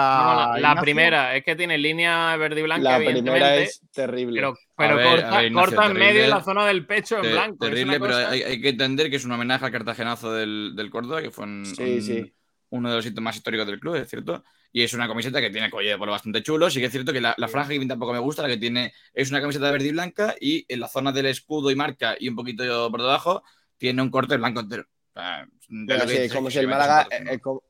No, 0.54 0.58
la, 0.60 0.76
primera, 0.82 1.36
es 1.36 1.44
que 1.44 1.56
tiene 1.58 1.78
línea 1.78 2.38
verde 2.38 2.62
y 2.62 2.64
blanca, 2.64 2.98
La 3.00 3.06
primera 3.06 3.58
es 3.58 3.82
terrible. 3.91 4.39
pero, 4.39 4.56
pero 4.78 4.96
ver, 4.96 5.08
corta, 5.08 5.28
a 5.28 5.38
ver, 5.41 5.46
Ignacio, 5.48 5.76
corta 5.76 5.91
en 5.91 5.98
medio 6.00 6.28
la 6.28 6.41
zona 6.41 6.66
del 6.66 6.86
pecho 6.86 7.18
en 7.18 7.22
Te- 7.24 7.32
blanco. 7.34 7.58
terrible, 7.66 8.00
pero 8.00 8.14
cosa- 8.14 8.30
hay, 8.30 8.44
hay 8.44 8.62
que 8.62 8.70
entender 8.70 9.10
que 9.10 9.18
es 9.18 9.26
un 9.26 9.34
homenaje 9.34 9.66
al 9.66 9.72
cartagenazo 9.72 10.32
del, 10.32 10.72
del 10.76 10.89
Córdoba, 10.89 11.22
que 11.22 11.32
fue 11.32 11.44
un- 11.44 11.66
Sí, 11.66 11.84
un- 11.96 12.02
sí. 12.02 12.34
uno 12.70 12.89
de 12.89 12.96
los 12.96 13.06
hitos 13.06 13.22
más 13.22 13.36
históricos 13.36 13.68
del 13.68 13.80
club, 13.80 13.96
es 13.96 14.10
cierto. 14.10 14.44
Y 14.72 14.82
es 14.82 14.94
una 14.94 15.08
camiseta 15.10 15.41
que 15.41 15.50
tiene 15.50 15.70
collar 15.70 15.91
de 15.94 15.98
polo 16.00 16.14
bastante 16.14 16.41
chulo. 16.41 16.70
Sí 16.70 16.80
que 16.80 16.86
es 16.88 16.91
cierto 16.91 17.12
que 17.14 17.22
la, 17.22 17.36
la 17.38 17.48
franja 17.50 17.70
que 17.70 17.86
tampoco 17.86 18.14
me 18.14 18.20
gusta, 18.20 18.41
la 18.41 18.48
que 18.48 18.58
tiene 18.58 18.94
es 19.14 19.30
una 19.30 19.39
camiseta 19.41 19.70
verde 19.70 19.88
y 19.89 19.91
blanca 19.91 20.34
y 20.39 20.66
en 20.68 20.80
la 20.80 20.88
zona 20.88 21.12
del 21.12 21.26
escudo 21.28 21.70
y 21.70 21.76
marca 21.76 22.16
y 22.20 22.30
un 22.30 22.36
poquito 22.36 22.89
por 22.89 23.02
debajo 23.02 23.44
tiene 23.78 24.02
un 24.02 24.10
corte 24.10 24.38
blanco 24.38 24.62
entero. 24.62 24.86
Sí, 26.07 26.18
es 26.18 26.34
como 26.34 26.49
si 26.49 26.59
el 26.59 26.68
Málaga 26.68 27.03
súper 27.03 27.28
es 27.30 27.41
como, 27.41 27.64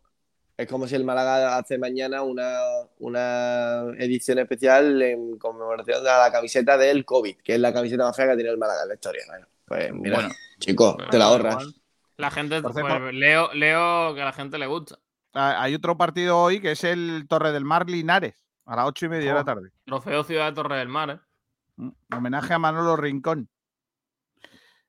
es 0.57 0.67
como 0.67 0.87
si 0.87 0.95
el 0.95 1.03
Málaga 1.03 1.57
hace 1.57 1.77
mañana 1.77 2.21
una, 2.21 2.57
una 2.99 3.81
edición 3.97 4.39
especial 4.39 5.01
en 5.01 5.37
conmemoración 5.37 6.03
de 6.03 6.09
la 6.09 6.31
camiseta 6.31 6.77
del 6.77 7.03
COVID, 7.05 7.37
que 7.37 7.55
es 7.55 7.59
la 7.59 7.73
camiseta 7.73 8.03
más 8.05 8.15
fea 8.15 8.27
que 8.29 8.35
tiene 8.35 8.49
el 8.51 8.57
Málaga 8.57 8.83
en 8.83 8.87
la 8.89 8.93
historia. 8.95 9.23
Bueno, 9.27 9.47
pues 9.65 9.93
mira, 9.93 10.15
Bueno, 10.15 10.29
chicos, 10.59 10.95
te 11.09 11.17
la 11.17 11.25
ahorras. 11.25 11.53
igual. 11.55 11.75
La 12.17 12.29
gente, 12.31 12.61
pues, 12.61 12.75
leo, 13.13 13.51
leo 13.53 14.13
que 14.13 14.21
a 14.21 14.25
la 14.25 14.33
gente 14.33 14.57
le 14.59 14.67
gusta. 14.67 14.99
Ah, 15.33 15.63
Hay 15.63 15.73
otro 15.73 15.97
partido 15.97 16.37
hoy 16.37 16.61
que 16.61 16.71
es 16.73 16.83
el 16.83 17.25
Torre 17.27 17.51
del 17.51 17.65
Mar 17.65 17.89
Linares, 17.89 18.35
a 18.65 18.75
las 18.75 18.85
ocho 18.87 19.07
y 19.07 19.09
media 19.09 19.29
de 19.29 19.33
la 19.35 19.41
Oh. 19.41 19.45
tarde. 19.45 19.71
Trofeo 19.85 20.23
Ciudad 20.23 20.45
de 20.45 20.53
Torre 20.53 20.77
del 20.77 20.87
Mar, 20.89 21.09
¿eh? 21.09 21.89
Homenaje 22.15 22.53
a 22.53 22.59
Manolo 22.59 22.95
Rincón. 22.95 23.49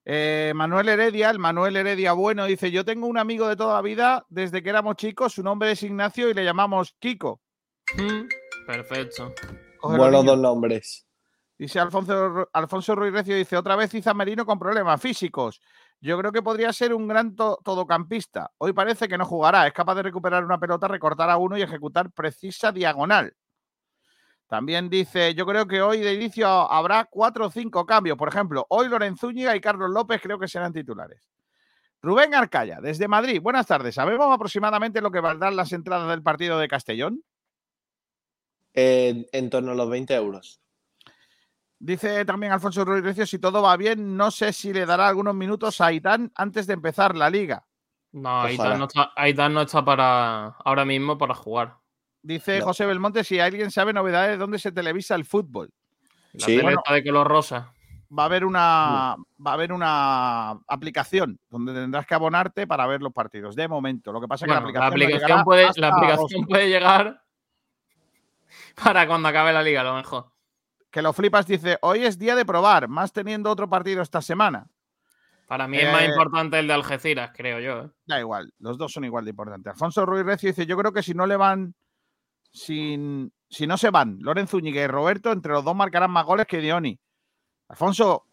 Eh, 0.04 0.52
Manuel 0.54 0.88
Heredia, 0.90 1.30
el 1.30 1.38
Manuel 1.38 1.76
Heredia 1.76 2.12
bueno, 2.12 2.44
dice: 2.44 2.70
Yo 2.70 2.84
tengo 2.84 3.06
un 3.06 3.18
amigo 3.18 3.48
de 3.48 3.56
toda 3.56 3.74
la 3.76 3.82
vida 3.82 4.24
desde 4.28 4.62
que 4.62 4.68
éramos 4.70 4.96
chicos, 4.96 5.32
su 5.32 5.42
nombre 5.42 5.70
es 5.70 5.82
Ignacio 5.82 6.28
y 6.28 6.34
le 6.34 6.44
llamamos 6.44 6.94
Kiko. 6.98 7.40
Mm, 7.96 8.26
Perfecto. 8.66 9.32
Coge 9.78 9.96
Buenos 9.96 10.24
dos 10.24 10.38
nombres. 10.38 11.06
Dice 11.56 11.78
Alfonso, 11.78 12.48
Alfonso 12.52 12.94
Ruiz 12.96 13.12
Recio, 13.12 13.36
dice, 13.36 13.56
otra 13.56 13.76
vez 13.76 13.94
Izan 13.94 14.16
Merino 14.16 14.44
con 14.44 14.58
problemas 14.58 15.00
físicos. 15.00 15.60
Yo 16.00 16.18
creo 16.18 16.32
que 16.32 16.42
podría 16.42 16.72
ser 16.72 16.92
un 16.92 17.06
gran 17.06 17.36
to- 17.36 17.60
todocampista. 17.64 18.50
Hoy 18.58 18.72
parece 18.72 19.06
que 19.06 19.16
no 19.16 19.24
jugará. 19.24 19.66
Es 19.66 19.72
capaz 19.72 19.94
de 19.94 20.02
recuperar 20.02 20.44
una 20.44 20.58
pelota, 20.58 20.88
recortar 20.88 21.30
a 21.30 21.36
uno 21.36 21.56
y 21.56 21.62
ejecutar 21.62 22.10
precisa 22.10 22.72
diagonal. 22.72 23.34
También 24.54 24.88
dice, 24.88 25.34
yo 25.34 25.46
creo 25.46 25.66
que 25.66 25.82
hoy 25.82 25.98
de 25.98 26.14
inicio 26.14 26.46
habrá 26.46 27.06
cuatro 27.06 27.46
o 27.46 27.50
cinco 27.50 27.84
cambios. 27.84 28.16
Por 28.16 28.28
ejemplo, 28.28 28.64
hoy 28.68 28.86
Lorenzo 28.86 29.26
Zúñiga 29.26 29.56
y 29.56 29.60
Carlos 29.60 29.90
López 29.90 30.20
creo 30.22 30.38
que 30.38 30.46
serán 30.46 30.72
titulares. 30.72 31.28
Rubén 32.00 32.36
Arcaya, 32.36 32.80
desde 32.80 33.08
Madrid. 33.08 33.40
Buenas 33.42 33.66
tardes. 33.66 33.96
¿Sabemos 33.96 34.32
aproximadamente 34.32 35.00
lo 35.00 35.10
que 35.10 35.18
valdrán 35.18 35.56
las 35.56 35.72
entradas 35.72 36.08
del 36.08 36.22
partido 36.22 36.56
de 36.60 36.68
Castellón? 36.68 37.24
Eh, 38.74 39.26
en 39.32 39.50
torno 39.50 39.72
a 39.72 39.74
los 39.74 39.90
20 39.90 40.14
euros. 40.14 40.60
Dice 41.80 42.24
también 42.24 42.52
Alfonso 42.52 42.84
Ruiz 42.84 43.02
Recio, 43.02 43.26
si 43.26 43.40
todo 43.40 43.60
va 43.60 43.76
bien, 43.76 44.16
no 44.16 44.30
sé 44.30 44.52
si 44.52 44.72
le 44.72 44.86
dará 44.86 45.08
algunos 45.08 45.34
minutos 45.34 45.80
a 45.80 45.86
Aitán 45.86 46.30
antes 46.36 46.68
de 46.68 46.74
empezar 46.74 47.16
la 47.16 47.28
liga. 47.28 47.66
No. 48.12 48.42
Aitán 48.42 48.78
no, 48.78 48.84
está, 48.84 49.12
Aitán 49.16 49.52
no 49.52 49.62
está 49.62 49.84
para 49.84 50.46
ahora 50.64 50.84
mismo 50.84 51.18
para 51.18 51.34
jugar. 51.34 51.78
Dice 52.24 52.58
No. 52.60 52.64
José 52.64 52.86
Belmonte 52.86 53.22
si 53.22 53.38
alguien 53.38 53.70
sabe 53.70 53.92
novedades 53.92 54.30
de 54.32 54.36
dónde 54.38 54.58
se 54.58 54.72
televisa 54.72 55.14
el 55.14 55.24
fútbol. 55.26 55.70
La 56.32 56.46
Sí. 56.46 56.58
Bueno. 56.60 56.80
de 56.90 57.04
color 57.04 57.28
rosa. 57.28 57.70
Va 58.16 58.22
a 58.24 58.26
haber 58.26 58.44
una 58.44 59.16
va 59.44 59.50
a 59.50 59.54
haber 59.54 59.72
una 59.72 60.50
aplicación 60.68 61.38
donde 61.50 61.74
tendrás 61.74 62.06
que 62.06 62.14
abonarte 62.14 62.66
para 62.66 62.86
ver 62.86 63.02
los 63.02 63.12
partidos. 63.12 63.54
De 63.54 63.68
momento, 63.68 64.10
lo 64.12 64.20
que 64.22 64.26
pasa 64.28 64.46
es 64.46 64.52
que 64.52 64.58
Bueno, 64.60 64.72
la 64.72 64.80
la 64.80 64.86
aplicación, 64.86 65.28
no 65.28 65.34
aplicación, 65.36 65.44
puede, 65.44 65.80
la 65.80 65.88
aplicación 65.88 66.46
puede 66.46 66.68
llegar 66.68 67.22
para 68.82 69.06
cuando 69.06 69.28
acabe 69.28 69.52
la 69.52 69.62
liga, 69.62 69.82
a 69.82 69.84
lo 69.84 69.94
mejor. 69.94 70.30
que 70.90 71.02
lo 71.02 71.12
flipas 71.12 71.46
dice, 71.46 71.76
hoy 71.82 72.04
es 72.04 72.18
día 72.18 72.34
de 72.36 72.44
probar, 72.46 72.86
más 72.88 73.12
teniendo 73.12 73.50
otro 73.50 73.68
partido 73.68 74.00
esta 74.00 74.22
semana. 74.22 74.66
Para 75.48 75.66
mí 75.68 75.76
es 75.76 75.92
más 75.92 76.02
Eh, 76.02 76.06
importante 76.06 76.58
el 76.58 76.68
de 76.68 76.72
Algeciras, 76.74 77.32
creo 77.34 77.58
yo. 77.60 77.86
¿eh? 77.86 77.90
Da 78.06 78.20
igual, 78.20 78.52
los 78.60 78.78
dos 78.78 78.92
son 78.92 79.04
igual 79.04 79.24
de 79.24 79.30
importantes. 79.30 79.72
Alfonso 79.72 80.06
Ruiz 80.06 80.24
Recio 80.24 80.48
dice, 80.50 80.66
yo 80.66 80.76
creo 80.78 80.92
que 80.92 81.02
si 81.02 81.12
no 81.12 81.26
le 81.26 81.36
van, 81.36 81.74
sin, 82.54 83.32
si 83.50 83.66
no 83.66 83.76
se 83.76 83.90
van 83.90 84.18
Lorenzo 84.20 84.56
Zúñiga 84.56 84.82
y 84.82 84.86
Roberto, 84.86 85.32
entre 85.32 85.52
los 85.52 85.64
dos 85.64 85.74
marcarán 85.74 86.10
más 86.10 86.24
goles 86.24 86.46
que 86.46 86.60
Dioni. 86.60 86.98
Alfonso, 87.68 88.24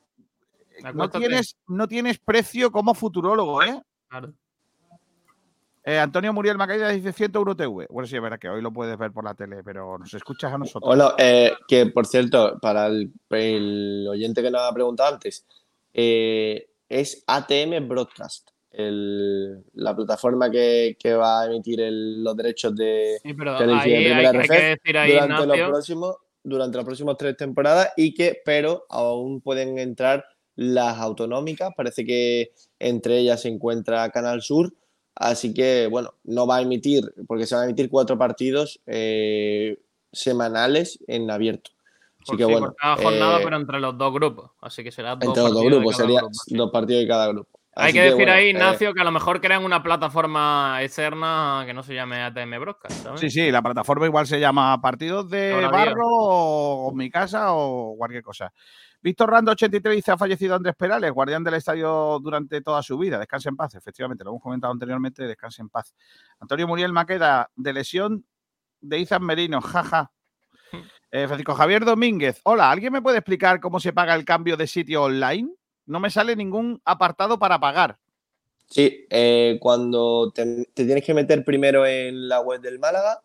no 0.94 1.10
tienes, 1.10 1.58
no 1.68 1.88
tienes 1.88 2.20
precio 2.20 2.72
como 2.72 2.94
futurólogo, 2.94 3.64
¿eh? 3.64 3.82
Claro. 4.08 4.34
Eh, 5.84 5.98
Antonio 5.98 6.32
Muriel 6.32 6.58
Macaida 6.58 6.90
dice 6.90 7.12
101 7.12 7.56
TV. 7.56 7.88
Bueno, 7.90 8.08
sí, 8.08 8.16
es 8.16 8.22
verdad 8.22 8.38
que 8.38 8.50
hoy 8.50 8.62
lo 8.62 8.72
puedes 8.72 8.96
ver 9.00 9.12
por 9.12 9.24
la 9.24 9.34
tele, 9.34 9.64
pero 9.64 9.98
nos 9.98 10.14
escuchas 10.14 10.54
a 10.54 10.58
nosotros. 10.60 10.88
Bueno, 10.88 11.14
eh, 11.18 11.54
que 11.68 11.88
por 11.88 12.06
cierto, 12.06 12.60
para 12.60 12.86
el, 12.86 13.12
el 13.32 14.08
oyente 14.08 14.44
que 14.44 14.52
nos 14.52 14.62
ha 14.62 14.74
preguntado 14.74 15.16
antes, 15.16 15.48
eh, 15.94 16.70
es 16.88 17.24
ATM 17.26 17.88
Broadcast, 17.88 18.52
el- 18.72 19.64
la 19.74 19.96
plataforma 19.96 20.50
que, 20.50 20.96
que 21.00 21.14
va 21.14 21.42
a 21.42 21.46
emitir 21.48 21.82
el- 21.82 22.24
los 22.24 22.36
derechos 22.36 22.76
de 22.76 23.20
Sí, 23.24 23.34
pero 23.34 23.58
Televisión 23.58 23.98
ahí 23.98 24.04
de 24.04 24.14
hay, 24.14 24.16
primera 24.16 24.30
hay 24.30 24.48
que 24.48 24.54
RF 24.54 24.66
decir 24.70 24.98
ahí, 24.98 25.12
durante 25.14 25.46
los 25.48 25.70
próximos 25.70 26.16
durante 26.44 26.78
las 26.78 26.86
próximas 26.86 27.18
tres 27.18 27.38
temporadas 27.38 27.90
y 27.98 28.14
que 28.14 28.42
pero 28.44 28.86
aún 28.90 29.42
pueden 29.42 29.78
entrar 29.78 30.26
las 30.56 30.98
autonómicas 31.00 31.72
parece 31.78 32.06
que 32.06 32.52
entre 32.80 33.20
ellas 33.20 33.42
se 33.42 33.50
encuentra 33.50 34.10
Canal 34.10 34.42
Sur 34.42 34.74
Así 35.14 35.54
que, 35.54 35.88
bueno, 35.88 36.14
no 36.24 36.48
va 36.48 36.58
a 36.58 36.62
emitir, 36.62 37.04
porque 37.28 37.46
se 37.46 37.54
van 37.54 37.64
a 37.64 37.66
emitir 37.66 37.90
cuatro 37.90 38.18
partidos 38.18 38.82
eh, 38.86 39.78
semanales 40.12 41.00
en 41.06 41.30
abierto. 41.30 41.72
Así 42.22 42.26
Por 42.28 42.38
que, 42.38 42.46
sí, 42.46 42.52
bueno. 42.52 42.68
por 42.68 42.76
cada 42.78 42.96
jornada, 42.96 43.40
eh, 43.40 43.42
pero 43.44 43.56
entre 43.58 43.80
los 43.82 43.98
dos 43.98 44.14
grupos. 44.14 44.52
Así 44.62 44.84
que 44.84 44.92
será 44.92 45.16
dos 45.16 45.28
entre 45.28 45.44
los 45.44 45.54
dos 45.54 45.64
grupos, 45.66 45.98
cada 45.98 46.04
sería 46.08 46.20
grupo, 46.22 46.34
sí. 46.46 46.56
dos 46.56 46.72
partidos 46.72 47.02
de 47.02 47.08
cada 47.08 47.28
grupo. 47.28 47.60
Hay 47.74 47.94
que 47.94 48.02
decir 48.02 48.16
bueno, 48.16 48.34
ahí, 48.34 48.48
eh, 48.48 48.50
Ignacio, 48.50 48.94
que 48.94 49.00
a 49.00 49.06
lo 49.06 49.12
mejor 49.12 49.40
crean 49.40 49.64
una 49.64 49.82
plataforma 49.82 50.80
externa 50.82 51.64
que 51.66 51.74
no 51.74 51.84
se 51.84 51.94
llame 51.96 52.22
ATM 52.22 52.60
Broadcast, 52.60 53.04
¿sabes? 53.04 53.22
Sí, 53.22 53.30
sí, 53.30 53.50
la 53.50 53.62
plataforma 53.62 54.06
igual 54.06 54.28
se 54.28 54.42
llama 54.42 54.82
Partidos 54.82 55.30
de 55.30 55.54
Barro 55.72 56.06
o 56.06 56.94
Mi 56.94 57.10
Casa 57.10 57.54
o 57.54 57.96
cualquier 57.98 58.24
cosa. 58.24 58.52
Víctor 59.02 59.32
Rando 59.32 59.52
83 59.54 59.96
dice 59.96 60.12
ha 60.12 60.18
fallecido 60.18 60.56
Andrés 60.56 60.76
Perales, 60.76 61.12
guardián 61.12 61.44
del 61.44 61.56
estadio 61.56 62.20
durante 62.22 62.62
toda 62.62 62.84
su 62.84 62.98
vida. 62.98 63.18
Descanse 63.18 63.50
en 63.50 63.56
paz, 63.56 63.74
efectivamente, 63.76 64.24
lo 64.24 64.32
hemos 64.32 64.44
comentado 64.44 64.74
anteriormente, 64.74 65.26
descanse 65.26 65.62
en 65.62 65.70
paz. 65.70 65.96
Antonio 66.40 66.68
Muriel 66.68 66.92
Maqueda, 66.92 67.50
de 67.56 67.74
lesión 67.74 68.26
de 68.82 69.00
Izan 69.00 69.24
Merino, 69.24 69.62
jaja. 69.62 70.12
Eh, 71.10 71.28
Francisco 71.28 71.56
Javier 71.56 71.84
Domínguez, 71.84 72.40
hola, 72.44 72.72
¿alguien 72.72 72.94
me 72.94 73.02
puede 73.02 73.18
explicar 73.18 73.60
cómo 73.60 73.80
se 73.80 73.92
paga 73.92 74.16
el 74.16 74.24
cambio 74.24 74.56
de 74.56 74.68
sitio 74.68 75.04
online? 75.04 75.50
No 75.86 76.00
me 76.00 76.10
sale 76.10 76.36
ningún 76.36 76.82
apartado 76.86 77.40
para 77.40 77.60
pagar. 77.60 77.98
Sí, 78.70 79.06
eh, 79.10 79.58
cuando 79.60 80.32
te, 80.34 80.66
tienes 80.74 81.04
que 81.04 81.14
meter 81.14 81.44
primero 81.44 81.86
en 81.86 82.30
la 82.30 82.40
web 82.40 82.62
del 82.62 82.80
Málaga, 82.80 83.22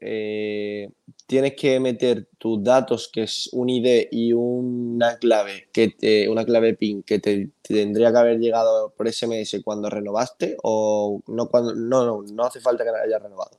eh, 0.00 0.88
tienes 1.26 1.54
que 1.56 1.80
meter 1.80 2.28
tus 2.38 2.62
datos, 2.62 3.08
que 3.12 3.24
es 3.24 3.48
un 3.52 3.68
ID 3.70 4.08
y 4.12 4.32
una 4.32 5.18
clave, 5.18 5.68
que 5.72 5.88
te- 5.88 6.28
una 6.28 6.44
clave 6.44 6.74
PIN 6.74 7.02
que 7.02 7.18
te, 7.18 7.50
te 7.62 7.74
tendría 7.74 8.12
que 8.12 8.18
haber 8.18 8.38
llegado 8.38 8.90
por 8.90 9.08
SMS 9.08 9.62
cuando 9.64 9.90
renovaste, 9.90 10.56
o 10.62 11.20
no, 11.26 11.48
cuando, 11.48 11.74
no, 11.74 12.22
no, 12.22 12.44
hace 12.44 12.60
falta 12.60 12.84
que 12.84 12.90
hayas 12.90 13.22
renovado. 13.22 13.58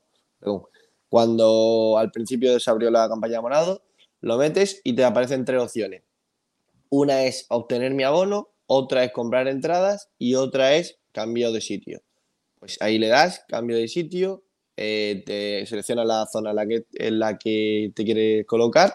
Cuando 1.10 1.96
al 1.98 2.12
principio 2.12 2.60
se 2.60 2.70
abrió 2.70 2.92
la 2.92 3.08
campaña 3.10 3.42
Morado, 3.42 3.82
lo 4.22 4.38
metes 4.38 4.82
y 4.84 4.94
te 4.94 5.04
aparecen 5.04 5.46
tres 5.46 5.62
opciones. 5.62 6.04
Una 6.98 7.26
es 7.26 7.46
obtener 7.50 7.94
mi 7.94 8.04
abono, 8.04 8.52
otra 8.68 9.04
es 9.04 9.12
comprar 9.12 9.50
entradas 9.50 10.08
y 10.18 10.36
otra 10.36 10.76
es 10.76 10.98
cambio 11.12 11.52
de 11.52 11.60
sitio. 11.60 12.02
Pues 12.58 12.78
ahí 12.80 12.98
le 12.98 13.10
das 13.10 13.44
cambio 13.50 13.76
de 13.76 13.90
sitio, 13.90 14.44
eh, 14.78 15.22
te 15.26 15.66
selecciona 15.66 16.06
la 16.06 16.26
zona 16.26 16.52
en 16.52 17.20
la 17.20 17.38
que, 17.38 17.92
te 17.94 18.06
quieres 18.06 18.46
colocar 18.46 18.94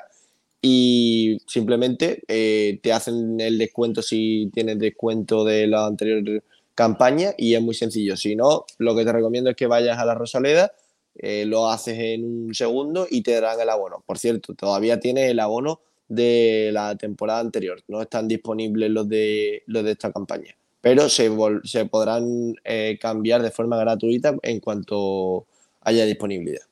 y 0.62 1.42
simplemente 1.46 2.22
eh, 2.26 2.80
te 2.82 2.90
hacen 2.90 3.38
el 3.38 3.58
descuento 3.58 4.00
si 4.00 4.50
tienes 4.54 4.78
descuento 4.78 5.44
de 5.44 5.66
la 5.66 5.84
anterior 5.84 6.42
campaña 6.74 7.34
y 7.36 7.54
es 7.54 7.60
muy 7.60 7.74
sencillo. 7.74 8.16
Si 8.16 8.34
no, 8.34 8.64
lo 8.78 8.96
que 8.96 9.04
te 9.04 9.12
recomiendo 9.12 9.50
es 9.50 9.56
que 9.56 9.66
vayas 9.66 9.98
a 9.98 10.06
la 10.06 10.14
Rosaleda, 10.14 10.72
eh, 11.16 11.44
lo 11.44 11.68
haces 11.68 11.98
en 11.98 12.24
un 12.24 12.54
segundo 12.54 13.06
y 13.10 13.20
te 13.20 13.32
darán 13.32 13.60
el 13.60 13.68
abono. 13.68 14.02
Por 14.06 14.18
cierto, 14.18 14.54
todavía 14.54 15.00
tienes 15.00 15.30
el 15.30 15.38
abono 15.38 15.82
de 16.10 16.70
la 16.72 16.96
temporada 16.96 17.38
anterior, 17.38 17.80
no 17.86 18.02
están 18.02 18.26
disponibles 18.26 18.90
los 18.90 19.08
de, 19.08 19.62
los 19.66 19.84
de 19.84 19.92
esta 19.92 20.12
campaña, 20.12 20.54
pero 20.80 21.08
se, 21.08 21.30
se 21.62 21.86
podrán 21.86 22.56
eh, 22.64 22.98
cambiar 23.00 23.42
de 23.42 23.52
forma 23.52 23.78
gratuita 23.78 24.34
en 24.42 24.58
cuanto 24.58 25.46
haya 25.82 26.04
disponibilidad. 26.04 26.62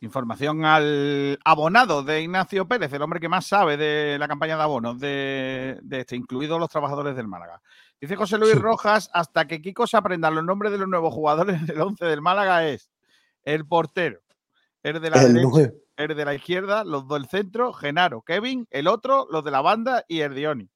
Información 0.00 0.64
al 0.64 1.40
abonado 1.44 2.04
de 2.04 2.22
Ignacio 2.22 2.68
Pérez, 2.68 2.92
el 2.92 3.02
hombre 3.02 3.18
que 3.18 3.28
más 3.28 3.46
sabe 3.46 3.76
de 3.76 4.16
la 4.18 4.28
campaña 4.28 4.56
de 4.56 4.62
abonos 4.62 5.00
de, 5.00 5.78
de 5.82 6.00
este, 6.00 6.14
incluidos 6.14 6.60
los 6.60 6.68
trabajadores 6.68 7.16
del 7.16 7.26
Málaga. 7.26 7.60
Dice 8.00 8.14
José 8.14 8.38
Luis 8.38 8.54
Rojas, 8.54 9.10
hasta 9.12 9.46
que 9.48 9.60
Kiko 9.60 9.88
se 9.88 9.96
aprenda 9.96 10.30
los 10.30 10.44
nombres 10.44 10.70
de 10.70 10.78
los 10.78 10.88
nuevos 10.88 11.12
jugadores 11.12 11.66
del 11.66 11.80
11 11.80 12.04
del 12.04 12.20
Málaga 12.20 12.68
es 12.68 12.90
el 13.42 13.66
portero, 13.66 14.20
el 14.84 15.00
de 15.00 15.10
la 15.10 15.22
El 15.22 15.34
derecha. 15.34 15.74
El 15.96 16.14
de 16.14 16.24
la 16.24 16.34
izquierda, 16.34 16.84
los 16.84 17.08
del 17.08 17.26
centro, 17.26 17.72
Genaro, 17.72 18.22
Kevin, 18.22 18.66
el 18.70 18.88
otro, 18.88 19.26
los 19.30 19.44
de 19.44 19.50
la 19.50 19.60
banda 19.60 20.04
y 20.08 20.20
Erdioni. 20.20 20.68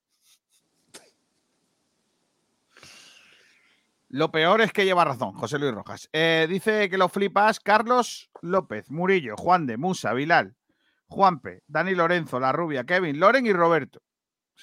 Lo 4.11 4.31
peor 4.31 4.63
es 4.63 4.73
que 4.73 4.87
lleva 4.87 5.05
razón, 5.05 5.35
José 5.35 5.59
Luis 5.59 5.75
Rojas. 5.75 6.09
Eh, 6.13 6.47
dice 6.49 6.89
que 6.89 6.97
lo 6.97 7.11
flipas 7.11 7.61
Carlos 7.61 8.31
López, 8.41 8.91
Murillo, 8.91 9.37
Juan 9.37 9.67
de 9.67 9.77
Musa, 9.77 10.15
Vilal, 10.15 10.57
Juanpe, 11.09 11.63
Dani 11.67 11.95
Lorenzo, 11.95 12.41
La 12.41 12.53
Rubia, 12.53 12.85
Kevin, 12.85 13.21
Loren 13.21 13.45
y 13.45 13.53
Roberto. 13.53 14.01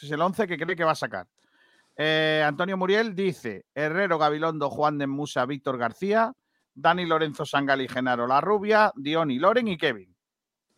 Es 0.01 0.09
el 0.09 0.21
11 0.21 0.47
que 0.47 0.57
cree 0.57 0.75
que 0.75 0.83
va 0.83 0.93
a 0.93 0.95
sacar. 0.95 1.27
Eh, 1.95 2.43
Antonio 2.45 2.75
Muriel 2.75 3.13
dice 3.13 3.65
Herrero, 3.75 4.17
Gabilondo, 4.17 4.69
Juan 4.69 4.97
de 4.97 5.07
Musa, 5.07 5.45
Víctor 5.45 5.77
García, 5.77 6.33
Dani 6.73 7.05
Lorenzo, 7.05 7.45
Sangali, 7.45 7.87
Genaro, 7.87 8.25
La 8.25 8.41
Rubia, 8.41 8.91
Dioni, 8.95 9.37
Loren 9.37 9.67
y 9.67 9.77
Kevin. 9.77 10.14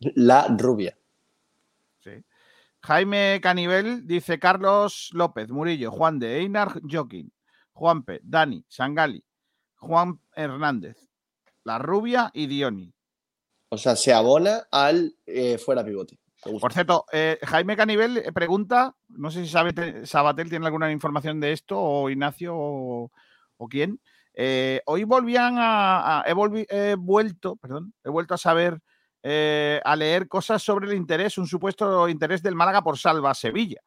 La 0.00 0.46
rubia. 0.48 0.96
Sí. 2.00 2.10
Jaime 2.82 3.40
Canivel 3.42 4.06
dice 4.06 4.38
Carlos 4.38 5.10
López, 5.12 5.50
Murillo, 5.50 5.90
Juan 5.90 6.18
de 6.18 6.38
Einar, 6.38 6.80
Joaquín, 6.88 7.32
Juanpe, 7.72 8.20
Dani, 8.22 8.64
Sangali, 8.68 9.24
Juan 9.76 10.20
Hernández, 10.34 10.96
La 11.64 11.78
Rubia 11.78 12.30
y 12.32 12.46
Dioni. 12.46 12.92
O 13.70 13.76
sea, 13.76 13.96
se 13.96 14.14
abona 14.14 14.66
al 14.70 15.14
eh, 15.26 15.58
fuera 15.58 15.84
pivote. 15.84 16.18
Por 16.60 16.72
cierto, 16.72 17.04
eh, 17.12 17.36
Jaime 17.42 17.76
Canivel 17.76 18.18
eh, 18.18 18.32
pregunta, 18.32 18.94
no 19.08 19.30
sé 19.32 19.42
si 19.44 19.50
sabe, 19.50 19.72
te- 19.72 20.06
Sabatel 20.06 20.48
tiene 20.48 20.66
alguna 20.66 20.90
información 20.92 21.40
de 21.40 21.52
esto, 21.52 21.76
o 21.78 22.08
Ignacio, 22.08 22.54
o, 22.56 23.10
o 23.56 23.68
quién. 23.68 24.00
Eh, 24.34 24.80
hoy 24.86 25.02
volvían 25.02 25.58
a. 25.58 26.20
a- 26.20 26.22
he, 26.22 26.32
volvi- 26.34 26.66
he 26.70 26.94
vuelto, 26.94 27.56
perdón, 27.56 27.92
he 28.04 28.08
vuelto 28.08 28.34
a 28.34 28.38
saber, 28.38 28.80
eh, 29.22 29.80
a 29.84 29.96
leer 29.96 30.28
cosas 30.28 30.62
sobre 30.62 30.88
el 30.88 30.94
interés, 30.94 31.38
un 31.38 31.46
supuesto 31.46 32.08
interés 32.08 32.42
del 32.42 32.54
Málaga 32.54 32.82
por 32.82 32.98
Salva 32.98 33.34
Sevilla. 33.34 33.80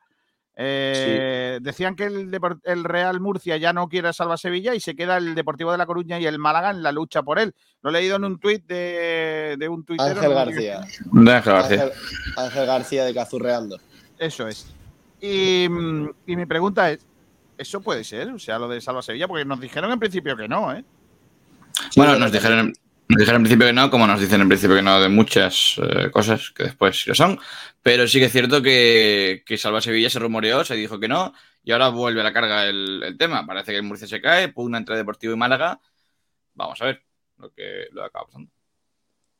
Eh, 0.56 1.60
Decían 1.62 1.96
que 1.96 2.06
el, 2.06 2.84
Real 2.84 3.20
Murcia 3.20 3.58
ya 3.58 3.74
no 3.74 3.88
quiere 3.88 4.10
a 4.10 4.14
Salva 4.14 4.38
Sevilla 4.38 4.76
y 4.76 4.80
se 4.80 4.96
queda 4.96 5.18
el 5.18 5.34
Deportivo 5.34 5.72
de 5.72 5.78
La 5.78 5.86
Coruña 5.86 6.20
y 6.20 6.26
el 6.26 6.40
Málaga 6.40 6.72
en 6.72 6.84
la 6.84 6.92
lucha 6.92 7.24
por 7.24 7.40
él. 7.40 7.56
Lo 7.82 7.90
he 7.90 7.94
leído 7.94 8.18
en 8.18 8.26
un 8.26 8.40
tuit 8.40 8.66
de, 8.68 9.56
de 9.58 9.70
un 9.70 9.86
tuitero. 9.86 10.10
Ángel 10.10 10.34
García. 10.34 10.82
De 11.12 11.34
Ángel 11.34 11.54
García. 11.54 11.84
Ángel, 11.84 11.92
Ángel 12.38 12.66
García 12.66 13.06
de 13.06 13.14
Cazurreando. 13.14 13.80
Eso 14.20 14.48
es. 14.48 14.72
Y, 15.22 15.64
y 15.64 16.36
mi 16.36 16.46
pregunta 16.46 16.92
es, 16.92 17.06
¿eso 17.58 17.82
puede 17.82 18.04
ser? 18.04 18.30
O 18.30 18.40
sea, 18.40 18.60
lo 18.60 18.68
de 18.68 18.82
Salva 18.82 19.02
Sevilla, 19.02 19.28
porque 19.28 19.46
nos 19.46 19.60
dijeron 19.60 19.92
en 19.92 20.00
principio 20.00 20.36
que 20.36 20.48
no, 20.48 20.74
¿eh? 20.74 20.84
Bueno, 21.96 22.18
nos 22.20 22.32
dijeron, 22.32 22.74
nos 23.12 23.20
dijeron 23.20 23.42
en 23.42 23.44
principio 23.44 23.68
que 23.68 23.74
no, 23.74 23.90
como 23.92 24.08
nos 24.08 24.20
dicen 24.20 24.42
en 24.42 24.48
principio 24.48 24.76
que 24.76 24.82
no 24.82 25.00
de 25.00 25.10
muchas 25.10 25.80
eh, 25.82 26.10
cosas 26.12 26.52
que 26.52 26.64
después 26.64 27.02
sí 27.02 27.10
lo 27.10 27.16
son. 27.16 27.40
Pero 27.82 28.08
sí 28.08 28.20
que 28.20 28.26
es 28.26 28.32
cierto 28.32 28.62
que, 28.62 29.44
que 29.46 29.58
Salva 29.58 29.82
Sevilla 29.82 30.10
se 30.10 30.20
rumoreó, 30.20 30.64
se 30.64 30.76
dijo 30.76 31.00
que 31.00 31.08
no, 31.08 31.34
y 31.64 31.72
ahora 31.72 31.90
vuelve 31.90 32.22
a 32.22 32.24
la 32.24 32.34
carga 32.34 32.66
el, 32.66 33.02
el 33.04 33.18
tema. 33.18 33.46
Parece 33.46 33.72
que 33.72 33.78
el 33.78 33.84
Murcia 33.84 34.08
se 34.08 34.22
cae, 34.22 34.50
pugna 34.50 34.78
entre 34.78 34.96
Deportivo 34.98 35.34
y 35.34 35.38
Málaga. 35.38 35.80
Vamos 36.54 36.82
a 36.82 36.86
ver 36.86 37.04
lo 37.38 37.52
que, 37.52 37.88
lo 37.92 38.02
que 38.02 38.08
acaba 38.08 38.26
pasando. 38.26 38.52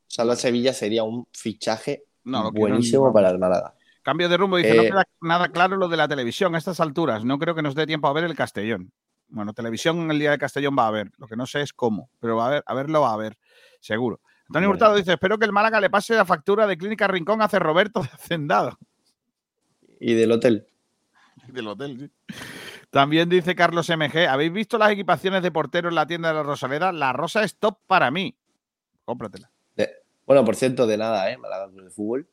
Salva 0.06 0.36
Sevilla 0.36 0.72
sería 0.72 1.04
un 1.04 1.26
fichaje 1.32 2.04
No, 2.24 2.52
buenísimo 2.52 3.12
para 3.12 3.30
el 3.30 3.38
Málaga. 3.38 3.74
Cambio 4.02 4.28
de 4.28 4.36
rumbo, 4.36 4.56
dice, 4.56 4.74
no 4.74 4.82
Eh, 4.82 4.88
queda 4.88 5.04
nada 5.20 5.48
claro 5.48 5.76
lo 5.76 5.88
de 5.88 5.96
la 5.96 6.08
televisión 6.08 6.54
a 6.54 6.58
estas 6.58 6.80
alturas. 6.80 7.24
No 7.24 7.38
creo 7.38 7.54
que 7.54 7.62
nos 7.62 7.74
dé 7.74 7.86
tiempo 7.86 8.08
a 8.08 8.12
ver 8.12 8.24
el 8.24 8.34
Castellón. 8.34 8.92
Bueno, 9.28 9.54
televisión 9.54 10.10
el 10.10 10.18
día 10.18 10.32
de 10.32 10.38
Castellón 10.38 10.76
va 10.78 10.84
a 10.84 10.88
haber. 10.88 11.12
Lo 11.16 11.26
que 11.26 11.36
no 11.36 11.46
sé 11.46 11.62
es 11.62 11.72
cómo, 11.72 12.10
pero 12.20 12.36
va 12.36 12.48
a 12.48 12.50
ver, 12.50 12.64
a 12.66 12.74
verlo 12.74 13.00
va 13.00 13.14
a 13.14 13.16
ver, 13.16 13.38
seguro. 13.82 14.20
Antonio 14.48 14.68
Bueno. 14.68 14.70
Hurtado 14.70 14.96
dice, 14.96 15.12
espero 15.12 15.38
que 15.38 15.44
el 15.44 15.52
Málaga 15.52 15.80
le 15.80 15.90
pase 15.90 16.14
la 16.14 16.24
factura 16.24 16.66
de 16.66 16.76
Clínica 16.78 17.06
Rincón 17.08 17.42
hace 17.42 17.58
Roberto 17.58 18.00
de 18.02 18.08
Hacendado. 18.08 18.78
Y 20.00 20.14
del 20.14 20.32
hotel. 20.32 20.66
Del 21.48 21.66
hotel, 21.68 21.98
sí. 21.98 22.34
También 22.90 23.28
dice 23.28 23.54
Carlos 23.54 23.88
MG, 23.88 24.26
¿habéis 24.28 24.52
visto 24.52 24.76
las 24.78 24.90
equipaciones 24.92 25.42
de 25.42 25.50
portero 25.50 25.88
en 25.88 25.94
la 25.94 26.06
tienda 26.06 26.28
de 26.28 26.34
la 26.34 26.42
Rosaleda? 26.42 26.92
La 26.92 27.12
rosa 27.12 27.42
es 27.42 27.56
top 27.56 27.78
para 27.86 28.10
mí. 28.10 28.36
Cómpratela. 29.04 29.50
De- 29.74 29.90
bueno, 30.26 30.44
por 30.44 30.54
cierto, 30.56 30.86
de 30.86 30.96
nada, 30.98 31.30
¿eh? 31.30 31.38
Málaga 31.38 31.68
de 31.68 31.90
Fútbol. 31.90 32.28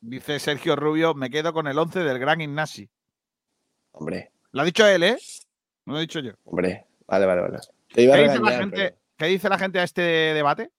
Dice 0.00 0.38
Sergio 0.38 0.74
Rubio, 0.76 1.14
me 1.14 1.28
quedo 1.30 1.52
con 1.52 1.66
el 1.68 1.78
11 1.78 2.00
del 2.00 2.18
gran 2.18 2.40
Ignasi. 2.40 2.88
Hombre, 3.92 4.32
Lo 4.52 4.62
ha 4.62 4.64
dicho 4.64 4.86
él, 4.86 5.02
¿eh? 5.02 5.18
No 5.84 5.92
lo 5.94 5.98
he 5.98 6.02
dicho 6.02 6.20
yo. 6.20 6.32
hombre. 6.44 6.86
Vale, 7.06 7.26
vale, 7.26 7.40
vale. 7.42 7.58
Te 7.92 8.02
iba 8.02 8.14
a 8.14 8.16
¿Qué 8.16 8.22
dice, 8.22 8.34
la 8.38 8.40
regañar, 8.40 8.60
gente, 8.62 8.76
pero- 8.76 8.99
qué 9.20 9.26
dice 9.26 9.48
la 9.48 9.58
gente 9.58 9.78
a 9.78 9.84
este 9.84 10.00
debate? 10.00 10.70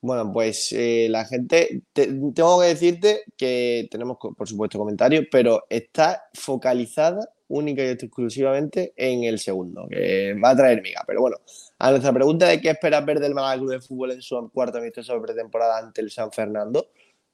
Bueno, 0.00 0.32
pues 0.32 0.72
eh, 0.72 1.06
la 1.10 1.24
gente, 1.24 1.82
te- 1.92 2.06
tengo 2.34 2.60
que 2.60 2.66
decirte 2.66 3.22
que 3.36 3.86
tenemos, 3.90 4.16
por 4.18 4.48
supuesto, 4.48 4.78
comentarios, 4.78 5.26
pero 5.30 5.64
está 5.68 6.24
focalizada 6.34 7.28
única 7.48 7.82
y 7.84 7.88
exclusivamente 7.88 8.94
en 8.96 9.24
el 9.24 9.38
segundo, 9.38 9.86
que 9.88 10.34
va 10.42 10.50
a 10.50 10.56
traer 10.56 10.82
miga. 10.82 11.02
Pero 11.06 11.20
bueno, 11.20 11.36
a 11.78 11.90
nuestra 11.90 12.12
pregunta 12.12 12.48
de 12.48 12.60
qué 12.60 12.70
esperas 12.70 13.04
ver 13.04 13.20
del 13.20 13.34
Málaga 13.34 13.58
Club 13.58 13.70
de 13.70 13.80
Fútbol 13.80 14.12
en 14.12 14.22
su 14.22 14.50
cuarto 14.52 14.78
amistoso 14.78 15.14
de 15.14 15.20
pretemporada 15.20 15.78
ante 15.78 16.00
el 16.00 16.10
San 16.10 16.32
Fernando, 16.32 16.88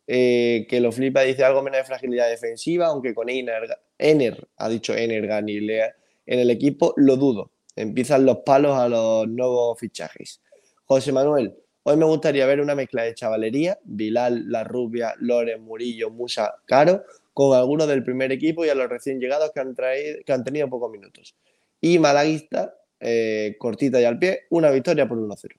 eh, 0.06 0.66
que 0.68 0.80
lo 0.80 0.90
flipa, 0.90 1.22
dice 1.22 1.44
algo 1.44 1.62
menos 1.62 1.78
de 1.78 1.84
fragilidad 1.84 2.28
defensiva, 2.28 2.86
aunque 2.86 3.14
con 3.14 3.28
Ener 3.28 4.48
ha 4.56 4.68
dicho 4.68 4.94
Ener 4.94 5.26
Ganilea 5.26 5.94
en 6.26 6.40
el 6.40 6.50
equipo, 6.50 6.92
lo 6.96 7.16
dudo. 7.16 7.52
Empiezan 7.78 8.26
los 8.26 8.38
palos 8.38 8.76
a 8.76 8.88
los 8.88 9.28
nuevos 9.28 9.78
fichajes. 9.78 10.42
José 10.84 11.12
Manuel, 11.12 11.54
hoy 11.84 11.96
me 11.96 12.06
gustaría 12.06 12.44
ver 12.44 12.60
una 12.60 12.74
mezcla 12.74 13.04
de 13.04 13.14
chavalería, 13.14 13.78
Vilal, 13.84 14.50
La 14.50 14.64
Rubia, 14.64 15.14
Loren, 15.20 15.62
Murillo, 15.62 16.10
Musa, 16.10 16.56
Caro, 16.64 17.04
con 17.32 17.56
algunos 17.56 17.86
del 17.86 18.02
primer 18.02 18.32
equipo 18.32 18.64
y 18.64 18.68
a 18.68 18.74
los 18.74 18.88
recién 18.88 19.20
llegados 19.20 19.52
que 19.54 19.60
han, 19.60 19.76
que 19.76 20.32
han 20.32 20.42
tenido 20.42 20.68
pocos 20.68 20.90
minutos. 20.90 21.36
Y 21.80 22.00
Malaguista, 22.00 22.74
eh, 22.98 23.54
cortita 23.60 24.00
y 24.00 24.04
al 24.06 24.18
pie, 24.18 24.46
una 24.50 24.72
victoria 24.72 25.06
por 25.06 25.18
1-0. 25.18 25.54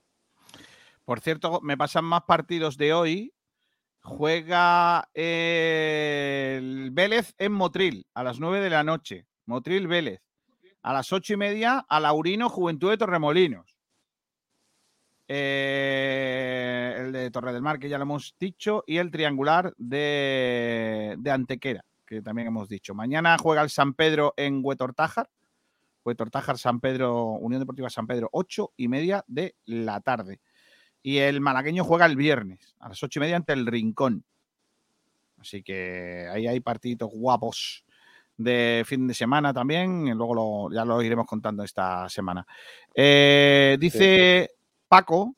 Por 1.06 1.20
cierto, 1.20 1.62
me 1.62 1.78
pasan 1.78 2.04
más 2.04 2.24
partidos 2.24 2.76
de 2.76 2.92
hoy. 2.92 3.32
Juega 4.02 5.08
el 5.14 6.90
Vélez 6.92 7.32
en 7.38 7.52
Motril 7.52 8.06
a 8.12 8.24
las 8.24 8.40
9 8.40 8.60
de 8.60 8.70
la 8.70 8.84
noche. 8.84 9.26
Motril 9.46 9.88
Vélez. 9.88 10.20
A 10.82 10.92
las 10.92 11.12
ocho 11.12 11.34
y 11.34 11.36
media, 11.36 11.84
a 11.88 12.00
Laurino 12.00 12.48
Juventud 12.48 12.90
de 12.90 12.96
Torremolinos. 12.96 13.76
Eh, 15.28 16.96
el 16.98 17.12
de 17.12 17.30
Torre 17.30 17.52
del 17.52 17.62
Mar, 17.62 17.78
que 17.78 17.88
ya 17.88 17.98
lo 17.98 18.02
hemos 18.02 18.34
dicho, 18.38 18.82
y 18.86 18.96
el 18.96 19.10
triangular 19.10 19.72
de, 19.76 21.14
de 21.18 21.30
Antequera, 21.30 21.84
que 22.06 22.22
también 22.22 22.48
hemos 22.48 22.68
dicho. 22.68 22.94
Mañana 22.94 23.36
juega 23.40 23.62
el 23.62 23.70
San 23.70 23.94
Pedro 23.94 24.34
en 24.36 24.60
Huetortájar. 24.62 25.30
Huetortájar, 26.04 26.58
San 26.58 26.80
Pedro, 26.80 27.24
Unión 27.32 27.60
Deportiva 27.60 27.90
San 27.90 28.06
Pedro, 28.06 28.30
ocho 28.32 28.72
y 28.76 28.88
media 28.88 29.22
de 29.28 29.54
la 29.66 30.00
tarde. 30.00 30.40
Y 31.02 31.18
el 31.18 31.40
malagueño 31.40 31.84
juega 31.84 32.06
el 32.06 32.16
viernes, 32.16 32.74
a 32.78 32.88
las 32.88 33.02
ocho 33.02 33.18
y 33.18 33.22
media 33.22 33.36
ante 33.36 33.52
el 33.52 33.66
Rincón. 33.66 34.24
Así 35.38 35.62
que 35.62 36.26
ahí 36.32 36.46
hay 36.46 36.60
partiditos 36.60 37.10
guapos 37.12 37.84
de 38.42 38.82
fin 38.86 39.06
de 39.06 39.14
semana 39.14 39.52
también. 39.52 40.06
y 40.08 40.12
luego 40.12 40.34
lo- 40.34 40.74
ya 40.74 40.84
lo 40.84 41.00
iremos 41.02 41.26
contando 41.26 41.62
esta 41.62 42.08
semana. 42.08 42.46
Eh, 42.94 43.76
dice 43.80 44.50
Paco. 44.88 45.34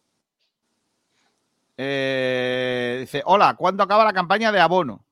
eh, 1.77 2.99
dice, 3.01 3.23
hola, 3.25 3.55
¿cuándo 3.59 3.83
acaba 3.83 4.05
la 4.05 4.13
campaña 4.13 4.53
de 4.53 4.61
abono? 4.61 5.05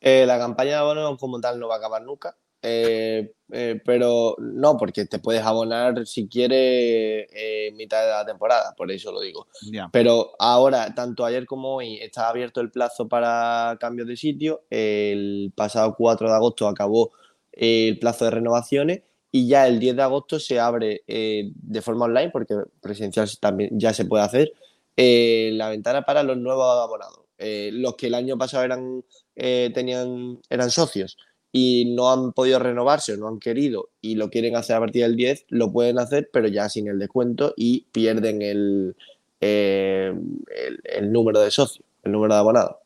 Eh, 0.00 0.24
la 0.26 0.38
campaña 0.38 0.70
de 0.72 0.76
abono 0.78 1.16
como 1.16 1.40
tal 1.40 1.58
no 1.60 1.68
va 1.68 1.76
a 1.76 1.78
acabar 1.78 2.02
nunca. 2.02 2.34
Eh, 2.62 3.32
eh, 3.52 3.80
pero 3.84 4.34
no, 4.38 4.76
porque 4.76 5.04
te 5.04 5.20
puedes 5.20 5.42
abonar 5.42 6.04
si 6.06 6.26
quieres 6.26 6.58
eh, 7.32 7.68
en 7.68 7.76
mitad 7.76 8.02
de 8.02 8.10
la 8.10 8.26
temporada, 8.26 8.74
por 8.76 8.90
eso 8.90 9.12
lo 9.12 9.20
digo. 9.20 9.46
Pero 9.92 10.32
ahora, 10.38 10.94
tanto 10.94 11.24
ayer 11.24 11.46
como 11.46 11.76
hoy, 11.76 11.98
está 11.98 12.28
abierto 12.28 12.60
el 12.60 12.70
plazo 12.70 13.06
para 13.08 13.76
cambios 13.78 14.08
de 14.08 14.16
sitio. 14.16 14.64
El 14.68 15.52
pasado 15.54 15.94
4 15.96 16.28
de 16.28 16.34
agosto 16.34 16.66
acabó 16.66 17.12
eh, 17.52 17.88
el 17.88 17.98
plazo 18.00 18.24
de 18.24 18.32
renovaciones 18.32 19.02
y 19.30 19.46
ya 19.46 19.68
el 19.68 19.78
10 19.78 19.96
de 19.96 20.02
agosto 20.02 20.40
se 20.40 20.58
abre 20.58 21.04
eh, 21.06 21.52
de 21.54 21.82
forma 21.82 22.06
online, 22.06 22.30
porque 22.30 22.56
presencial 22.80 23.28
también 23.38 23.78
ya 23.78 23.92
se 23.92 24.06
puede 24.06 24.24
hacer, 24.24 24.52
la 24.96 25.68
ventana 25.68 26.02
para 26.02 26.22
los 26.22 26.36
nuevos 26.38 26.66
abonados. 26.82 27.20
Los 27.38 27.96
que 27.96 28.06
el 28.06 28.14
año 28.14 28.38
pasado 28.38 28.64
eran, 28.64 29.04
tenían, 29.34 30.40
eran 30.48 30.70
socios 30.70 31.18
y 31.58 31.94
no 31.94 32.12
han 32.12 32.32
podido 32.34 32.58
renovarse 32.58 33.14
o 33.14 33.16
no 33.16 33.28
han 33.28 33.38
querido 33.38 33.88
y 34.02 34.16
lo 34.16 34.28
quieren 34.28 34.56
hacer 34.56 34.76
a 34.76 34.80
partir 34.80 35.04
del 35.04 35.16
10, 35.16 35.46
lo 35.48 35.72
pueden 35.72 35.98
hacer, 35.98 36.28
pero 36.30 36.48
ya 36.48 36.68
sin 36.68 36.86
el 36.86 36.98
descuento 36.98 37.54
y 37.56 37.86
pierden 37.92 38.42
el, 38.42 38.94
eh, 39.40 40.12
el, 40.54 40.80
el 40.84 41.10
número 41.12 41.40
de 41.40 41.50
socios, 41.50 41.82
el 42.02 42.12
número 42.12 42.34
de 42.34 42.40
abonados. 42.40 42.76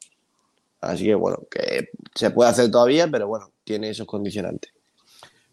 Así 0.81 1.05
que 1.05 1.17
bueno, 1.17 1.39
que 1.51 1.89
se 2.15 2.31
puede 2.31 2.51
hacer 2.51 2.71
todavía, 2.71 3.09
pero 3.09 3.27
bueno, 3.27 3.51
tiene 3.65 3.91
esos 3.91 4.07
condicionantes. 4.07 4.73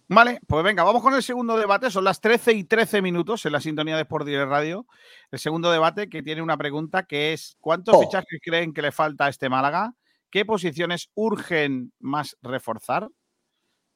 Vale, 0.09 0.39
pues 0.47 0.63
venga, 0.63 0.83
vamos 0.83 1.01
con 1.01 1.15
el 1.15 1.23
segundo 1.23 1.57
debate. 1.57 1.89
Son 1.89 2.03
las 2.03 2.21
13 2.21 2.53
y 2.53 2.63
13 2.65 3.01
minutos 3.01 3.45
en 3.45 3.51
la 3.51 3.59
sintonía 3.59 3.95
de 3.95 4.03
Sport 4.03 4.25
Direct 4.27 4.47
Radio. 4.49 4.85
El 5.31 5.39
segundo 5.39 5.71
debate 5.71 6.07
que 6.07 6.21
tiene 6.23 6.41
una 6.43 6.55
pregunta 6.55 7.03
que 7.03 7.33
es: 7.33 7.57
¿cuántos 7.59 7.95
Oh. 7.95 8.01
fichajes 8.01 8.39
creen 8.41 8.73
que 8.73 8.81
le 8.83 8.91
falta 8.93 9.25
a 9.25 9.29
este 9.29 9.49
Málaga? 9.49 9.93
¿Qué 10.29 10.45
posiciones 10.45 11.09
urgen 11.15 11.93
más 11.99 12.37
reforzar? 12.41 13.09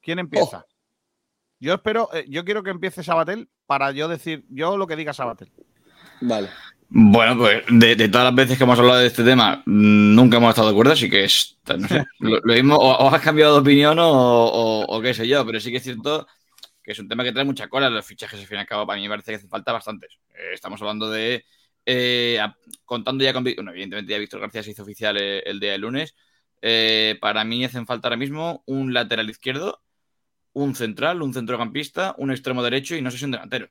¿Quién 0.02 0.20
empieza? 0.20 0.66
Yo 1.60 1.74
espero, 1.76 2.10
eh, 2.14 2.26
yo 2.30 2.44
quiero 2.46 2.64
que 2.64 2.72
empiece 2.72 3.04
Sabatel 3.04 3.50
para 3.66 3.92
yo 3.92 4.08
decir, 4.08 4.46
yo 4.50 4.78
lo 4.78 4.88
que 4.88 4.96
diga 4.96 5.14
Sabatel. 5.14 5.52
Vale. 6.22 6.50
Bueno, 6.94 7.38
pues 7.38 7.64
de, 7.70 7.96
de 7.96 8.10
todas 8.10 8.26
las 8.26 8.36
veces 8.36 8.58
que 8.58 8.66
hemos 8.66 8.78
hablado 8.78 9.00
de 9.00 9.08
este 9.08 9.24
tema, 9.24 9.64
mm, 9.66 10.14
nunca 10.16 10.38
hemos 10.38 10.50
estado 10.50 10.68
de 10.68 10.74
acuerdo, 10.74 10.92
así 10.94 11.10
que 11.10 11.24
es, 11.24 11.58
no 11.78 11.88
sé, 11.88 12.04
lo, 12.20 12.40
lo 12.44 12.54
mismo, 12.54 12.76
o, 12.76 12.92
o 13.08 13.08
has 13.16 13.22
cambiado 13.22 13.54
de 13.56 13.62
opinión 13.62 13.98
o, 14.00 14.10
o- 14.12 14.86
o 14.98 15.02
qué 15.02 15.14
sé 15.14 15.26
yo, 15.28 15.46
pero 15.46 15.60
sí 15.62 15.72
que 15.72 15.78
es 15.78 15.84
cierto 15.84 16.28
que 16.84 16.92
es 16.94 17.00
un 17.00 17.08
tema 17.10 17.24
que 17.24 17.32
trae 17.34 17.46
mucha 17.46 17.68
cola. 17.70 17.90
Los 17.90 18.06
fichajes, 18.06 18.40
al 18.42 18.48
fin 18.48 18.58
y 18.58 18.62
al 18.62 18.68
cabo, 18.68 18.88
para 18.88 18.98
mí 18.98 19.04
me 19.04 19.10
parece 19.12 19.32
que 19.32 19.38
hacen 19.38 19.50
falta 19.50 19.74
bastantes. 19.74 20.20
Eh, 20.36 20.52
estamos 20.54 20.82
hablando 20.82 21.10
de, 21.12 21.46
eh, 21.86 22.40
contando 22.86 23.24
ya 23.24 23.34
con, 23.34 23.44
bueno, 23.44 23.72
evidentemente 23.72 24.12
ya 24.12 24.20
Víctor 24.20 24.42
García 24.42 24.64
se 24.64 24.72
hizo 24.72 24.84
oficial 24.84 25.18
eh, 25.18 25.40
el 25.46 25.60
día 25.60 25.72
de 25.72 25.78
lunes. 25.78 26.16
Eh, 26.62 27.18
para 27.22 27.44
mí 27.44 27.64
hacen 27.66 27.86
falta 27.88 28.08
ahora 28.08 28.18
mismo 28.18 28.64
un 28.68 28.94
lateral 28.94 29.30
izquierdo, 29.30 29.82
un 30.54 30.76
central, 30.76 31.22
un 31.22 31.34
centrocampista, 31.34 32.16
un 32.18 32.32
extremo 32.32 32.64
derecho 32.64 32.96
y 32.96 33.02
no 33.02 33.12
sé 33.12 33.18
si 33.18 33.26
un 33.26 33.32
delantero 33.32 33.70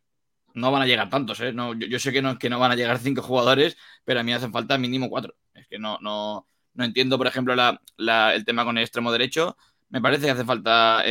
no 0.54 0.72
van 0.72 0.82
a 0.82 0.86
llegar 0.86 1.08
tantos, 1.10 1.40
¿eh? 1.40 1.52
No, 1.52 1.74
yo, 1.74 1.98
sé 2.00 2.12
que 2.12 2.22
no, 2.22 2.38
que 2.38 2.50
no 2.50 2.58
van 2.58 2.72
a 2.72 2.76
llegar 2.76 2.98
cinco 3.00 3.22
jugadores, 3.22 3.76
pero 4.04 4.20
a 4.20 4.22
mí 4.22 4.32
hacen 4.32 4.52
falta 4.52 4.78
mínimo 4.78 5.08
cuatro. 5.08 5.36
Es 5.54 5.68
que 5.68 5.78
no, 5.78 5.98
no, 6.00 6.48
no 6.74 6.84
entiendo, 6.84 7.18
por 7.18 7.26
ejemplo, 7.28 7.54
el 7.54 8.44
tema 8.44 8.64
con 8.64 8.78
el 8.78 8.84
extremo 8.84 9.12
derecho. 9.12 9.56
Me 9.90 10.00
parece 10.00 10.26
que 10.26 10.32
hace 10.32 10.44
falta 10.44 11.04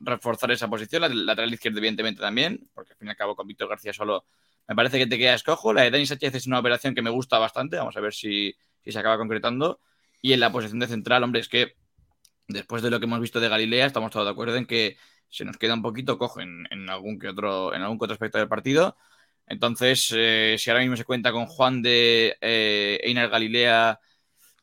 reforzar 0.00 0.50
esa 0.50 0.68
posición, 0.68 1.02
la 1.02 1.08
lateral 1.08 1.52
izquierdo, 1.52 1.78
evidentemente, 1.78 2.20
también, 2.20 2.68
porque 2.74 2.92
al 2.92 2.98
fin 2.98 3.08
y 3.08 3.10
al 3.10 3.16
cabo 3.16 3.36
con 3.36 3.46
Víctor 3.46 3.68
García 3.68 3.92
solo 3.92 4.26
me 4.70 4.76
parece 4.76 4.98
que 4.98 5.06
te 5.08 5.18
queda 5.18 5.34
escojo. 5.34 5.72
La 5.72 5.82
de 5.82 5.90
Dani 5.90 6.06
Sánchez 6.06 6.32
es 6.36 6.46
una 6.46 6.60
operación 6.60 6.94
que 6.94 7.02
me 7.02 7.10
gusta 7.10 7.40
bastante, 7.40 7.76
vamos 7.76 7.96
a 7.96 8.00
ver 8.00 8.14
si, 8.14 8.54
se 8.86 8.98
acaba 9.00 9.18
concretando. 9.18 9.80
Y 10.22 10.32
en 10.32 10.38
la 10.38 10.52
posición 10.52 10.78
de 10.78 10.86
central, 10.86 11.24
hombre, 11.24 11.40
es 11.40 11.48
que 11.48 11.74
después 12.46 12.80
de 12.80 12.90
lo 12.90 13.00
que 13.00 13.06
hemos 13.06 13.18
visto 13.20 13.40
de 13.40 13.48
Galilea, 13.48 13.86
estamos 13.86 14.12
todos 14.12 14.26
de 14.26 14.30
acuerdo 14.30 14.54
en 14.54 14.66
que 14.66 14.96
se 15.28 15.44
nos 15.44 15.56
queda 15.56 15.74
un 15.74 15.82
poquito 15.82 16.18
cojo 16.18 16.40
en, 16.40 16.88
algún 16.88 17.18
que 17.18 17.28
otro, 17.30 17.74
en 17.74 17.82
algún 17.82 17.98
que 17.98 18.04
otro 18.04 18.14
aspecto 18.14 18.38
del 18.38 18.46
partido. 18.46 18.96
Entonces, 19.48 20.14
eh, 20.16 20.54
si 20.56 20.70
ahora 20.70 20.82
mismo 20.82 20.96
se 20.96 21.04
cuenta 21.04 21.32
con 21.32 21.46
Juan 21.46 21.82
de 21.82 22.36
eh, 22.40 23.00
Einar 23.02 23.28
Galilea, 23.28 23.98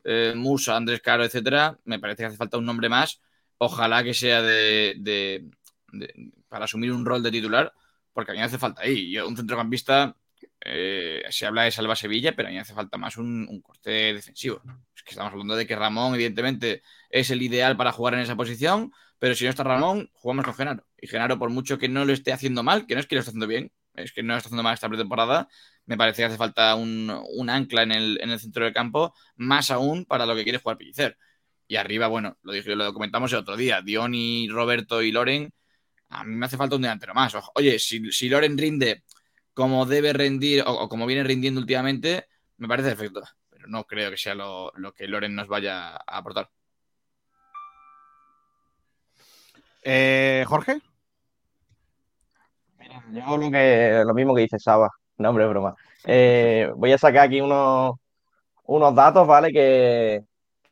eh, 0.05 0.33
Musa, 0.37 0.77
Andrés 0.77 1.01
Caro, 1.01 1.25
etcétera, 1.25 1.79
me 1.83 1.99
parece 1.99 2.23
que 2.23 2.27
hace 2.27 2.37
falta 2.37 2.57
un 2.57 2.65
nombre 2.65 2.87
más. 2.87 3.19
Ojalá 3.57 4.05
que 4.05 4.13
sea 4.13 4.41
de- 4.41 5.49
para 6.47 6.63
asumir 6.63 6.93
un 6.93 7.05
rol 7.05 7.21
de 7.23 7.31
titular, 7.31 7.73
porque 8.17 8.31
a 8.31 8.33
mí 8.33 8.39
me 8.39 8.45
hace 8.45 8.57
falta 8.57 8.81
ahí. 8.81 9.15
Un 9.19 9.37
centrocampista, 9.37 10.17
eh, 10.59 11.21
se 11.29 11.45
habla 11.45 11.61
de 11.65 11.71
Salva 11.71 11.95
Sevilla, 11.95 12.35
pero 12.35 12.47
a 12.47 12.49
mí 12.49 12.55
me 12.55 12.61
hace 12.61 12.73
falta 12.73 12.97
más 12.97 13.15
un, 13.15 13.61
corte 13.61 13.91
defensivo. 13.91 14.59
Es 14.95 15.03
que 15.03 15.11
estamos 15.11 15.33
hablando 15.33 15.55
de 15.55 15.67
que 15.67 15.75
Ramón, 15.75 16.15
evidentemente, 16.15 16.81
es 17.11 17.29
el 17.29 17.43
ideal 17.43 17.77
para 17.77 17.91
jugar 17.91 18.15
en 18.15 18.21
esa 18.21 18.35
posición, 18.35 18.91
pero 19.19 19.35
si 19.35 19.43
no 19.43 19.51
está 19.51 19.63
Ramón, 19.63 20.09
jugamos 20.13 20.45
con 20.45 20.55
Genaro. 20.55 20.87
Y 20.99 21.05
Genaro, 21.05 21.37
por 21.37 21.51
mucho 21.51 21.77
que 21.77 21.89
no 21.89 22.05
lo 22.05 22.11
esté 22.11 22.33
haciendo 22.33 22.63
mal, 22.63 22.87
que 22.87 22.95
no 22.95 23.01
es 23.01 23.05
que 23.05 23.13
lo 23.13 23.19
esté 23.19 23.29
haciendo 23.29 23.45
bien, 23.45 23.71
es 23.93 24.11
que 24.11 24.23
no 24.23 24.33
lo 24.33 24.37
está 24.37 24.47
haciendo 24.47 24.63
mal 24.63 24.73
esta 24.73 24.89
pretemporada, 24.89 25.47
me 25.85 25.95
parece 25.95 26.23
que 26.23 26.25
hace 26.25 26.37
falta 26.37 26.73
un, 26.73 27.11
ancla 27.51 27.83
en 27.83 27.91
el, 27.91 28.19
en 28.19 28.31
el 28.31 28.39
centro 28.39 28.65
del 28.65 28.73
campo, 28.73 29.13
más 29.35 29.69
aún 29.69 30.05
para 30.05 30.25
lo 30.25 30.35
que 30.35 30.43
quiere 30.43 30.57
jugar 30.57 30.79
Pellicer. 30.79 31.19
Y 31.67 31.75
arriba, 31.75 32.07
bueno, 32.07 32.39
lo 32.41 32.53
dije, 32.53 32.75
lo 32.75 32.91
comentamos 32.95 33.31
el 33.33 33.37
otro 33.39 33.57
día, 33.57 33.83
Dioni, 33.83 34.47
Roberto 34.49 35.03
y 35.03 35.11
Loren, 35.11 35.53
a 36.09 36.23
mí 36.23 36.35
me 36.35 36.45
hace 36.45 36.57
falta 36.57 36.75
un 36.75 36.81
delantero 36.81 37.13
más. 37.13 37.35
Oye, 37.55 37.79
si, 37.79 38.11
si 38.11 38.29
Loren 38.29 38.57
rinde 38.57 39.03
como 39.53 39.85
debe 39.85 40.13
rendir 40.13 40.61
o, 40.61 40.71
o 40.71 40.89
como 40.89 41.05
viene 41.05 41.23
rindiendo 41.23 41.59
últimamente, 41.59 42.27
me 42.57 42.67
parece 42.67 42.89
perfecto. 42.89 43.21
Pero 43.49 43.67
no 43.67 43.83
creo 43.85 44.11
que 44.11 44.17
sea 44.17 44.35
lo, 44.35 44.71
lo 44.75 44.93
que 44.93 45.07
Loren 45.07 45.35
nos 45.35 45.47
vaya 45.47 45.95
a 45.95 46.17
aportar. 46.17 46.49
Eh, 49.83 50.43
Jorge. 50.47 50.79
Yo 53.11 53.37
lo, 53.37 53.51
que, 53.51 54.03
lo 54.05 54.13
mismo 54.13 54.35
que 54.35 54.41
dice 54.41 54.59
Saba, 54.59 54.89
no, 55.17 55.29
hombre, 55.29 55.45
es 55.45 55.49
broma. 55.49 55.75
Eh, 56.05 56.69
voy 56.75 56.91
a 56.91 56.97
sacar 56.97 57.25
aquí 57.25 57.39
unos, 57.39 57.95
unos 58.63 58.95
datos, 58.95 59.25
¿vale? 59.25 59.51
Que, 59.51 60.23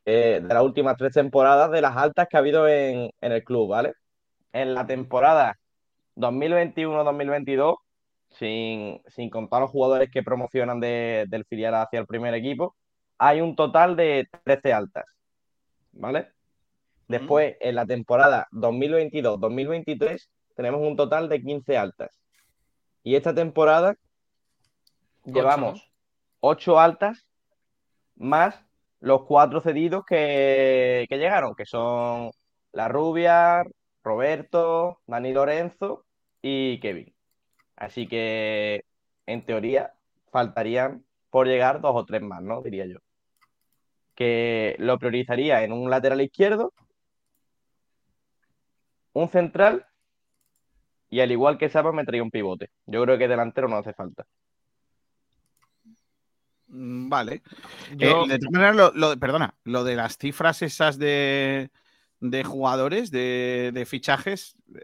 que 0.04 0.42
de 0.42 0.54
las 0.54 0.64
últimas 0.64 0.98
tres 0.98 1.14
temporadas, 1.14 1.72
de 1.72 1.82
las 1.82 1.96
altas 1.96 2.28
que 2.30 2.36
ha 2.36 2.40
habido 2.42 2.68
en, 2.68 3.10
en 3.22 3.32
el 3.32 3.44
club, 3.44 3.70
¿vale? 3.70 3.94
En 4.56 4.74
la 4.74 4.86
temporada 4.88 5.58
2021-2022, 6.16 7.76
sin, 8.30 9.02
sin 9.08 9.30
contar 9.30 9.62
los 9.62 9.72
jugadores 9.72 10.10
que 10.10 10.24
promocionan 10.24 10.80
de- 10.80 11.26
del 11.28 11.44
filial 11.46 11.76
hacia 11.76 12.00
el 12.00 12.06
primer 12.08 12.34
equipo, 12.34 12.76
hay 13.18 13.42
un 13.42 13.56
total 13.56 13.96
de 13.96 14.28
13 14.44 14.72
altas, 14.74 15.06
¿vale? 15.92 16.30
Después, 17.08 17.56
en 17.60 17.76
la 17.76 17.86
temporada 17.86 18.48
2022-2023, 18.52 20.30
tenemos 20.56 20.82
un 20.82 20.96
total 20.96 21.28
de 21.30 21.42
15 21.42 21.78
altas. 21.78 22.18
Y 23.04 23.16
esta 23.16 23.34
temporada 23.36 23.96
llevamos 25.26 25.92
8 26.40 26.80
altas 26.80 27.26
más 28.16 28.60
los 29.02 29.24
cuatro 29.26 29.60
cedidos 29.62 30.04
que, 30.06 31.06
que 31.10 31.18
llegaron, 31.18 31.54
que 31.56 31.66
son 31.66 32.32
La 32.72 32.88
Rubia, 32.88 33.64
Roberto, 34.06 35.02
Dani 35.08 35.34
Lorenzo 35.34 36.06
y 36.42 36.80
Kevin. 36.80 37.12
Así 37.76 38.08
que, 38.08 38.86
en 39.26 39.44
teoría, 39.46 39.94
faltarían 40.32 41.04
por 41.32 41.48
llegar 41.48 41.82
dos 41.82 41.92
o 41.96 42.06
tres 42.06 42.22
más, 42.22 42.42
¿no? 42.44 42.62
Diría 42.62 42.86
yo. 42.86 43.00
Que 44.14 44.76
lo 44.78 44.98
priorizaría 45.00 45.64
en 45.64 45.74
un 45.74 45.90
lateral 45.90 46.22
izquierdo, 46.22 46.72
un 49.14 49.28
central 49.28 49.86
y 51.10 51.20
al 51.22 51.32
igual 51.32 51.58
que 51.58 51.70
Saba 51.70 51.92
me 51.92 52.06
traía 52.06 52.22
un 52.24 52.32
pivote. 52.32 52.70
Yo 52.86 53.02
creo 53.04 53.18
que 53.18 53.28
delantero 53.28 53.68
no 53.68 53.78
hace 53.78 53.94
falta. 53.94 54.26
Mm, 56.68 57.10
Vale. 57.10 57.42
Yo- 57.98 58.26
Eh, 58.26 58.28
de 58.30 58.40
todas 58.40 58.52
maneras, 58.52 58.76
lo, 58.76 58.92
lo 58.94 59.10
de- 59.12 59.18
perdona, 59.18 59.56
lo 59.64 59.84
de 59.84 59.96
las 59.96 60.18
cifras 60.18 60.62
esas 60.62 60.98
de, 61.00 61.70
de 62.20 62.44
jugadores, 62.44 63.12
de, 63.12 63.72
de 63.74 63.86
fichajes, 63.86 64.56
eh, 64.76 64.82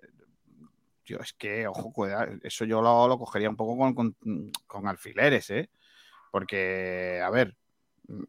yo 1.06 1.18
es 1.18 1.34
que, 1.34 1.68
ojo, 1.68 1.92
cuidado, 1.92 2.32
eso 2.44 2.66
yo 2.66 2.82
lo, 2.82 3.08
lo 3.08 3.18
cogería 3.18 3.50
un 3.50 3.56
poco 3.56 3.78
con, 3.78 3.94
con- 3.94 4.52
con 4.68 4.88
alfileres, 4.88 5.50
¿eh? 5.50 5.70
Porque, 6.32 7.22
a 7.24 7.30
ver, 7.30 7.56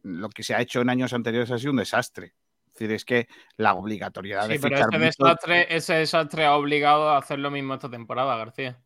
lo 0.02 0.28
que 0.30 0.42
se 0.42 0.54
ha 0.54 0.60
hecho 0.60 0.80
en 0.80 0.90
años 0.90 1.12
anteriores 1.12 1.50
ha 1.50 1.58
sido 1.58 1.70
un 1.72 1.76
desastre. 1.78 2.34
Es 2.66 2.72
decir, 2.74 2.92
es 2.92 3.04
que 3.04 3.28
la 3.56 3.74
obligatoriedad 3.74 4.46
Sí, 4.46 4.54
de 4.54 4.58
pero 4.58 4.76
fichar 4.76 4.88
ese 4.88 4.98
mucho- 4.98 5.24
desastre, 5.24 5.76
ese 5.76 5.94
desastre 5.94 6.44
ha 6.46 6.54
obligado 6.56 7.10
a 7.10 7.18
hacer 7.18 7.38
lo 7.38 7.50
mismo 7.50 7.74
esta 7.74 7.90
temporada, 7.90 8.36
García. 8.36 8.80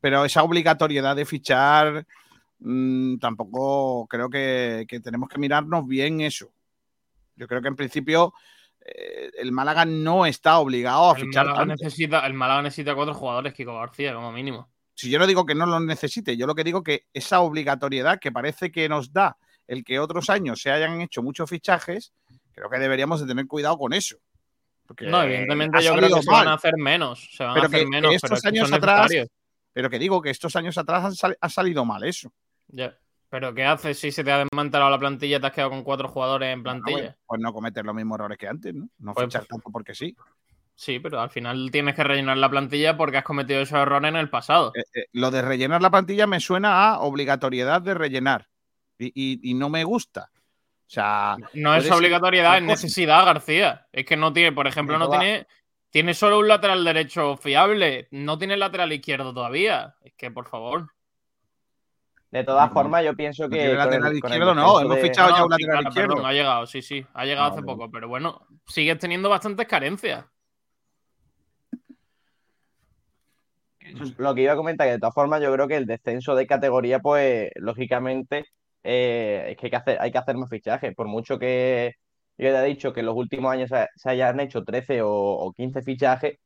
pero 0.00 0.24
esa 0.24 0.42
obligatoriedad 0.42 1.14
de 1.14 1.26
fichar 1.26 2.06
mm, 2.60 3.18
tampoco 3.18 4.06
creo 4.08 4.30
que, 4.30 4.86
que 4.88 5.00
tenemos 5.00 5.28
que 5.28 5.38
mirarnos 5.38 5.86
bien 5.86 6.22
eso. 6.22 6.50
Yo 7.36 7.46
creo 7.46 7.60
que 7.62 7.68
en 7.68 7.76
principio 7.76 8.32
eh, 8.32 8.34
el 9.38 9.52
Málaga 9.52 9.84
no 9.84 10.26
está 10.26 10.58
obligado 10.58 11.10
a 11.12 11.16
El 11.16 11.26
fichar 11.26 11.46
Málaga, 11.46 11.66
tanto. 11.66 11.82
necesita, 11.82 12.26
el 12.26 12.34
Málaga 12.34 12.62
necesita 12.62 12.94
cuatro 12.94 13.14
jugadores, 13.14 13.54
Kiko 13.54 13.74
García, 13.74 14.14
como 14.14 14.32
mínimo. 14.32 14.70
Si 14.94 15.08
yo 15.10 15.18
no 15.18 15.26
digo 15.26 15.46
que 15.46 15.54
no 15.54 15.66
lo 15.66 15.80
necesite, 15.80 16.36
yo 16.36 16.46
lo 16.46 16.54
que 16.54 16.64
digo 16.64 16.82
que 16.82 17.06
esa 17.12 17.40
obligatoriedad 17.40 18.18
que 18.18 18.32
parece 18.32 18.70
que 18.70 18.88
nos 18.88 19.12
da 19.12 19.36
el 19.66 19.84
que 19.84 19.98
otros 19.98 20.28
años 20.28 20.60
se 20.60 20.70
hayan 20.70 21.00
hecho 21.00 21.22
muchos 21.22 21.48
fichajes, 21.48 22.12
creo 22.52 22.68
que 22.68 22.78
deberíamos 22.78 23.20
de 23.20 23.26
tener 23.26 23.46
cuidado 23.46 23.78
con 23.78 23.92
eso. 23.92 24.16
Porque 24.86 25.06
No, 25.06 25.22
evidentemente 25.22 25.82
yo 25.82 25.94
creo 25.94 26.16
que 26.16 26.22
se 26.22 26.30
van 26.30 26.48
a 26.48 26.54
hacer 26.54 26.76
menos. 26.76 27.30
Se 27.32 27.44
van 27.44 27.54
Pero 27.54 27.64
a 27.64 27.68
hacer 27.68 27.80
que 27.80 27.86
menos, 27.86 28.14
estos 28.14 28.40
pero 28.42 28.48
años 28.48 28.72
atrás-. 28.72 29.12
Pero 29.72 29.88
que 29.88 29.98
digo 30.00 30.20
que 30.20 30.30
estos 30.30 30.56
años 30.56 30.76
atrás 30.76 31.16
ha 31.40 31.48
salido 31.48 31.84
mal 31.84 32.02
eso. 32.02 32.32
Ya. 32.66 32.98
Pero 33.30 33.54
¿qué 33.54 33.64
haces 33.64 33.98
si 33.98 34.10
se 34.10 34.24
te 34.24 34.32
ha 34.32 34.38
desmantelado 34.44 34.90
la 34.90 34.98
plantilla 34.98 35.36
y 35.36 35.40
te 35.40 35.46
has 35.46 35.52
quedado 35.52 35.70
con 35.70 35.84
cuatro 35.84 36.08
jugadores 36.08 36.52
en 36.52 36.62
plantilla? 36.62 36.96
Bueno, 36.98 37.14
pues 37.26 37.40
no 37.40 37.52
cometer 37.52 37.84
los 37.86 37.94
mismos 37.94 38.16
errores 38.16 38.36
que 38.38 38.48
antes, 38.48 38.74
¿no? 38.74 38.88
No 38.98 39.14
Pues- 39.14 39.26
fichar 39.26 39.46
tanto 39.46 39.70
porque 39.70 39.94
sí. 39.94 40.14
Sí, 40.74 40.98
pero 40.98 41.20
al 41.20 41.28
final 41.30 41.68
tienes 41.70 41.94
que 41.94 42.02
rellenar 42.02 42.38
la 42.38 42.48
plantilla 42.48 42.96
porque 42.96 43.18
has 43.18 43.24
cometido 43.24 43.60
esos 43.60 43.78
errores 43.78 44.08
en 44.08 44.16
el 44.16 44.30
pasado. 44.30 44.72
Eh, 44.74 44.82
eh, 44.94 45.04
lo 45.12 45.30
de 45.30 45.42
rellenar 45.42 45.82
la 45.82 45.90
plantilla 45.90 46.26
me 46.26 46.40
suena 46.40 46.88
a 46.94 47.00
obligatoriedad 47.00 47.82
de 47.82 47.94
rellenar. 47.94 48.48
Y, 48.98 49.08
y- 49.14 49.50
y 49.50 49.54
no 49.54 49.68
me 49.68 49.84
gusta. 49.84 50.30
O 50.32 50.92
sea, 50.92 51.36
No 51.54 51.74
es 51.76 51.88
obligatoriedad, 51.90 52.56
es 52.56 52.64
necesidad, 52.64 53.24
García. 53.26 53.86
Es 53.92 54.04
que 54.06 54.16
no 54.16 54.32
tiene, 54.32 54.52
por 54.52 54.66
ejemplo, 54.66 54.98
no 54.98 55.08
tiene. 55.10 55.46
Tiene 55.90 56.14
solo 56.14 56.38
un 56.38 56.48
lateral 56.48 56.82
derecho 56.84 57.36
fiable. 57.36 58.08
No 58.10 58.38
tiene 58.38 58.56
lateral 58.56 58.92
izquierdo 58.92 59.32
todavía. 59.34 59.96
Es 60.02 60.14
que, 60.14 60.30
por 60.30 60.48
favor. 60.48 60.88
De 62.30 62.44
todas 62.44 62.68
No, 62.68 62.74
formas, 62.74 63.04
yo 63.04 63.14
pienso 63.16 63.44
no 63.44 63.50
que. 63.50 63.56
con 63.58 63.66
el- 63.70 63.76
lateral 63.76 64.00
con 64.00 64.10
el 64.10 64.16
izquierdo, 64.18 64.54
no, 64.54 64.80
hemos 64.80 64.96
de- 64.96 65.02
fichado- 65.02 65.36
ya 65.36 65.44
un 65.44 65.50
sí, 65.52 65.62
lateral 65.62 65.74
claro, 65.80 65.88
izquierdo. 65.88 66.14
perdón, 66.14 66.26
ha 66.26 66.32
llegado, 66.32 66.66
sí, 66.66 66.82
sí. 66.82 67.06
Ha 67.14 67.24
llegado 67.24 67.48
No, 67.48 67.52
hace 67.54 67.60
no. 67.62 67.66
poco. 67.66 67.90
Pero 67.90 68.08
bueno, 68.08 68.46
sigues 68.66 68.98
teniendo 68.98 69.28
bastantes 69.28 69.66
carencias. 69.66 70.24
Lo 74.18 74.34
que 74.34 74.42
iba 74.42 74.52
a 74.52 74.56
comentar, 74.56 74.86
que 74.86 74.92
de 74.92 74.98
todas 74.98 75.14
formas, 75.14 75.40
yo 75.42 75.52
creo 75.52 75.66
que 75.66 75.76
el 75.76 75.86
descenso 75.86 76.34
de 76.34 76.46
categoría, 76.46 77.00
pues, 77.00 77.50
lógicamente, 77.56 78.44
eh, 78.84 79.46
es 79.50 79.56
que 79.56 79.66
hay 79.66 79.70
que 79.70 79.76
hacer, 79.76 79.98
hay 80.00 80.12
que 80.12 80.18
hacer 80.18 80.36
más 80.36 80.50
fichajes. 80.50 80.94
Por 80.94 81.08
mucho 81.08 81.38
que 81.38 81.94
yo 82.38 82.48
haya 82.48 82.62
dicho 82.62 82.92
que 82.92 83.00
en 83.00 83.06
los 83.06 83.16
últimos 83.16 83.50
años 83.52 83.70
se, 83.70 83.86
se 83.96 84.10
hayan 84.10 84.38
hecho 84.40 84.62
13 84.64 85.02
o, 85.02 85.10
o 85.10 85.52
15 85.52 85.82
fichajes, 85.82 86.38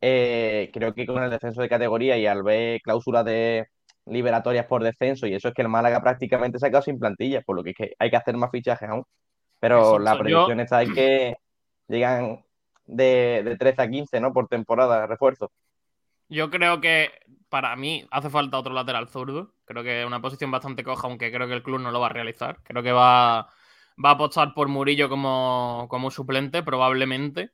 eh, 0.00 0.70
creo 0.72 0.94
que 0.94 1.06
con 1.06 1.22
el 1.22 1.30
descenso 1.30 1.62
de 1.62 1.68
categoría 1.68 2.16
y 2.18 2.26
al 2.26 2.42
ver 2.42 2.80
cláusulas 2.82 3.24
de 3.24 3.68
liberatorias 4.06 4.66
por 4.66 4.82
descenso, 4.82 5.26
y 5.26 5.34
eso 5.34 5.48
es 5.48 5.54
que 5.54 5.62
el 5.62 5.68
Málaga 5.68 6.00
prácticamente 6.02 6.58
se 6.58 6.66
ha 6.66 6.70
quedado 6.70 6.82
sin 6.84 6.98
plantilla, 6.98 7.42
por 7.42 7.56
lo 7.56 7.62
que, 7.64 7.70
es 7.70 7.76
que 7.76 7.94
hay 7.98 8.10
que 8.10 8.16
hacer 8.16 8.36
más 8.36 8.50
fichajes 8.50 8.88
aún. 8.88 9.04
Pero 9.60 9.98
la 9.98 10.12
yo- 10.12 10.18
predicción 10.22 10.60
está 10.60 10.82
en 10.82 10.92
que 10.92 11.36
llegan 11.88 12.44
de, 12.86 13.42
de 13.44 13.56
13 13.56 13.82
a 13.82 13.90
15, 13.90 14.20
¿no? 14.20 14.32
Por 14.32 14.48
temporada, 14.48 15.06
refuerzo. 15.06 15.50
Yo 16.28 16.50
creo 16.50 16.80
que 16.80 17.10
para 17.48 17.76
mí 17.76 18.06
hace 18.10 18.30
falta 18.30 18.58
otro 18.58 18.72
lateral 18.72 19.08
zurdo. 19.08 19.54
Creo 19.64 19.82
que 19.82 20.00
es 20.00 20.06
una 20.06 20.22
posición 20.22 20.50
bastante 20.50 20.84
coja, 20.84 21.06
aunque 21.06 21.30
creo 21.32 21.46
que 21.46 21.54
el 21.54 21.62
club 21.62 21.80
no 21.80 21.90
lo 21.90 22.00
va 22.00 22.06
a 22.06 22.10
realizar. 22.10 22.62
Creo 22.64 22.82
que 22.82 22.92
va, 22.92 23.42
va 24.02 24.10
a 24.10 24.12
apostar 24.12 24.54
por 24.54 24.68
Murillo 24.68 25.08
como, 25.08 25.86
como 25.90 26.10
suplente, 26.10 26.62
probablemente. 26.62 27.52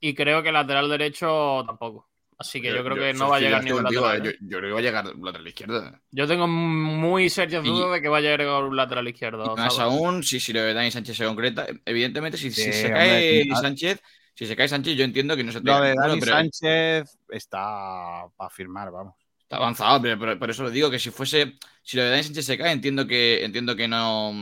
Y 0.00 0.14
creo 0.14 0.42
que 0.42 0.52
lateral 0.52 0.88
derecho 0.90 1.64
tampoco. 1.66 2.08
Así 2.38 2.60
que 2.60 2.74
yo, 2.74 2.82
creo 2.82 2.96
que 2.96 3.14
no 3.14 3.28
va 3.28 3.36
a 3.36 3.40
llegar 3.40 3.62
ningún 3.62 3.82
contigo, 3.82 4.06
lateral. 4.06 4.26
eh. 4.26 4.38
Yo, 4.40 4.48
yo 4.48 4.58
creo 4.58 4.68
que 4.68 4.72
va 4.72 4.78
a 4.78 4.82
llegar 4.82 5.16
lateral 5.16 5.46
izquierdo. 5.48 6.00
Yo 6.10 6.26
tengo 6.26 6.46
muy 6.48 7.30
serias 7.30 7.62
dudas 7.62 7.92
de 7.92 8.02
que 8.02 8.08
vaya 8.08 8.34
a 8.34 8.36
llegar 8.36 8.64
un 8.64 8.76
lateral 8.76 9.06
izquierdo. 9.06 9.56
Más 9.56 9.78
aún, 9.78 10.22
si, 10.22 10.40
si 10.40 10.52
lo 10.52 10.62
de 10.62 10.74
Dani 10.74 10.90
Sánchez 10.90 11.16
se 11.16 11.24
concreta, 11.24 11.66
evidentemente, 11.84 12.36
si, 12.36 12.50
se 12.50 12.90
cae. 12.90 13.44
Sánchez, 13.54 14.02
si 14.34 14.46
se 14.46 14.56
cae 14.56 14.68
Sánchez, 14.68 14.96
yo 14.96 15.04
entiendo 15.04 15.36
que 15.36 15.44
no 15.44 15.52
se 15.52 15.60
lo 15.60 15.80
de 15.80 15.94
Dani 15.94 16.20
pero 16.20 16.32
Sánchez 16.32 17.18
está 17.30 18.26
para 18.36 18.50
firmar, 18.50 18.90
vamos. 18.90 19.14
está 19.40 19.56
avanzado, 19.56 20.02
pero, 20.02 20.18
pero 20.18 20.38
por 20.38 20.50
eso 20.50 20.64
lo 20.64 20.70
digo, 20.70 20.90
que 20.90 20.98
si 20.98 21.10
fuese, 21.10 21.54
si 21.82 21.96
lo 21.96 22.02
de 22.02 22.10
Dani 22.10 22.24
Sánchez 22.24 22.46
se 22.46 22.58
cae, 22.58 22.72
entiendo 22.72 23.06
que, 23.06 23.44
entiendo 23.44 23.76
que 23.76 23.86
no, 23.86 24.32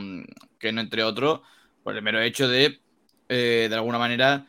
que 0.57 0.71
no 0.71 0.81
entre 0.81 1.03
otro, 1.03 1.43
por 1.83 1.95
el 1.95 2.01
mero 2.01 2.19
hecho 2.21 2.47
de, 2.47 2.79
eh, 3.29 3.67
de 3.69 3.75
alguna 3.75 3.99
manera, 3.99 4.47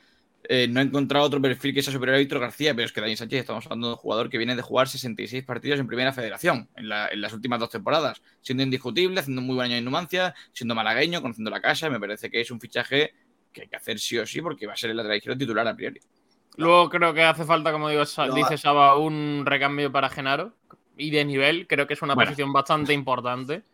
eh, 0.48 0.68
no 0.68 0.80
he 0.80 0.84
encontrado 0.84 1.24
otro 1.26 1.40
perfil 1.40 1.74
que 1.74 1.82
sea 1.82 1.92
superior 1.92 2.16
a 2.16 2.18
Víctor 2.18 2.38
García, 2.40 2.74
pero 2.74 2.86
es 2.86 2.92
que 2.92 3.00
Dani 3.00 3.16
Sánchez 3.16 3.40
estamos 3.40 3.64
hablando 3.66 3.88
de 3.88 3.92
un 3.94 3.98
jugador 3.98 4.30
que 4.30 4.38
viene 4.38 4.54
de 4.56 4.62
jugar 4.62 4.88
66 4.88 5.44
partidos 5.44 5.80
en 5.80 5.86
primera 5.86 6.12
federación 6.12 6.68
en, 6.76 6.88
la- 6.88 7.08
en 7.08 7.20
las 7.20 7.32
últimas 7.32 7.60
dos 7.60 7.70
temporadas, 7.70 8.22
siendo 8.42 8.62
indiscutible, 8.62 9.20
haciendo 9.20 9.40
un 9.40 9.46
muy 9.46 9.56
buen 9.56 9.66
año 9.70 9.76
en 9.78 9.84
Numancia, 9.84 10.34
siendo 10.52 10.74
malagueño, 10.74 11.22
conociendo 11.22 11.50
la 11.50 11.60
casa, 11.60 11.88
me 11.90 12.00
parece 12.00 12.30
que 12.30 12.40
es 12.40 12.50
un 12.50 12.60
fichaje 12.60 13.12
que 13.52 13.62
hay 13.62 13.68
que 13.68 13.76
hacer 13.76 13.98
sí 13.98 14.18
o 14.18 14.26
sí 14.26 14.40
porque 14.42 14.66
va 14.66 14.72
a 14.74 14.76
ser 14.76 14.90
el 14.90 14.96
lateral 14.96 15.16
izquierdo 15.18 15.38
titular 15.38 15.66
a 15.68 15.74
priori. 15.76 16.00
Luego 16.56 16.88
creo 16.88 17.12
que 17.14 17.22
hace 17.22 17.44
falta, 17.44 17.72
como 17.72 17.88
digo, 17.88 18.02
No, 18.26 18.34
dice 18.34 18.58
Saba, 18.58 18.96
un 18.96 19.42
recambio 19.44 19.90
para 19.90 20.08
Genaro. 20.08 20.54
Y 20.96 21.10
de 21.10 21.24
nivel, 21.24 21.66
creo 21.66 21.86
que 21.88 21.94
es 21.94 22.02
una 22.02 22.14
Bueno. 22.14 22.30
posición 22.30 22.52
bastante 22.52 22.92
importante. 22.92 23.64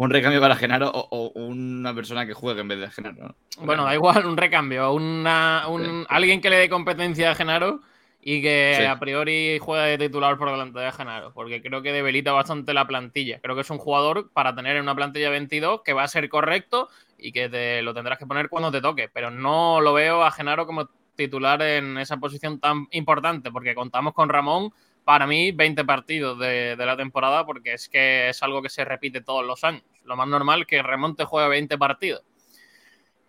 Un 0.00 0.10
recambio 0.10 0.40
para 0.40 0.54
Genaro 0.54 0.90
o, 0.94 1.08
o 1.34 1.40
una 1.46 1.92
persona 1.92 2.24
que 2.24 2.32
juegue 2.32 2.60
en 2.60 2.68
vez 2.68 2.78
de 2.78 2.88
Genaro. 2.90 3.16
¿no? 3.58 3.64
Bueno, 3.66 3.84
da 3.84 3.94
igual, 3.94 4.24
un 4.26 4.36
recambio, 4.36 4.92
una, 4.92 5.64
un, 5.68 5.82
Sí. 5.84 6.06
alguien 6.08 6.40
que 6.40 6.50
le 6.50 6.56
dé 6.56 6.68
competencia 6.68 7.32
a 7.32 7.34
Genaro 7.34 7.80
y 8.22 8.40
que 8.40 8.76
Sí. 8.78 8.84
a 8.84 8.96
priori 9.00 9.58
juegue 9.60 9.96
de 9.98 10.06
titular 10.06 10.38
por 10.38 10.52
delante 10.52 10.78
de 10.78 10.92
Genaro, 10.92 11.32
porque 11.34 11.60
creo 11.60 11.82
que 11.82 11.92
debilita 11.92 12.30
bastante 12.30 12.72
la 12.74 12.86
plantilla. 12.86 13.40
Creo 13.40 13.56
que 13.56 13.62
es 13.62 13.70
un 13.70 13.78
jugador 13.78 14.30
para 14.32 14.54
tener 14.54 14.76
en 14.76 14.82
una 14.84 14.94
plantilla 14.94 15.30
22 15.30 15.82
que 15.84 15.92
va 15.94 16.04
a 16.04 16.08
ser 16.08 16.28
correcto 16.28 16.88
y 17.18 17.32
que 17.32 17.48
te 17.48 17.82
lo 17.82 17.92
tendrás 17.92 18.18
que 18.18 18.26
poner 18.26 18.48
cuando 18.48 18.70
te 18.70 18.80
toque, 18.80 19.08
pero 19.12 19.32
no 19.32 19.80
lo 19.80 19.92
veo 19.94 20.22
a 20.22 20.30
Genaro 20.30 20.64
como 20.64 20.88
titular 21.16 21.60
en 21.62 21.98
esa 21.98 22.18
posición 22.18 22.60
tan 22.60 22.86
importante, 22.92 23.50
porque 23.50 23.74
contamos 23.74 24.14
con 24.14 24.28
Ramón, 24.28 24.70
para 25.08 25.26
mí, 25.26 25.52
20 25.52 25.86
partidos 25.86 26.38
de, 26.38 26.76
la 26.76 26.94
temporada, 26.94 27.46
porque 27.46 27.72
es 27.72 27.88
que 27.88 28.28
es 28.28 28.42
algo 28.42 28.60
que 28.60 28.68
se 28.68 28.84
repite 28.84 29.22
todos 29.22 29.42
los 29.42 29.64
años. 29.64 29.82
Lo 30.04 30.16
más 30.16 30.28
normal 30.28 30.60
es 30.60 30.66
que 30.66 30.82
Ramón 30.82 31.16
te 31.16 31.24
juegue 31.24 31.48
20 31.48 31.78
partidos. 31.78 32.22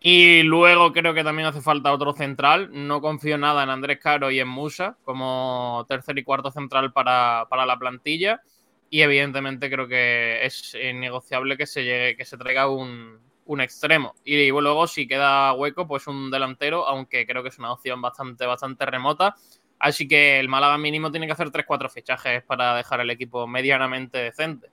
Y 0.02 0.44
luego 0.44 0.92
creo 0.92 1.14
que 1.14 1.24
también 1.24 1.48
hace 1.48 1.62
falta 1.62 1.94
otro 1.94 2.12
central. 2.12 2.68
No 2.74 3.00
confío 3.00 3.38
nada 3.38 3.64
en 3.64 3.70
Andrés 3.70 3.98
Caro 3.98 4.30
y 4.30 4.42
en 4.42 4.50
Musa 4.50 4.98
como 5.06 5.86
tercer 5.88 6.18
y 6.18 6.26
cuarto 6.26 6.52
central 6.52 6.92
para, 6.92 7.48
para 7.50 7.66
la 7.66 7.80
plantilla. 7.80 8.42
Y 8.90 9.00
evidentemente 9.00 9.70
creo 9.70 9.88
que 9.88 10.46
es 10.46 10.76
innegociable 10.76 11.56
que 11.56 11.66
se, 11.66 11.86
llegue, 11.86 12.18
que 12.18 12.26
se 12.26 12.38
traiga 12.38 12.68
un, 12.68 13.22
un 13.50 13.62
extremo. 13.62 14.14
Y 14.24 14.50
luego, 14.52 14.86
si 14.86 15.08
queda 15.08 15.54
hueco, 15.54 15.88
pues 15.88 16.06
un 16.06 16.30
delantero, 16.30 16.86
aunque 16.86 17.26
creo 17.26 17.42
que 17.42 17.50
es 17.50 17.58
una 17.58 17.72
opción 17.72 18.00
bastante, 18.00 18.46
bastante 18.46 18.86
remota. 18.86 19.38
Así 19.80 20.08
que 20.08 20.40
el 20.40 20.50
Málaga 20.50 20.78
mínimo 20.78 21.10
tiene 21.12 21.26
que 21.26 21.34
hacer 21.34 21.50
3-4 21.52 21.90
fichajes 21.90 22.44
para 22.44 22.76
dejar 22.76 23.00
el 23.00 23.10
equipo 23.10 23.48
medianamente 23.48 24.18
decente. 24.18 24.70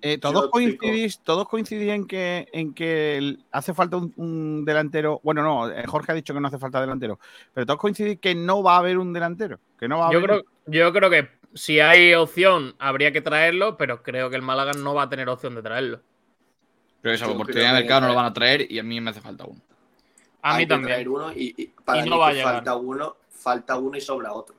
Eh, 0.00 0.18
todos 0.18 0.48
coincidís, 0.50 1.18
todos 1.20 1.48
coincidís 1.48 1.90
en 1.90 2.06
que, 2.06 2.46
en 2.52 2.72
que 2.72 3.36
hace 3.50 3.74
falta 3.74 3.96
un, 3.96 4.12
un 4.16 4.64
delantero. 4.64 5.20
Bueno, 5.24 5.42
no, 5.42 5.70
eh, 5.70 5.84
Jorge 5.86 6.12
ha 6.12 6.14
dicho 6.14 6.32
que 6.32 6.40
no 6.40 6.48
hace 6.48 6.58
falta 6.58 6.80
delantero, 6.80 7.18
pero 7.52 7.66
todos 7.66 7.80
coincidís 7.80 8.18
que 8.20 8.34
no 8.34 8.62
va 8.62 8.76
a 8.76 8.78
haber 8.78 8.98
un 8.98 9.12
delantero. 9.12 9.58
Que 9.78 9.88
no 9.88 9.98
va 9.98 10.08
a 10.08 10.12
Yo 10.12 10.18
haber. 10.18 10.30
creo, 10.30 10.42
yo 10.66 10.92
creo 10.92 11.10
que 11.10 11.28
si 11.54 11.80
hay 11.80 12.14
opción, 12.14 12.74
habría 12.78 13.12
que 13.12 13.20
traerlo, 13.20 13.76
pero 13.76 14.02
creo 14.02 14.30
que 14.30 14.36
el 14.36 14.42
Málaga 14.42 14.72
no 14.72 14.94
va 14.94 15.04
a 15.04 15.08
tener 15.08 15.28
opción 15.28 15.54
de 15.54 15.62
traerlo. 15.62 16.00
Pero 17.00 17.14
esa 17.14 17.28
oportunidad 17.28 17.74
de 17.74 17.80
mercado 17.80 18.02
no 18.02 18.08
lo 18.08 18.14
van 18.14 18.26
a 18.26 18.32
traer 18.32 18.70
y 18.70 18.78
a 18.78 18.82
mí 18.84 19.00
me 19.00 19.10
hace 19.10 19.20
falta 19.20 19.44
uno. 19.44 19.60
A 20.42 20.54
Hay 20.56 20.58
mí 20.58 20.64
que 20.64 20.68
también. 20.68 20.88
traer 20.94 21.08
uno 21.08 21.32
y, 21.32 21.54
y 21.56 21.66
para 21.68 22.00
Y 22.00 22.02
mí 22.04 22.10
no 22.10 22.18
va 22.18 22.28
a 22.28 22.30
que 22.30 22.36
llegar. 22.38 22.54
falta 22.56 22.76
uno, 22.76 23.16
falta 23.30 23.78
uno 23.78 23.96
y 23.96 24.00
sobra 24.00 24.32
otro. 24.32 24.56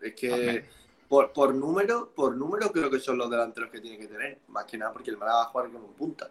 Es 0.00 0.14
que 0.14 0.64
por, 1.08 1.32
por 1.32 1.54
número, 1.54 2.10
por 2.14 2.36
número 2.36 2.70
creo 2.70 2.90
que 2.90 3.00
son 3.00 3.18
los 3.18 3.30
delanteros 3.30 3.70
que 3.70 3.80
tiene 3.80 3.98
que 3.98 4.06
tener. 4.06 4.38
Más 4.48 4.64
que 4.64 4.78
nada 4.78 4.92
porque 4.92 5.10
el 5.10 5.16
Málaga 5.16 5.38
va 5.38 5.42
a 5.44 5.46
jugar 5.46 5.70
con 5.70 5.82
un 5.82 5.92
punta. 5.94 6.30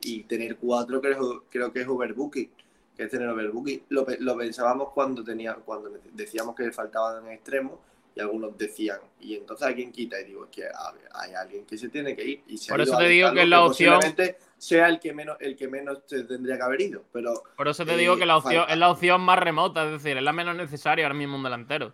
Y 0.00 0.22
tener 0.24 0.56
cuatro 0.56 1.00
creo, 1.00 1.44
creo 1.50 1.72
que 1.72 1.80
es 1.82 1.88
overbooking. 1.88 2.50
Que 2.96 3.04
es 3.04 3.10
tener 3.10 3.28
overbooking. 3.28 3.84
Lo, 3.90 4.04
pe- 4.04 4.18
lo 4.20 4.36
pensábamos 4.36 4.90
cuando 4.92 5.22
tenía, 5.24 5.54
cuando 5.54 5.90
decíamos 6.12 6.54
que 6.54 6.64
le 6.64 6.72
faltaban 6.72 7.26
en 7.26 7.32
extremo 7.32 7.80
y 8.14 8.20
algunos 8.20 8.56
decían, 8.58 8.98
y 9.20 9.36
entonces 9.36 9.66
a 9.68 9.74
quién 9.74 9.92
quita, 9.92 10.20
y 10.20 10.24
digo, 10.24 10.44
es 10.44 10.50
que 10.50 10.64
a 10.64 10.90
ver, 10.92 11.08
hay 11.12 11.34
alguien 11.34 11.64
que 11.64 11.78
se 11.78 11.88
tiene 11.88 12.16
que 12.16 12.24
ir. 12.24 12.42
Y 12.48 12.58
se 12.58 12.70
ha 12.72 12.74
Por 12.74 12.80
eso 12.80 12.96
te 12.98 13.04
digo 13.08 13.32
que 13.32 13.42
es 13.42 13.48
la 13.48 13.64
opción- 13.64 14.00
sea 14.58 14.88
el 14.88 14.98
que 15.00 15.12
menos, 15.14 15.36
el 15.40 15.56
que 15.56 15.68
menos 15.68 16.04
te 16.06 16.24
tendría 16.24 16.56
que 16.56 16.62
haber 16.62 16.80
ido. 16.82 17.04
Pero 17.12 17.42
Por 17.56 17.68
eso 17.68 17.86
te 17.86 17.94
Eh, 17.94 17.96
digo 17.96 18.16
que 18.16 18.26
la 18.26 18.36
opción 18.36 18.60
falta. 18.60 18.72
es 18.72 18.78
la 18.78 18.90
opción 18.90 19.20
más 19.22 19.38
remota, 19.38 19.84
es 19.86 19.92
decir, 19.92 20.16
es 20.16 20.22
la 20.22 20.32
menos 20.32 20.56
necesaria 20.56 21.04
ahora 21.06 21.14
mismo 21.14 21.36
un 21.36 21.42
delantero. 21.44 21.92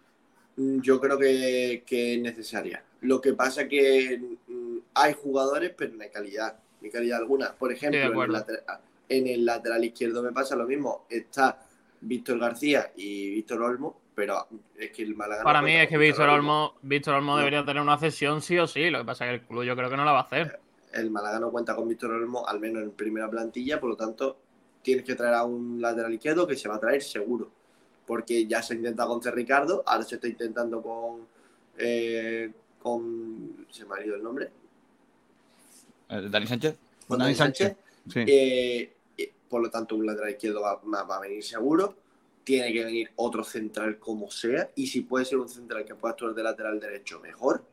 Mm, 0.56 0.80
Yo 0.80 1.00
creo 1.00 1.18
que, 1.18 1.82
que 1.86 2.14
es 2.14 2.20
necesaria. 2.20 2.82
Lo 3.02 3.20
que 3.20 3.34
pasa 3.34 3.68
que 3.68 4.20
mm, 4.48 4.78
hay 4.94 5.12
jugadores, 5.14 5.72
pero 5.76 5.94
no 5.94 6.02
hay 6.02 6.10
calidad, 6.10 6.56
ni 6.80 6.90
calidad 6.90 7.18
alguna. 7.18 7.52
Por 7.54 7.72
ejemplo, 7.72 8.00
en 8.00 8.20
el, 8.20 8.32
lateral, 8.32 8.64
en 9.08 9.26
el 9.26 9.44
lateral 9.44 9.84
izquierdo 9.84 10.22
me 10.22 10.32
pasa 10.32 10.56
lo 10.56 10.66
mismo. 10.66 11.06
Está 11.10 11.58
Víctor 12.00 12.38
García 12.38 12.92
y 12.96 13.30
Víctor 13.30 13.62
Olmo, 13.62 14.00
pero 14.14 14.46
es 14.78 14.90
que 14.90 15.02
el 15.02 15.14
Málaga 15.16 15.40
no 15.42 15.44
Para 15.44 15.60
mí 15.60 15.72
cuenta 15.72 15.82
es 15.82 15.88
que 15.88 15.98
Víctor 15.98 16.28
Olmo, 16.28 16.74
Víctor 16.82 17.14
Olmo 17.14 17.32
No. 17.32 17.38
debería 17.38 17.64
tener 17.64 17.82
una 17.82 17.98
cesión 17.98 18.40
sí 18.42 18.58
o 18.58 18.66
sí. 18.66 18.90
Lo 18.90 18.98
que 19.00 19.04
pasa 19.04 19.24
es 19.26 19.30
que 19.30 19.34
el 19.36 19.42
club 19.48 19.64
yo 19.64 19.74
creo 19.76 19.90
que 19.90 19.96
no 19.96 20.04
la 20.04 20.12
va 20.12 20.20
a 20.20 20.22
hacer. 20.22 20.60
El 20.94 21.10
Málaga 21.10 21.40
no 21.40 21.50
cuenta 21.50 21.74
con 21.74 21.88
Víctor 21.88 22.12
Olmo, 22.12 22.46
al 22.46 22.60
menos 22.60 22.82
en 22.82 22.92
primera 22.92 23.28
plantilla, 23.28 23.80
por 23.80 23.90
lo 23.90 23.96
tanto, 23.96 24.36
tienes 24.82 25.04
que 25.04 25.14
traer 25.14 25.34
a 25.34 25.44
un 25.44 25.80
lateral 25.80 26.12
izquierdo 26.14 26.46
que 26.46 26.56
se 26.56 26.68
va 26.68 26.76
a 26.76 26.80
traer 26.80 27.02
seguro. 27.02 27.50
Porque 28.06 28.46
ya 28.46 28.62
se 28.62 28.74
intenta 28.74 29.06
con 29.06 29.22
C. 29.22 29.30
Ricardo, 29.30 29.82
ahora 29.86 30.04
se 30.04 30.16
está 30.16 30.28
intentando 30.28 30.82
con. 30.82 31.26
eh, 31.78 32.52
con. 32.78 33.66
Se 33.70 33.84
me 33.86 33.96
ha 33.96 34.04
ido 34.04 34.14
el 34.14 34.22
nombre. 34.22 34.50
Eh, 36.10 36.28
Dani 36.30 36.46
Sánchez. 36.46 36.76
con 37.08 37.18
Dani 37.18 37.32
Dani 37.32 37.34
Sánchez. 37.34 37.76
Sí. 38.12 38.20
Eh, 38.26 38.92
eh, 39.16 39.32
por 39.48 39.62
lo 39.62 39.70
tanto, 39.70 39.96
un 39.96 40.04
lateral 40.06 40.30
izquierdo 40.30 40.60
va, 40.60 41.00
a 41.00 41.20
venir 41.20 41.42
seguro. 41.42 41.96
Tiene 42.44 42.70
que 42.74 42.84
venir 42.84 43.10
otro 43.16 43.42
central 43.42 43.98
como 43.98 44.30
sea. 44.30 44.70
Y 44.74 44.86
si 44.86 45.00
puede 45.00 45.24
ser 45.24 45.38
un 45.38 45.48
central 45.48 45.86
que 45.86 45.94
pueda 45.94 46.12
actuar 46.12 46.34
de 46.34 46.42
lateral 46.42 46.78
derecho, 46.78 47.20
mejor. 47.20 47.64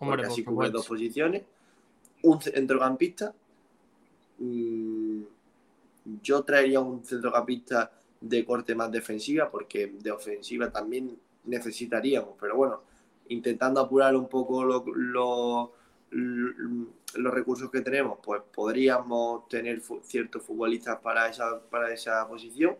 Hombre, 0.00 0.16
porque 0.16 0.22
por 0.22 0.32
así 0.32 0.44
cubre 0.44 0.70
dos 0.70 0.86
posiciones. 0.86 1.44
Un 2.22 2.38
centrocampista. 2.40 3.34
Mm, 4.38 5.22
yo 6.22 6.42
traería 6.44 6.80
un 6.80 7.04
centrocampista 7.04 7.90
de 8.20 8.44
corte 8.44 8.74
más 8.74 8.90
defensiva, 8.90 9.50
porque 9.50 9.86
de 10.00 10.10
ofensiva 10.10 10.70
también 10.70 11.18
necesitaríamos. 11.44 12.34
Pero 12.40 12.56
bueno, 12.56 12.82
intentando 13.28 13.80
apurar 13.80 14.16
un 14.16 14.28
poco 14.28 14.64
lo- 14.64 15.72
los 17.14 17.32
recursos 17.34 17.70
que 17.70 17.80
tenemos, 17.80 18.18
pues 18.22 18.42
podríamos 18.54 19.48
tener 19.48 19.80
ciertos 20.02 20.42
futbolistas 20.42 20.98
para 21.00 21.28
esa, 21.28 21.60
para 21.70 21.92
esa 21.92 22.26
posición. 22.28 22.76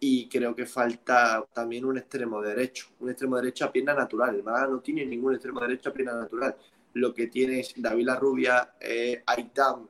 Y 0.00 0.28
creo 0.28 0.54
que 0.54 0.66
falta 0.66 1.44
también 1.52 1.84
un 1.84 1.96
extremo 1.96 2.42
derecho, 2.42 2.86
un 3.00 3.10
extremo 3.10 3.36
derecho 3.36 3.64
a 3.66 3.72
pierna 3.72 3.94
natural. 3.94 4.34
El 4.34 4.42
Málaga 4.42 4.66
no 4.66 4.80
tiene 4.80 5.06
ningún 5.06 5.34
extremo 5.34 5.60
derecho 5.60 5.90
a 5.90 5.92
pierna 5.92 6.14
natural. 6.16 6.56
Lo 6.94 7.14
que 7.14 7.26
tiene 7.28 7.60
es 7.60 7.72
David 7.76 8.06
La 8.06 8.16
Rubia, 8.16 8.74
eh, 8.80 9.22
Aitam 9.26 9.88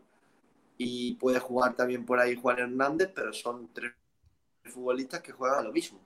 y 0.79 1.15
puede 1.15 1.39
jugar 1.39 1.75
también 1.75 2.05
por 2.05 2.19
ahí 2.19 2.35
Juan 2.37 2.59
Hernández, 2.59 3.11
pero 3.15 3.33
son 3.33 3.71
tres 3.73 3.93
futbolistas 4.65 5.21
que 5.21 5.33
juegan 5.33 5.59
a 5.59 5.63
lo 5.63 5.73
mismo. 5.73 6.01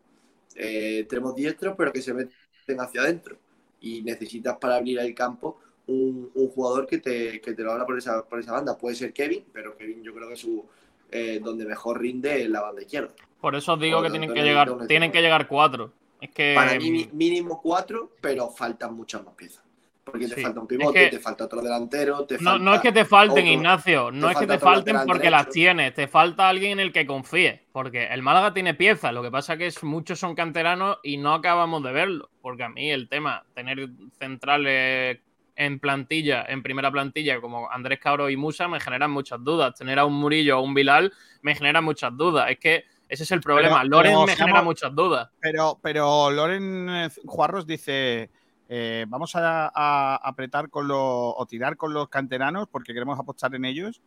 Eh, 0.54 1.00
extremos 1.00 1.34
diestros, 1.34 1.74
pero 1.76 1.92
que 1.92 2.02
se 2.02 2.14
meten 2.14 2.80
hacia 2.80 3.02
adentro. 3.02 3.36
Y 3.80 4.02
necesitas 4.02 4.56
para 4.58 4.76
abrir 4.76 4.98
el 4.98 5.14
campo 5.14 5.58
un, 5.86 6.30
un 6.34 6.48
jugador 6.48 6.86
que 6.86 6.98
te, 6.98 7.40
que 7.40 7.52
te 7.52 7.62
lo 7.62 7.72
abra 7.72 7.86
por 7.86 7.98
esa, 7.98 8.26
por 8.26 8.40
esa 8.40 8.52
banda. 8.52 8.76
Puede 8.76 8.96
ser 8.96 9.12
Kevin, 9.12 9.44
pero 9.52 9.76
Kevin 9.76 10.02
yo 10.02 10.14
creo 10.14 10.28
que 10.28 10.36
su 10.36 10.64
eh, 11.10 11.40
donde 11.42 11.64
mejor 11.66 12.00
rinde 12.00 12.42
es 12.42 12.48
la 12.48 12.62
banda 12.62 12.82
izquierda. 12.82 13.14
Por 13.40 13.54
eso 13.54 13.74
os 13.74 13.80
digo 13.80 14.02
que 14.02 14.10
tienen 14.10 14.32
que 14.32 14.42
llegar, 14.42 14.86
tienen 14.86 15.12
que 15.12 15.20
llegar 15.22 15.46
cuatro. 15.46 15.92
Es 16.20 16.30
que 16.30 16.54
Para 16.54 16.78
mí 16.78 16.90
mi- 16.90 17.08
mínimo 17.12 17.60
cuatro, 17.62 18.12
pero 18.20 18.48
faltan 18.48 18.94
muchas 18.94 19.22
más 19.24 19.34
piezas. 19.34 19.62
Porque 20.06 20.28
te 20.28 20.40
falta 20.40 20.60
un 20.60 20.66
pivote, 20.68 21.04
Es 21.04 21.10
que- 21.10 21.16
te 21.16 21.22
falta 21.22 21.44
otro 21.46 21.60
delantero, 21.60 22.24
te 22.26 22.38
No, 22.38 22.50
falta 22.50 22.64
no 22.64 22.74
es 22.76 22.80
que 22.80 22.92
te 22.92 23.04
falten, 23.04 23.38
otro- 23.44 23.52
Ignacio. 23.52 24.10
No 24.12 24.28
te 24.28 24.32
es 24.34 24.38
que 24.38 24.46
te 24.46 24.58
falten 24.60 24.96
porque 25.04 25.30
las 25.30 25.48
tienes. 25.50 25.94
Te 25.94 26.06
falta 26.06 26.48
alguien 26.48 26.72
en 26.72 26.80
el 26.80 26.92
que 26.92 27.04
confíes. 27.06 27.60
Porque 27.72 28.06
el 28.06 28.22
Málaga 28.22 28.54
tiene 28.54 28.74
piezas. 28.74 29.12
Lo 29.12 29.20
que 29.20 29.32
pasa 29.32 29.54
es 29.54 29.58
que 29.58 29.66
es- 29.66 29.82
muchos 29.82 30.20
son 30.20 30.36
canteranos 30.36 30.98
y 31.02 31.16
no 31.16 31.34
acabamos 31.34 31.82
de 31.82 31.90
verlo. 31.90 32.30
Porque 32.40 32.62
a 32.62 32.68
mí 32.68 32.88
el 32.88 33.08
tema, 33.08 33.44
tener 33.52 33.88
centrales 34.16 35.18
en 35.56 35.80
plantilla, 35.80 36.44
en 36.48 36.62
primera 36.62 36.90
plantilla, 36.92 37.40
como 37.40 37.68
Andrés 37.68 37.98
Cabro 37.98 38.30
y 38.30 38.36
Musa, 38.36 38.68
me 38.68 38.78
generan 38.78 39.10
muchas 39.10 39.42
dudas. 39.42 39.74
Tener 39.74 39.98
a 39.98 40.04
un 40.04 40.14
Murillo 40.14 40.60
o 40.60 40.62
un 40.62 40.72
Bilal 40.74 41.12
me 41.42 41.56
genera 41.56 41.80
muchas 41.80 42.16
dudas. 42.16 42.48
Es 42.48 42.58
que 42.60 42.84
ese 43.08 43.24
es 43.24 43.32
el 43.32 43.40
problema. 43.40 43.78
Pero- 43.80 43.88
Loren 43.88 44.12
pero 44.12 44.26
me 44.26 44.36
genera 44.36 44.62
muchas 44.62 44.94
dudas. 44.94 45.30
Pero, 45.40 45.80
pero 45.82 46.30
Loren 46.30 47.10
Juarros 47.24 47.66
dice: 47.66 48.30
eh, 48.68 49.06
Vamos 49.08 49.34
a, 49.36 49.70
a 49.74 50.16
apretar 50.16 50.68
con 50.70 50.88
los. 50.88 50.98
o 51.00 51.46
tirar 51.48 51.76
con 51.76 51.92
los 51.92 52.08
canteranos 52.08 52.68
porque 52.68 52.92
queremos 52.92 53.18
apostar 53.18 53.54
en 53.54 53.64
ellos. 53.64 54.00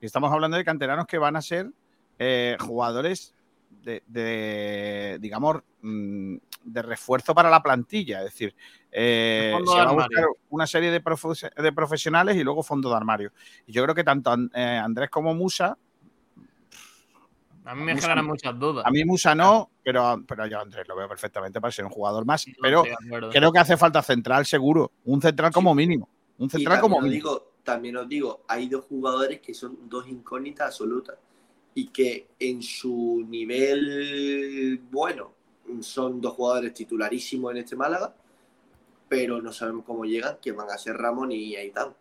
Y 0.00 0.06
estamos 0.06 0.32
hablando 0.32 0.56
de 0.56 0.64
canteranos 0.64 1.06
que 1.06 1.18
van 1.18 1.36
a 1.36 1.42
ser 1.42 1.70
eh, 2.18 2.56
jugadores 2.60 3.34
de, 3.82 4.02
de, 4.06 5.18
digamos, 5.20 5.62
mm, 5.82 6.36
de 6.64 6.82
refuerzo 6.82 7.34
para 7.34 7.50
la 7.50 7.62
plantilla. 7.62 8.18
Es 8.20 8.26
decir, 8.26 8.54
eh, 8.92 9.52
se 9.66 9.76
va 9.78 9.90
a 9.90 9.92
buscar 9.92 10.24
una 10.50 10.66
serie 10.66 10.90
de, 10.90 11.00
de 11.00 11.72
profesionales 11.72 12.36
y 12.36 12.44
luego 12.44 12.62
fondo 12.62 12.88
de 12.90 12.96
armario. 12.96 13.32
Y 13.66 13.72
yo 13.72 13.82
creo 13.82 13.94
que 13.94 14.04
tanto 14.04 14.30
An- 14.30 14.50
eh, 14.54 14.80
Andrés 14.82 15.10
como 15.10 15.34
Musa 15.34 15.76
A 17.64 17.74
mí 17.74 17.82
me 17.82 17.96
generan 18.00 18.26
muchas 18.26 18.58
dudas. 18.58 18.84
a 18.86 18.90
mí 18.90 19.04
Musa 19.04 19.34
no, 19.34 19.70
pero, 19.84 20.24
pero 20.26 20.46
yo 20.46 20.60
Andrés 20.60 20.88
lo 20.88 20.96
veo 20.96 21.08
perfectamente 21.08 21.60
para 21.60 21.70
ser 21.70 21.84
un 21.84 21.90
jugador 21.90 22.24
más. 22.24 22.46
Pero 22.60 22.82
creo 23.30 23.52
que 23.52 23.58
hace 23.58 23.76
falta 23.76 24.02
central 24.02 24.46
seguro. 24.46 24.90
Un 25.04 25.20
central 25.20 25.52
como 25.52 25.74
mínimo. 25.74 26.08
Un 26.38 26.48
central 26.48 26.80
como 26.80 26.96
os 26.96 27.02
mínimo. 27.02 27.14
digo, 27.14 27.52
también 27.62 27.96
os 27.98 28.08
digo, 28.08 28.44
hay 28.48 28.68
dos 28.68 28.86
jugadores 28.86 29.40
que 29.40 29.52
son 29.52 29.88
dos 29.88 30.08
incógnitas 30.08 30.68
absolutas 30.68 31.16
y 31.74 31.88
que 31.88 32.28
en 32.38 32.62
su 32.62 33.24
nivel 33.28 34.80
bueno 34.90 35.34
son 35.80 36.20
dos 36.20 36.34
jugadores 36.34 36.72
titularísimos 36.72 37.52
en 37.52 37.58
este 37.58 37.76
Málaga, 37.76 38.14
pero 39.08 39.40
no 39.42 39.52
sabemos 39.52 39.84
cómo 39.84 40.04
llegan, 40.04 40.38
que 40.40 40.52
van 40.52 40.70
a 40.70 40.78
ser 40.78 40.96
Ramón 40.96 41.32
y 41.32 41.56
Aitán. 41.56 41.94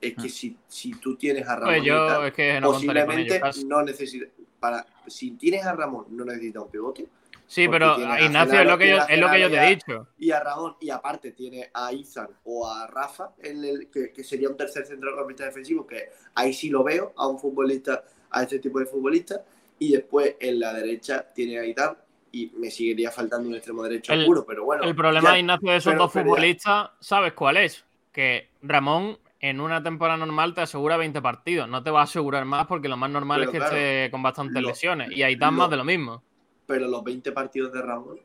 Es 0.00 0.14
que 0.14 0.28
si, 0.28 0.56
si 0.68 0.92
tú 0.92 1.16
tienes 1.16 1.46
a 1.46 1.56
Ramón 1.56 1.74
Pues 1.74 1.82
y 1.82 1.86
yo 1.86 2.02
Aitán, 2.02 2.26
es 2.26 2.32
que 2.32 2.60
no 2.60 2.72
posiblemente 2.72 3.36
ellos. 3.36 3.64
no 3.64 3.82
necesitas 3.82 4.28
para 4.60 4.86
si 5.06 5.32
tienes 5.32 5.64
a 5.64 5.72
Ramón 5.74 6.06
no 6.10 6.24
necesitas 6.24 6.62
un 6.62 6.70
pivote 6.70 7.06
Sí, 7.46 7.66
pero 7.66 7.94
a 7.94 8.20
Ignacio, 8.20 8.60
es 8.60 8.66
lo 8.66 8.76
que 8.76 8.88
yo, 8.90 8.96
tiene 8.96 9.00
a 9.00 9.14
es 9.14 9.20
lo 9.20 9.30
que 9.30 9.40
yo 9.40 9.50
te 9.50 9.56
he 9.56 9.68
dicho. 9.70 10.06
y 10.18 10.30
a 10.32 10.40
Ramón 10.40 10.76
y 10.80 10.90
aparte 10.90 11.32
tiene 11.32 11.70
a 11.72 11.92
Izan 11.94 12.28
o 12.44 12.68
a 12.70 12.86
Rafa 12.86 13.30
en 13.42 13.64
el, 13.64 13.88
que, 13.90 14.12
que 14.12 14.22
sería 14.22 14.50
un 14.50 14.56
tercer 14.58 14.84
centrocampista 14.86 15.46
defensivo 15.46 15.86
que 15.86 16.10
ahí 16.34 16.52
sí 16.52 16.68
lo 16.68 16.84
veo 16.84 17.14
a 17.16 17.26
un 17.26 17.38
futbolista 17.38 18.04
a 18.30 18.42
este 18.42 18.58
tipo 18.58 18.78
de 18.80 18.84
futbolista 18.84 19.42
y 19.78 19.92
después 19.92 20.36
en 20.40 20.60
la 20.60 20.74
derecha 20.74 21.24
tiene 21.34 21.58
a 21.58 21.64
Itán 21.64 21.96
y 22.32 22.52
me 22.58 22.70
seguiría 22.70 23.10
faltando 23.10 23.48
un 23.48 23.54
extremo 23.54 23.82
derecho 23.82 24.12
El- 24.12 24.26
puro 24.26 24.44
pero 24.44 24.64
bueno 24.66 24.84
El 24.84 24.94
problema, 24.94 25.30
ya- 25.32 25.38
Ignacio, 25.38 25.70
de 25.70 25.76
esos 25.78 25.92
pero- 25.94 26.02
dos 26.02 26.12
futbolistas, 26.12 26.90
¿sabes 27.00 27.32
cuál 27.32 27.56
es? 27.56 27.82
Que 28.12 28.50
Ramón 28.60 29.18
en 29.40 29.60
una 29.60 29.82
temporada 29.82 30.16
normal 30.18 30.54
te 30.54 30.62
asegura 30.62 30.96
20 30.96 31.20
partidos. 31.22 31.68
No 31.68 31.82
te 31.82 31.90
va 31.90 32.00
a 32.00 32.04
asegurar 32.04 32.44
más 32.44 32.66
porque 32.66 32.88
lo 32.88 32.96
más 32.96 33.10
normal 33.10 33.40
Pero 33.40 33.50
es 33.50 33.52
que 33.52 33.58
claro, 33.58 33.76
esté 33.76 34.10
con 34.10 34.22
bastantes 34.22 34.60
lo- 34.62 34.68
lesiones. 34.68 35.10
Y 35.12 35.22
ahí 35.22 35.36
dan 35.36 35.54
lo- 35.54 35.62
más 35.62 35.70
de 35.70 35.76
lo 35.76 35.84
mismo. 35.84 36.22
pero 36.66 36.86
los 36.88 37.02
20 37.04 37.32
partidos 37.32 37.72
de 37.72 37.80
Ramón 37.82 38.18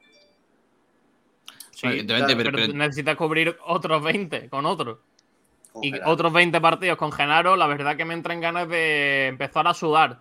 Sí, 1.72 1.88
Evidentemente, 1.88 2.36
pero, 2.36 2.52
pero- 2.52 2.66
pero- 2.68 2.78
necesitas 2.78 3.16
cubrir 3.18 3.58
otros 3.66 4.04
20 4.04 4.50
con 4.50 4.66
otros. 4.66 5.00
con 5.72 5.84
Y 5.84 5.92
Gerardo. 5.92 6.12
otros 6.14 6.34
20 6.34 6.62
partidos 6.62 6.98
con 6.98 7.12
Genaro, 7.12 7.56
la 7.56 7.66
verdad 7.66 7.98
que 7.98 8.06
me 8.06 8.14
entran 8.14 8.40
ganas 8.40 8.70
de 8.70 9.26
empezar 9.28 9.68
a 9.68 9.74
sudar. 9.74 10.20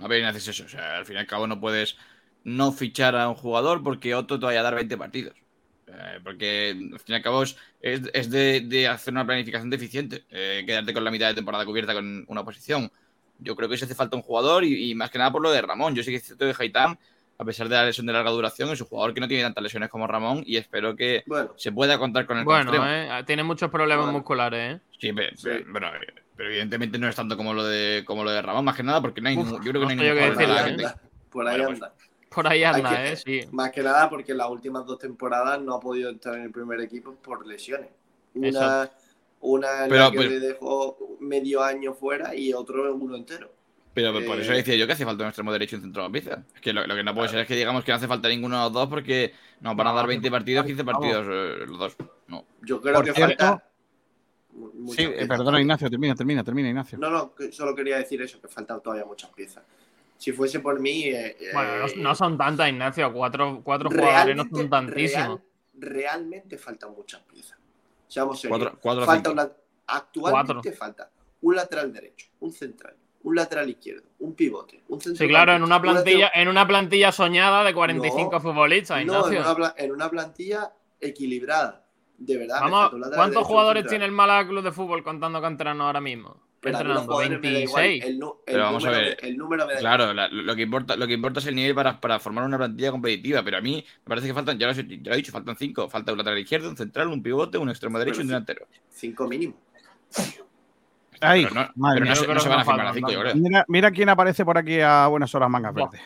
A 0.00 0.06
ver, 0.06 0.18
Ignacio, 0.20 0.38
es 0.38 0.48
eso. 0.48 0.64
O 0.64 0.68
sea, 0.68 0.98
al 0.98 1.04
fin 1.06 1.16
y 1.16 1.18
al 1.18 1.26
cabo 1.26 1.46
no 1.48 1.58
puedes 1.58 1.96
no 2.44 2.70
fichar 2.70 3.16
a 3.16 3.28
un 3.28 3.34
jugador 3.34 3.82
porque 3.82 4.14
otro 4.14 4.38
te 4.38 4.46
vaya 4.46 4.60
a 4.60 4.62
dar 4.62 4.76
20 4.76 4.96
partidos. 4.96 5.34
Eh, 5.88 6.20
porque 6.24 6.70
al 6.92 6.98
fin 6.98 7.12
y 7.12 7.14
al 7.14 7.22
cabo 7.22 7.42
es, 7.44 7.56
es- 7.80 8.30
de, 8.30 8.60
de 8.62 8.88
hacer 8.88 9.12
una 9.14 9.24
planificación 9.24 9.70
deficiente. 9.70 10.24
eh, 10.30 10.64
quedarte 10.66 10.92
con 10.92 11.04
la 11.04 11.10
mitad 11.10 11.28
de 11.28 11.34
temporada 11.34 11.64
cubierta 11.64 11.94
con 11.94 12.24
una 12.28 12.44
posición. 12.44 12.90
Yo 13.38 13.54
creo 13.54 13.68
que 13.68 13.76
se 13.76 13.84
hace 13.84 13.94
falta 13.94 14.16
un 14.16 14.22
jugador 14.22 14.64
y, 14.64 14.90
y 14.90 14.94
más 14.94 15.10
que 15.10 15.18
nada 15.18 15.30
por 15.30 15.42
lo 15.42 15.50
de 15.50 15.62
Ramón. 15.62 15.94
Yo 15.94 16.02
sí 16.02 16.10
que 16.10 16.16
es 16.16 16.24
cierto 16.24 16.44
que 16.46 16.54
Haitán, 16.58 16.98
a 17.38 17.44
pesar 17.44 17.68
de 17.68 17.76
la 17.76 17.84
lesión 17.84 18.06
de 18.06 18.12
larga 18.14 18.30
duración, 18.30 18.70
es 18.70 18.80
un 18.80 18.86
jugador 18.88 19.12
que 19.14 19.20
no 19.20 19.28
tiene 19.28 19.42
tantas 19.44 19.62
lesiones 19.62 19.88
como 19.90 20.06
Ramón 20.06 20.42
y 20.46 20.56
espero 20.56 20.96
que 20.96 21.22
bueno 21.26 21.52
se 21.56 21.70
pueda 21.70 21.98
contar 21.98 22.26
con 22.26 22.38
el 22.38 22.44
Bueno, 22.44 22.72
eh, 22.88 23.22
tiene 23.26 23.44
muchos 23.44 23.70
problemas 23.70 24.06
Bueno. 24.06 24.18
musculares, 24.18 24.76
¿eh? 24.76 24.80
Sí, 24.98 25.12
pero, 25.12 25.36
Sí. 25.36 25.50
pero- 25.72 25.90
pero 26.34 26.48
evidentemente 26.50 26.98
no 26.98 27.08
es 27.08 27.14
tanto 27.14 27.36
como 27.36 27.52
lo 27.54 27.62
de 27.64 28.02
como 28.06 28.24
lo 28.24 28.30
de 28.30 28.40
Ramón, 28.42 28.64
más 28.64 28.74
que 28.76 28.82
nada 28.82 29.00
porque 29.02 29.20
no 29.20 29.28
hay 29.28 29.36
Uf, 29.36 29.50
yo 29.52 29.70
creo 29.70 29.72
que 29.74 29.78
no 29.80 29.88
hay 29.88 29.96
no 29.96 30.02
ningún 30.02 30.16
qué 30.18 30.30
jugador 30.30 30.34
por 30.34 30.46
de 30.46 30.86
ahí 30.86 30.92
por 31.30 31.44
Bueno, 31.44 31.64
pues, 31.66 31.82
anda 31.82 31.94
Por 32.28 32.46
ahí 32.46 32.64
anda, 32.64 32.90
que- 32.96 33.12
¿eh? 33.12 33.16
Sí. 33.16 33.40
Más 33.52 33.70
que 33.70 33.82
nada 33.82 34.10
porque 34.10 34.32
en 34.32 34.38
las 34.38 34.50
últimas 34.50 34.84
dos 34.84 34.98
temporadas 34.98 35.60
no 35.60 35.74
ha 35.74 35.80
podido 35.80 36.10
entrar 36.10 36.36
en 36.36 36.42
el 36.42 36.50
primer 36.50 36.80
equipo 36.80 37.14
por 37.14 37.46
lesiones. 37.46 37.88
Una, 38.34 38.48
Exacto. 38.48 38.96
una 39.40 39.84
en 39.84 39.88
Pero- 39.90 40.02
la 40.04 40.10
que 40.10 40.16
pero- 40.18 40.30
le 40.30 40.40
dejó 40.40 41.16
medio 41.20 41.62
año 41.62 41.94
fuera 41.94 42.34
y 42.34 42.52
otro 42.52 42.94
uno 42.94 43.16
entero. 43.16 43.52
Pero 43.94 44.12
por 44.26 44.38
eso 44.38 44.52
Eh, 44.52 44.56
decía 44.56 44.74
yo 44.76 44.86
que 44.86 44.92
hace 44.92 45.06
falta 45.06 45.22
un 45.22 45.28
extremo 45.28 45.50
derecho 45.52 45.76
y 45.76 45.78
un 45.78 45.84
centrocampista. 45.84 46.44
Es 46.54 46.60
que 46.60 46.72
lo, 46.74 46.86
lo 46.86 46.94
que 46.94 47.02
no 47.02 47.14
puede 47.14 47.30
ser 47.30 47.38
es 47.40 47.46
que 47.48 47.56
digamos 47.56 47.82
que 47.82 47.92
no 47.92 47.96
hace 47.96 48.06
falta 48.06 48.28
ninguno 48.28 48.56
de 48.58 48.64
los 48.64 48.72
dos 48.74 48.88
porque 48.88 49.32
nos 49.60 49.74
van 49.74 49.86
a 49.86 49.92
dar 49.94 50.06
20 50.06 50.30
partidos, 50.30 50.66
15 50.66 50.82
vamos. 50.82 51.00
partidos 51.00 51.26
eh, 51.30 51.66
los 51.66 51.78
dos. 51.78 51.96
No. 52.28 52.44
Yo 52.60 52.78
creo 52.82 52.94
Por 52.96 53.04
que 53.06 53.12
cierto- 53.14 53.42
falta. 53.46 53.64
Sí, 54.88 55.02
eh, 55.02 55.08
piezas. 55.08 55.28
perdona 55.28 55.60
Ignacio, 55.60 55.88
termina, 55.90 56.14
termina, 56.14 56.44
termina 56.44 56.68
Ignacio. 56.68 56.98
No, 56.98 57.08
no, 57.10 57.32
solo 57.52 57.74
quería 57.74 57.96
decir 57.98 58.20
eso, 58.22 58.38
que 58.40 58.48
faltan 58.48 58.82
todavía 58.82 59.04
muchas 59.06 59.30
piezas. 59.30 59.64
Si 60.18 60.32
fuese 60.32 60.60
por 60.60 60.80
mí. 60.80 61.04
eh, 61.04 61.36
Bueno, 61.52 61.86
eh, 61.86 61.92
no, 61.96 62.02
no 62.02 62.14
son 62.14 62.38
tantas, 62.38 62.68
Ignacio. 62.68 63.12
Cuatro, 63.12 63.60
cuatro 63.62 63.90
jugadores 63.90 64.36
no 64.36 64.44
realmente- 64.44 64.56
son 64.56 64.70
tantísimos. 64.70 65.40
real- 65.74 65.92
realmente 65.92 66.58
faltan 66.58 66.92
muchas 66.94 67.20
piezas. 67.22 67.58
Seamos 68.08 68.40
serios. 68.40 68.58
Cuatro- 68.58 68.78
cuatro 68.80 69.04
falta 69.04 69.30
una- 69.30 69.50
actualmente 69.86 70.72
falta 70.72 71.10
un 71.42 71.54
lateral 71.54 71.92
derecho, 71.92 72.28
un 72.40 72.52
central, 72.52 72.96
un 73.24 73.34
lateral 73.34 73.68
izquierdo, 73.68 74.08
un 74.20 74.34
pivote, 74.34 74.82
un 74.88 75.00
central. 75.00 75.26
Sí, 75.26 75.28
claro, 75.30 75.52
en 75.52 75.62
una 75.62 75.80
plantilla, 75.80 76.30
en 76.34 76.48
una 76.48 76.66
plantilla 76.66 77.12
soñada 77.12 77.62
de 77.62 77.74
45 77.74 78.32
No, 78.32 78.40
futbolistas, 78.40 79.04
No, 79.04 79.26
en 79.26 79.32
Ignacio. 79.34 79.40
una, 79.40 79.54
pla- 79.54 79.74
en 79.76 79.92
una 79.92 80.08
plantilla 80.10 80.72
equilibrada. 81.00 81.82
De 82.18 82.38
verdad. 82.38 82.60
Vamos, 82.62 82.92
un 82.94 83.00
¿cuántos 83.00 83.18
derecho, 83.20 83.38
un 83.40 83.44
jugadores 83.44 83.80
central. 83.82 83.90
tiene 83.90 84.04
el 84.06 84.12
Málaga 84.12 84.48
Club 84.48 84.64
de 84.64 84.72
Fútbol 84.72 85.04
contando 85.04 85.40
canterano 85.42 85.84
ahora 85.86 86.00
mismo? 86.00 86.40
Pero 86.60 86.78
a 86.78 86.80
mí 86.82 86.88
los 86.88 87.02
Entrenando 87.02 87.12
jugadores 87.12 87.40
me 87.40 87.52
da 87.52 87.60
igual, 87.60 87.82
26. 87.84 88.04
El, 88.04 88.20
Pero 88.44 88.62
vamos 88.64 88.84
a 88.84 88.86
número 88.88 89.06
ver. 89.06 89.18
me- 89.22 89.28
el 89.28 89.36
número 89.36 89.66
me 89.66 89.72
da 89.74 89.78
Claro, 89.80 90.12
la- 90.14 90.28
lo, 90.28 90.56
que 90.56 90.62
importa, 90.62 90.96
lo 90.96 91.06
que 91.06 91.12
importa 91.12 91.40
es 91.40 91.46
el 91.46 91.54
nivel 91.54 91.74
para, 91.74 92.00
para 92.00 92.18
formar 92.18 92.44
una 92.44 92.56
plantilla 92.58 92.90
competitiva. 92.90 93.42
Pero 93.42 93.58
a 93.58 93.60
mí 93.60 93.84
me 94.04 94.08
parece 94.08 94.26
que 94.26 94.34
faltan, 94.34 94.58
ya 94.58 94.66
lo, 94.66 94.72
he- 94.72 94.76
ya 95.02 95.10
lo 95.10 95.14
he 95.14 95.16
dicho, 95.16 95.32
faltan 95.32 95.56
cinco. 95.56 95.88
Falta 95.88 96.12
un 96.12 96.18
lateral 96.18 96.38
izquierdo, 96.38 96.68
un 96.68 96.76
central, 96.76 97.08
un 97.08 97.22
pivote, 97.22 97.58
un 97.58 97.68
extremo 97.70 97.98
derecho 97.98 98.20
y 98.20 98.22
un 98.22 98.28
delantero. 98.28 98.66
Cinco 98.90 99.28
mínimo. 99.28 99.54
Ahí, 101.20 101.44
Pero 101.44 101.54
no, 101.54 101.70
madre 101.76 102.00
pero 102.00 102.04
mía. 102.04 102.14
no 102.14 102.16
se, 102.20 102.26
no 102.26 102.50
van 102.50 102.60
a 102.60 102.64
firmar 102.64 102.86
a 102.86 102.92
cinco, 102.92 103.10
yo 103.10 103.20
creo. 103.20 103.34
Mira, 103.36 103.64
mira 103.68 103.90
quién 103.90 104.08
aparece 104.08 104.44
por 104.44 104.58
aquí 104.58 104.80
a 104.80 105.06
buenas 105.06 105.34
horas 105.34 105.48
mangas 105.50 105.74
verdes. 105.74 106.00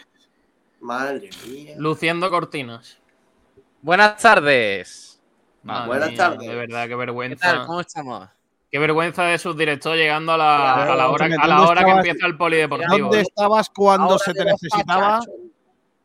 Madre 0.81 1.31
mía. 1.47 1.75
Luciendo 1.79 2.31
cortinas. 2.31 2.99
Buenas 3.83 4.17
tardes. 4.23 5.21
Madre 5.63 5.89
Buenas 5.89 6.09
mía, 6.11 6.19
tardes. 6.19 6.49
De 6.49 6.55
verdad, 6.55 6.83
qué 6.85 6.89
¿Qué 6.89 6.97
vergüenza. 6.97 7.53
tal? 7.57 7.67
¿Cómo 7.67 7.81
estamos? 7.81 8.29
Qué 8.71 8.79
vergüenza 8.79 9.25
de 9.25 9.37
subdirector 9.39 9.97
llegando 9.97 10.33
a 10.33 10.37
la, 10.37 10.73
Claro, 10.77 10.93
a 10.93 10.97
la 10.97 11.11
hora, 11.11 11.25
a 11.27 11.29
la 11.29 11.55
¿dónde 11.57 11.71
hora 11.71 11.85
que 11.85 11.91
empieza 11.91 12.27
el 12.27 12.37
polideportivo. 12.37 12.99
¿Dónde 12.99 13.21
estabas 13.23 13.69
cuando 13.71 14.05
Ahora 14.13 14.19
se 14.25 14.33
te 14.35 14.45
necesitaba? 14.45 15.21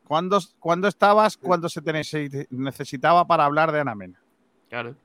¿Cuándo, 0.08 0.40
cuándo 0.60 0.88
estabas 0.88 1.38
cuando 1.38 1.70
se 1.70 1.82
te 1.82 1.92
nece- 1.94 2.48
necesitaba 2.50 3.26
para 3.26 3.46
hablar 3.46 3.72
de 3.72 3.80
Ana 3.82 3.94
Mena? 3.96 4.20
Claro. 4.70 4.96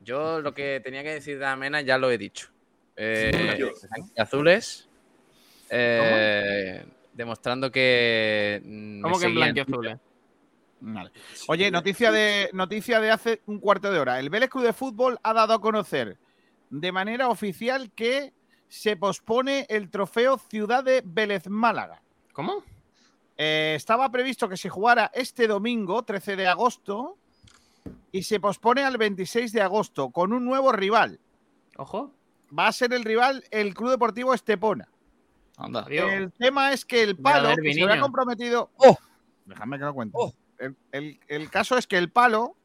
Yo 0.00 0.40
lo 0.40 0.54
que 0.54 0.80
tenía 0.84 1.02
que 1.02 1.12
decir 1.12 1.38
de 1.38 1.46
Amena 1.46 1.80
ya 1.80 1.98
lo 1.98 2.10
he 2.10 2.16
dicho. 2.18 2.48
Eh, 2.96 3.58
azules. 4.16 4.88
eh, 5.68 6.84
demostrando 7.12 7.70
que. 7.70 8.62
mm, 8.64 9.02
¿Cómo 9.02 9.18
que 9.18 9.26
en 9.26 9.34
blanquiazules? 9.34 9.98
Vale. 10.80 11.10
Oye, 11.48 11.70
noticia 11.70 12.10
de, 12.12 12.50
noticia 12.52 13.00
de 13.00 13.10
hace 13.10 13.40
un 13.46 13.58
cuarto 13.58 13.90
de 13.90 13.98
hora. 13.98 14.18
El 14.20 14.30
Vélez 14.30 14.48
Club 14.50 14.64
de 14.64 14.72
Fútbol 14.72 15.18
ha 15.22 15.32
dado 15.32 15.54
a 15.54 15.60
conocer 15.60 16.16
de 16.70 16.92
manera 16.92 17.28
oficial 17.28 17.90
que 17.92 18.32
se 18.68 18.96
pospone 18.96 19.66
el 19.68 19.90
trofeo 19.90 20.38
Ciudad 20.38 20.82
de 20.84 21.02
Vélez 21.04 21.48
Málaga. 21.48 22.02
¿Cómo? 22.32 22.62
Eh, 23.38 23.74
estaba 23.76 24.10
previsto 24.10 24.48
que 24.48 24.56
se 24.56 24.68
jugara 24.68 25.10
este 25.14 25.46
domingo, 25.46 26.02
13 26.04 26.36
de 26.36 26.46
agosto, 26.48 27.18
y 28.10 28.22
se 28.22 28.40
pospone 28.40 28.82
al 28.82 28.96
26 28.96 29.52
de 29.52 29.62
agosto 29.62 30.10
con 30.10 30.32
un 30.32 30.44
nuevo 30.44 30.72
rival. 30.72 31.20
Ojo. 31.76 32.12
Va 32.56 32.68
a 32.68 32.72
ser 32.72 32.92
el 32.94 33.04
rival 33.04 33.44
el 33.50 33.74
Club 33.74 33.90
Deportivo 33.90 34.32
Estepona. 34.34 34.88
Anda. 35.58 35.86
El 35.88 36.32
tema 36.32 36.72
es 36.72 36.84
que 36.84 37.02
el 37.02 37.16
palo 37.16 37.54
que 37.62 37.72
se 37.74 37.82
había 37.82 38.00
comprometido. 38.00 38.70
¡Oh! 38.76 38.96
Déjame 39.46 39.78
que 39.78 39.84
lo 39.84 39.94
cuente. 39.94 40.16
¡Oh! 40.18 40.32
El, 40.58 40.76
el- 40.92 41.20
el 41.28 41.50
caso 41.50 41.76
es 41.76 41.86
que 41.86 41.98
el 41.98 42.10
palo, 42.10 42.56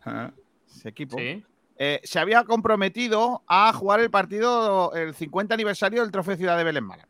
Ajá. 0.00 0.32
ese 0.68 0.88
equipo, 0.88 1.16
Sí. 1.16 1.44
Eh, 1.80 2.00
se 2.02 2.18
había 2.18 2.42
comprometido 2.42 3.44
a 3.46 3.72
jugar 3.72 4.00
el 4.00 4.10
partido, 4.10 4.92
el 4.94 5.14
50 5.14 5.54
aniversario 5.54 6.02
del 6.02 6.10
Trofeo 6.10 6.36
Ciudad 6.36 6.58
de 6.58 6.64
Belén 6.64 6.84
Málaga. 6.84 7.08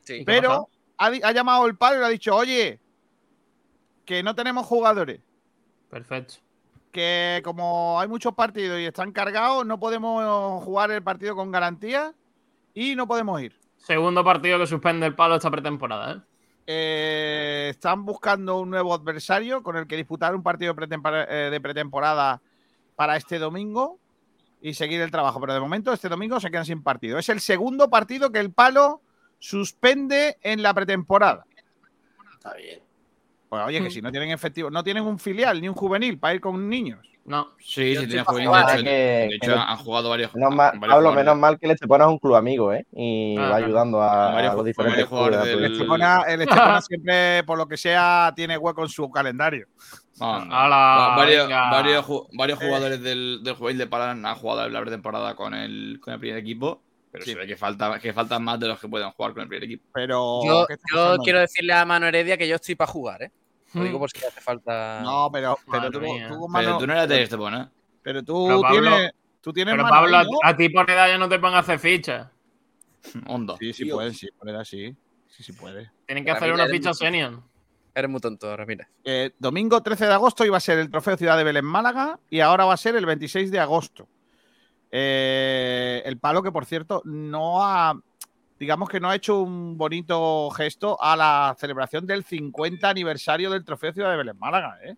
Sí. 0.00 0.22
Pero 0.24 0.70
ha, 0.96 1.32
llamado 1.32 1.66
el 1.66 1.76
palo 1.76 1.96
y 1.96 2.00
le 2.00 2.06
ha 2.06 2.08
dicho, 2.08 2.34
oye, 2.34 2.80
que 4.06 4.22
no 4.22 4.34
tenemos 4.34 4.64
jugadores, 4.64 5.20
Perfecto. 5.90 6.36
que 6.90 7.42
como 7.44 8.00
hay 8.00 8.08
muchos 8.08 8.34
partidos 8.34 8.80
y 8.80 8.86
están 8.86 9.12
cargados, 9.12 9.66
no 9.66 9.78
podemos 9.78 10.64
jugar 10.64 10.90
el 10.90 11.02
partido 11.02 11.36
con 11.36 11.52
garantía 11.52 12.14
y 12.72 12.96
no 12.96 13.06
podemos 13.06 13.42
ir. 13.42 13.60
Segundo 13.76 14.24
partido 14.24 14.58
que 14.58 14.66
suspende 14.66 15.06
el 15.06 15.14
palo 15.14 15.36
esta 15.36 15.50
pretemporada, 15.50 16.12
¿eh? 16.12 16.20
Eh, 16.70 17.68
están 17.70 18.04
buscando 18.04 18.58
un 18.58 18.68
nuevo 18.68 18.92
adversario 18.92 19.62
con 19.62 19.76
el 19.76 19.86
que 19.86 19.96
disputar 19.96 20.34
un 20.34 20.42
partido 20.42 20.74
eh, 20.78 21.48
de 21.50 21.60
pretemporada 21.62 22.42
para 22.98 23.16
este 23.16 23.38
domingo 23.38 24.00
y 24.60 24.74
seguir 24.74 25.00
el 25.00 25.12
trabajo. 25.12 25.40
Pero 25.40 25.54
de 25.54 25.60
momento, 25.60 25.92
este 25.92 26.08
domingo 26.08 26.40
se 26.40 26.50
quedan 26.50 26.64
sin 26.64 26.82
partido. 26.82 27.16
Es 27.16 27.28
el 27.28 27.38
segundo 27.40 27.88
partido 27.88 28.32
que 28.32 28.40
el 28.40 28.50
palo 28.52 29.02
suspende 29.38 30.36
en 30.42 30.64
la 30.64 30.74
pretemporada. 30.74 31.46
Está 32.34 32.54
bien. 32.54 32.80
Pues, 33.48 33.62
oye, 33.64 33.80
que 33.80 33.90
si 33.92 34.02
no 34.02 34.10
tienen 34.10 34.30
efectivo, 34.30 34.68
no 34.68 34.82
tienen 34.82 35.04
un 35.04 35.16
filial 35.20 35.60
ni 35.60 35.68
un 35.68 35.76
juvenil 35.76 36.18
para 36.18 36.34
ir 36.34 36.40
con 36.40 36.68
niños. 36.68 36.98
No. 37.24 37.50
Sí, 37.60 37.66
sí, 37.66 37.92
estoy 37.92 38.06
tiene 38.08 38.24
pa' 38.24 38.32
juvenil. 38.32 38.50
De 38.50 38.58
hecho, 38.74 38.82
que- 38.82 38.90
de 38.90 39.26
hecho, 39.36 39.52
que- 39.52 39.58
han 39.60 39.76
jugado 39.76 40.08
varios. 40.10 40.34
Menos 40.34 40.50
mal, 40.50 40.56
varios 40.70 40.80
Pablo, 40.80 40.94
jugadores. 40.96 41.16
menos 41.24 41.38
mal 41.38 41.58
que 41.58 41.66
el 41.66 41.72
Estepona 41.72 42.04
es 42.06 42.10
un 42.10 42.18
club 42.18 42.34
amigo, 42.34 42.72
¿eh? 42.72 42.84
Y 42.92 43.36
Ah, 43.38 43.50
va 43.50 43.56
ayudando 43.56 44.02
a, 44.02 44.06
Varios- 44.06 44.24
a 44.24 44.32
los 44.32 44.42
varios 44.56 44.64
diferentes 44.64 45.04
jugadores 45.06 45.38
clubes. 45.38 45.54
del- 45.54 45.64
El 45.64 45.72
Estepona, 45.72 46.22
el 46.26 46.40
Estepona 46.42 46.80
siempre, 46.80 47.44
por 47.44 47.58
lo 47.58 47.68
que 47.68 47.76
sea, 47.76 48.32
tiene 48.34 48.58
hueco 48.58 48.82
en 48.82 48.88
su 48.88 49.08
calendario. 49.08 49.68
No, 50.20 50.44
no. 50.44 50.50
Va- 50.50 51.16
varios, 51.16 52.60
Eh. 52.60 52.66
jugadores 52.66 53.02
del, 53.02 53.40
del 53.42 53.54
juvenil 53.54 53.78
de 53.78 53.86
Palan 53.86 54.24
han 54.26 54.34
jugado 54.36 54.68
la 54.68 54.80
pretemporada 54.80 55.34
con 55.34 55.54
el, 55.54 55.98
con 56.00 56.14
el 56.14 56.20
primer 56.20 56.38
equipo, 56.38 56.82
pero 57.12 57.24
Sí. 57.24 57.32
se 57.32 57.38
ve 57.38 57.46
que, 57.46 57.56
falta, 57.56 57.98
que 57.98 58.12
faltan 58.12 58.42
más 58.44 58.58
de 58.60 58.68
los 58.68 58.78
que 58.80 58.88
puedan 58.88 59.10
jugar 59.12 59.32
con 59.32 59.42
el 59.42 59.48
primer 59.48 59.64
equipo. 59.64 59.84
Pero. 59.92 60.40
Yo, 60.44 60.66
quiero 61.22 61.40
decirle 61.40 61.72
a 61.72 61.84
Mano 61.84 62.06
Heredia 62.06 62.36
que 62.36 62.48
yo 62.48 62.56
estoy 62.56 62.74
para 62.74 62.90
jugar, 62.90 63.22
¿eh? 63.22 63.30
Lo 63.74 63.82
digo 63.84 63.98
por 63.98 64.10
si 64.10 64.24
hace 64.24 64.40
falta. 64.40 65.00
No, 65.02 65.28
pero, 65.30 65.58
pero 65.70 65.90
tú, 65.90 66.00
tú, 66.00 66.48
Pero 66.54 66.78
tú 66.78 66.86
no 66.86 66.92
eras 66.94 67.08
de 67.08 67.22
Estepona. 67.22 67.70
pero 68.02 68.22
tú 68.22 68.46
Pero, 68.48 68.60
Pablo- 68.62 68.80
tienes, 68.90 69.12
tú 69.42 69.52
tienes 69.52 69.74
Pero 69.74 69.86
Pablo, 69.88 70.16
a- 70.16 70.24
¿no? 70.24 70.30
a, 70.42 70.56
ti 70.56 70.68
por 70.70 70.90
edad 70.90 71.06
ya 71.08 71.18
no 71.18 71.28
te 71.28 71.36
van 71.36 71.54
a 71.54 71.58
hacer 71.58 71.78
fichas. 71.78 72.28
Hondo. 73.26 73.56
Sí, 73.58 73.72
sí 73.74 73.84
Tío. 73.84 73.96
puede, 73.96 74.14
sí, 74.14 74.28
poner 74.38 74.56
así. 74.56 74.96
Sí, 75.28 75.42
sí 75.42 75.52
puede. 75.52 75.90
Tienen 76.06 76.24
que 76.24 76.30
hacer 76.30 76.52
una 76.52 76.64
eres 76.64 76.76
ficha 76.76 76.94
senior. 76.94 77.42
Eres 77.98 78.10
muy 78.10 78.20
tonto 78.20 78.48
ahora, 78.48 78.64
mira. 78.64 78.88
Eh, 79.02 79.32
domingo 79.40 79.82
13 79.82 80.06
de 80.06 80.12
agosto 80.14 80.44
iba 80.44 80.56
a 80.56 80.60
ser 80.60 80.78
el 80.78 80.88
Trofeo 80.88 81.16
Ciudad 81.16 81.36
de 81.36 81.42
Belén 81.42 81.64
Málaga 81.64 82.20
y 82.30 82.38
ahora 82.38 82.64
va 82.64 82.74
a 82.74 82.76
ser 82.76 82.94
el 82.94 83.04
26 83.04 83.50
de 83.50 83.58
agosto. 83.58 84.06
Eh, 84.92 86.00
el 86.04 86.16
palo 86.18 86.40
que, 86.40 86.52
por 86.52 86.64
cierto, 86.64 87.02
no 87.04 87.64
ha, 87.66 88.00
digamos 88.56 88.88
que 88.88 89.00
no 89.00 89.10
ha 89.10 89.16
hecho 89.16 89.40
un 89.40 89.76
bonito 89.76 90.48
gesto 90.50 90.96
a 91.02 91.16
la 91.16 91.56
celebración 91.58 92.06
del 92.06 92.22
50 92.22 92.88
aniversario 92.88 93.50
del 93.50 93.64
Trofeo 93.64 93.92
Ciudad 93.92 94.12
de 94.12 94.16
Belén 94.16 94.38
Málaga, 94.38 94.78
¿eh? 94.84 94.94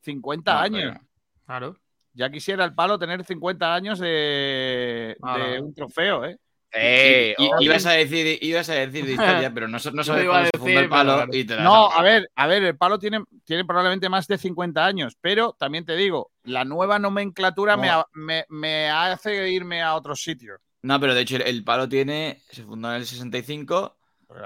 50 0.00 0.54
No, 0.54 0.58
años. 0.60 0.92
pero- 0.94 1.06
Claro. 1.44 1.76
Ya 2.14 2.30
quisiera 2.30 2.64
el 2.64 2.74
palo 2.74 2.98
tener 2.98 3.24
50 3.24 3.74
años 3.74 3.98
de, 3.98 5.16
Ah. 5.22 5.36
de 5.38 5.60
un 5.60 5.74
trofeo, 5.74 6.24
¿eh? 6.24 6.38
¡Eh! 6.74 7.34
Y- 7.38 7.44
y- 7.44 7.50
oye, 7.52 7.64
ibas, 7.66 7.86
a 7.86 7.92
decir, 7.92 8.38
ibas 8.42 8.68
a 8.70 8.74
decir 8.74 9.04
de 9.04 9.12
historia, 9.12 9.50
pero 9.54 9.68
no, 9.68 9.78
sabes 9.78 9.94
cuándo 9.94 10.50
se 10.52 10.58
funda 10.58 10.70
decir, 10.72 10.78
el 10.78 10.88
palo 10.88 11.16
pero- 11.26 11.36
y 11.38 11.44
te 11.44 11.56
la 11.56 11.62
No, 11.62 11.90
a 11.90 12.02
ver, 12.02 12.30
a 12.34 12.46
ver, 12.46 12.64
el 12.64 12.76
palo 12.76 12.98
tiene, 12.98 13.22
tiene 13.44 13.64
probablemente 13.64 14.08
más 14.08 14.26
de 14.26 14.38
50 14.38 14.84
años, 14.84 15.16
pero 15.20 15.52
también 15.58 15.84
te 15.84 15.94
digo, 15.96 16.30
la 16.44 16.64
nueva 16.64 16.98
nomenclatura 16.98 17.76
me, 17.76 17.88
No. 17.88 18.06
me- 18.14 18.46
me 18.48 18.88
hace 18.90 19.50
irme 19.50 19.82
a 19.82 19.94
otros 19.94 20.22
sitios. 20.22 20.60
No, 20.82 20.98
pero 20.98 21.14
de 21.14 21.20
hecho 21.20 21.36
el, 21.36 21.42
el 21.42 21.62
palo 21.62 21.88
tiene. 21.88 22.42
Se 22.50 22.62
fundó 22.64 22.88
en 22.90 22.96
el 22.96 23.06
65. 23.06 23.96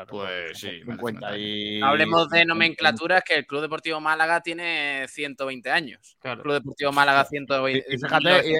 Pues 0.08 0.58
sí, 0.58 0.80
más 0.84 0.96
de 0.96 1.02
50 1.06 1.38
y... 1.38 1.80
Hablemos 1.80 2.28
de 2.28 2.44
nomenclaturas 2.44 3.22
que 3.22 3.34
el 3.36 3.46
Club 3.46 3.60
Deportivo 3.62 4.00
Málaga 4.00 4.40
tiene 4.40 5.06
120 5.08 5.70
años. 5.70 6.16
Claro. 6.20 6.38
El 6.38 6.42
Club 6.42 6.54
Deportivo 6.54 6.90
Málaga 6.90 7.24
120. 7.24 7.86
Y- 7.88 7.94
y 7.94 7.98
fíjate, 7.98 8.50
y- 8.50 8.54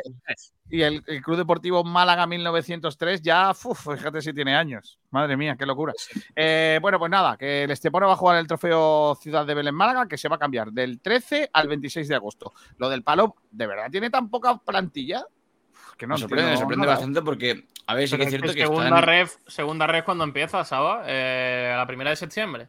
Y 0.68 0.82
el, 0.82 1.02
el 1.06 1.22
Club 1.22 1.36
Deportivo 1.36 1.84
Málaga 1.84 2.26
1903 2.26 3.22
ya, 3.22 3.51
uf, 3.51 3.88
fíjate 3.94 4.20
si 4.20 4.32
tiene 4.32 4.56
años. 4.56 4.98
Madre 5.10 5.36
mía, 5.36 5.56
qué 5.56 5.64
locura. 5.64 5.93
Eh, 6.34 6.78
bueno, 6.82 6.98
pues 6.98 7.10
nada, 7.10 7.36
que 7.36 7.64
el 7.64 7.70
Estepona 7.70 8.06
va 8.06 8.14
a 8.14 8.16
jugar 8.16 8.36
el 8.38 8.47
trofeo 8.48 9.14
Ciudad 9.20 9.47
de 9.47 9.55
Belén 9.55 9.74
Málaga, 9.74 10.09
que 10.09 10.18
se 10.18 10.28
va 10.28 10.36
a 10.36 10.38
cambiar 10.40 10.72
del 10.72 11.01
13 11.01 11.51
al 11.52 11.68
26 11.68 12.09
de 12.09 12.14
agosto. 12.16 12.52
Lo 12.78 12.88
del 12.88 13.02
palo, 13.05 13.36
¿de 13.51 13.66
verdad 13.66 13.90
tiene 13.90 14.10
tan 14.10 14.28
poca 14.28 14.59
plantilla? 14.59 15.24
Que 15.97 16.06
no 16.06 16.14
me 16.14 16.20
sorprende, 16.20 16.51
me 16.51 16.56
sorprende 16.56 16.84
nada. 16.84 16.97
bastante 16.97 17.22
porque, 17.22 17.68
a 17.86 17.94
ver, 17.94 18.09
sí 18.09 18.16
que 18.16 18.24
es 18.24 18.28
cierto 18.28 18.52
que 18.52 18.60
segunda 18.62 18.84
están- 18.86 19.02
ref, 19.05 19.36
segunda 19.47 19.86
ref 19.86 20.05
cuando 20.05 20.24
empieza, 20.24 20.64
¿sabes? 20.64 21.06
Eh, 21.09 21.72
la 21.76 21.86
primera 21.86 22.10
de 22.10 22.16
septiembre. 22.16 22.68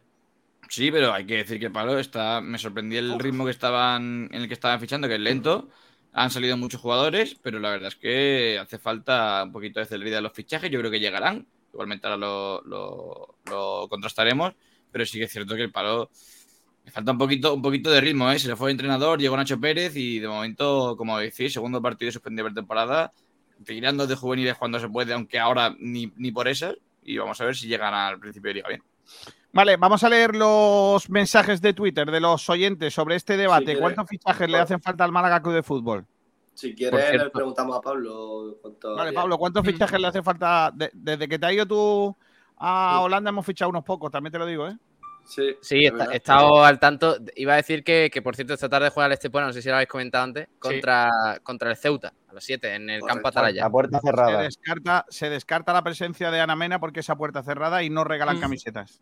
Sí, 0.68 0.90
pero 0.90 1.12
hay 1.12 1.26
que 1.26 1.36
decir 1.38 1.58
que 1.58 1.66
el 1.66 1.72
palo 1.72 1.98
está. 1.98 2.40
Me 2.40 2.58
sorprendió 2.58 3.00
el 3.00 3.18
ritmo 3.18 3.44
que 3.44 3.50
estaban, 3.50 4.28
en 4.30 4.42
el 4.42 4.48
que 4.48 4.54
estaban 4.54 4.78
fichando, 4.80 5.08
que 5.08 5.14
es 5.14 5.20
lento. 5.20 5.68
Han 6.12 6.30
salido 6.30 6.56
muchos 6.56 6.80
jugadores, 6.80 7.36
pero 7.42 7.58
la 7.60 7.70
verdad 7.70 7.88
es 7.88 7.96
que 7.96 8.58
hace 8.60 8.78
falta 8.78 9.42
un 9.44 9.52
poquito 9.52 9.78
de 9.80 9.86
celeridad 9.86 10.18
en 10.18 10.24
los 10.24 10.32
fichajes. 10.32 10.70
Yo 10.70 10.78
creo 10.80 10.90
que 10.90 11.00
llegarán. 11.00 11.46
Igualmente 11.72 12.06
ahora 12.06 12.16
lo, 12.16 12.62
lo- 12.62 13.34
lo 13.50 13.88
contrastaremos. 13.88 14.54
Pero 14.90 15.04
sí 15.06 15.18
que 15.18 15.24
es 15.24 15.32
cierto 15.32 15.54
que 15.54 15.62
el 15.62 15.72
palo. 15.72 16.10
Le 16.84 16.90
falta 16.90 17.12
un 17.12 17.18
poquito, 17.18 17.54
un 17.54 17.62
poquito 17.62 17.90
de 17.90 18.00
ritmo, 18.00 18.30
¿eh? 18.32 18.38
Se 18.38 18.48
le 18.48 18.56
fue 18.56 18.70
el 18.70 18.74
entrenador, 18.74 19.20
llegó 19.20 19.36
Nacho 19.36 19.60
Pérez 19.60 19.94
y 19.96 20.18
de 20.20 20.28
momento, 20.28 20.96
como 20.96 21.18
decís, 21.18 21.52
segundo 21.52 21.82
partido 21.82 22.10
suspendido 22.12 22.46
por 22.46 22.54
temporada. 22.54 23.12
Tirando 23.64 24.06
de 24.06 24.14
juveniles 24.16 24.56
cuando 24.56 24.78
se 24.80 24.88
puede, 24.88 25.12
aunque 25.14 25.38
ahora 25.38 25.74
ni, 25.78 26.12
ni 26.16 26.32
por 26.32 26.48
esas. 26.48 26.76
Y 27.02 27.18
vamos 27.18 27.40
a 27.40 27.44
ver 27.44 27.56
si 27.56 27.68
llegan 27.68 27.94
al 27.94 28.18
principio 28.20 28.48
de 28.50 28.54
liga 28.54 28.68
bien. 28.68 28.82
Vale, 29.52 29.76
vamos 29.76 30.04
a 30.04 30.08
leer 30.08 30.36
los 30.36 31.08
mensajes 31.10 31.60
de 31.60 31.72
Twitter 31.72 32.10
de 32.10 32.20
los 32.20 32.48
oyentes 32.50 32.92
sobre 32.94 33.16
este 33.16 33.36
debate. 33.36 33.78
¿Cuántos 33.78 34.06
fichajes 34.08 34.48
le 34.48 34.58
hacen 34.58 34.80
falta 34.80 35.04
al 35.04 35.12
Málaga 35.12 35.40
Club 35.42 35.54
de 35.54 35.62
Fútbol? 35.62 36.06
Si 36.54 36.74
quieres, 36.74 37.12
le 37.22 37.30
preguntamos 37.30 37.76
a 37.76 37.80
Pablo. 37.80 38.56
cuánto 38.60 38.94
Vale. 38.96 39.12
Pablo, 39.12 39.38
¿cuántos 39.38 39.64
fichajes 39.64 39.98
le 40.00 40.06
hace 40.08 40.22
falta? 40.22 40.70
De- 40.74 40.90
desde 40.92 41.28
que 41.28 41.38
te 41.38 41.46
has 41.46 41.52
ido 41.52 41.66
tú 41.66 42.16
a 42.58 43.00
Holanda 43.00 43.30
hemos 43.30 43.46
fichado 43.46 43.70
unos 43.70 43.84
pocos, 43.84 44.10
también 44.10 44.32
te 44.32 44.38
lo 44.38 44.46
digo, 44.46 44.66
¿eh? 44.68 44.76
Sí, 45.24 45.56
Sí, 45.60 45.84
es 45.84 45.92
está- 45.92 46.12
he 46.12 46.16
estado 46.16 46.64
al 46.64 46.78
tanto. 46.80 47.16
Iba 47.36 47.52
a 47.52 47.56
decir 47.56 47.84
que, 47.84 48.10
que, 48.12 48.22
por 48.22 48.34
cierto, 48.34 48.54
esta 48.54 48.68
tarde 48.68 48.88
juega 48.90 49.06
el 49.06 49.12
Estepona, 49.12 49.46
no 49.46 49.52
sé 49.52 49.60
si 49.62 49.68
lo 49.68 49.74
habéis 49.74 49.88
comentado 49.88 50.24
antes, 50.24 50.48
contra, 50.58 51.10
contra 51.42 51.70
el 51.70 51.76
Ceuta, 51.76 52.12
a 52.28 52.32
las 52.32 52.42
7, 52.44 52.74
en 52.74 52.88
el 52.90 53.02
campo 53.02 53.28
Atalaya. 53.28 53.62
La 53.62 53.70
puerta 53.70 54.00
Se 54.00 54.06
cerrada. 54.06 54.42
descarta, 54.42 55.04
se 55.10 55.30
descarta 55.30 55.72
la 55.72 55.82
presencia 55.82 56.30
de 56.30 56.40
Ana 56.40 56.56
Mena 56.56 56.80
porque 56.80 57.00
esa 57.00 57.14
puerta 57.16 57.42
cerrada 57.42 57.82
y 57.82 57.90
no 57.90 58.04
regalan 58.04 58.38
Mm. 58.38 58.40
camisetas. 58.40 59.00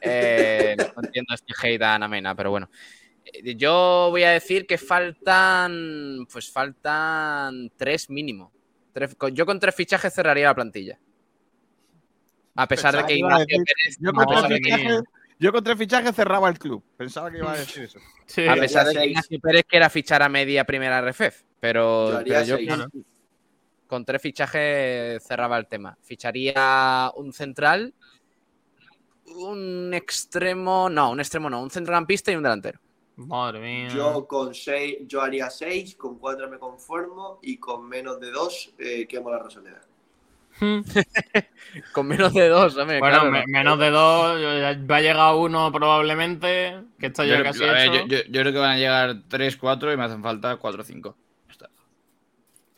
Eh, 0.00 0.76
no 0.96 1.02
entiendo 1.02 1.34
este 1.34 1.52
hate 1.62 1.82
a 1.82 1.94
Ana 1.94 2.08
Mena, 2.08 2.34
pero 2.34 2.50
bueno. 2.50 2.68
Eh, 3.24 3.54
Yo 3.56 4.08
voy 4.10 4.24
a 4.24 4.30
decir 4.30 4.66
que 4.66 4.78
faltan. 4.78 6.26
Pues 6.32 6.50
faltan 6.50 7.70
tres 7.76 8.10
mínimo. 8.10 8.52
Tres- 8.92 9.14
con- 9.14 9.34
yo 9.34 9.46
con 9.46 9.58
tres 9.60 9.74
fichajes 9.74 10.12
cerraría 10.12 10.46
la 10.46 10.54
plantilla. 10.54 10.98
A 12.54 12.66
pesar 12.68 12.92
de 12.94 12.98
Pensaba 12.98 13.06
que 13.08 13.14
Ignacio 13.16 13.46
Pérez. 13.64 13.96
Yo 13.98 14.12
con, 14.12 14.26
tres 14.26 14.58
fichajes, 14.58 15.02
yo 15.38 15.52
con 15.52 15.64
tres 15.64 15.78
fichajes 15.78 16.14
cerraba 16.14 16.48
el 16.50 16.58
club. 16.58 16.84
Pensaba 16.98 17.30
que 17.30 17.38
iba 17.38 17.52
a 17.52 17.56
decir 17.58 17.84
eso. 17.84 17.98
Sí. 18.26 18.46
a 18.46 18.54
pesar 18.54 18.86
de 18.86 18.94
que. 18.94 19.06
Ignacio 19.06 19.40
Pérez 19.40 19.64
quiera 19.66 19.88
fichar 19.88 20.22
a 20.22 20.28
media 20.28 20.64
primera 20.64 21.00
RFF. 21.00 21.44
Pero 21.60 22.22
Yo 22.24 22.56
pero 22.58 22.88
con 23.86 24.04
tres 24.04 24.20
fichajes 24.20 25.22
cerraba 25.22 25.56
el 25.58 25.66
tema. 25.66 25.96
Ficharía 26.02 27.10
un 27.16 27.32
central, 27.32 27.94
un 29.26 29.92
extremo. 29.94 30.88
No, 30.90 31.10
un 31.10 31.20
extremo 31.20 31.48
no, 31.50 31.62
un 31.62 31.70
centrocampista 31.70 32.32
y 32.32 32.36
un 32.36 32.42
delantero. 32.42 32.78
Madre 33.16 33.60
mía. 33.60 33.88
Yo 33.94 34.26
con 34.26 34.54
seis, 34.54 34.98
yo 35.06 35.20
haría 35.20 35.50
seis, 35.50 35.94
con 35.96 36.18
cuatro 36.18 36.48
me 36.48 36.58
conformo 36.58 37.38
y 37.42 37.58
con 37.58 37.88
menos 37.88 38.18
de 38.20 38.30
dos 38.30 38.72
eh, 38.78 39.06
quemo 39.06 39.30
la 39.30 39.38
Rosaleda. 39.38 39.80
Con 41.92 42.06
menos 42.06 42.34
de 42.34 42.46
dos, 42.48 42.76
hombre. 42.76 42.98
Bueno, 42.98 43.16
claro, 43.20 43.30
me- 43.32 43.40
¿no? 43.40 43.46
menos 43.46 43.78
de 43.78 43.90
dos, 43.90 44.38
ya- 44.40 44.86
va 44.86 44.96
a 44.96 45.00
llegar 45.00 45.34
uno 45.34 45.72
probablemente, 45.72 46.78
que 47.00 47.06
está 47.06 47.24
ya 47.24 47.38
Yo, 47.38 47.42
casi 47.44 47.60
ver, 47.60 47.76
hecho. 47.78 47.94
yo- 47.94 48.06
yo- 48.06 48.22
yo 48.28 48.40
creo 48.42 48.52
que 48.52 48.58
van 48.58 48.72
a 48.72 48.76
llegar 48.76 49.22
3, 49.28 49.56
4 49.56 49.92
y 49.92 49.96
me 49.96 50.04
hacen 50.04 50.22
falta 50.22 50.56
4 50.56 50.82
o 50.82 50.84
5. 50.84 51.16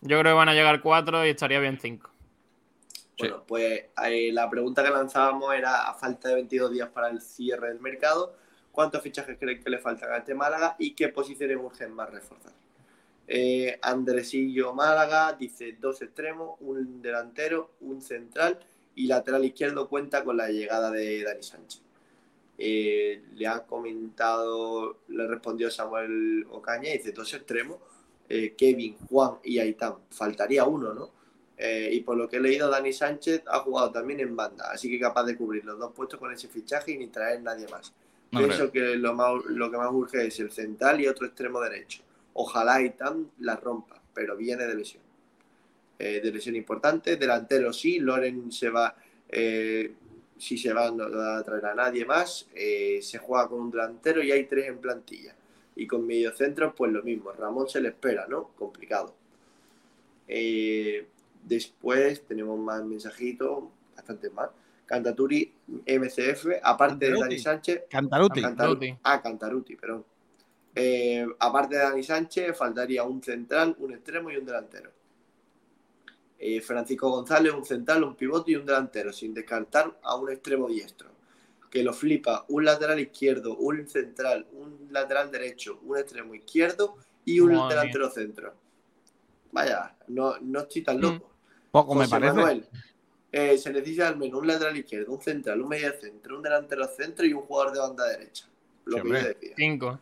Yo 0.06 0.20
creo 0.20 0.22
que 0.22 0.32
van 0.36 0.48
a 0.50 0.54
llegar 0.54 0.82
cuatro 0.82 1.26
y 1.26 1.30
estaría 1.30 1.58
bien 1.60 1.78
cinco. 1.80 2.10
Bueno, 3.19 3.45
pues 3.47 3.85
eh, 4.05 4.31
la 4.32 4.51
pregunta 4.51 4.82
que 4.82 4.91
lanzábamos 4.91 5.55
era, 5.55 5.89
a 5.89 5.95
falta 5.95 6.28
de 6.28 6.35
22 6.35 6.73
días 6.73 6.89
para 6.89 7.11
el 7.11 7.20
cierre 7.20 7.69
del 7.69 7.81
mercado, 7.81 8.35
¿cuántos 8.73 9.03
fichajes 9.03 9.39
creen 9.39 9.62
que 9.62 9.70
le 9.70 9.78
faltan 9.78 10.12
a 10.12 10.19
este 10.19 10.35
Málaga 10.35 10.74
y 10.78 10.95
qué 10.95 11.09
posiciones 11.09 11.57
urgen 11.57 11.93
más 11.93 12.11
reforzar? 12.11 12.53
Eh, 13.27 13.78
Andresillo 13.81 14.74
Málaga 14.74 15.32
dice 15.32 15.77
dos 15.81 16.03
extremos, 16.03 16.57
un 16.61 17.01
delantero, 17.01 17.70
un 17.81 18.03
central 18.03 18.59
y 18.95 19.07
lateral 19.07 19.45
izquierdo 19.45 19.89
cuenta 19.89 20.24
con 20.24 20.36
la 20.36 20.49
llegada 20.49 20.91
de 20.91 21.23
Dani 21.23 21.43
Sánchez. 21.43 21.82
Eh, 22.59 23.23
le 23.35 23.47
ha 23.47 23.65
comentado, 23.65 24.99
le 25.09 25.27
respondió 25.27 25.70
Samuel 25.70 26.47
Ocaña, 26.51 26.93
dice 26.93 27.12
dos 27.12 27.32
extremos, 27.35 27.78
eh, 28.28 28.55
Kevin, 28.57 28.97
Juan 29.09 29.39
y 29.43 29.59
Aitán. 29.59 29.97
Faltaría 30.11 30.65
uno, 30.65 30.95
¿no? 30.95 31.11
Eh, 31.56 31.90
y 31.93 32.01
por 32.01 32.16
lo 32.16 32.28
que 32.28 32.36
he 32.36 32.40
leído, 32.40 32.68
Dani 32.68 32.93
Sánchez 32.93 33.43
ha 33.47 33.60
jugado 33.60 33.93
también 33.93 34.20
en 34.20 34.35
banda, 34.35 34.70
así 34.72 34.90
que 34.90 34.98
capaz 34.98 35.24
de 35.24 35.36
cubrir 35.36 35.64
los 35.64 35.78
dos 35.78 35.93
puestos 35.93 36.18
con 36.18 36.32
ese 36.32 36.48
fichaje 36.48 36.93
y 36.93 36.98
ni 36.98 37.06
traer 37.09 37.43
nadie 37.43 37.66
más. 37.68 37.93
No 38.32 38.40
Pienso 38.40 38.72
que 38.72 38.97
lo, 38.97 39.14
más, 39.14 39.44
lo 39.47 39.70
que 39.70 39.76
más 39.76 39.90
urge 39.93 40.26
es 40.26 40.40
el 40.40 40.51
central 40.51 41.01
y 41.01 41.06
otro 41.06 41.26
extremo 41.26 41.60
derecho. 41.60 42.02
Ojalá 42.32 42.82
Itam 42.82 43.28
la 43.39 43.55
rompa, 43.56 44.02
pero 44.12 44.36
viene 44.36 44.66
de 44.66 44.74
lesión. 44.74 45.02
Eh, 46.01 46.20
de 46.20 46.32
lesión 46.32 46.56
importante. 46.56 47.16
Delantero 47.16 47.72
sí, 47.72 48.01
Loren 48.01 48.51
se 48.51 48.70
va. 48.70 48.97
eh, 49.28 49.94
si 50.36 50.59
se 50.59 50.72
va, 50.72 50.90
no 50.90 51.09
va 51.09 51.39
a 51.39 51.44
traer 51.44 51.66
a 51.66 51.74
nadie 51.76 52.05
más. 52.05 52.48
Se 52.52 53.18
juega 53.18 53.48
con 53.48 53.60
un 53.60 53.70
delantero 53.70 54.20
y 54.20 54.32
hay 54.32 54.47
tres 54.47 54.66
en 54.66 54.78
plantilla. 54.78 55.32
Y 55.76 55.86
con 55.86 56.05
mediocentros, 56.05 56.74
pues 56.76 56.90
lo 56.93 57.05
mismo. 57.05 57.31
Ramón 57.31 57.68
se 57.68 57.81
le 57.81 57.90
espera, 57.90 58.26
¿no? 58.28 58.48
Complicado. 58.56 59.14
Eh, 60.26 61.06
después 61.44 62.26
tenemos 62.26 62.58
más 62.58 62.84
mensajitos, 62.84 63.64
bastante 63.94 64.30
más. 64.30 64.50
Cantaturi, 64.86 65.52
MCF, 65.86 66.46
aparte 66.62 67.10
de. 67.10 67.18
Dani 67.18 67.38
Sánchez. 67.38 67.84
Cantaruti. 67.88 68.42
Cantaruti. 68.42 68.96
Ah, 69.02 69.22
Cantaruti, 69.22 69.76
perdón. 69.76 70.04
Eh, 70.74 71.26
aparte 71.38 71.76
de 71.76 71.82
Dani 71.82 72.02
Sánchez, 72.02 72.56
faltaría 72.56 73.04
un 73.04 73.22
central, 73.22 73.76
un 73.78 73.92
extremo 73.92 74.30
y 74.30 74.36
un 74.36 74.44
delantero. 74.44 74.90
Eh, 76.38 76.60
Francisco 76.60 77.08
González, 77.10 77.54
un 77.54 77.64
central, 77.64 78.04
un 78.04 78.16
pivote 78.16 78.52
y 78.52 78.56
un 78.56 78.66
delantero, 78.66 79.12
sin 79.12 79.32
descartar 79.32 79.98
a 80.02 80.16
un 80.16 80.30
extremo 80.30 80.68
diestro. 80.68 81.10
Que 81.70 81.82
lo 81.82 81.92
flipa 81.92 82.44
un 82.48 82.64
lateral 82.64 83.00
izquierdo, 83.00 83.56
un 83.56 83.88
central, 83.88 84.46
un 84.52 84.88
lateral 84.90 85.30
derecho, 85.30 85.80
un 85.84 85.96
extremo 85.96 86.34
izquierdo 86.34 86.96
y 87.24 87.40
un 87.40 87.54
Madre 87.54 87.76
delantero 87.76 88.10
centro. 88.10 88.54
Vaya, 89.52 89.96
no, 90.08 90.38
no 90.40 90.60
estoy 90.60 90.82
tan 90.82 90.98
Mm. 90.98 91.22
Poco 91.74 91.96
me 91.96 92.06
parece. 92.06 92.34
Manuel, 92.34 92.68
eh, 93.32 93.59
se 93.59 93.72
necesita 93.72 94.06
al 94.06 94.16
menos 94.16 94.40
un 94.40 94.46
lateral 94.46 94.76
izquierdo, 94.76 95.12
un 95.12 95.20
central, 95.20 95.60
un 95.60 95.68
medio 95.68 95.92
centro, 96.01 96.36
un 96.36 96.42
delantero 96.44 96.86
centro 96.86 97.26
y 97.26 97.32
un 97.32 97.42
jugador 97.42 97.72
de 97.72 97.80
banda 97.80 98.05
derecha. 98.06 98.46
Lo 98.84 99.02
que 99.02 99.09
yo 99.09 99.14
decía. 99.14 99.55
Cinco. 99.56 99.98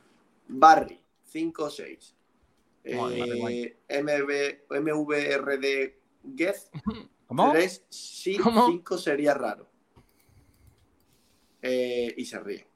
Barry, 0.49 1.01
5 1.29 1.65
o 1.65 1.71
6. 1.71 2.15
Madre 2.95 3.25
mía. 3.25 3.73
MV, 4.03 4.81
MVRD 4.83 5.95
Guez, 6.25 6.71
¿Cómo? 7.27 7.53
3, 7.53 7.87
sí, 7.89 8.37
¿Cómo? 8.37 8.67
5 8.67 8.99
sería 8.99 9.33
raro. 9.33 9.67
Eh, 11.63 12.13
y 12.19 12.27
se 12.27 12.39
ríe. 12.39 12.67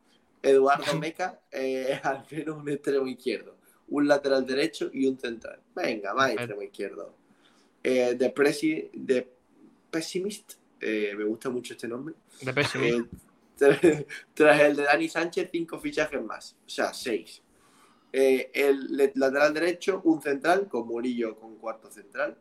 Eduardo 0.41 0.85
Meca, 0.99 1.43
eh, 1.53 2.01
al 2.03 2.25
menos 2.31 2.57
un 2.57 2.69
extremo 2.71 3.07
izquierdo, 3.07 3.59
un 3.89 4.09
lateral 4.09 4.47
derecho 4.47 4.89
y 4.91 5.07
un 5.07 5.19
central. 5.19 5.61
Venga, 5.75 6.15
más 6.15 6.29
Perfecto. 6.29 6.41
extremo 6.41 6.63
izquierdo. 6.63 7.26
Eh, 7.89 8.17
de, 8.17 8.31
Presi, 8.31 8.91
de 8.93 9.29
Pessimist, 9.93 10.55
eh, 10.81 11.15
me 11.17 11.23
gusta 11.23 11.51
mucho 11.51 11.73
este 11.75 11.87
nombre. 11.87 12.17
De 12.41 12.53
pésimo. 12.53 12.85
Eh, 12.85 13.05
tra- 13.57 14.07
tras 14.35 14.61
el 14.61 14.75
de 14.75 14.83
Dani 14.83 15.09
Sánchez, 15.09 15.51
cinco 15.53 15.79
fichajes 15.79 16.21
más, 16.21 16.57
o 16.67 16.69
sea, 16.69 16.93
seis. 16.93 17.41
Eh, 18.13 18.51
el 18.55 19.13
lateral 19.15 19.55
derecho, 19.55 20.01
un 20.03 20.21
central, 20.21 20.67
con 20.69 20.89
Murillo 20.89 21.37
con 21.39 21.55
cuarto 21.59 21.89
central. 21.89 22.37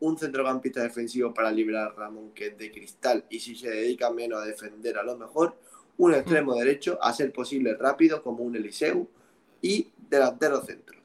Un 0.00 0.16
centrocampista 0.16 0.82
defensivo 0.82 1.34
para 1.34 1.52
liberar 1.52 1.88
a 1.88 1.94
Ramón, 1.94 2.30
que 2.32 2.46
es 2.46 2.56
de 2.56 2.70
cristal, 2.70 3.26
y 3.28 3.40
si 3.40 3.54
se 3.56 3.68
dedica 3.68 4.10
menos 4.10 4.40
a 4.42 4.46
defender, 4.46 4.96
a 4.96 5.02
lo 5.02 5.18
mejor. 5.18 5.54
Un 5.98 6.14
extremo 6.14 6.54
derecho, 6.54 6.98
a 7.02 7.12
ser 7.12 7.30
posible 7.30 7.74
rápido, 7.74 8.22
como 8.22 8.42
un 8.42 8.56
Eliseu. 8.56 9.06
Y 9.60 9.88
delantero 10.08 10.62
centro. 10.62 10.98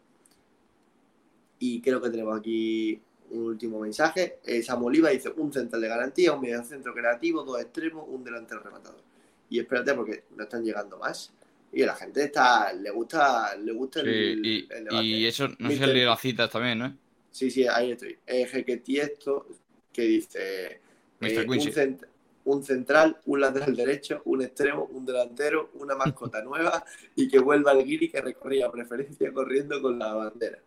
Y 1.57 1.81
creo 1.81 1.99
que 2.01 2.09
tenemos 2.09 2.39
aquí 2.39 3.01
un 3.31 3.43
último 3.45 3.79
mensaje. 3.79 4.39
Eh, 4.45 4.61
Samuel 4.63 4.87
Oliva 4.93 5.09
dice 5.09 5.29
un 5.35 5.51
central 5.53 5.81
de 5.81 5.87
garantía, 5.87 6.33
un 6.33 6.41
medio 6.41 6.63
centro 6.63 6.93
creativo, 6.93 7.43
dos 7.43 7.61
extremos, 7.61 8.05
un 8.07 8.23
delantero 8.23 8.61
rematador. 8.61 9.01
Y 9.49 9.59
espérate 9.59 9.93
porque 9.93 10.23
no 10.35 10.43
están 10.43 10.63
llegando 10.63 10.97
más. 10.97 11.31
Y 11.71 11.83
a 11.83 11.87
la 11.87 11.95
gente 11.95 12.23
está, 12.23 12.73
le 12.73 12.89
gusta, 12.89 13.55
le 13.55 13.71
gusta 13.73 14.01
Sí, 14.01 14.07
el, 14.09 14.45
y, 14.45 14.67
el 14.71 14.83
debate. 14.85 15.03
y 15.05 15.25
eso, 15.25 15.47
no 15.47 15.53
sé 15.53 15.57
si 15.57 15.63
Mister- 15.65 15.83
has 15.89 15.93
leído 15.93 16.09
las 16.09 16.21
citas 16.21 16.49
también, 16.49 16.79
¿no? 16.79 16.97
Sí, 17.31 17.51
sí, 17.51 17.67
ahí 17.67 17.91
estoy. 17.91 18.17
Eh, 18.25 18.45
Jequetiesto, 18.47 19.47
que 19.93 20.01
dice 20.01 20.81
eh, 21.21 21.45
un, 21.47 21.53
Quincy. 21.57 21.71
cent- 21.71 22.05
un 22.45 22.63
central, 22.63 23.17
un 23.25 23.41
lateral 23.41 23.75
derecho, 23.75 24.21
un 24.25 24.41
extremo, 24.41 24.85
un 24.85 25.05
delantero, 25.05 25.69
una 25.75 25.95
mascota 25.95 26.41
nueva 26.43 26.83
y 27.15 27.27
que 27.27 27.37
vuelva 27.37 27.71
el 27.73 27.85
Guiri 27.85 28.09
que 28.09 28.21
recorría 28.21 28.71
preferencia 28.71 29.31
corriendo 29.31 29.79
con 29.81 29.99
la 29.99 30.13
bandera. 30.13 30.57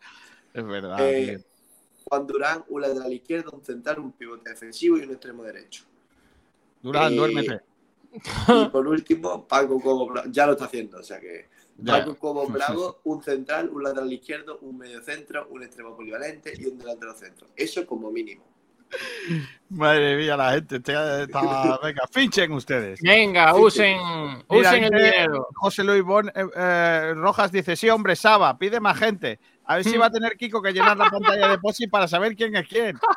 Es 0.54 0.64
verdad. 0.66 0.98
Eh. 1.12 1.42
Juan 2.12 2.26
Durán, 2.26 2.62
un 2.68 2.82
lateral 2.82 3.10
izquierdo, 3.10 3.52
un 3.52 3.64
central, 3.64 3.98
un 3.98 4.12
pivote 4.12 4.50
defensivo 4.50 4.98
y 4.98 5.02
un 5.04 5.12
extremo 5.12 5.42
derecho. 5.44 5.84
Durán, 6.82 7.10
eh, 7.14 7.16
duérmete. 7.16 7.60
Y 8.48 8.66
por 8.66 8.86
último, 8.86 9.48
Paco 9.48 9.80
Cobo 9.80 10.06
Bravo. 10.10 10.28
Ya 10.30 10.44
lo 10.44 10.52
está 10.52 10.66
haciendo, 10.66 10.98
o 10.98 11.02
sea 11.02 11.18
que. 11.18 11.48
Paco 11.86 12.14
Cobo 12.18 12.46
Bravo, 12.48 13.00
un 13.04 13.22
central, 13.22 13.70
un 13.70 13.82
lateral 13.82 14.12
izquierdo, 14.12 14.58
un 14.60 14.76
medio 14.76 15.00
centro, 15.02 15.48
un 15.48 15.62
extremo 15.62 15.96
polivalente 15.96 16.52
y 16.54 16.66
un 16.66 16.76
delantero 16.78 17.14
centro. 17.14 17.46
Eso 17.56 17.86
como 17.86 18.10
mínimo. 18.10 18.44
Madre 19.70 20.16
mía, 20.18 20.36
la 20.36 20.52
gente. 20.52 20.76
está- 20.76 21.22
está- 21.22 21.78
Venga, 21.82 22.02
finchen 22.12 22.52
ustedes. 22.52 23.00
Venga, 23.00 23.54
usen, 23.56 23.96
Mira, 23.96 24.44
usen 24.68 24.84
el 24.84 24.90
dinero. 24.90 25.48
José 25.54 25.82
Luis 25.82 26.02
Bon- 26.02 26.28
eh, 26.28 26.46
eh, 26.54 27.14
Rojas 27.16 27.50
dice: 27.50 27.74
Sí, 27.74 27.88
hombre, 27.88 28.14
Saba, 28.16 28.58
pide 28.58 28.80
más 28.80 28.98
gente. 28.98 29.40
A 29.64 29.76
ver 29.76 29.84
si 29.84 29.96
va 29.96 30.06
a 30.06 30.10
tener 30.10 30.36
Kiko 30.36 30.60
que 30.60 30.72
llenar 30.72 30.96
la 30.96 31.08
pantalla 31.10 31.48
de 31.48 31.58
Posi 31.58 31.86
para 31.86 32.08
saber 32.08 32.34
quién 32.36 32.54
es 32.56 32.68
quién. 32.68 32.98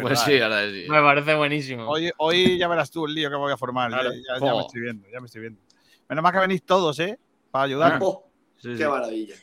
Pues 0.00 0.20
sí, 0.20 0.38
ahora 0.40 0.64
sí. 0.70 0.86
Me 0.88 1.00
parece 1.02 1.34
buenísimo. 1.34 1.88
Hoy, 1.88 2.08
hoy 2.18 2.56
ya 2.56 2.68
verás 2.68 2.88
tú 2.88 3.04
el 3.06 3.14
lío 3.16 3.28
que 3.28 3.34
voy 3.34 3.52
a 3.52 3.56
formar. 3.56 3.90
Claro. 3.90 4.12
Ya, 4.12 4.16
ya- 4.16 4.34
ya 4.46 4.50
Jo. 4.52 4.56
me 4.58 4.62
estoy 4.62 4.80
viendo, 4.80 5.08
ya 5.12 5.18
me 5.20 5.26
estoy 5.26 5.40
viendo. 5.40 5.60
Menos 6.08 6.22
mal 6.22 6.32
que 6.32 6.38
venís 6.38 6.62
todos, 6.64 7.00
¿eh? 7.00 7.18
Para 7.50 7.64
ayudar. 7.64 7.98
Oh, 8.00 8.28
Sí, 8.58 8.68
¡Qué 8.68 8.76
sí. 8.76 8.84
maravilla! 8.84 9.34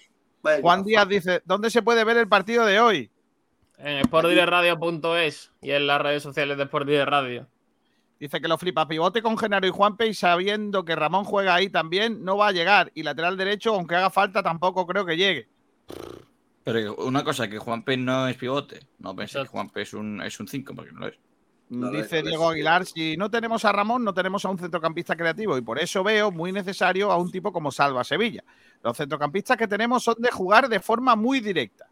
Vaya 0.42 0.62
Juan 0.62 0.84
Díaz 0.86 1.10
dice: 1.10 1.42
¿Dónde 1.44 1.70
se 1.70 1.82
puede 1.82 2.06
ver 2.06 2.16
el 2.16 2.30
partido 2.30 2.66
de 2.66 2.80
hoy? 2.80 3.12
En 3.80 4.02
sportdireradio.es 4.06 5.52
y 5.62 5.72
en 5.72 5.88
las 5.88 6.02
redes 6.02 6.24
sociales 6.24 6.58
de 6.58 6.64
Sport 6.64 6.88
Radio. 7.06 7.50
Dice 8.18 8.40
que 8.40 8.48
lo 8.48 8.58
flipa 8.58 8.88
pivote 8.88 9.22
con 9.22 9.38
Genaro 9.38 9.68
y 9.68 9.72
Juanpe 9.72 10.08
y 10.08 10.14
sabiendo 10.14 10.86
que 10.86 10.96
Ramón 10.96 11.26
juega 11.26 11.54
ahí 11.56 11.70
también, 11.70 12.24
no 12.24 12.38
va 12.38 12.48
a 12.48 12.52
llegar. 12.54 12.92
Y 12.94 13.04
lateral 13.04 13.36
derecho, 13.36 13.76
aunque 13.76 13.96
haga 13.96 14.10
falta, 14.10 14.42
tampoco 14.42 14.88
creo 14.88 15.06
que 15.06 15.18
llegue. 15.18 15.50
Pero 16.64 16.96
una 16.98 17.24
cosa, 17.24 17.48
que 17.48 17.58
Juanpe 17.58 17.98
no 17.98 18.28
es 18.28 18.38
pivote. 18.38 18.80
No 19.00 19.16
pensé 19.16 19.34
que 19.34 19.40
Exacto. 19.40 19.52
Juanpe 19.54 19.82
es 19.82 19.94
un 19.94 20.18
5, 20.18 20.24
es 20.28 20.40
un 20.40 20.48
cinco, 20.48 20.76
porque 20.76 20.92
no 20.92 21.00
lo 21.02 21.08
es. 21.08 21.16
No 21.70 21.92
Dice 21.92 22.22
no 22.24 22.30
Diego. 22.30 22.50
Aguilar, 22.50 22.86
si 22.86 23.16
no 23.16 23.30
tenemos 23.30 23.64
a 23.64 23.72
Ramón, 23.72 24.04
no 24.04 24.14
tenemos 24.14 24.44
a 24.44 24.50
un 24.50 24.58
centrocampista 24.58 25.16
creativo 25.16 25.56
y 25.58 25.62
por 25.62 25.80
eso 25.80 26.04
veo 26.04 26.32
muy 26.32 26.52
necesario 26.52 27.12
a 27.12 27.18
un 27.18 27.32
tipo 27.32 27.54
como 27.54 27.72
Salva 27.72 28.04
Sevilla. 28.04 28.44
Los 28.84 28.98
centrocampistas 28.98 29.56
que 29.56 29.68
tenemos 29.68 30.04
son 30.04 30.16
de 30.20 30.32
jugar 30.32 30.68
de 30.68 30.80
forma 30.80 31.16
muy 31.16 31.40
directa. 31.42 31.88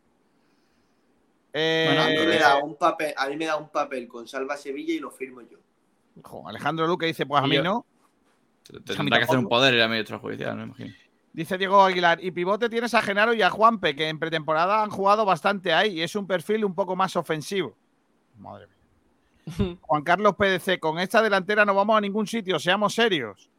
Eh, 1.53 1.86
Bueno, 1.90 2.02
A 2.02 2.06
mí, 2.07 2.11
me 2.14 2.18
entonces- 2.22 2.41
da 2.41 2.57
un 2.64 2.76
papel, 2.76 3.14
a 3.15 3.28
mí 3.30 3.38
me 3.38 3.45
da 3.45 3.56
un 3.56 3.69
papel 3.69 4.07
con 4.07 4.28
Salva 4.28 4.57
Sevilla 4.57 4.94
y 4.94 4.99
lo 4.99 5.11
firmo 5.11 5.41
yo. 5.41 5.57
Alejandro 6.48 6.88
Luque 6.88 7.06
dice, 7.06 7.26
pues 7.26 7.41
a 7.44 7.48
mí 7.48 7.57
no. 7.60 7.86
A 8.69 8.95
Tendrá 8.95 9.19
que 9.19 9.24
hacer 9.26 9.38
un 9.38 9.48
poder 9.48 9.76
en 9.76 9.80
la 9.80 9.88
medio 9.88 10.02
extrajudicial, 10.02 10.52
no 10.57 10.57
me 10.57 10.64
imagino. 10.74 10.94
Dice 11.38 11.60
Diego 11.60 11.84
Aguilar, 11.84 12.18
y 12.24 12.32
pivote 12.32 12.68
tienes 12.68 12.96
a 12.96 13.02
Genaro 13.04 13.32
y 13.32 13.44
a 13.44 13.52
Juanpe, 13.52 13.96
que 13.96 14.10
en 14.10 14.18
pretemporada 14.18 14.82
han 14.82 14.90
jugado 14.90 15.24
bastante 15.24 15.72
ahí 15.72 16.00
y 16.00 16.02
es 16.02 16.16
un 16.16 16.26
perfil 16.26 16.66
un 16.66 16.74
poco 16.74 16.96
más 16.96 17.16
ofensivo. 17.16 17.78
Madre 18.40 18.66
mía. 18.66 19.78
Juan 19.82 20.02
Carlos 20.02 20.34
PDC, 20.36 20.80
con 20.80 20.98
esta 20.98 21.22
delantera 21.22 21.64
no 21.64 21.76
vamos 21.76 21.96
a 21.96 22.02
ningún 22.02 22.26
sitio, 22.26 22.58
seamos 22.58 22.96
serios. 22.96 23.52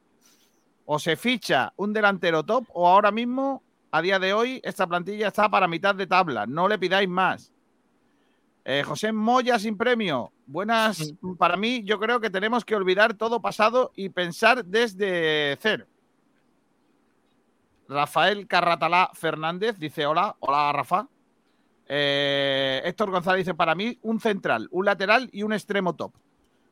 O 0.86 0.98
se 0.98 1.14
ficha 1.14 1.72
un 1.76 1.92
delantero 1.92 2.42
top 2.42 2.64
o 2.72 2.88
ahora 2.88 3.12
mismo, 3.12 3.62
a 3.92 4.02
día 4.02 4.18
de 4.18 4.32
hoy, 4.32 4.60
esta 4.64 4.84
plantilla 4.88 5.28
está 5.28 5.48
para 5.48 5.68
mitad 5.68 5.94
de 5.94 6.08
tabla. 6.08 6.46
No 6.46 6.66
le 6.66 6.80
pidáis 6.80 7.08
más. 7.08 7.52
Eh, 8.64 8.82
José 8.82 9.12
Moya 9.12 9.56
sin 9.56 9.76
premio. 9.76 10.32
Buenas 10.46 11.14
para 11.38 11.56
mí. 11.56 11.84
Yo 11.84 12.00
creo 12.00 12.18
que 12.18 12.28
tenemos 12.28 12.64
que 12.64 12.74
olvidar 12.74 13.14
todo 13.14 13.40
pasado 13.40 13.92
y 13.94 14.08
pensar 14.08 14.64
desde 14.64 15.56
cero. 15.60 15.86
Rafael 17.88 18.46
Carratalá 18.46 19.10
Fernández 19.14 19.78
dice: 19.78 20.06
Hola, 20.06 20.36
hola 20.40 20.72
Rafa. 20.72 21.08
Eh, 21.86 22.82
Héctor 22.84 23.10
González 23.10 23.46
dice: 23.46 23.54
Para 23.54 23.74
mí, 23.74 23.98
un 24.02 24.20
central, 24.20 24.68
un 24.70 24.84
lateral 24.84 25.28
y 25.32 25.42
un 25.42 25.52
extremo 25.52 25.94
top. 25.96 26.12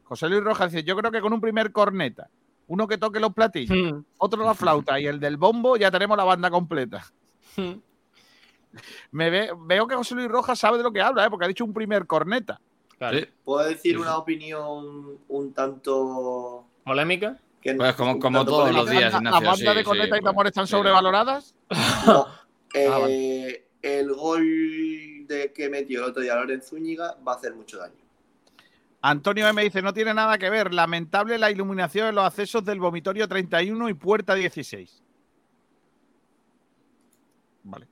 José 0.05 0.29
Luis 0.29 0.43
Rojas 0.45 0.71
dice: 0.73 0.85
Yo 0.85 0.97
creo 0.97 1.11
que 1.11 1.21
con 1.21 1.33
un 1.33 1.41
primer 1.41 1.73
corneta, 1.73 2.29
uno 2.69 2.87
que 2.87 2.99
toque 2.99 3.19
los 3.21 3.33
platillos, 3.33 3.93
Hmm. 3.95 4.03
otro 4.19 4.45
la 4.45 4.55
flauta 4.55 5.01
y 5.01 5.07
el 5.07 5.19
del 5.21 5.37
bombo, 5.37 5.77
ya 5.77 5.91
tenemos 5.91 6.17
la 6.17 6.25
banda 6.25 6.51
completa. 6.51 7.05
Me 9.11 9.31
ve- 9.31 9.51
veo 9.65 9.87
que 9.87 9.95
José 9.95 10.15
Luis 10.15 10.29
Rojas 10.29 10.59
sabe 10.59 10.77
de 10.77 10.83
lo 10.85 10.93
que 10.93 11.01
habla, 11.01 11.25
¿eh? 11.25 11.31
porque 11.31 11.47
ha 11.47 11.49
dicho 11.49 11.65
un 11.65 11.73
primer 11.73 12.07
corneta. 12.07 12.61
Claro. 12.99 13.19
¿Puedo 13.45 13.67
decir 13.67 13.95
sí. 13.95 14.01
una 14.01 14.17
opinión 14.19 15.19
un 15.29 15.53
tanto. 15.55 16.67
¿Polémica? 16.85 17.39
Que 17.67 17.75
Pues 17.75 17.95
como- 17.95 18.45
todos 18.45 18.73
los 18.75 18.89
días, 18.91 19.13
¿La 19.13 19.19
Ignacio, 19.19 19.47
banda 19.49 19.73
sí, 19.73 19.79
de 19.79 19.85
corneta 19.85 20.17
sí, 20.17 20.21
y 20.21 20.25
tambor 20.25 20.47
están 20.47 20.67
sí. 20.67 20.71
sobrevaloradas? 20.71 21.55
No. 22.07 22.27
Eh, 22.75 22.89
Ah, 22.89 23.79
El 23.83 24.13
gol 24.15 25.27
de 25.29 25.53
que 25.55 25.69
metió 25.69 26.01
el 26.05 26.11
otro 26.11 26.23
día 26.23 26.35
Lorenzo 26.35 26.71
Zúñiga 26.71 27.17
va 27.27 27.33
a 27.33 27.37
hacer 27.37 27.55
mucho 27.55 27.79
daño. 27.79 27.95
Antonio 29.03 29.47
M 29.49 29.63
dice, 29.63 29.81
no 29.83 29.93
tiene 29.95 30.13
nada 30.15 30.37
que 30.39 30.51
ver. 30.51 30.75
Lamentable 30.75 31.39
la 31.39 31.51
iluminación 31.51 32.09
en 32.09 32.15
los 32.17 32.25
accesos 32.25 32.65
del 32.65 32.81
vomitorio 32.81 33.29
31 33.29 33.89
y 33.89 33.95
puerta 33.95 34.35
16. 34.35 35.03
Vale. 37.63 37.87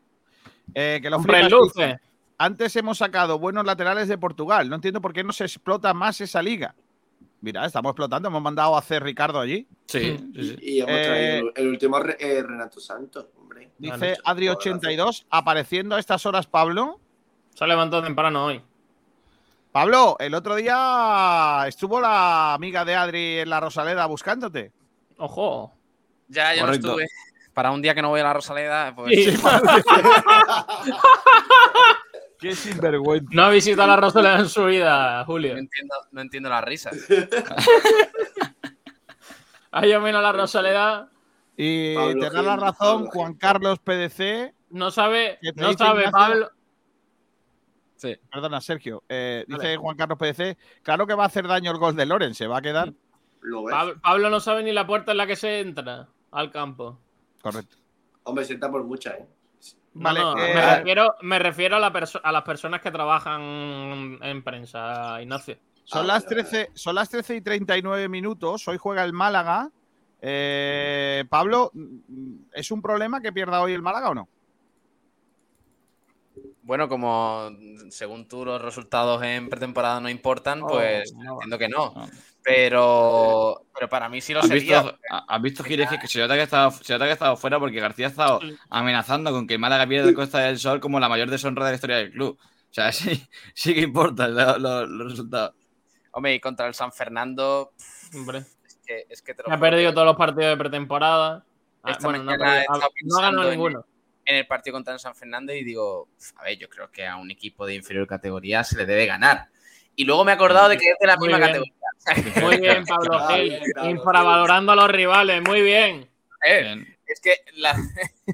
Eh, 0.75 0.99
que 1.03 1.11
lo 1.11 1.17
Hombre, 1.17 1.41
flipas, 1.43 1.53
luces. 1.53 1.75
dice, 1.77 2.01
Antes 2.39 2.75
hemos 2.77 2.99
sacado 2.99 3.39
buenos 3.39 3.65
laterales 3.65 4.09
de 4.09 4.19
Portugal. 4.19 4.69
No 4.69 4.75
entiendo 4.77 5.01
por 5.01 5.13
qué 5.13 5.23
no 5.23 5.33
se 5.33 5.45
explota 5.45 5.95
más 5.95 6.21
esa 6.21 6.43
liga. 6.43 6.75
Mira, 7.45 7.67
estamos 7.67 7.91
explotando. 7.91 8.29
Hemos 8.29 8.41
mandado 8.41 8.75
a 8.75 8.79
hacer 8.79 9.05
Ricardo 9.05 9.39
allí. 9.39 9.69
Sí, 9.85 10.17
sí, 10.35 10.49
sí. 10.49 10.57
Y 10.63 10.81
hemos 10.81 10.95
Eh, 10.95 11.05
traído 11.05 11.53
el 11.57 11.69
último 11.69 11.99
eh, 11.99 12.43
Renato 12.43 12.81
Santos, 12.81 13.27
hombre. 13.39 13.71
Dice 13.77 14.17
Vale. 14.25 14.49
Adri82, 14.49 15.27
apareciendo 15.29 15.95
a 15.95 16.01
estas 16.01 16.25
horas, 16.25 16.47
Pablo. 16.47 16.99
Se 17.55 17.63
ha 17.63 17.67
levantado 17.67 18.03
temprano 18.03 18.47
hoy. 18.47 18.63
Pablo, 19.73 20.17
el 20.21 20.35
otro 20.35 20.55
día 20.55 21.65
estuvo 21.69 22.01
la 22.01 22.55
amiga 22.55 22.83
de 22.87 22.95
Adri 22.95 23.41
en 23.41 23.51
la 23.51 23.61
Rosaleda 23.61 24.07
buscándote. 24.07 24.73
Ojo. 25.19 25.75
Ya, 26.29 26.55
ya 26.55 26.65
no 26.65 26.73
estuve. 26.73 27.07
Para 27.53 27.73
un 27.73 27.83
día 27.83 27.95
que 27.95 28.01
no 28.01 28.09
voy 28.09 28.21
a 28.21 28.25
la 28.25 28.33
Rosaleda, 28.33 28.95
pues. 28.97 29.23
Sí. 29.23 29.37
Qué 32.45 32.55
sinvergüenza. 32.55 33.31
No 33.33 33.45
ha 33.45 33.49
visitado 33.49 33.89
la 33.89 33.97
Rosaleda 33.97 34.41
en 34.41 34.49
su 34.51 34.67
vida, 34.67 35.25
Julio. 35.25 35.55
No 35.55 35.61
entiendo, 35.61 35.95
no 36.13 36.21
entiendo 36.21 36.49
la 36.51 36.61
risa. 36.61 36.91
Ha 39.77 39.87
ido 39.87 40.01
menos 40.01 40.23
la 40.23 40.31
Rosaleda. 40.31 41.11
Y 41.57 41.97
Pablo 41.97 42.21
te 42.21 42.31
da 42.31 42.43
la 42.43 42.57
razón 42.57 43.07
Pablo 43.07 43.11
Juan. 43.11 43.35
Carlos 43.35 43.79
PDC. 43.81 44.55
No 44.71 44.91
sabe, 44.93 45.39
¿Qué 45.43 45.53
te 45.53 45.63
no 45.63 45.73
sabe, 45.73 46.05
Ignacio? 46.05 46.13
Pablo. 46.13 46.51
Sí. 47.97 48.17
Perdona, 48.31 48.61
Sergio. 48.61 49.03
eh, 49.09 49.45
dice 49.49 49.59
Vale. 49.59 49.77
Juan 49.79 49.97
Carlos 49.97 50.19
PDC. 50.19 50.57
Claro 50.83 51.07
que 51.09 51.15
va 51.15 51.25
a 51.25 51.27
hacer 51.27 51.49
daño 51.49 51.73
el 51.73 51.79
gol 51.79 51.97
de 51.97 52.07
Loren. 52.07 52.35
Se 52.35 52.47
va 52.47 52.59
a 52.59 52.63
quedar. 52.63 52.93
Lo 53.41 53.65
ves. 53.65 53.75
Pablo, 53.75 53.95
Pablo 54.01 54.31
no 54.31 54.39
sabe 54.39 54.63
ni 54.63 54.71
la 54.73 54.87
puerta 54.87 55.11
en 55.11 55.17
la 55.19 55.27
que 55.27 55.35
se 55.35 55.59
entra 55.59 56.09
al 56.31 56.53
campo. 56.53 57.01
Correcto. 57.43 57.79
Hombre, 58.23 58.45
sienta 58.45 58.71
por 58.71 58.85
mucha, 58.85 59.11
¿eh? 59.13 59.27
No, 59.95 60.03
Vale, 60.03 60.21
no, 60.21 60.39
eh, 60.39 60.55
me, 60.55 60.77
refiero, 60.77 61.15
me 61.23 61.39
refiero 61.39 61.77
a, 61.77 61.79
la 61.79 61.87
a 62.23 62.33
las 62.33 62.43
personas 62.43 62.81
que 62.81 62.91
trabajan 62.91 64.19
en 64.21 64.43
prensa, 64.43 65.23
Ignacio. 65.23 65.57
Son, 65.85 66.03
Ah, 66.03 66.05
las 66.05 66.25
vale, 66.25 66.37
vale. 66.37 66.49
13, 66.51 66.71
son 66.75 66.95
las 66.97 67.09
13 67.11 67.37
y 67.37 67.41
39 67.41 68.09
minutos. 68.09 68.67
Hoy 68.67 68.77
juega 68.77 69.05
el 69.05 69.13
Málaga. 69.13 69.71
Eh, 70.21 71.25
Pablo, 71.29 71.71
¿es 72.53 72.71
un 72.71 72.83
problema 72.83 73.21
que 73.21 73.33
pierda 73.33 73.61
hoy 73.61 73.73
el 73.73 73.83
Málaga 73.83 74.11
o 74.11 74.15
no? 74.15 74.29
Bueno, 76.67 76.89
como 76.89 77.51
según 77.91 78.27
tú 78.27 78.45
los 78.45 78.61
resultados 78.61 79.23
en 79.23 79.49
pretemporada 79.51 80.01
no 80.01 80.09
importan, 80.09 80.63
Oh, 80.63 80.67
pues 80.69 81.13
no. 81.15 81.35
entiendo 81.35 81.59
que 81.59 81.69
no. 81.69 81.93
No. 81.95 82.09
Pero, 82.43 83.67
pero 83.75 83.89
para 83.89 84.09
mí 84.09 84.21
sí 84.21 84.33
lo 84.35 84.41
¿Has 84.41 84.49
sería. 84.49 84.83
visto, 84.83 84.99
ha- 85.11 85.25
¿Has 85.29 85.43
visto 85.43 85.63
Gires, 85.65 85.89
que 86.01 86.07
se 86.09 86.19
nota 86.21 86.35
que 86.35 86.41
ha 86.41 86.45
estado, 86.45 86.71
se 86.71 86.93
nota 86.93 87.05
que 87.05 87.11
ha 87.11 87.15
estado 87.15 87.37
fuera 87.37 87.59
porque 87.59 87.81
García 87.81 88.07
ha 88.07 88.11
estado 88.11 88.41
amenazando 88.71 89.31
con 89.31 89.47
que 89.47 89.55
el 89.55 89.61
Málaga 89.61 89.87
pierda 89.87 90.09
el 90.09 90.15
Costa 90.15 90.41
del 90.41 90.59
Sol 90.59 90.81
como 90.81 90.99
la 91.01 91.09
mayor 91.09 91.31
deshonra 91.31 91.65
de 91.67 91.71
la 91.73 91.75
historia 91.77 91.97
del 91.97 92.13
club? 92.13 92.39
O 92.41 92.75
sea, 92.75 92.93
sí, 92.93 93.27
sí 93.55 93.75
que 93.75 93.81
importan 93.83 94.35
lo- 94.35 94.59
lo- 94.59 94.87
los 94.87 95.11
resultados. 95.13 95.55
Hombre, 96.13 96.35
y 96.35 96.41
contra 96.41 96.67
el 96.67 96.75
San 96.75 96.93
Fernando, 96.93 97.73
Hombre. 98.15 98.39
es 98.39 98.79
que, 98.87 99.07
es 99.11 99.23
que 99.23 99.35
te 99.35 99.43
lo 99.43 99.53
Ha 99.53 99.59
perdido 99.59 99.93
todos 99.93 100.07
los 100.07 100.17
partidos 100.17 100.51
de 100.51 100.57
pretemporada. 100.57 101.45
Ah, 101.83 101.99
bueno, 102.03 102.23
no 102.25 102.33
ha, 102.33 102.65
ganado 103.23 103.51
ninguno. 103.51 103.85
En 104.27 104.37
el 104.37 104.47
partido 104.47 104.75
contra 104.75 104.93
el 104.95 105.01
San 105.01 105.15
Fernando 105.15 105.53
y 105.53 105.63
digo, 105.65 106.09
a 106.37 106.45
ver, 106.45 106.59
yo 106.59 106.69
creo 106.69 106.91
que 106.91 107.07
a 107.07 107.17
un 107.17 107.31
equipo 107.31 107.67
de 107.67 107.75
inferior 107.75 108.07
categoría 108.07 108.65
se 108.65 108.77
le 108.77 108.87
debe 108.87 109.07
ganar. 109.07 109.49
Y 109.97 110.05
luego 110.05 110.25
me 110.25 110.33
he 110.33 110.35
acordado 110.35 110.69
de 110.69 110.77
que 110.79 110.89
es 110.91 110.97
de 111.01 111.07
la 111.07 111.17
Muy 111.17 111.29
misma 111.29 111.47
bien. 111.47 111.63
categoría. 112.05 112.43
Muy 112.47 112.57
bien, 112.61 112.85
Pablo 112.89 113.19
Ah, 113.19 113.35
Gil. 113.37 113.59
Infravalorando 113.91 114.73
a 114.73 114.77
los 114.77 114.89
rivales. 114.91 115.43
Muy 115.43 115.63
bien. 115.63 116.09
Eh, 116.47 116.61
Bien. 116.63 116.97
es 117.07 117.21
que, 117.21 117.37
la- 117.55 117.71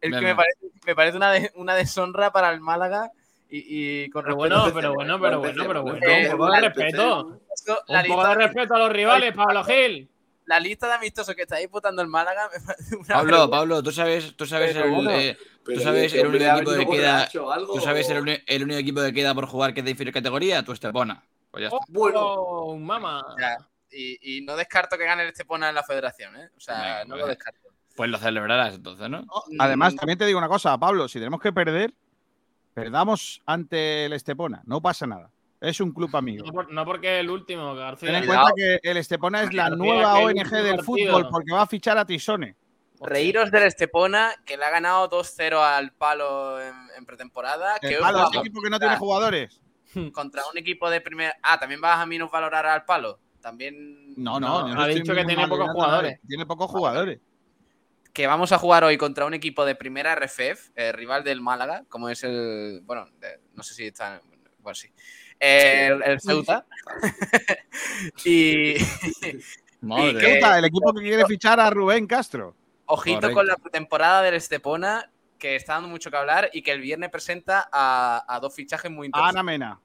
es 0.00 0.10
que 0.12 0.20
me 0.20 0.34
parece, 0.34 0.58
me 0.86 0.94
parece 0.94 1.16
una, 1.16 1.32
de- 1.32 1.52
una 1.56 1.74
deshonra 1.74 2.30
para 2.32 2.50
el 2.50 2.60
Málaga 2.60 3.10
y, 3.50 4.04
y 4.04 4.10
con 4.10 4.24
Pero 4.24 4.36
bueno, 4.36 4.64
pero 4.74 4.94
bueno, 4.94 5.18
pero 5.20 5.38
bueno, 5.40 5.64
pero 5.66 5.82
bueno. 5.82 5.98
Un 6.06 6.30
poco 6.38 6.50
de 6.52 6.60
respeto. 6.60 7.40
Un 7.88 8.06
poco 8.06 8.28
de 8.28 8.34
respeto 8.34 8.74
a 8.74 8.78
los 8.78 8.92
rivales, 8.92 9.34
Pablo 9.34 9.64
Gil. 9.64 10.08
La 10.48 10.58
lista 10.60 10.86
de 10.88 10.94
amistosos 10.94 11.34
que 11.34 11.42
está 11.42 11.56
disputando 11.56 12.00
el 12.02 12.08
Málaga 12.08 12.48
me 12.52 12.60
parece 12.64 12.96
una 12.96 13.06
Pablo, 13.06 13.30
vergüenza. 13.32 13.50
Pablo, 13.50 13.82
tú 13.82 13.92
sabes, 13.92 14.34
tú 14.36 14.46
sabes 14.46 14.72
Pero 14.74 14.86
el, 14.86 14.90
bueno, 14.92 15.10
eh, 15.12 15.36
tú 15.64 15.78
sabes 15.80 16.14
el 16.14 16.26
único 16.26 16.44
equipo 16.44 16.70
que 16.72 16.86
queda, 16.86 17.28
tú 17.28 17.80
sabes 17.80 18.08
el, 18.10 18.62
único 18.62 18.78
equipo 18.78 19.00
que 19.02 19.12
queda 19.12 19.34
por 19.34 19.46
jugar 19.46 19.74
que 19.74 19.80
es 19.80 19.84
de 19.84 19.90
inferior 19.92 20.14
categoría, 20.14 20.62
tu 20.64 20.72
Estepona. 20.72 21.22
Pues 21.50 21.62
ya 21.62 21.66
está. 21.68 21.78
Bueno, 21.88 22.20
Oh, 22.22 22.76
mamá. 22.76 23.24
Ya, 23.38 23.58
y, 23.90 24.38
y 24.38 24.40
no 24.42 24.56
descarto 24.56 24.96
que 24.98 25.04
gane 25.04 25.22
el 25.22 25.28
Estepona 25.28 25.68
en 25.68 25.74
la 25.74 25.82
federación, 25.82 26.34
¿eh? 26.36 26.50
O 26.56 26.60
sea, 26.60 26.74
Venga, 26.80 27.04
no 27.04 27.10
pues. 27.10 27.20
lo 27.20 27.26
descarto. 27.28 27.68
Pues 27.96 28.10
lo 28.10 28.18
celebrarás 28.18 28.74
entonces, 28.74 29.08
¿no? 29.10 29.24
Además, 29.58 29.94
Mm, 29.94 29.96
también 29.96 30.18
te 30.18 30.26
digo 30.26 30.38
una 30.38 30.48
cosa, 30.48 30.76
Pablo, 30.78 31.08
si 31.08 31.18
tenemos 31.18 31.40
que 31.40 31.52
perder, 31.52 31.92
perdamos 32.74 33.42
ante 33.44 34.04
el 34.06 34.12
Estepona, 34.12 34.62
no 34.66 34.80
pasa 34.80 35.06
nada. 35.06 35.30
Es 35.60 35.80
un 35.80 35.92
club 35.92 36.10
amigo. 36.16 36.44
No, 36.46 36.52
por- 36.52 36.72
no 36.72 36.84
porque 36.84 37.16
es 37.16 37.20
el 37.20 37.30
último, 37.30 37.70
Ten 37.70 37.78
García. 37.78 38.18
en 38.18 38.26
cuenta 38.26 38.52
que 38.56 38.78
el 38.82 38.96
Estepona 38.96 39.42
es 39.42 39.52
la 39.54 39.64
García, 39.70 39.76
nueva 39.76 40.14
que 40.14 40.20
el 40.20 40.24
ONG 40.26 40.50
del 40.50 40.76
partido. 40.76 40.82
fútbol 40.84 41.28
porque 41.30 41.52
va 41.52 41.62
a 41.62 41.66
fichar 41.66 41.98
a 41.98 42.04
Tisone. 42.06 42.56
Reíros 43.00 43.50
del 43.52 43.62
Estepona, 43.62 44.32
que 44.44 44.56
le 44.56 44.64
ha 44.64 44.70
ganado 44.70 45.08
2-0 45.08 45.56
al 45.56 45.92
palo 45.92 46.60
en, 46.60 46.74
en 46.96 47.06
pretemporada. 47.06 47.78
Que 47.78 47.88
El 47.90 47.94
hoy 47.96 48.00
palo, 48.02 48.28
ese 48.28 48.38
equipo 48.38 48.60
que 48.60 48.70
no 48.70 48.78
tiene 48.80 48.96
jugadores. 48.96 49.60
contra 50.12 50.42
un 50.52 50.58
equipo 50.58 50.90
de 50.90 51.00
primer. 51.00 51.32
Ah, 51.42 51.58
también 51.60 51.80
vas 51.80 51.98
a 52.00 52.06
minusvalorar 52.06 52.66
al 52.66 52.84
palo. 52.84 53.20
También. 53.40 54.14
No, 54.16 54.40
no, 54.40 54.66
No, 54.66 54.74
no 54.74 54.82
ha 54.82 54.88
dicho 54.88 55.14
que 55.14 55.24
tiene 55.24 55.46
pocos 55.46 55.70
jugadores. 55.70 56.18
Tiene 56.26 56.44
pocos 56.44 56.68
jugadores. 56.70 57.20
Que 58.12 58.26
vamos 58.26 58.50
a 58.50 58.58
jugar 58.58 58.82
hoy 58.82 58.98
contra 58.98 59.26
un 59.26 59.34
equipo 59.34 59.64
de 59.64 59.76
primera 59.76 60.16
RFF, 60.16 60.70
eh, 60.74 60.90
rival 60.90 61.22
del 61.22 61.40
Málaga, 61.40 61.84
como 61.88 62.08
es 62.08 62.24
el. 62.24 62.80
Bueno, 62.82 63.06
de- 63.20 63.38
no 63.54 63.62
sé 63.62 63.74
si 63.74 63.86
está. 63.86 64.20
Bueno, 64.58 64.74
sí. 64.74 64.88
El, 65.40 66.02
el 66.02 66.20
Ceuta. 66.20 66.66
y. 68.24 68.74
Madre 69.80 70.10
Y 70.10 70.14
¿Qué 70.14 70.20
que- 70.20 70.30
gusta? 70.32 70.58
El 70.58 70.64
equipo 70.64 70.92
que 70.92 71.02
quiere 71.02 71.24
fichar 71.26 71.60
a 71.60 71.70
Rubén 71.70 72.06
Castro. 72.06 72.54
Ojito 72.86 73.20
Correcto. 73.20 73.36
con 73.36 73.46
la 73.46 73.56
pretemporada 73.56 74.22
del 74.22 74.34
Estepona, 74.34 75.10
que 75.38 75.54
está 75.56 75.74
dando 75.74 75.88
mucho 75.88 76.10
que 76.10 76.16
hablar 76.16 76.50
y 76.52 76.62
que 76.62 76.72
el 76.72 76.80
viernes 76.80 77.10
presenta 77.10 77.68
a, 77.70 78.24
a 78.26 78.40
dos 78.40 78.54
fichajes 78.54 78.90
muy 78.90 79.06
interesantes. 79.06 79.36
Ana 79.36 79.42
Mena. 79.44 79.80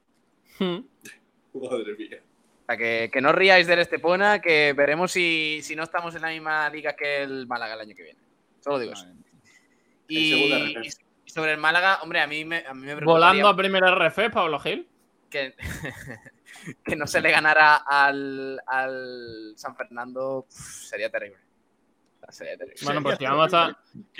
Madre 0.58 1.94
mía. 1.98 2.18
O 2.62 2.66
sea, 2.66 2.76
que, 2.78 3.10
que 3.12 3.20
no 3.20 3.30
riáis 3.32 3.66
del 3.66 3.78
Estepona, 3.80 4.40
que 4.40 4.72
veremos 4.72 5.12
si, 5.12 5.60
si 5.62 5.76
no 5.76 5.82
estamos 5.82 6.14
en 6.14 6.22
la 6.22 6.28
misma 6.28 6.68
liga 6.70 6.96
que 6.96 7.22
el 7.22 7.46
Málaga 7.46 7.74
el 7.74 7.80
año 7.82 7.94
que 7.94 8.02
viene. 8.02 8.18
Solo 8.60 8.78
digo 8.78 8.94
eso. 8.94 9.06
Y, 10.08 10.72
sobre 11.26 11.52
el 11.52 11.58
Málaga, 11.58 12.00
hombre, 12.02 12.20
a 12.20 12.26
mí 12.26 12.44
me, 12.44 12.64
a 12.66 12.72
mí 12.74 12.86
me 12.86 12.94
Volando 12.96 13.48
a 13.48 13.54
primera 13.56 13.90
RF, 13.94 14.30
Pablo 14.32 14.58
Gil. 14.60 14.88
Que, 15.34 15.54
que 16.84 16.96
no 16.96 17.06
se 17.06 17.20
le 17.20 17.30
ganara 17.30 17.76
al, 17.76 18.60
al 18.66 19.52
San 19.56 19.74
Fernando, 19.76 20.46
sería 20.48 21.10
terrible. 21.10 21.38
Sería 22.30 22.56
terrible. 22.56 22.80
Bueno, 22.84 23.02
pues 23.02 23.18
si 23.18 23.24
vamos 23.24 23.42
a 23.42 23.46
estar, 23.46 23.76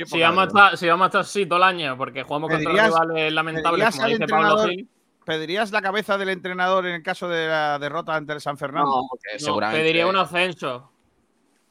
si 0.06 0.20
vamos 0.20 0.42
a 0.42 0.46
estar, 0.46 0.76
si 0.76 0.88
vamos 0.88 1.04
a 1.04 1.06
estar 1.06 1.20
así 1.22 1.46
todo 1.46 1.56
el 1.58 1.62
año, 1.62 1.96
porque 1.96 2.22
jugamos 2.22 2.50
contra 2.50 2.70
Pedirías- 2.70 2.86
rivales 2.88 3.32
lamentables, 3.32 3.70
pedirías 3.80 3.96
como 3.96 4.08
dice 4.08 4.26
Pablo 4.26 4.64
Gil. 4.68 4.88
¿Pedirías 5.24 5.70
la 5.72 5.80
cabeza 5.80 6.18
del 6.18 6.28
entrenador 6.28 6.84
en 6.86 6.96
el 6.96 7.02
caso 7.02 7.28
de 7.28 7.46
la 7.48 7.78
derrota 7.78 8.14
ante 8.14 8.34
el 8.34 8.42
San 8.42 8.58
Fernando? 8.58 8.90
No, 8.90 9.06
porque 9.08 9.28
No, 9.32 9.38
seguramente, 9.38 9.80
pediría 9.82 10.06
un 10.06 10.16
ascenso. 10.16 10.92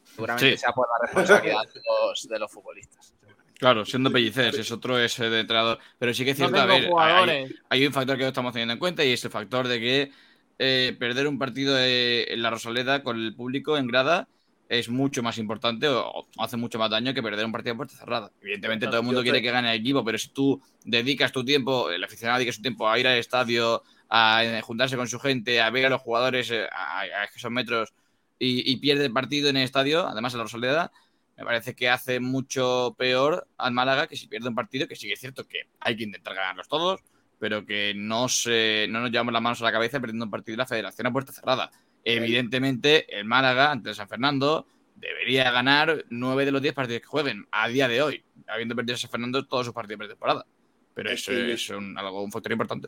seguramente 0.05 0.51
Sí. 0.53 0.57
sea 0.57 0.71
por 0.71 0.87
la 0.87 1.05
responsabilidad 1.05 1.61
de 1.71 1.81
los, 2.07 2.27
de 2.27 2.39
los 2.39 2.51
futbolistas. 2.51 3.12
Claro, 3.63 3.85
siendo 3.85 4.11
pellicer, 4.11 4.53
es 4.55 4.71
otro 4.73 4.99
ese 4.99 5.29
de 5.29 5.39
entrenador. 5.39 5.79
Pero 5.97 6.13
sí 6.13 6.25
que 6.25 6.31
es 6.31 6.39
No 6.39 6.49
cierto, 6.49 6.99
a 6.99 7.21
ver, 7.21 7.55
hay, 7.69 7.87
un 7.87 7.93
factor 7.93 8.17
que 8.17 8.23
no 8.23 8.27
estamos 8.27 8.51
teniendo 8.51 8.73
en 8.73 8.79
cuenta 8.79 9.05
y 9.05 9.13
es 9.13 9.23
el 9.23 9.31
factor 9.31 9.69
de 9.69 9.79
que 9.79 10.11
eh, 10.59 10.93
perder 10.99 11.27
un 11.29 11.39
partido 11.39 11.77
eh, 11.79 12.33
en 12.33 12.41
la 12.41 12.49
Rosaleda 12.49 13.03
con 13.03 13.17
el 13.17 13.33
público 13.33 13.77
en 13.77 13.87
grada 13.87 14.27
es 14.67 14.89
mucho 14.89 15.23
más 15.23 15.37
importante 15.37 15.87
o, 15.87 16.03
o 16.09 16.27
hace 16.39 16.57
mucho 16.57 16.77
más 16.77 16.89
daño 16.89 17.13
que 17.13 17.23
perder 17.23 17.45
un 17.45 17.53
partido 17.53 17.75
a 17.75 17.77
puerta 17.77 17.95
cerrada. 17.95 18.31
Evidentemente 18.41 18.87
todo 18.87 18.97
el 18.97 19.03
mundo 19.05 19.21
quiere 19.23 19.37
te- 19.37 19.43
que 19.43 19.51
gane 19.51 19.73
el 19.73 19.79
equipo, 19.79 20.03
pero 20.03 20.17
si 20.17 20.27
tú 20.29 20.61
dedicas 20.83 21.31
tu 21.31 21.45
tiempo, 21.45 21.89
el 21.89 22.03
aficionado 22.03 22.39
dedica 22.39 22.51
su 22.51 22.61
tiempo 22.61 22.89
a 22.89 22.99
ir 22.99 23.07
al 23.07 23.17
estadio, 23.17 23.81
a 24.09 24.43
eh, 24.43 24.61
juntarse 24.61 24.97
con 24.97 25.07
su 25.07 25.19
gente, 25.19 25.61
a 25.61 25.69
ver 25.69 25.85
a 25.85 25.89
los 25.89 26.01
jugadores 26.01 26.51
a, 26.51 26.99
a 26.99 27.23
esos 27.33 27.49
metros 27.49 27.93
y, 28.39 28.69
y 28.69 28.77
pierde 28.77 29.05
el 29.05 29.13
partido 29.13 29.47
en 29.49 29.55
el 29.55 29.63
estadio, 29.63 30.05
además 30.05 30.33
en 30.33 30.39
la 30.39 30.43
Rosaleda, 30.43 30.91
me 31.37 31.43
parece 31.43 31.75
que 31.75 31.89
hace 31.89 32.19
mucho 32.19 32.95
peor 32.97 33.47
al 33.57 33.73
Málaga 33.73 34.07
que 34.07 34.15
si 34.15 34.27
pierde 34.27 34.49
un 34.49 34.55
partido, 34.55 34.87
que 34.87 34.95
sí 34.95 35.07
que 35.07 35.13
es 35.13 35.19
cierto 35.19 35.47
que 35.47 35.67
hay 35.79 35.95
que 35.95 36.03
intentar 36.03 36.35
ganarlos 36.35 36.67
todos, 36.67 37.01
pero 37.39 37.65
que 37.65 37.93
no, 37.95 38.29
se, 38.29 38.87
no 38.89 39.01
nos 39.01 39.11
llevamos 39.11 39.33
las 39.33 39.41
manos 39.41 39.61
a 39.61 39.65
la 39.65 39.71
cabeza 39.71 39.99
perdiendo 39.99 40.25
un 40.25 40.31
partido 40.31 40.53
de 40.53 40.57
la 40.57 40.67
federación 40.67 41.07
a 41.07 41.11
puerta 41.11 41.33
cerrada. 41.33 41.71
Evidentemente, 42.05 43.17
el 43.17 43.25
Málaga, 43.25 43.71
ante 43.71 43.89
el 43.89 43.95
San 43.95 44.07
Fernando, 44.07 44.67
debería 44.95 45.51
ganar 45.51 46.05
nueve 46.09 46.45
de 46.45 46.51
los 46.51 46.61
diez 46.61 46.73
partidos 46.73 47.01
que 47.01 47.07
jueguen 47.07 47.47
a 47.51 47.67
día 47.67 47.87
de 47.87 48.01
hoy, 48.01 48.23
habiendo 48.47 48.75
perdido 48.75 48.95
a 48.95 48.97
San 48.97 49.09
Fernando 49.09 49.45
todos 49.45 49.65
sus 49.65 49.75
partidos 49.75 49.99
de 49.99 50.05
pretemporada. 50.05 50.45
Pero 50.93 51.09
Es 51.09 51.21
eso 51.21 51.31
que 51.31 51.53
es 51.53 51.69
un, 51.69 51.97
algo, 51.97 52.23
un 52.23 52.31
factor 52.31 52.51
importante. 52.51 52.87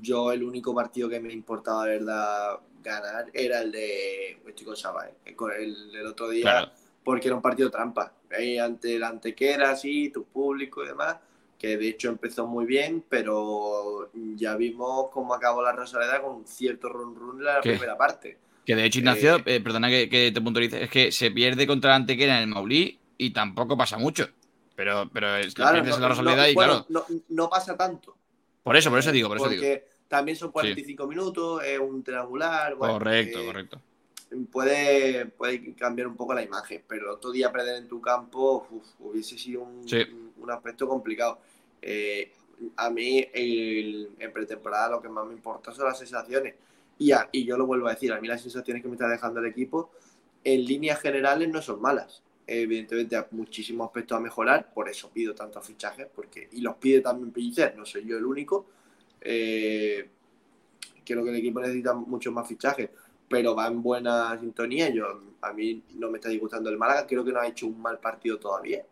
Yo 0.00 0.32
el 0.32 0.42
único 0.42 0.74
partido 0.74 1.08
que 1.08 1.18
me 1.18 1.32
importaba 1.32 1.86
de 1.86 1.98
verdad 1.98 2.60
ganar 2.82 3.26
era 3.32 3.62
el 3.62 3.72
de 3.72 4.42
estoy 4.46 4.66
con 4.66 4.76
Saba, 4.76 5.08
eh, 5.24 5.34
con 5.34 5.50
el 5.52 5.90
del 5.90 6.06
otro 6.06 6.28
día, 6.28 6.42
Claro. 6.42 6.72
Porque 7.08 7.28
era 7.28 7.36
un 7.36 7.40
partido 7.40 7.70
trampa. 7.70 8.12
Ahí 8.36 8.58
ante 8.58 8.96
el 8.96 9.02
Antequera, 9.02 9.74
sí, 9.74 10.10
tu 10.10 10.24
público 10.24 10.84
y 10.84 10.88
demás, 10.88 11.16
que 11.58 11.78
de 11.78 11.88
hecho 11.88 12.10
empezó 12.10 12.46
muy 12.46 12.66
bien, 12.66 13.02
pero 13.08 14.10
ya 14.36 14.56
vimos 14.56 15.08
cómo 15.10 15.32
acabó 15.32 15.62
la 15.62 15.72
Rosaleda 15.72 16.20
con 16.20 16.36
un 16.36 16.46
cierto 16.46 16.90
run 16.90 17.14
run 17.16 17.38
en 17.38 17.44
la 17.46 17.60
¿Qué? 17.62 17.70
primera 17.70 17.96
parte. 17.96 18.36
Que 18.66 18.76
de 18.76 18.84
hecho, 18.84 18.98
Ignacio, 18.98 19.36
Eh, 19.38 19.42
eh, 19.46 19.60
perdona 19.62 19.88
que, 19.88 20.10
que 20.10 20.30
te 20.32 20.40
puntualice, 20.42 20.82
es 20.84 20.90
que 20.90 21.10
se 21.10 21.30
pierde 21.30 21.66
contra 21.66 21.94
Antequera 21.94 22.36
en 22.36 22.42
el 22.42 22.48
Maulí 22.48 22.98
y 23.16 23.30
tampoco 23.30 23.74
pasa 23.78 23.96
mucho. 23.96 24.28
Pero, 24.76 25.08
pero 25.10 25.34
es, 25.36 25.54
Claro, 25.54 25.76
pierdes 25.82 25.92
no, 25.92 25.96
en 25.96 26.02
la 26.02 26.08
no- 26.08 26.14
Rosaleda 26.14 26.50
y 26.50 26.54
bueno, 26.54 26.84
claro. 26.84 27.06
no, 27.08 27.22
no 27.30 27.48
pasa 27.48 27.74
tanto. 27.74 28.18
Por 28.62 28.76
eso, 28.76 28.90
por 28.90 28.98
eso 28.98 29.12
digo, 29.12 29.28
por 29.28 29.38
eso 29.38 29.46
porque 29.46 29.66
digo. 29.66 29.80
también 30.08 30.36
son 30.36 30.52
45 30.52 31.06
minutos, 31.06 31.64
es 31.64 31.78
un 31.78 32.04
triangular. 32.04 32.74
bueno, 32.74 32.92
Correcto, 32.92 33.40
eh, 33.40 33.46
correcto. 33.46 33.80
Puede, 34.50 35.26
puede 35.26 35.74
cambiar 35.74 36.08
un 36.08 36.16
poco 36.16 36.34
la 36.34 36.42
imagen, 36.42 36.82
pero 36.86 37.14
otro 37.14 37.30
día 37.30 37.50
perder 37.50 37.76
en 37.76 37.88
tu 37.88 38.00
campo 38.00 38.66
uf, 38.70 38.86
hubiese 39.00 39.38
sido 39.38 39.62
un, 39.62 39.88
Sí. 39.88 39.98
un 40.38 40.50
aspecto 40.50 40.86
complicado. 40.86 41.38
Eh, 41.80 42.32
a 42.76 42.90
mí 42.90 43.26
el- 43.32 44.10
en 44.18 44.32
pretemporada 44.32 44.90
lo 44.90 45.00
que 45.00 45.08
más 45.08 45.26
me 45.26 45.32
importa 45.32 45.72
son 45.72 45.86
las 45.86 45.98
sensaciones. 45.98 46.54
Y, 46.98 47.12
a- 47.12 47.28
y 47.32 47.44
yo 47.44 47.56
lo 47.56 47.66
vuelvo 47.66 47.86
a 47.86 47.94
decir, 47.94 48.12
a 48.12 48.20
mí 48.20 48.26
las 48.28 48.42
sensaciones 48.42 48.82
que 48.82 48.88
me 48.88 48.94
está 48.94 49.08
dejando 49.08 49.40
el 49.40 49.46
equipo 49.46 49.90
en 50.44 50.64
líneas 50.64 51.00
generales 51.00 51.48
no 51.48 51.62
son 51.62 51.80
malas. 51.80 52.22
Evidentemente 52.46 53.14
hay 53.16 53.24
muchísimos 53.32 53.86
aspectos 53.86 54.16
a 54.16 54.20
mejorar, 54.20 54.72
por 54.72 54.88
eso 54.88 55.10
pido 55.10 55.34
tantos 55.34 55.66
fichajes, 55.66 56.06
porque 56.14 56.48
y 56.52 56.60
los 56.62 56.76
pide 56.76 57.00
también 57.00 57.30
Pellicer, 57.30 57.76
no 57.76 57.84
soy 57.86 58.04
yo 58.06 58.16
el 58.16 58.24
único. 58.24 58.66
Eh, 59.20 60.08
creo 61.04 61.22
que 61.24 61.30
el 61.30 61.36
equipo 61.36 61.60
necesita 61.60 61.94
muchos 61.94 62.32
más 62.32 62.48
fichajes, 62.48 62.90
pero 63.28 63.54
va 63.54 63.66
en 63.66 63.82
buena 63.82 64.38
sintonía. 64.38 64.88
Yo, 64.90 65.22
a 65.40 65.52
mí 65.52 65.82
no 65.94 66.10
me 66.10 66.18
está 66.18 66.28
disgustando 66.28 66.70
el 66.70 66.78
Málaga, 66.78 67.06
creo 67.06 67.24
que 67.24 67.32
no 67.32 67.40
ha 67.40 67.46
hecho 67.46 67.66
un 67.66 67.80
mal 67.80 67.98
partido 67.98 68.38
todavía. 68.38 68.84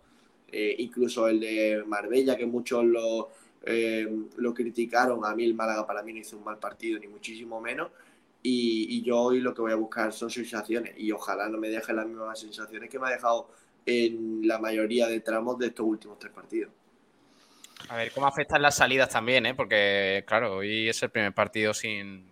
Eh, 0.51 0.77
incluso 0.79 1.27
el 1.29 1.41
de 1.41 1.83
Marbella, 1.87 2.37
que 2.37 2.47
muchos 2.47 2.85
lo, 2.85 3.31
eh, 3.63 4.09
lo 4.37 4.55
criticaron, 4.55 5.25
a 5.25 5.35
mí 5.35 5.45
el 5.45 5.55
Málaga 5.55 5.87
para 5.87 6.03
mí 6.03 6.13
no 6.13 6.21
hizo 6.21 6.37
un 6.37 6.45
mal 6.45 6.59
partido, 6.59 6.99
ni 6.99 7.09
muchísimo 7.09 7.61
menos. 7.61 7.91
Y, 8.43 8.87
y 8.97 9.03
yo 9.03 9.19
hoy 9.19 9.41
lo 9.41 9.53
que 9.53 9.63
voy 9.63 9.73
a 9.73 9.77
buscar 9.77 10.13
son 10.13 10.31
sensaciones 10.31 10.95
y 10.97 11.11
ojalá 11.11 11.49
no 11.49 11.59
me 11.59 11.69
deje 11.69 11.93
las 11.93 12.07
mismas 12.07 12.39
sensaciones 12.39 12.89
que 12.89 12.99
me 12.99 13.09
ha 13.09 13.11
dejado 13.11 13.49
en 13.85 14.47
la 14.47 14.59
mayoría 14.59 15.09
de 15.09 15.21
tramos 15.21 15.59
de 15.59 15.69
estos 15.69 15.85
últimos 15.87 16.19
tres 16.19 16.33
partidos. 16.33 16.71
A 17.89 17.97
ver 17.97 18.13
cómo 18.13 18.27
afectan 18.27 18.63
las 18.63 18.77
salidas 18.77 19.11
también, 19.11 19.47
¿eh? 19.47 19.55
Porque, 19.55 20.25
claro, 20.27 20.57
hoy 20.57 20.89
es 20.89 21.03
el 21.03 21.11
primer 21.11 21.33
partido 21.35 21.75
sin, 21.75 22.31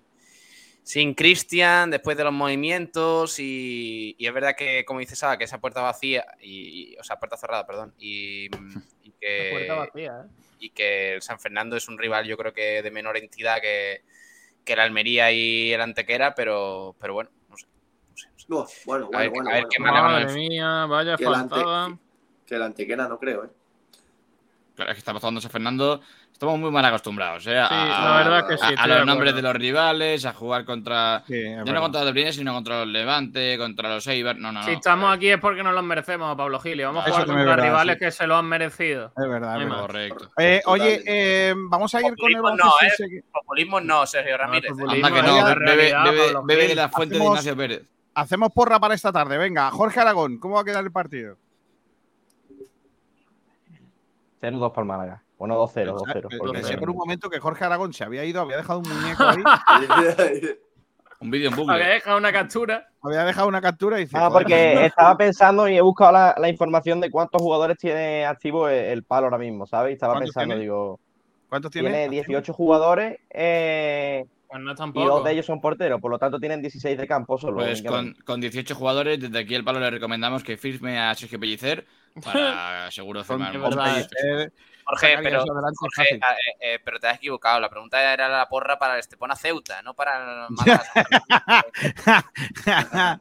sin 0.84 1.14
Cristian, 1.14 1.90
después 1.90 2.16
de 2.16 2.24
los 2.24 2.32
movimientos, 2.32 3.38
y, 3.40 4.14
y 4.18 4.26
es 4.26 4.32
verdad 4.34 4.54
que, 4.54 4.84
como 4.84 5.00
dice 5.00 5.16
Saba, 5.16 5.38
que 5.38 5.44
esa 5.44 5.58
puerta 5.58 5.80
vacía, 5.80 6.24
y, 6.40 6.94
o 6.98 7.02
sea, 7.02 7.16
puerta 7.18 7.36
cerrada, 7.38 7.66
perdón, 7.66 7.94
y, 7.98 8.44
y 9.02 9.10
que, 9.18 9.48
Puerta 9.50 9.74
vacía, 9.74 10.24
¿eh? 10.24 10.30
y 10.60 10.70
que 10.70 11.14
el 11.14 11.22
San 11.22 11.40
Fernando 11.40 11.74
es 11.76 11.88
un 11.88 11.98
rival, 11.98 12.26
yo 12.26 12.36
creo 12.36 12.52
que 12.52 12.82
de 12.82 12.90
menor 12.90 13.16
entidad 13.16 13.62
que, 13.62 14.02
que 14.62 14.74
el 14.74 14.80
Almería 14.80 15.32
y 15.32 15.72
el 15.72 15.80
Antequera, 15.80 16.34
pero, 16.34 16.94
pero 17.00 17.14
bueno, 17.14 17.30
no 17.48 17.56
sé. 17.56 17.66
no 18.10 18.16
sé, 18.16 18.28
no 18.28 18.38
sé. 18.38 18.46
No, 18.48 18.66
bueno, 18.84 19.08
A 19.14 19.20
ver, 19.20 19.30
bueno, 19.30 19.44
bueno, 19.44 19.50
a 19.50 19.52
ver 19.54 19.62
bueno. 19.62 19.68
qué 19.74 19.80
Málaga 19.82 20.08
no 20.08 20.12
Madre 20.26 20.34
mía, 20.34 20.86
vaya 20.86 21.16
que, 21.16 21.24
el 21.24 21.34
ante- 21.34 21.54
faltada. 21.56 21.98
que 22.46 22.54
el 22.56 22.62
Antequera 22.62 23.08
no 23.08 23.18
creo, 23.18 23.46
¿eh? 23.46 23.50
Claro, 24.74 24.90
es 24.90 24.96
que 24.96 24.98
estamos 24.98 25.20
jugando 25.20 25.40
San 25.40 25.50
Fernando. 25.50 26.02
Estamos 26.44 26.60
muy 26.60 26.70
mal 26.70 26.84
acostumbrados, 26.84 27.46
¿eh? 27.46 27.58
A, 27.58 27.68
Sí, 27.68 27.74
la 27.74 28.16
verdad 28.18 28.46
que 28.48 28.58
sí, 28.58 28.74
a- 28.76 28.86
los 28.86 29.06
nombres 29.06 29.34
de 29.34 29.40
los 29.40 29.54
rivales, 29.56 30.26
a 30.26 30.34
jugar 30.34 30.66
contra. 30.66 31.22
Sí, 31.26 31.42
no 31.64 31.80
contra 31.80 32.04
los 32.04 32.12
Brines, 32.12 32.36
sino 32.36 32.52
contra 32.52 32.80
los 32.80 32.88
Levante, 32.88 33.56
contra 33.56 33.88
los 33.94 34.06
Eibar. 34.06 34.36
No, 34.36 34.52
no, 34.52 34.60
no. 34.60 34.66
Si 34.66 34.72
estamos 34.72 35.14
aquí 35.14 35.30
es 35.30 35.38
porque 35.40 35.62
nos 35.62 35.72
los 35.74 35.82
merecemos, 35.82 36.36
Pablo 36.36 36.60
Gil. 36.60 36.78
y 36.80 36.84
Vamos 36.84 37.02
a 37.06 37.08
jugar 37.10 37.26
contra 37.26 37.44
verdad, 37.44 37.64
rivales 37.64 37.94
sí. 37.94 38.04
que 38.04 38.10
se 38.10 38.26
lo 38.26 38.36
han 38.36 38.44
merecido. 38.44 39.12
Es 39.16 39.28
verdad, 39.28 39.62
es. 39.62 39.68
Correcto. 39.68 40.30
Eh, 40.38 40.60
oye, 40.66 41.02
eh, 41.06 41.54
vamos 41.56 41.94
a 41.94 41.98
ir 41.98 42.02
con 42.02 42.10
el 42.12 42.16
Populismo 42.16 42.50
no, 42.56 42.72
¿eh? 42.82 43.22
Populismo 43.32 43.80
no, 43.80 44.06
Sergio 44.06 44.36
Ramírez. 44.36 44.70
Anda 44.72 45.10
que 45.12 45.22
no, 45.22 45.34
bebe, 45.44 45.54
realidad, 45.54 46.04
bebe- 46.04 46.24
Pablo 46.24 46.42
bebe 46.44 46.68
de 46.68 46.74
la 46.74 46.88
fuente 46.90 47.14
Hacemos- 47.16 47.32
de 47.34 47.40
Ignacio 47.40 47.56
Pérez. 47.56 47.82
Hacemos 48.14 48.52
porra 48.52 48.78
para 48.78 48.94
esta 48.94 49.10
tarde. 49.12 49.38
Venga, 49.38 49.70
Jorge 49.70 49.98
Aragón, 50.00 50.38
¿cómo 50.38 50.56
va 50.56 50.60
a 50.60 50.64
quedar 50.64 50.84
el 50.84 50.92
partido? 50.92 51.36
0-2 54.42 54.70
para 54.72 54.82
el 54.82 54.86
Málaga. 54.88 55.22
Bueno, 55.38 55.56
2-0, 55.58 55.94
2-0. 55.94 56.52
Pensé- 56.52 56.78
por 56.78 56.90
un 56.90 56.96
momento 56.96 57.28
que 57.28 57.40
Jorge 57.40 57.64
Aragón 57.64 57.92
se 57.92 58.04
había 58.04 58.24
ido, 58.24 58.40
había 58.40 58.56
dejado 58.58 58.80
un 58.80 58.88
muñeco 58.88 59.24
ahí. 59.24 59.42
Un 61.20 61.30
vídeo 61.30 61.48
en 61.48 61.54
Había 61.54 61.64
bucle. 61.74 61.86
dejado 61.86 62.18
una 62.18 62.32
captura. 62.32 62.88
Había 63.02 63.24
dejado 63.24 63.48
una 63.48 63.60
captura 63.62 63.98
y 63.98 64.04
dice. 64.04 64.16
Ah, 64.18 64.28
"Joder, 64.28 64.42
porque 64.42 64.84
estaba 64.86 65.16
pensando 65.16 65.66
y 65.68 65.76
he 65.76 65.80
buscado 65.80 66.12
la, 66.12 66.34
la 66.38 66.48
información 66.50 67.00
de 67.00 67.10
cuántos 67.10 67.40
jugadores 67.40 67.78
tiene 67.78 68.26
activo 68.26 68.68
el, 68.68 68.84
el 68.84 69.02
palo 69.04 69.26
ahora 69.28 69.38
mismo, 69.38 69.64
¿sabes? 69.66 69.92
Y 69.92 69.94
estaba 69.94 70.14
¿Cuántos 70.14 70.30
pensando, 70.34 70.54
tiene? 70.54 70.62
digo, 70.62 71.00
¿Cuántos 71.48 71.70
tiene? 71.70 71.88
tiene 71.90 72.08
18 72.10 72.52
jugadores 72.52 73.20
eh, 73.30 74.26
Pues 74.48 74.60
no 74.60 74.72
y 74.72 75.04
dos 75.06 75.24
de 75.24 75.32
ellos 75.32 75.46
son 75.46 75.60
porteros, 75.62 75.98
por 76.00 76.10
lo 76.10 76.18
tanto 76.18 76.38
tienen 76.38 76.60
16 76.60 76.98
de 76.98 77.06
campo 77.06 77.38
solo. 77.38 77.56
Pues 77.58 77.82
con, 77.82 78.14
con 78.26 78.40
18 78.40 78.74
jugadores, 78.74 79.18
desde 79.18 79.38
aquí 79.38 79.54
el 79.54 79.64
palo 79.64 79.80
le 79.80 79.90
recomendamos 79.90 80.42
que 80.44 80.58
firme 80.58 80.98
a 80.98 81.14
Sergio 81.14 81.40
Pellicer 81.40 81.86
para 82.22 82.90
seguro 82.90 83.24
firmar 83.24 83.56
Eh, 84.84 84.86
Jorge, 84.86 85.16
pero, 85.22 85.42
Jorge, 85.76 86.14
eh, 86.14 86.20
eh, 86.60 86.78
pero 86.84 87.00
te 87.00 87.08
has 87.08 87.16
equivocado. 87.16 87.58
La 87.58 87.70
pregunta 87.70 88.12
era 88.12 88.28
la 88.28 88.46
porra 88.48 88.78
para 88.78 88.94
el 88.94 89.00
Estepona 89.00 89.34
Ceuta, 89.34 89.80
no 89.82 89.94
para 89.94 90.46
el 90.46 90.50
Málaga. 90.54 90.84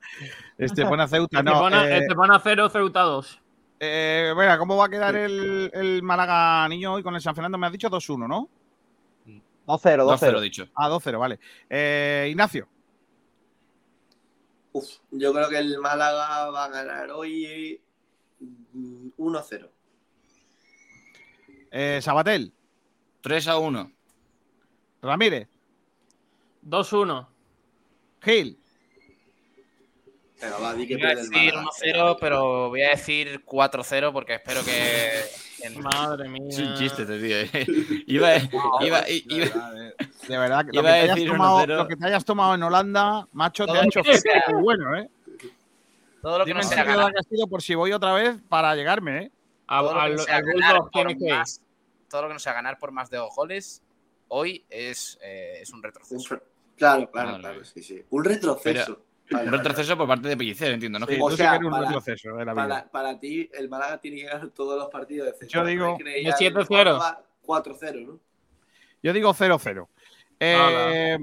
Estepona 0.58 1.08
Ceuta, 1.08 1.42
no. 1.42 1.60
pone, 1.60 1.78
eh, 1.86 1.98
este 2.00 2.16
pone 2.16 2.36
a 2.36 2.40
0 2.40 2.70
Ceuta 2.70 3.02
2. 3.02 3.42
eh, 3.80 4.34
venga, 4.38 4.58
¿cómo 4.58 4.76
va 4.78 4.86
a 4.86 4.90
quedar 4.90 5.16
el, 5.16 5.72
el 5.74 6.04
Málaga 6.04 6.68
niño 6.68 6.94
hoy 6.94 7.04
con 7.04 7.16
el 7.16 7.22
San 7.22 7.34
Fernando? 7.34 7.58
Me 7.58 7.68
has 7.68 7.72
dicho 7.74 7.90
2-1, 7.90 8.28
¿no? 8.28 8.50
2-0, 9.66 9.66
2-0 9.66 10.20
2-0. 10.20 10.40
dicho. 10.42 10.68
Ah, 10.76 10.90
2-0, 10.90 11.18
vale. 11.18 11.40
Eh, 11.70 12.28
Ignacio, 12.30 12.68
Uf, 14.74 14.86
yo 15.12 15.32
creo 15.34 15.48
que 15.50 15.60
el 15.60 15.80
Málaga 15.80 16.50
va 16.50 16.66
a 16.66 16.70
ganar 16.70 17.10
hoy 17.12 17.80
mm, 18.74 19.10
1-0. 19.18 19.70
Eh, 21.76 22.00
Sabatel, 22.02 22.54
3 23.22 23.48
a 23.48 23.58
1. 23.58 23.92
Ramírez, 25.02 25.50
2-1. 26.66 27.28
Gil, 28.22 28.58
Venga, 30.42 30.58
va, 30.60 30.74
di 30.74 30.86
que 30.88 30.94
Iba 30.96 31.10
a 31.10 31.16
decir 31.16 31.54
Málaga. 31.54 31.70
1-0, 32.14 32.18
pero 32.20 32.70
voy 32.70 32.82
a 32.84 32.90
decir 32.90 33.44
4-0 33.46 34.12
porque 34.14 34.36
espero 34.36 34.62
que. 34.64 35.10
Madre 35.80 36.28
mía. 36.28 36.50
Es 36.50 36.60
un 36.60 36.74
chiste, 36.76 37.06
te 37.06 37.18
digo. 37.18 37.36
eh. 37.38 37.50
Iba, 38.08 38.36
iba, 38.82 39.10
iba, 39.10 39.72
de 40.28 40.38
verdad, 40.38 40.66
lo 40.66 40.82
que, 40.82 40.88
te 40.90 40.94
hayas 40.94 41.26
tomado, 41.26 41.60
1-0. 41.60 41.68
lo 41.78 41.88
que 41.88 41.96
te 41.96 42.06
hayas 42.06 42.26
tomado 42.26 42.56
en 42.56 42.64
Holanda, 42.64 43.28
macho, 43.32 43.66
te 43.66 43.72
ha 43.72 43.84
hecho 43.86 44.02
bueno, 44.60 44.98
¿eh? 44.98 45.10
Todo 46.22 46.40
lo 46.40 46.46
que 46.46 46.50
Dime 46.52 46.62
no 46.64 46.68
sea 46.68 46.84
que 46.86 46.92
ha 46.92 47.24
sido 47.24 47.48
por 47.48 47.62
si 47.62 47.76
voy 47.76 47.92
otra 47.94 48.14
vez 48.14 48.38
para 48.50 48.76
llegarme, 48.76 49.24
¿eh? 49.24 49.32
A- 49.68 49.80
al- 49.80 50.16
no 50.16 50.22
sea 50.24 50.38
al 50.38 50.44
ganar 50.44 50.82
todo 52.14 52.22
lo 52.22 52.28
que 52.28 52.34
no 52.36 52.40
sea 52.40 52.54
ganar 52.54 52.78
por 52.78 52.92
más 52.92 53.10
de 53.10 53.18
dos 53.18 53.34
goles, 53.36 53.82
hoy 54.28 54.64
es, 54.70 55.18
eh, 55.24 55.58
es 55.62 55.72
un 55.72 55.78
Un 55.78 55.84
retroceso. 55.84 56.40
Claro, 56.78 57.10
claro, 57.10 57.40
claro, 57.40 57.64
sí, 57.66 57.82
sí. 57.82 58.04
Un 58.12 58.24
retroceso. 58.24 59.04
Vale, 59.32 59.46
un 59.46 59.52
vale, 59.52 59.58
retroceso 59.58 59.98
por 59.98 60.08
parte 60.08 60.28
de 60.28 60.38
Pellicer, 60.38 60.74
entiendo, 60.74 61.00
¿no? 61.00 61.08
Sí, 61.08 61.18
O 61.20 61.32
sea, 61.32 61.58
un 61.58 61.72
para- 61.72 61.86
retroceso 61.88 62.36
de 62.36 62.46
la 62.46 62.54
vida. 62.54 62.68
Para, 62.68 62.92
para 62.92 63.20
ti, 63.20 63.50
el 63.52 63.68
Málaga 63.68 64.00
tiene 64.00 64.18
que 64.18 64.24
ganar 64.26 64.50
todos 64.52 64.78
los 64.78 64.90
partidos 64.90 65.40
de 65.40 65.48
Yo 65.48 65.66
digo- 65.66 65.98
De 65.98 66.32
7-0. 66.38 67.00
4-0, 67.42 68.06
¿no? 68.06 68.20
Yo 69.02 69.12
digo 69.12 69.34
0-0. 69.34 69.88
Eh, 70.40 71.18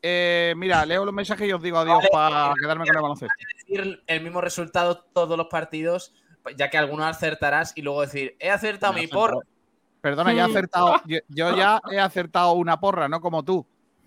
eh, 0.00 0.54
mira, 0.56 0.86
leo 0.86 1.04
los 1.04 1.12
mensajes 1.12 1.48
y 1.48 1.52
os 1.52 1.60
digo 1.60 1.78
adiós 1.78 1.98
Vale. 1.98 2.08
para 2.12 2.54
quedarme 2.60 2.86
con 2.86 2.94
el 2.96 3.02
baloncesto. 3.02 3.34
Decir 3.66 4.00
el 4.06 4.20
mismo 4.22 4.40
resultado 4.40 4.98
todos 5.12 5.36
los 5.36 5.48
partidos, 5.48 6.14
ya 6.56 6.70
que 6.70 6.78
algunos 6.78 7.06
acertarás 7.06 7.72
y 7.76 7.82
luego 7.82 8.02
decir, 8.02 8.36
he 8.38 8.50
acertado 8.50 8.92
mi 8.92 9.08
por. 9.08 9.44
Perdona, 10.06 10.32
ya 10.32 10.46
he 10.46 10.50
acertado. 10.50 11.00
Yo, 11.06 11.18
yo 11.28 11.56
ya 11.56 11.80
he 11.90 11.98
acertado 11.98 12.52
una 12.52 12.78
porra, 12.78 13.08
no 13.08 13.20
como 13.20 13.44
tú. 13.44 13.66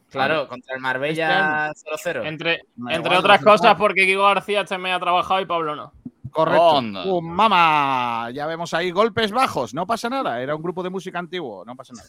Claro, 0.10 0.48
contra 0.48 0.74
el 0.74 0.82
Marbella 0.82 1.74
0-0. 1.74 2.26
Entre, 2.26 2.62
Me 2.78 2.96
entre 2.96 3.12
igual, 3.12 3.20
otras 3.20 3.44
cosas, 3.44 3.76
porque 3.76 4.06
Kiko 4.06 4.24
García 4.24 4.62
este 4.62 4.78
mes 4.78 4.96
ha 4.96 5.00
trabajado 5.02 5.42
y 5.42 5.46
Pablo 5.46 5.76
no. 5.76 5.92
Correcto. 6.32 7.04
¡Pum, 7.04 7.26
mamá! 7.26 8.30
Ya 8.32 8.46
vemos 8.46 8.74
ahí 8.74 8.92
golpes 8.92 9.32
bajos. 9.32 9.74
No 9.74 9.86
pasa 9.86 10.10
nada. 10.10 10.42
Era 10.42 10.56
un 10.56 10.64
grupo 10.64 10.84
de 10.84 10.90
música 10.90 11.20
antiguo. 11.20 11.66
No 11.66 11.76
pasa 11.76 11.92
nada. 11.94 12.08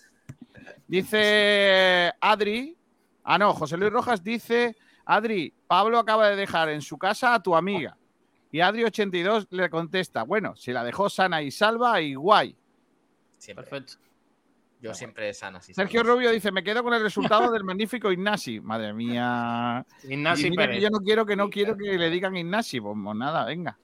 Dice 0.87 2.13
Adri. 2.21 2.77
Ah, 3.25 3.39
no. 3.39 3.55
José 3.55 3.77
Luis 3.77 3.91
Rojas 3.91 4.23
dice: 4.23 4.77
Adri, 5.05 5.53
Pablo 5.67 5.99
acaba 5.99 6.29
de 6.29 6.37
dejar 6.37 6.69
en 6.69 6.81
su 6.81 6.97
casa 6.97 7.35
a 7.35 7.43
tu 7.43 7.57
amiga. 7.57 7.97
Y 8.53 8.59
Adri82 8.59 9.49
le 9.51 9.69
contesta: 9.69 10.23
Bueno, 10.23 10.55
si 10.55 10.73
la 10.73 10.85
dejó 10.85 11.11
sana 11.11 11.43
y 11.43 11.51
salva 11.51 12.01
y 12.01 12.15
guay. 12.15 12.57
Siempre. 13.41 13.65
Perfecto. 13.65 13.95
Yo 14.83 14.95
siempre 14.95 15.35
sana. 15.35 15.61
sí, 15.61 15.75
Sergio. 15.75 16.03
Rubio 16.03 16.31
dice: 16.31 16.53
Me 16.53 16.63
quedo 16.63 16.83
con 16.83 16.95
el 16.95 17.03
resultado 17.03 17.51
del 17.51 17.65
magnífico 17.65 18.13
Ignasi. 18.13 18.61
Madre 18.61 18.93
mía. 18.93 19.85
Que 20.03 20.53
Pérez. 20.57 20.83
yo 20.83 20.91
no 20.91 20.99
quiero 21.01 21.27
que 21.27 21.37
no 21.37 21.51
quiero 21.51 21.77
que 21.77 21.99
le 21.99 22.11
digan 22.11 22.37
Ignasi. 22.37 22.81
Pues, 22.81 22.97
pues 23.03 23.17
nada, 23.17 23.45
venga. 23.45 23.79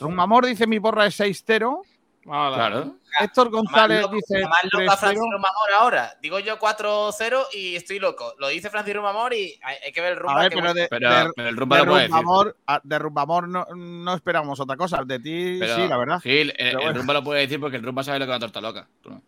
Rumamor 0.00 0.46
dice: 0.46 0.66
Mi 0.66 0.80
porra 0.80 1.06
es 1.06 1.18
6-0. 1.20 1.82
Hola. 2.24 2.54
Claro. 2.54 2.94
Héctor 3.20 3.50
González 3.50 4.02
loco- 4.02 4.14
dice 4.14 4.42
más 4.46 4.64
loca 4.72 4.84
3-0. 4.94 4.96
Francis 4.98 5.22
Rumamor 5.32 5.72
ahora. 5.78 6.12
Digo 6.22 6.38
yo 6.38 6.58
4-0 6.58 7.46
y 7.52 7.74
estoy 7.76 7.98
loco. 7.98 8.34
Lo 8.38 8.48
dice 8.48 8.70
Francis 8.70 8.94
Rumamor 8.94 9.34
y 9.34 9.58
hay, 9.62 9.76
hay 9.86 9.92
que 9.92 10.00
ver 10.00 10.12
el 10.12 10.18
rumbo. 10.20 10.38
A 10.38 10.42
ver, 10.42 10.50
que 10.50 10.56
pero 10.56 10.72
de, 10.74 10.86
Pero, 10.88 11.10
de- 11.10 11.32
pero 11.34 11.48
el 11.48 11.56
rumba 11.56 11.76
de 11.78 11.84
lo 11.84 11.90
puede 11.90 12.02
decir. 12.02 12.14
Rumbamor, 12.16 12.56
a- 12.66 12.80
de 12.82 12.98
Rumbamor 12.98 13.48
no, 13.48 13.66
no 13.74 14.14
esperamos 14.14 14.60
otra 14.60 14.76
cosa. 14.76 15.02
De 15.04 15.18
ti 15.18 15.56
Pero, 15.58 15.74
sí, 15.74 15.88
la 15.88 15.96
verdad. 15.98 16.20
Gil, 16.20 16.54
el, 16.56 16.76
bueno. 16.76 16.92
rumba 17.00 17.14
lo 17.14 17.24
puede 17.24 17.40
decir 17.40 17.58
porque 17.60 17.76
el 17.76 17.82
rumba 17.82 18.02
sabe 18.04 18.20
lo 18.20 18.26
que 18.26 18.30
es 18.32 18.36
una 18.36 18.40
torta 18.46 18.60
loca. 18.60 18.88
No. 19.04 19.20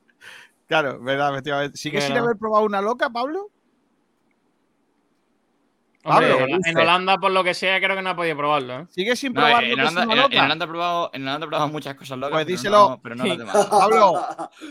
Claro, 0.69 0.99
verdad, 1.01 1.33
efectivamente. 1.33 1.77
¿Sigue 1.77 2.01
sin 2.01 2.12
Pero- 2.12 2.25
haber 2.25 2.37
probado 2.39 2.65
una 2.65 2.81
loca, 2.81 3.11
Pablo? 3.11 3.51
Pablo, 6.05 6.39
en-. 6.47 6.76
Holanda, 6.78 7.16
por 7.18 7.32
lo 7.32 7.43
que 7.43 7.55
sea, 7.55 7.81
creo 7.81 7.97
que 7.97 8.02
no 8.02 8.10
ha 8.10 8.16
podido 8.16 8.36
probarlo. 8.36 8.81
¿eh? 8.81 8.86
¿Sigue 8.90 9.16
sin 9.16 9.32
No, 9.32 9.40
probar 9.43 9.64
en, 9.64 9.72
Holanda, 9.81 10.02
en- 10.05 10.10
en 10.10 10.16
loca? 10.18 10.44
Holanda 10.44 10.64
he 10.64 10.68
probado, 10.68 11.10
en 11.14 11.22
Holanda 11.22 11.47
he 11.47 11.48
probado 11.48 11.68
muchas 11.68 11.94
cosas 11.94 12.18
locas. 12.18 12.32
Pues 12.32 12.44
pero 12.44 12.56
díselo. 12.56 12.89
No, 12.90 13.01
pero 13.02 13.14
no 13.16 13.22
Sí. 13.24 13.28
las 13.31 13.39
demás. 13.39 13.66
Pablo, 13.70 14.26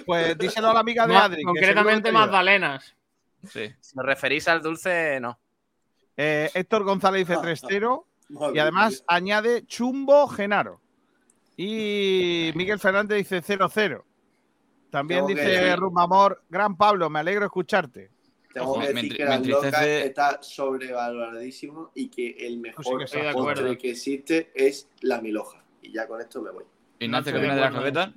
pues 0.06 0.38
díselo 0.38 0.70
a 0.70 0.74
la 0.74 0.80
amiga 0.80 1.08
de 1.08 1.16
Adri. 1.16 1.44
concretamente. 1.44 2.12
Magdalenas. 2.12 2.96
Sí. 3.50 3.74
Si 3.82 4.00
os 4.00 4.06
referís 4.06 4.48
al 4.48 4.62
dulce, 4.62 5.20
no. 5.20 5.38
Eh, 6.16 6.50
Héctor 6.54 6.84
González 6.84 7.28
dice 7.28 7.40
3-0 7.42 8.06
Madre 8.30 8.56
y 8.56 8.60
además 8.60 8.92
mía. 8.94 9.02
añade 9.08 9.66
Chumbo 9.66 10.28
Genaro. 10.28 10.80
Y 11.58 12.52
Miguel 12.56 12.80
Fernández 12.80 13.18
dice 13.30 13.42
0-0. 13.44 14.04
También 14.90 15.26
dice 15.26 15.76
Rumamor, 15.76 16.44
gran 16.50 16.78
Pablo, 16.78 17.10
me 17.10 17.20
alegro 17.20 17.46
escucharte. 17.46 18.12
Tengo 18.54 18.72
Ojo, 18.72 18.82
que 18.82 18.94
decir 18.94 19.18
que 19.18 19.26
la 19.26 19.40
loca 19.40 19.86
está 19.86 20.40
sobrevaloradísimo 20.42 21.92
y 21.96 22.10
que 22.10 22.30
el 22.46 22.54
sí 22.54 22.60
mejor 22.60 22.98
que 23.00 23.04
estoy 23.06 23.22
de 23.22 23.34
postre 23.34 23.78
que 23.78 23.92
existe 23.92 24.52
es 24.54 24.88
la 25.02 25.22
miloja. 25.22 25.64
Y 25.82 25.92
ya 25.92 26.08
con 26.08 26.22
esto 26.22 26.42
me 26.42 26.52
voy. 26.52 26.64
Ignacio, 27.00 27.34
¿qué 27.34 27.40
viene 27.40 27.56
de 27.56 27.62
la 27.62 27.72
claqueta? 27.72 28.14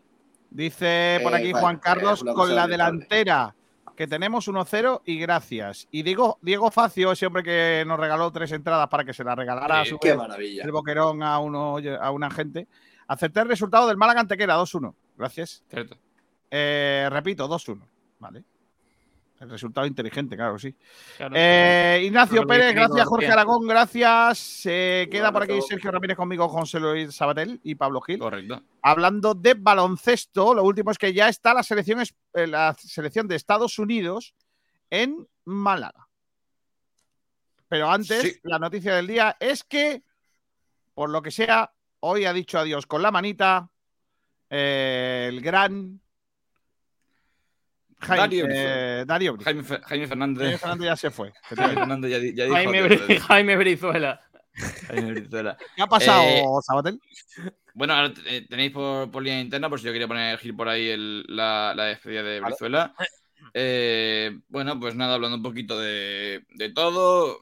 Dice 0.50 1.20
por 1.22 1.32
Eh, 1.32 1.36
aquí 1.36 1.52
vale, 1.52 1.62
Juan 1.62 1.78
Carlos 1.78 2.20
eh, 2.20 2.22
una 2.24 2.34
con 2.34 2.54
la 2.54 2.66
delantera 2.66 3.54
que 3.96 4.06
tenemos 4.06 4.46
1-0 4.46 5.02
y 5.06 5.18
gracias. 5.18 5.88
Y 5.90 6.02
Diego, 6.02 6.38
Diego 6.42 6.70
Facio, 6.70 7.12
ese 7.12 7.26
hombre 7.26 7.42
que 7.42 7.82
nos 7.86 7.98
regaló 7.98 8.30
tres 8.30 8.52
entradas 8.52 8.88
para 8.88 9.04
que 9.04 9.14
se 9.14 9.24
las 9.24 9.36
regalara 9.36 9.80
a 9.80 9.84
Sí, 9.84 9.90
su 9.90 9.98
Qué 9.98 10.10
vez 10.10 10.18
maravilla. 10.18 10.64
el 10.64 10.70
boquerón 10.70 11.22
a, 11.22 11.38
uno, 11.38 11.78
a 12.00 12.10
una 12.10 12.30
gente. 12.30 12.68
Acerté 13.08 13.40
el 13.40 13.48
resultado 13.48 13.88
del 13.88 13.96
Málaga 13.96 14.20
Antequera, 14.20 14.56
2-1. 14.58 14.94
Gracias. 15.16 15.64
Cierto. 15.70 15.96
Eh, 16.50 17.08
repito, 17.10 17.48
2-1. 17.48 17.80
Vale. 18.18 18.44
El 19.38 19.50
resultado 19.50 19.86
inteligente, 19.86 20.34
claro 20.34 20.54
que 20.54 20.60
sí. 20.60 20.74
Claro. 21.18 21.34
Eh, 21.36 22.02
Ignacio 22.04 22.46
Pérez, 22.46 22.74
gracias 22.74 23.06
Jorge. 23.06 23.26
Aragón, 23.28 23.66
gracias. 23.66 24.38
Se 24.38 25.08
queda 25.10 25.30
por 25.30 25.42
aquí. 25.42 25.60
Sergio 25.60 25.90
Ramírez 25.90 26.16
conmigo, 26.16 26.48
José 26.48 26.80
Luis 26.80 27.14
Sabatel 27.14 27.60
y 27.62 27.74
Pablo 27.74 28.00
Gil. 28.00 28.18
Correcto. 28.18 28.62
Hablando 28.80 29.34
de 29.34 29.52
baloncesto, 29.54 30.54
lo 30.54 30.64
último 30.64 30.90
es 30.90 30.96
que 30.96 31.12
ya 31.12 31.28
está 31.28 31.52
la 31.52 31.62
selección, 31.62 32.02
eh, 32.32 32.46
la 32.46 32.74
selección 32.78 33.28
de 33.28 33.36
Estados 33.36 33.78
Unidos 33.78 34.34
en 34.88 35.28
Málaga. 35.44 36.08
Pero 37.68 37.90
antes, 37.90 38.22
Sí. 38.22 38.40
la 38.44 38.58
noticia 38.58 38.94
del 38.94 39.06
día 39.06 39.36
es 39.38 39.64
que, 39.64 40.02
por 40.94 41.10
lo 41.10 41.20
que 41.20 41.30
sea, 41.30 41.72
hoy 42.00 42.24
ha 42.24 42.32
dicho 42.32 42.58
adiós 42.58 42.86
con 42.86 43.02
la 43.02 43.10
manita 43.10 43.68
eh, 44.48 45.26
el 45.28 45.40
gran 45.42 46.00
Jaime, 48.06 48.42
eh, 48.48 49.04
Darío. 49.06 49.36
Jaime, 49.42 49.62
Jaime 49.62 50.06
Fernández. 50.06 50.42
Jaime 50.44 50.58
Fernández 50.58 50.86
ya 50.86 50.96
se 50.96 51.10
fue. 51.10 51.32
Jaime 51.56 51.74
Fernández 51.74 52.10
ya, 52.10 52.18
di- 52.18 52.34
ya 52.34 52.44
dijo 52.44 52.54
Jaime, 52.56 52.82
Bri- 52.84 53.18
Jaime 53.20 53.56
Brizuela. 53.56 54.20
Jaime 54.88 55.12
Brizuela. 55.12 55.56
¿Qué 55.76 55.82
ha 55.82 55.86
pasado, 55.86 56.22
Eh, 56.24 56.42
Sabatel? 56.62 57.00
Bueno, 57.74 57.92
ahora 57.94 58.12
eh, 58.26 58.46
tenéis 58.48 58.72
por, 58.72 59.10
por 59.10 59.22
línea 59.22 59.40
interna, 59.40 59.68
por 59.68 59.78
si 59.78 59.84
yo 59.86 59.92
quería 59.92 60.08
poner 60.08 60.38
Gil 60.38 60.56
por 60.56 60.68
ahí 60.68 60.88
el- 60.88 61.24
la, 61.28 61.74
la 61.76 61.84
despedida 61.84 62.22
de 62.22 62.40
Brizuela. 62.40 62.94
Eh, 63.54 64.38
bueno, 64.48 64.78
pues 64.80 64.94
nada, 64.94 65.14
hablando 65.14 65.36
un 65.36 65.42
poquito 65.42 65.78
de, 65.78 66.44
de 66.54 66.70
todo. 66.70 67.40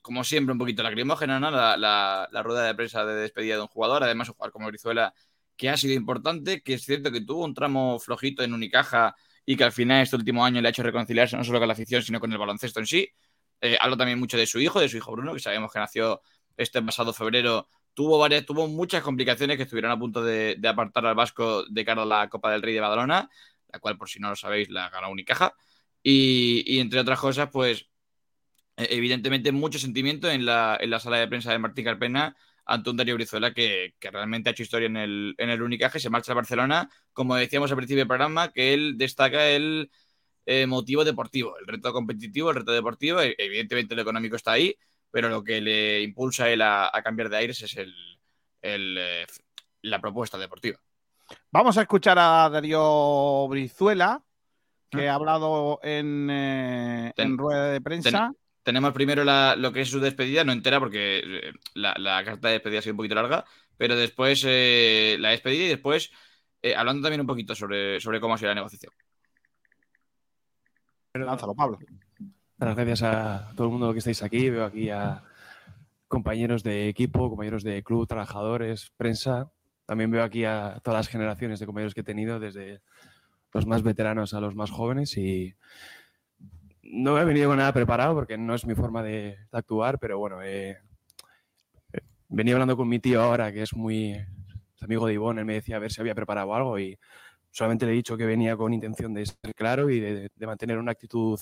Como 0.00 0.24
siempre, 0.24 0.52
un 0.52 0.58
poquito 0.58 0.82
lacrimógena, 0.82 1.38
¿no? 1.38 1.50
La, 1.50 1.76
la- 1.76 2.28
la 2.30 2.42
rueda 2.42 2.64
de 2.64 2.74
prensa 2.74 3.04
de 3.04 3.14
despedida 3.14 3.56
de 3.56 3.62
un 3.62 3.68
jugador. 3.68 4.02
Además, 4.02 4.28
un 4.28 4.34
jugador 4.34 4.52
como 4.52 4.66
Brizuela, 4.68 5.12
que 5.56 5.68
ha 5.68 5.76
sido 5.76 5.94
importante, 5.94 6.62
que 6.62 6.74
es 6.74 6.82
cierto 6.84 7.12
que 7.12 7.20
tuvo 7.20 7.44
un 7.44 7.54
tramo 7.54 7.98
flojito 8.00 8.42
en 8.42 8.54
Unicaja 8.54 9.14
y 9.44 9.56
que 9.56 9.64
al 9.64 9.72
final 9.72 10.02
este 10.02 10.16
último 10.16 10.44
año 10.44 10.60
le 10.60 10.68
ha 10.68 10.70
hecho 10.70 10.82
reconciliarse 10.82 11.36
no 11.36 11.44
solo 11.44 11.58
con 11.58 11.68
la 11.68 11.74
afición, 11.74 12.02
sino 12.02 12.20
con 12.20 12.32
el 12.32 12.38
baloncesto 12.38 12.80
en 12.80 12.86
sí. 12.86 13.08
Eh, 13.60 13.76
hablo 13.80 13.96
también 13.96 14.18
mucho 14.18 14.36
de 14.36 14.46
su 14.46 14.60
hijo, 14.60 14.80
de 14.80 14.88
su 14.88 14.96
hijo 14.96 15.12
Bruno, 15.12 15.34
que 15.34 15.40
sabemos 15.40 15.72
que 15.72 15.78
nació 15.78 16.22
este 16.56 16.82
pasado 16.82 17.12
febrero. 17.12 17.68
Tuvo, 17.94 18.18
varias, 18.18 18.46
tuvo 18.46 18.66
muchas 18.68 19.02
complicaciones 19.02 19.56
que 19.56 19.64
estuvieron 19.64 19.90
a 19.90 19.98
punto 19.98 20.22
de, 20.22 20.58
apartar 20.66 21.06
al 21.06 21.14
Vasco 21.14 21.64
de 21.68 21.84
cara 21.84 22.02
a 22.02 22.06
la 22.06 22.28
Copa 22.28 22.50
del 22.52 22.62
Rey 22.62 22.74
de 22.74 22.80
Badalona, 22.80 23.28
la 23.72 23.78
cual, 23.78 23.98
por 23.98 24.08
si 24.08 24.18
no 24.20 24.30
lo 24.30 24.36
sabéis, 24.36 24.70
la 24.70 24.88
ganó 24.90 25.10
Unicaja. 25.10 25.54
Y, 26.02 26.64
y 26.66 26.80
entre 26.80 27.00
otras 27.00 27.20
cosas, 27.20 27.48
pues 27.52 27.88
eh, 28.76 28.88
evidentemente 28.90 29.52
mucho 29.52 29.78
sentimiento 29.78 30.30
en 30.30 30.46
la, 30.46 30.78
en 30.80 30.90
la 30.90 31.00
sala 31.00 31.18
de 31.18 31.28
prensa 31.28 31.52
de 31.52 31.58
Martín 31.58 31.84
Carpena 31.84 32.36
ante 32.64 32.90
un 32.90 32.96
Darío 32.96 33.14
Brizuela 33.16 33.52
que, 33.52 33.94
que 33.98 34.10
realmente 34.10 34.48
ha 34.48 34.52
hecho 34.52 34.62
historia 34.62 34.86
en 34.86 34.96
el, 34.96 35.34
en 35.38 35.50
el 35.50 35.62
Unicaje, 35.62 35.98
se 36.00 36.10
marcha 36.10 36.32
a 36.32 36.36
Barcelona, 36.36 36.88
como 37.12 37.34
decíamos 37.36 37.70
al 37.70 37.76
principio 37.76 38.00
del 38.02 38.08
programa, 38.08 38.52
que 38.52 38.72
él 38.74 38.96
destaca 38.96 39.48
el 39.48 39.90
eh, 40.46 40.66
motivo 40.66 41.04
deportivo, 41.04 41.56
el 41.58 41.66
reto 41.66 41.92
competitivo, 41.92 42.50
el 42.50 42.56
reto 42.56 42.72
deportivo, 42.72 43.20
e- 43.20 43.34
evidentemente 43.38 43.94
lo 43.94 44.02
económico 44.02 44.36
está 44.36 44.52
ahí, 44.52 44.76
pero 45.10 45.28
lo 45.28 45.42
que 45.44 45.60
le 45.60 46.02
impulsa 46.02 46.44
a 46.44 46.50
él 46.50 46.62
a, 46.62 46.90
a 46.96 47.02
cambiar 47.02 47.28
de 47.28 47.36
aires 47.36 47.60
es 47.62 47.76
el, 47.76 47.94
el, 48.62 48.96
eh, 48.98 49.26
la 49.82 50.00
propuesta 50.00 50.38
deportiva. 50.38 50.78
Vamos 51.50 51.76
a 51.78 51.82
escuchar 51.82 52.18
a 52.18 52.48
Darío 52.50 53.46
Brizuela, 53.48 54.22
que 54.90 55.08
Ah. 55.08 55.12
ha 55.12 55.14
hablado 55.16 55.80
en, 55.82 56.28
eh, 56.30 57.12
Ten- 57.16 57.28
en 57.32 57.38
rueda 57.38 57.70
de 57.70 57.80
prensa. 57.80 58.10
ten- 58.10 58.36
Tenemos 58.62 58.92
primero 58.92 59.24
la- 59.24 59.56
lo 59.56 59.72
que 59.72 59.80
es 59.82 59.88
su 59.90 59.98
despedida, 60.00 60.44
no 60.44 60.52
entera 60.52 60.78
porque 60.78 61.22
eh, 61.24 61.52
la, 61.74 61.94
la 61.98 62.24
carta 62.24 62.48
de 62.48 62.54
despedida 62.54 62.78
ha 62.78 62.82
sido 62.82 62.92
un 62.92 62.98
poquito 62.98 63.14
larga, 63.16 63.44
pero 63.76 63.96
después 63.96 64.44
eh, 64.46 65.16
la 65.18 65.30
despedida 65.30 65.64
y 65.64 65.68
después 65.68 66.10
eh, 66.62 66.76
hablando 66.76 67.02
también 67.02 67.20
un 67.22 67.26
poquito 67.26 67.54
sobre, 67.54 68.00
sobre 68.00 68.20
cómo 68.20 68.34
ha 68.34 68.38
sido 68.38 68.50
la 68.50 68.54
negociación. 68.54 68.92
Lánzalo, 71.14 71.54
Pablo. 71.54 71.78
Las 72.58 72.76
gracias 72.76 73.02
a 73.02 73.52
todo 73.56 73.66
el 73.66 73.72
mundo 73.72 73.92
que 73.92 73.98
estáis 73.98 74.22
aquí. 74.22 74.48
Veo 74.48 74.64
aquí 74.64 74.88
a 74.88 75.22
compañeros 76.08 76.62
de 76.62 76.88
equipo, 76.88 77.28
compañeros 77.28 77.64
de 77.64 77.82
club, 77.82 78.06
trabajadores, 78.06 78.92
prensa. 78.96 79.50
También 79.84 80.10
veo 80.10 80.22
aquí 80.22 80.44
a 80.44 80.80
todas 80.82 81.00
las 81.00 81.08
generaciones 81.08 81.58
de 81.58 81.66
compañeros 81.66 81.92
que 81.94 82.02
he 82.02 82.04
tenido, 82.04 82.38
desde 82.38 82.80
los 83.52 83.66
más 83.66 83.82
veteranos 83.82 84.32
a 84.32 84.40
los 84.40 84.54
más 84.54 84.70
jóvenes. 84.70 85.16
Y 85.18 85.54
no 86.92 87.18
he 87.18 87.24
venido 87.24 87.48
con 87.48 87.56
nada 87.56 87.72
preparado 87.72 88.14
porque 88.14 88.36
no 88.36 88.54
es 88.54 88.66
mi 88.66 88.74
forma 88.74 89.02
de, 89.02 89.38
actuar, 89.50 89.98
pero 89.98 90.18
bueno, 90.18 90.42
eh, 90.42 90.78
venía 92.28 92.52
hablando 92.52 92.76
con 92.76 92.86
mi 92.86 92.98
tío 92.98 93.22
ahora, 93.22 93.50
que 93.50 93.62
es 93.62 93.74
muy 93.74 94.14
amigo 94.78 95.06
de 95.06 95.14
Ivonne. 95.14 95.40
Él 95.40 95.46
me 95.46 95.54
decía 95.54 95.76
a 95.76 95.78
ver 95.78 95.90
si 95.90 96.02
había 96.02 96.14
preparado 96.14 96.54
algo 96.54 96.78
y 96.78 96.98
solamente 97.50 97.86
le 97.86 97.92
he 97.92 97.94
dicho 97.94 98.16
que 98.18 98.26
venía 98.26 98.58
con 98.58 98.74
intención 98.74 99.14
de 99.14 99.24
ser 99.24 99.54
claro 99.54 99.88
y 99.88 100.00
de, 100.00 100.30
mantener 100.40 100.76
una 100.76 100.92
actitud 100.92 101.40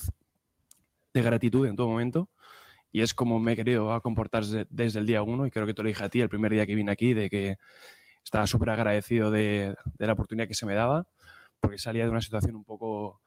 de 1.13 1.21
gratitud 1.21 1.67
en 1.67 1.75
todo 1.75 1.89
momento. 1.89 2.29
Y 2.93 3.01
es 3.01 3.13
como 3.13 3.37
me 3.37 3.53
he 3.53 3.55
querido 3.57 4.01
comportar 4.01 4.45
desde, 4.45 4.99
el 4.99 5.05
día 5.05 5.21
uno. 5.21 5.45
Y 5.45 5.51
creo 5.51 5.65
que 5.65 5.73
te 5.73 5.83
lo 5.83 5.89
dije 5.89 6.03
a 6.03 6.09
ti 6.09 6.21
el 6.21 6.29
primer 6.29 6.53
día 6.53 6.65
que 6.65 6.75
vine 6.75 6.93
aquí, 6.93 7.13
de 7.13 7.29
que 7.29 7.57
estaba 8.23 8.47
súper 8.47 8.69
agradecido 8.69 9.31
de, 9.31 9.75
de 9.97 10.07
la 10.07 10.13
oportunidad 10.13 10.47
que 10.47 10.53
se 10.53 10.65
me 10.65 10.75
daba, 10.75 11.05
porque 11.59 11.77
salía 11.77 12.05
de 12.05 12.09
una 12.09 12.21
situación 12.21 12.55
un 12.55 12.63
poco 12.63 13.21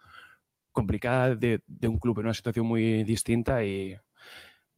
complicada 0.74 1.36
de, 1.36 1.62
de 1.68 1.88
un 1.88 1.98
club 2.00 2.20
en 2.20 2.26
una 2.26 2.34
situación 2.34 2.66
muy 2.66 3.04
distinta. 3.04 3.64
Y 3.64 3.96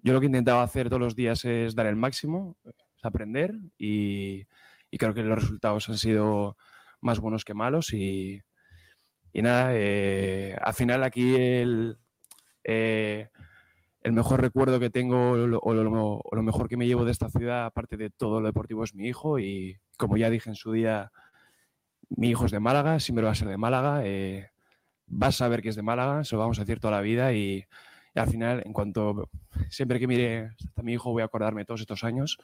yo 0.01 0.12
lo 0.14 0.20
que 0.20 0.27
intentaba 0.27 0.62
hacer 0.62 0.89
todos 0.89 1.01
los 1.02 1.16
días 1.16 1.44
es 1.44 1.74
dar 1.74 1.86
el 1.86 1.97
máximo, 1.97 2.56
es 2.64 3.05
aprender. 3.05 3.55
Y, 3.78 4.47
y 4.90 4.98
creo 4.98 5.14
que 5.14 5.23
los 5.24 5.40
resultados 5.43 5.89
han 5.89 5.98
sido 5.98 6.56
más 7.01 7.20
buenos 7.20 7.44
que 7.44 7.55
malos. 7.55 7.93
Y, 7.94 8.43
y 9.32 9.43
nada, 9.43 9.70
eh, 9.74 10.56
al 10.62 10.74
final 10.74 11.02
aquí 11.05 11.35
el, 11.36 11.98
eh, 12.64 13.31
el 14.02 14.12
mejor 14.12 14.40
recuerdo 14.43 14.81
que 14.81 14.90
tengo 14.90 15.32
o 15.32 15.36
lo, 15.36 15.60
o 15.60 15.74
lo- 15.74 16.20
o 16.24 16.36
lo 16.36 16.43
mejor 16.44 16.68
que 16.68 16.77
me 16.78 16.86
llevo 16.89 17.05
de 17.06 17.12
esta 17.12 17.31
ciudad, 17.31 17.66
aparte 17.66 17.97
de 17.98 18.10
todo 18.10 18.40
lo 18.40 18.48
deportivo, 18.48 18.85
es 18.85 18.94
mi 18.94 19.09
hijo. 19.09 19.39
Y 19.40 19.78
como 19.98 20.16
ya 20.18 20.31
dije 20.31 20.51
en 20.51 20.56
su 20.56 20.73
día, 20.73 21.12
mi 22.10 22.31
hijo 22.31 22.47
es 22.47 22.52
de 22.52 22.60
Málaga, 22.60 23.01
siempre 23.01 23.24
va 23.24 23.32
a 23.32 23.35
ser 23.35 23.48
de 23.48 23.56
Málaga. 23.59 24.02
eh, 24.05 24.51
vas 25.06 25.34
a 25.36 25.38
saber 25.38 25.62
que 25.62 25.68
es 25.70 25.76
de 25.76 25.82
Málaga, 25.82 26.24
se 26.24 26.34
lo 26.34 26.40
vamos 26.40 26.58
a 26.58 26.62
decir 26.64 26.80
toda 26.80 26.94
la 26.96 27.00
vida. 27.00 27.32
Y, 27.32 27.64
y 28.14 28.18
al 28.18 28.28
final, 28.28 28.62
en 28.64 28.72
cuanto 28.72 29.28
siempre 29.70 29.98
que 29.98 30.06
mire 30.06 30.50
a 30.76 30.82
mi 30.82 30.94
hijo, 30.94 31.12
voy 31.12 31.22
a 31.22 31.26
acordarme 31.26 31.64
todos 31.64 31.80
estos 31.80 32.04
años, 32.04 32.38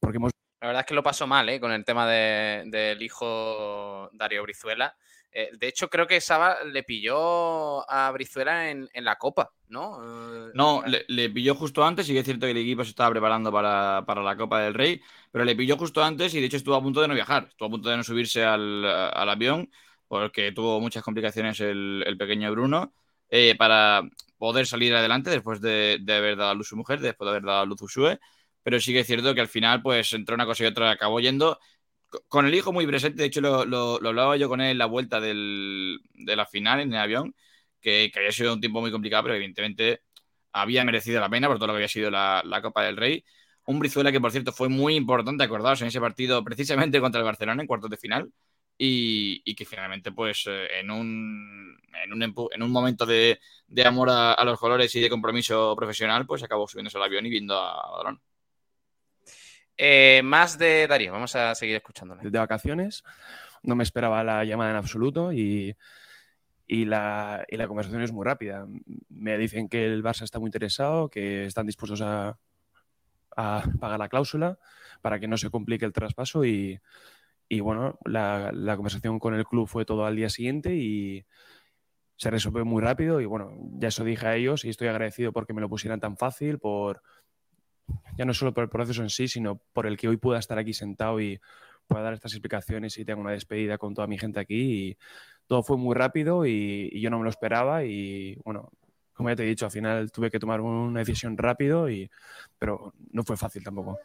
porque 0.00 0.16
hemos 0.18 0.32
La 0.60 0.68
verdad 0.68 0.80
es 0.80 0.86
que 0.86 0.94
lo 0.94 1.02
pasó 1.02 1.26
mal, 1.26 1.48
¿eh? 1.48 1.60
Con 1.60 1.72
el 1.72 1.84
tema 1.84 2.06
de- 2.08 2.64
del 2.66 3.00
hijo 3.02 4.10
Darío 4.12 4.42
Brizuela. 4.42 4.96
Eh, 5.30 5.50
de 5.56 5.68
hecho, 5.68 5.88
creo 5.90 6.06
que 6.06 6.20
Saba 6.20 6.64
le 6.64 6.82
pilló 6.82 7.88
a 7.88 8.10
Brizuela 8.12 8.70
en, 8.70 8.88
en 8.92 9.04
la 9.04 9.16
Copa, 9.16 9.52
¿no? 9.68 10.48
Eh, 10.48 10.50
No, 10.54 10.82
le, 10.86 11.04
le 11.08 11.28
pilló 11.30 11.54
justo 11.54 11.84
antes, 11.84 12.08
y 12.08 12.12
que 12.14 12.20
es 12.20 12.24
cierto 12.24 12.46
que 12.46 12.52
el 12.52 12.56
equipo 12.56 12.82
se 12.82 12.90
estaba 12.90 13.10
preparando 13.10 13.52
para, 13.52 14.04
para 14.06 14.22
la 14.22 14.36
Copa 14.36 14.60
del 14.62 14.74
Rey, 14.74 15.00
pero 15.30 15.44
le 15.44 15.54
pilló 15.54 15.76
justo 15.76 16.02
antes 16.02 16.34
y 16.34 16.40
de 16.40 16.46
hecho 16.46 16.56
estuvo 16.56 16.74
a 16.74 16.82
punto 16.82 17.00
de 17.02 17.08
no 17.08 17.14
viajar, 17.14 17.46
estuvo 17.48 17.68
a 17.68 17.70
punto 17.70 17.90
de 17.90 17.96
no 17.98 18.02
subirse 18.02 18.42
al, 18.44 18.84
al 18.84 19.28
avión 19.28 19.70
porque 20.08 20.52
tuvo 20.52 20.80
muchas 20.80 21.02
complicaciones 21.02 21.60
el, 21.60 22.02
el 22.06 22.16
pequeño 22.18 22.50
Bruno 22.52 22.92
eh, 23.30 23.54
para 23.58 24.02
poder 24.38 24.66
salir 24.66 24.94
adelante 24.94 25.30
después 25.30 25.60
de, 25.60 25.98
de 26.02 26.14
haber 26.14 26.36
dado 26.36 26.50
a 26.50 26.54
luz 26.54 26.68
su 26.68 26.76
mujer, 26.76 27.00
después 27.00 27.26
de 27.26 27.30
haber 27.30 27.44
dado 27.44 27.60
a 27.62 27.66
luz 27.66 27.82
Usue, 27.82 28.18
pero 28.62 28.80
sí 28.80 28.92
que 28.92 29.00
es 29.00 29.06
cierto 29.06 29.34
que 29.34 29.40
al 29.40 29.48
final 29.48 29.82
pues 29.82 30.12
entró 30.12 30.34
una 30.34 30.46
cosa 30.46 30.64
y 30.64 30.66
otra, 30.66 30.90
acabó 30.90 31.20
yendo. 31.20 31.58
Co- 32.08 32.24
con 32.28 32.46
el 32.46 32.54
hijo 32.54 32.72
muy 32.72 32.86
presente, 32.86 33.22
de 33.22 33.26
hecho 33.28 33.40
lo, 33.40 33.64
lo- 33.64 33.98
lo 34.00 34.08
hablaba 34.08 34.36
yo 34.36 34.48
con 34.48 34.60
él 34.60 34.70
en 34.72 34.78
la 34.78 34.86
vuelta 34.86 35.20
del- 35.20 35.98
de 36.14 36.36
la 36.36 36.46
final 36.46 36.80
en 36.80 36.92
el 36.92 36.98
avión, 36.98 37.34
que, 37.80 38.10
que 38.12 38.18
había 38.18 38.32
sido 38.32 38.54
un 38.54 38.60
tiempo 38.60 38.80
muy 38.80 38.90
complicado, 38.90 39.24
pero 39.24 39.34
evidentemente 39.36 40.02
había 40.52 40.84
merecido 40.84 41.20
la 41.20 41.28
pena 41.28 41.48
por 41.48 41.58
todo 41.58 41.68
lo 41.68 41.72
que 41.74 41.76
había 41.78 41.88
sido 41.88 42.10
la, 42.10 42.42
la 42.44 42.62
Copa 42.62 42.82
del 42.84 42.96
Rey. 42.96 43.24
Un 43.66 43.78
Brizuela 43.78 44.10
que, 44.12 44.20
por 44.20 44.32
cierto, 44.32 44.52
fue 44.52 44.68
muy 44.68 44.94
importante, 44.96 45.44
acordaos, 45.44 45.80
en 45.82 45.88
ese 45.88 46.00
partido 46.00 46.42
precisamente 46.44 47.00
contra 47.00 47.20
el 47.20 47.24
Barcelona 47.26 47.62
en 47.62 47.66
cuartos 47.68 47.90
de 47.90 47.96
final 47.98 48.32
y, 48.78 49.42
y 49.44 49.54
que 49.56 49.64
finalmente, 49.64 50.12
pues, 50.12 50.44
eh, 50.46 50.78
en 50.78 50.90
un, 50.92 51.76
en 52.04 52.12
un, 52.12 52.22
en 52.22 52.62
un 52.62 52.70
momento 52.70 53.04
de, 53.04 53.40
de 53.66 53.84
amor 53.84 54.08
a, 54.08 54.34
a 54.34 54.44
los 54.44 54.58
colores 54.58 54.94
y 54.94 55.00
de 55.00 55.10
compromiso 55.10 55.74
profesional, 55.76 56.24
pues 56.24 56.44
acabó 56.44 56.68
subiéndose 56.68 56.96
al 56.96 57.02
avión 57.02 57.26
y 57.26 57.30
viendo 57.30 57.58
a 57.58 57.90
Badalona. 57.90 58.20
Eh, 59.76 60.22
más 60.22 60.58
de 60.58 60.86
Darío, 60.86 61.12
vamos 61.12 61.34
a 61.34 61.54
seguir 61.54 61.76
escuchándole. 61.76 62.28
de 62.30 62.38
vacaciones, 62.38 63.02
no 63.62 63.74
me 63.74 63.82
esperaba 63.82 64.22
la 64.22 64.44
llamada 64.44 64.70
en 64.70 64.76
absoluto 64.76 65.32
y, 65.32 65.76
y, 66.66 66.84
la, 66.84 67.44
y 67.48 67.56
la 67.56 67.66
conversación 67.66 68.02
es 68.02 68.12
muy 68.12 68.24
rápida. 68.24 68.66
Me 69.08 69.36
dicen 69.38 69.68
que 69.68 69.86
el 69.86 70.04
Barça 70.04 70.22
está 70.22 70.38
muy 70.38 70.48
interesado, 70.48 71.08
que 71.08 71.46
están 71.46 71.66
dispuestos 71.66 72.00
a, 72.02 72.38
a 73.36 73.64
pagar 73.80 73.98
la 73.98 74.08
cláusula 74.08 74.58
para 75.00 75.18
que 75.18 75.28
no 75.28 75.36
se 75.36 75.50
complique 75.50 75.84
el 75.84 75.92
traspaso 75.92 76.44
y, 76.44 76.80
y 77.48 77.60
bueno, 77.60 77.98
la, 78.04 78.52
conversación 78.76 79.18
con 79.18 79.34
el 79.34 79.44
club 79.44 79.66
fue 79.66 79.84
todo 79.84 80.04
al 80.04 80.16
día 80.16 80.28
siguiente 80.28 80.74
y 80.76 81.24
se 82.16 82.30
resolvió 82.30 82.64
muy 82.64 82.82
rápido 82.82 83.20
y 83.20 83.26
bueno, 83.26 83.52
ya 83.78 83.88
eso 83.88 84.04
dije 84.04 84.26
a 84.26 84.36
ellos 84.36 84.64
y 84.64 84.70
estoy 84.70 84.88
agradecido 84.88 85.32
porque 85.32 85.52
me 85.52 85.60
lo 85.60 85.68
pusieran 85.68 86.00
tan 86.00 86.16
fácil, 86.16 86.58
por 86.58 87.02
ya 88.18 88.24
no 88.24 88.34
solo 88.34 88.52
por 88.52 88.64
el 88.64 88.70
proceso 88.70 89.02
en 89.02 89.10
sí, 89.10 89.28
sino 89.28 89.60
por 89.72 89.86
el 89.86 89.96
que 89.96 90.08
hoy 90.08 90.16
pueda 90.16 90.38
estar 90.38 90.58
aquí 90.58 90.74
sentado 90.74 91.20
y 91.20 91.40
pueda 91.86 92.02
dar 92.02 92.14
estas 92.14 92.32
explicaciones 92.32 92.98
y 92.98 93.04
tenga 93.04 93.20
una 93.20 93.30
despedida 93.30 93.78
con 93.78 93.94
toda 93.94 94.06
mi 94.06 94.18
gente 94.18 94.40
aquí. 94.40 94.90
Y 94.90 94.98
todo 95.46 95.62
fue 95.62 95.78
muy 95.78 95.94
rápido 95.94 96.44
y, 96.44 96.90
y 96.92 97.00
yo 97.00 97.08
no 97.08 97.18
me 97.18 97.24
lo 97.24 97.30
esperaba 97.30 97.84
y 97.84 98.36
bueno, 98.44 98.70
como 99.18 99.30
ya 99.30 99.36
te 99.36 99.42
he 99.42 99.46
dicho, 99.46 99.64
al 99.64 99.72
final 99.72 100.12
tuve 100.12 100.30
que 100.30 100.38
tomar 100.38 100.60
una 100.60 101.00
decisión 101.00 101.36
rápido, 101.36 101.90
y, 101.90 102.08
pero 102.56 102.94
no 103.10 103.24
fue 103.24 103.36
fácil 103.36 103.64
tampoco. 103.64 103.98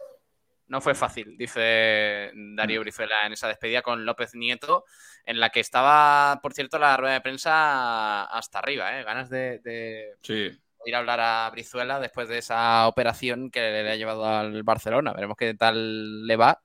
No 0.67 0.81
fue 0.81 0.95
fácil, 0.95 1.37
dice 1.37 2.31
Darío 2.33 2.81
Brizuela 2.81 3.25
en 3.25 3.33
esa 3.33 3.47
despedida 3.47 3.81
con 3.81 4.05
López 4.05 4.33
Nieto, 4.33 4.85
en 5.25 5.39
la 5.39 5.49
que 5.49 5.59
estaba, 5.59 6.39
por 6.41 6.53
cierto, 6.53 6.79
la 6.79 6.95
rueda 6.97 7.13
de 7.13 7.21
prensa 7.21 8.23
hasta 8.23 8.59
arriba, 8.59 8.97
¿eh? 8.99 9.03
Ganas 9.03 9.29
de, 9.29 9.59
de 9.59 10.15
Sí. 10.21 10.49
ir 10.85 10.95
a 10.95 10.99
hablar 10.99 11.19
a 11.19 11.49
Brizuela 11.51 11.99
después 11.99 12.27
de 12.29 12.37
esa 12.39 12.87
operación 12.87 13.51
que 13.51 13.59
le 13.59 13.91
ha 13.91 13.95
llevado 13.95 14.25
al 14.25 14.63
Barcelona. 14.63 15.13
Veremos 15.13 15.37
qué 15.37 15.53
tal 15.53 16.25
le 16.25 16.35
va. 16.37 16.61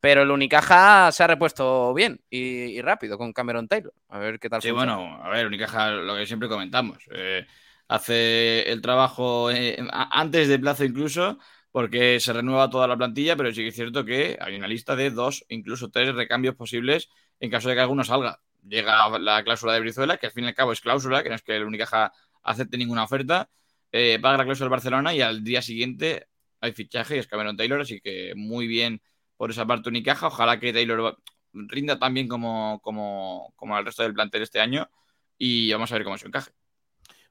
Pero 0.00 0.20
el 0.22 0.30
Unicaja 0.30 1.10
se 1.12 1.22
ha 1.24 1.26
repuesto 1.26 1.94
bien 1.94 2.20
y, 2.28 2.38
y 2.76 2.82
rápido 2.82 3.16
con 3.16 3.32
Cameron 3.32 3.66
Taylor. 3.68 3.94
A 4.10 4.18
ver 4.18 4.38
qué 4.38 4.50
tal 4.50 4.60
Sí, 4.60 4.68
funciona. 4.68 4.96
bueno, 4.96 5.24
a 5.24 5.30
ver, 5.30 5.46
Unicaja, 5.46 5.90
lo 5.92 6.14
que 6.14 6.26
siempre 6.26 6.46
comentamos, 6.48 6.98
eh, 7.10 7.46
hace 7.88 8.70
el 8.70 8.82
trabajo 8.82 9.50
eh, 9.50 9.78
antes 9.90 10.48
de 10.48 10.58
plazo 10.58 10.84
incluso, 10.84 11.38
porque 11.74 12.20
se 12.20 12.32
renueva 12.32 12.70
toda 12.70 12.86
la 12.86 12.96
plantilla, 12.96 13.34
pero 13.34 13.50
sí 13.50 13.62
que 13.62 13.68
es 13.70 13.74
cierto 13.74 14.04
que 14.04 14.38
hay 14.40 14.54
una 14.54 14.68
lista 14.68 14.94
de 14.94 15.10
dos, 15.10 15.44
incluso 15.48 15.90
tres 15.90 16.14
recambios 16.14 16.54
posibles 16.54 17.08
en 17.40 17.50
caso 17.50 17.68
de 17.68 17.74
que 17.74 17.80
alguno 17.80 18.04
salga. 18.04 18.38
Llega 18.62 19.18
la 19.18 19.42
cláusula 19.42 19.72
de 19.72 19.80
Brizuela, 19.80 20.16
que 20.16 20.26
al 20.26 20.32
fin 20.32 20.44
y 20.44 20.46
al 20.46 20.54
cabo 20.54 20.70
es 20.70 20.80
cláusula, 20.80 21.24
que 21.24 21.30
no 21.30 21.34
es 21.34 21.42
que 21.42 21.56
el 21.56 21.64
Unicaja 21.64 22.12
acepte 22.44 22.78
ninguna 22.78 23.02
oferta, 23.02 23.50
eh, 23.90 24.20
paga 24.22 24.36
la 24.36 24.44
cláusula 24.44 24.66
del 24.66 24.70
Barcelona 24.70 25.14
y 25.14 25.20
al 25.20 25.42
día 25.42 25.62
siguiente 25.62 26.28
hay 26.60 26.72
fichaje 26.74 27.16
y 27.16 27.18
es 27.18 27.26
Cameron 27.26 27.56
Taylor, 27.56 27.80
así 27.80 28.00
que 28.00 28.34
muy 28.36 28.68
bien 28.68 29.02
por 29.36 29.50
esa 29.50 29.66
parte 29.66 29.88
Unicaja. 29.88 30.28
Ojalá 30.28 30.60
que 30.60 30.72
Taylor 30.72 31.18
rinda 31.54 31.98
tan 31.98 32.14
bien 32.14 32.28
como, 32.28 32.80
como, 32.84 33.52
como 33.56 33.76
el 33.76 33.84
resto 33.84 34.04
del 34.04 34.14
plantel 34.14 34.42
este 34.42 34.60
año 34.60 34.88
y 35.36 35.72
vamos 35.72 35.90
a 35.90 35.96
ver 35.96 36.04
cómo 36.04 36.18
se 36.18 36.28
encaje. 36.28 36.52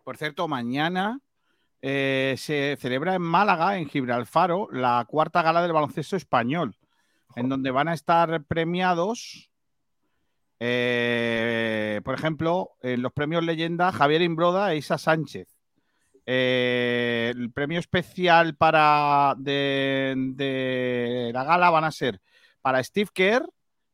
Por 0.04 0.18
cierto, 0.18 0.50
mañana 0.50 1.22
eh, 1.86 2.36
se 2.38 2.78
celebra 2.80 3.14
en 3.14 3.22
Málaga, 3.22 3.78
en 3.78 3.90
Gibralfaro, 3.90 4.70
la 4.72 5.04
cuarta 5.06 5.42
gala 5.42 5.62
del 5.62 5.74
baloncesto 5.74 6.16
español, 6.16 6.78
en 7.36 7.50
donde 7.50 7.72
van 7.72 7.90
a 7.90 7.94
estar 7.94 8.42
premiados, 8.46 9.50
eh, 10.62 12.00
por 12.06 12.16
ejemplo, 12.16 12.72
en 12.82 13.02
los 13.02 13.12
premios 13.12 13.44
leyenda 13.44 13.92
Javier 13.92 14.22
Imbroda 14.22 14.72
e 14.72 14.78
Isa 14.78 14.98
Sánchez. 14.98 15.50
Eh, 16.26 17.34
el 17.36 17.52
premio 17.52 17.82
especial 17.82 18.56
para 18.56 19.36
de, 19.38 20.14
de 20.36 21.32
la 21.34 21.44
gala 21.44 21.70
van 21.70 21.84
a 21.84 21.92
ser 21.92 22.22
para 22.62 22.82
Steve 22.82 23.10
Kerr 23.14 23.46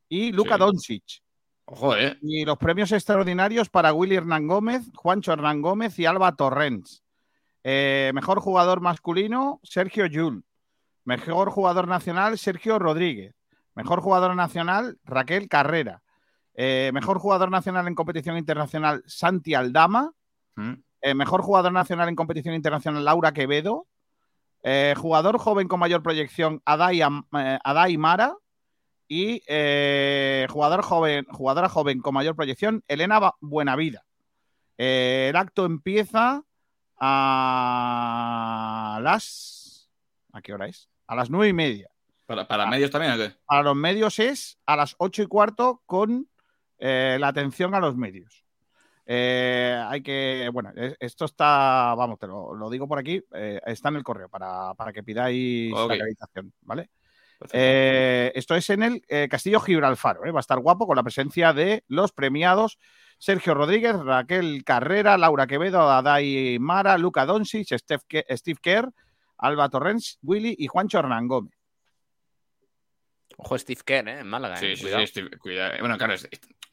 y 0.07 0.31
Luka 0.31 0.57
Sí. 0.57 0.59
Doncic. 0.59 1.23
Ojo, 1.65 1.97
¿eh? 1.97 2.19
Y 2.21 2.45
los 2.45 2.59
premios 2.59 2.91
extraordinarios 2.91 3.67
para 3.69 3.93
Willy 3.93 4.15
Hernán 4.15 4.45
Gómez, 4.45 4.83
Juancho 4.93 5.33
Hernán 5.33 5.63
Gómez 5.63 5.97
y 5.97 6.05
Alba 6.05 6.35
Torrens. 6.35 7.03
Eh, 7.63 8.11
mejor 8.13 8.39
jugador 8.39 8.81
masculino, 8.81 9.59
Sergio 9.63 10.05
Yul. 10.05 10.43
Mejor 11.03 11.49
jugador 11.49 11.87
nacional, 11.87 12.37
Sergio 12.37 12.79
Rodríguez. 12.79 13.35
Mejor 13.75 14.01
jugador 14.01 14.35
nacional, 14.35 14.97
Raquel 15.03 15.47
Carrera. 15.47 16.01
Eh, 16.55 16.91
mejor 16.93 17.19
jugador 17.19 17.51
nacional 17.51 17.87
en 17.87 17.95
competición 17.95 18.37
internacional, 18.37 19.03
Santi 19.07 19.53
Aldama. 19.53 20.11
Mm. 20.55 20.73
Eh, 21.01 21.13
mejor 21.13 21.41
jugador 21.41 21.71
nacional 21.71 22.09
en 22.09 22.15
competición 22.15 22.55
internacional, 22.55 23.03
Laura 23.03 23.31
Quevedo. 23.33 23.87
Jugador 24.97 25.37
joven 25.37 25.69
con 25.69 25.79
mayor 25.79 26.03
proyección, 26.03 26.61
Adai, 26.65 27.01
Adai 27.01 27.97
Mara. 27.97 28.35
Y 29.07 29.41
jugador 30.49 30.81
joven, 30.83 31.25
jugadora 31.31 31.69
joven 31.69 32.01
con 32.01 32.13
mayor 32.13 32.35
proyección, 32.35 32.83
Elena 32.87 33.33
Buenavida. 33.39 34.03
El 34.77 35.35
acto 35.37 35.65
empieza 35.65 36.43
a 36.99 38.99
las. 39.01 39.89
¿A 40.33 40.41
qué 40.41 40.53
hora 40.53 40.67
es? 40.67 40.89
A 41.07 41.15
las 41.15 41.29
nueve 41.29 41.47
y 41.49 41.53
media. 41.53 41.89
¿Para, 42.25 42.47
para 42.47 42.67
medios 42.67 42.91
también 42.91 43.13
o 43.13 43.17
qué? 43.17 43.33
Para 43.45 43.63
los 43.63 43.75
medios 43.75 44.19
es 44.19 44.59
a 44.65 44.75
las 44.75 44.95
ocho 44.99 45.23
y 45.23 45.27
cuarto 45.27 45.81
con 45.85 46.29
eh, 46.77 47.17
la 47.19 47.29
atención 47.29 47.73
a 47.73 47.79
los 47.79 47.95
medios. 47.95 48.45
Eh, 49.07 49.81
hay 49.87 50.03
que, 50.03 50.49
bueno, 50.53 50.71
es- 50.75 50.95
esto 50.99 51.25
está, 51.25 51.95
vamos, 51.97 52.19
te 52.19 52.27
lo, 52.27 52.53
lo 52.53 52.69
digo 52.69 52.87
por 52.87 52.99
aquí, 52.99 53.23
eh, 53.33 53.59
está 53.65 53.89
en 53.89 53.95
el 53.95 54.03
correo 54.03 54.29
para, 54.29 54.75
para 54.75 54.93
que 54.93 55.01
pidáis 55.01 55.73
la 55.87 55.95
acreditación, 55.95 56.53
¿vale? 56.61 56.91
Eh, 57.53 58.31
esto 58.35 58.55
es 58.55 58.69
en 58.69 58.83
el 58.83 59.03
eh, 59.07 59.27
Castillo 59.29 59.59
Gibralfaro, 59.61 60.25
¿eh? 60.25 60.31
va 60.31 60.39
a 60.39 60.41
estar 60.41 60.59
guapo 60.59 60.85
con 60.85 60.95
la 60.97 61.03
presencia 61.03 61.53
de 61.53 61.83
los 61.87 62.11
premiados 62.11 62.77
Sergio 63.17 63.53
Rodríguez, 63.53 63.95
Raquel 63.97 64.63
Carrera, 64.65 65.17
Laura 65.17 65.47
Quevedo, 65.47 65.89
Adai 65.89 66.57
Mara, 66.59 66.97
Luca 66.97 67.25
Doncic, 67.25 67.77
Steph 67.77 68.03
Ke- 68.07 68.25
Steve 68.37 68.59
Kerr, 68.61 68.89
Alba 69.37 69.69
Torrens, 69.69 70.19
Willy 70.21 70.55
y 70.57 70.67
Juancho 70.67 70.99
Hernán 70.99 71.27
Gómez. 71.27 71.53
Ojo, 73.37 73.57
Steve 73.57 73.81
Kerr, 73.85 74.07
¿eh? 74.09 74.19
En 74.19 74.27
Málaga. 74.27 74.57
Sí, 74.57 74.67
eh, 74.67 74.75
sí, 74.75 74.83
cuidado. 74.83 75.01
sí, 75.01 75.07
Steve- 75.07 75.37
cuidado. 75.37 75.73
Bueno, 75.79 75.97
claro, 75.97 76.15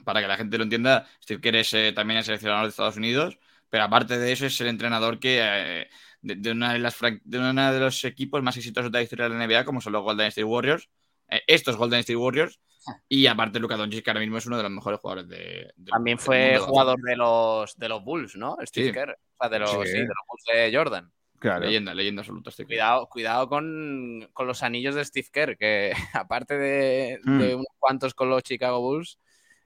para 0.04 0.20
que 0.20 0.26
la 0.28 0.36
gente 0.36 0.58
lo 0.58 0.64
entienda, 0.64 1.06
Steve 1.22 1.40
Kerr 1.40 1.56
es 1.56 1.74
eh, 1.74 1.92
también 1.92 2.18
el 2.18 2.24
seleccionador 2.24 2.64
de 2.64 2.70
Estados 2.70 2.96
Unidos, 2.96 3.38
pero 3.70 3.84
aparte 3.84 4.18
de 4.18 4.32
eso 4.32 4.46
es 4.46 4.60
el 4.60 4.68
entrenador 4.68 5.18
que 5.20 5.38
eh, 5.42 5.88
de, 6.26 6.34
de 6.36 6.50
una 6.52 6.72
de 6.72 6.78
las 6.80 6.98
de 7.00 7.38
uno 7.38 7.72
de 7.72 7.80
los 7.80 8.04
equipos 8.04 8.42
más 8.42 8.56
exitosos 8.56 8.90
de 8.90 8.98
la 8.98 9.02
historia 9.02 9.28
de 9.28 9.34
la 9.36 9.44
NBA, 9.46 9.64
como 9.64 9.80
son 9.80 9.92
los 9.92 10.02
Golden 10.02 10.26
State 10.26 10.44
Warriors, 10.44 10.88
eh, 11.28 11.42
estos 11.46 11.76
Golden 11.76 12.00
State 12.00 12.16
Warriors, 12.16 12.60
y 13.08 13.26
aparte 13.26 13.58
Luka 13.60 13.76
Doncic, 13.76 14.04
que 14.04 14.10
ahora 14.10 14.20
mismo 14.20 14.38
es 14.38 14.46
uno 14.46 14.56
de 14.56 14.62
los 14.62 14.72
mejores 14.72 15.00
jugadores 15.00 15.28
de, 15.28 15.72
También 15.90 16.18
fue 16.18 16.58
jugador 16.58 17.00
de 17.00 17.16
los, 17.16 17.76
de 17.76 17.88
los 17.88 18.02
Bulls, 18.04 18.36
¿no? 18.36 18.56
Steve 18.64 18.88
Sí. 18.88 18.92
Kerr. 18.92 19.10
O 19.10 19.36
sea, 19.44 19.48
de 19.50 19.58
los, 19.58 19.70
Sí. 19.70 19.78
sí, 19.86 19.92
de 19.92 20.04
los 20.04 20.16
Bulls 20.28 20.44
de 20.70 20.76
Jordan. 20.76 21.12
Claro. 21.38 21.66
Leyenda, 21.66 21.92
leyenda 21.94 22.20
absoluta. 22.22 22.50
Steve 22.50 22.66
Kerr. 22.68 22.76
Cuidado, 22.76 23.06
cuidado 23.08 23.48
con, 23.48 24.28
con 24.32 24.46
los 24.46 24.62
anillos 24.62 24.94
de 24.94 25.04
Steve 25.04 25.28
Kerr, 25.32 25.56
que 25.58 25.92
aparte 26.14 26.56
de, 26.56 27.20
Mm. 27.24 27.38
de 27.38 27.54
unos 27.54 27.66
cuantos 27.78 28.14
con 28.14 28.30
los 28.30 28.42
Chicago 28.42 28.80
Bulls, 28.80 29.18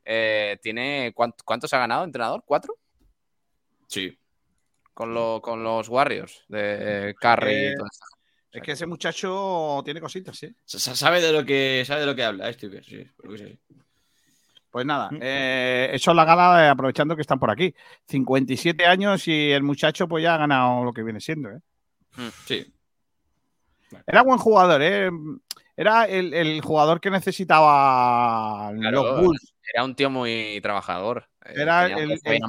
eh, 0.05 0.59
tiene 0.62 1.12
¿cuánt- 1.15 1.43
¿cuántos 1.45 1.73
ha 1.74 1.78
ganado, 1.78 2.05
entrenador? 2.05 2.43
¿Cuatro? 2.47 2.74
Sí. 3.87 4.16
Con, 4.95 5.15
lo- 5.15 5.41
con 5.41 5.62
los 5.65 5.89
Warriors 5.89 6.45
de 6.49 7.15
Curry 7.21 7.53
Eh, 7.55 7.71
y 7.73 7.77
toda 7.77 7.89
esta 7.91 8.05
gente. 8.07 8.21
Es 8.53 8.62
que 8.62 8.73
ese 8.73 8.87
muchacho 8.87 9.81
tiene 9.85 10.01
cositas, 10.01 10.43
¿eh? 10.43 10.55
Sa- 10.65 10.95
Sabe 10.97 11.21
de 11.21 11.33
lo 11.33 11.45
que, 11.45 11.85
sabe 11.87 12.01
de 12.01 12.07
lo 12.07 12.17
que 12.17 12.25
habla, 12.25 12.49
eh, 12.51 12.53
Steve 12.55 12.83
sí. 12.83 13.07
sí. 13.37 13.59
Pues 14.71 14.85
nada, 14.87 15.09
Mm. 15.11 15.19
eh, 15.23 15.91
eso 15.93 16.11
es 16.11 16.17
la 16.17 16.25
gala, 16.25 16.65
eh, 16.65 16.69
aprovechando 16.69 17.15
que 17.17 17.23
están 17.23 17.39
por 17.39 17.51
aquí. 17.51 17.75
57 18.07 18.87
años 18.87 19.27
y 19.29 19.51
el 19.53 19.62
muchacho 19.62 20.07
pues 20.09 20.23
ya 20.23 20.35
ha 20.35 20.39
ganado 20.39 20.85
lo 20.85 20.93
que 20.93 21.03
viene 21.03 21.21
siendo, 21.21 21.51
¿eh? 21.51 21.61
Sí. 22.47 22.73
Era 24.07 24.23
buen 24.23 24.39
jugador, 24.39 24.83
¿eh? 24.83 25.11
Era 25.77 26.05
el, 26.05 26.35
el 26.35 26.61
jugador 26.61 27.01
que 27.01 27.11
necesitaba 27.11 28.71
Claro, 28.79 29.03
los 29.03 29.25
Bulls. 29.25 29.55
Era 29.73 29.85
un 29.85 29.95
tío 29.95 30.11
muy 30.11 30.61
trabajador. 30.62 31.29
eh, 31.45 31.53
Era 31.57 31.87
el, 31.87 31.93
el- 32.12 32.21
el 32.25 32.41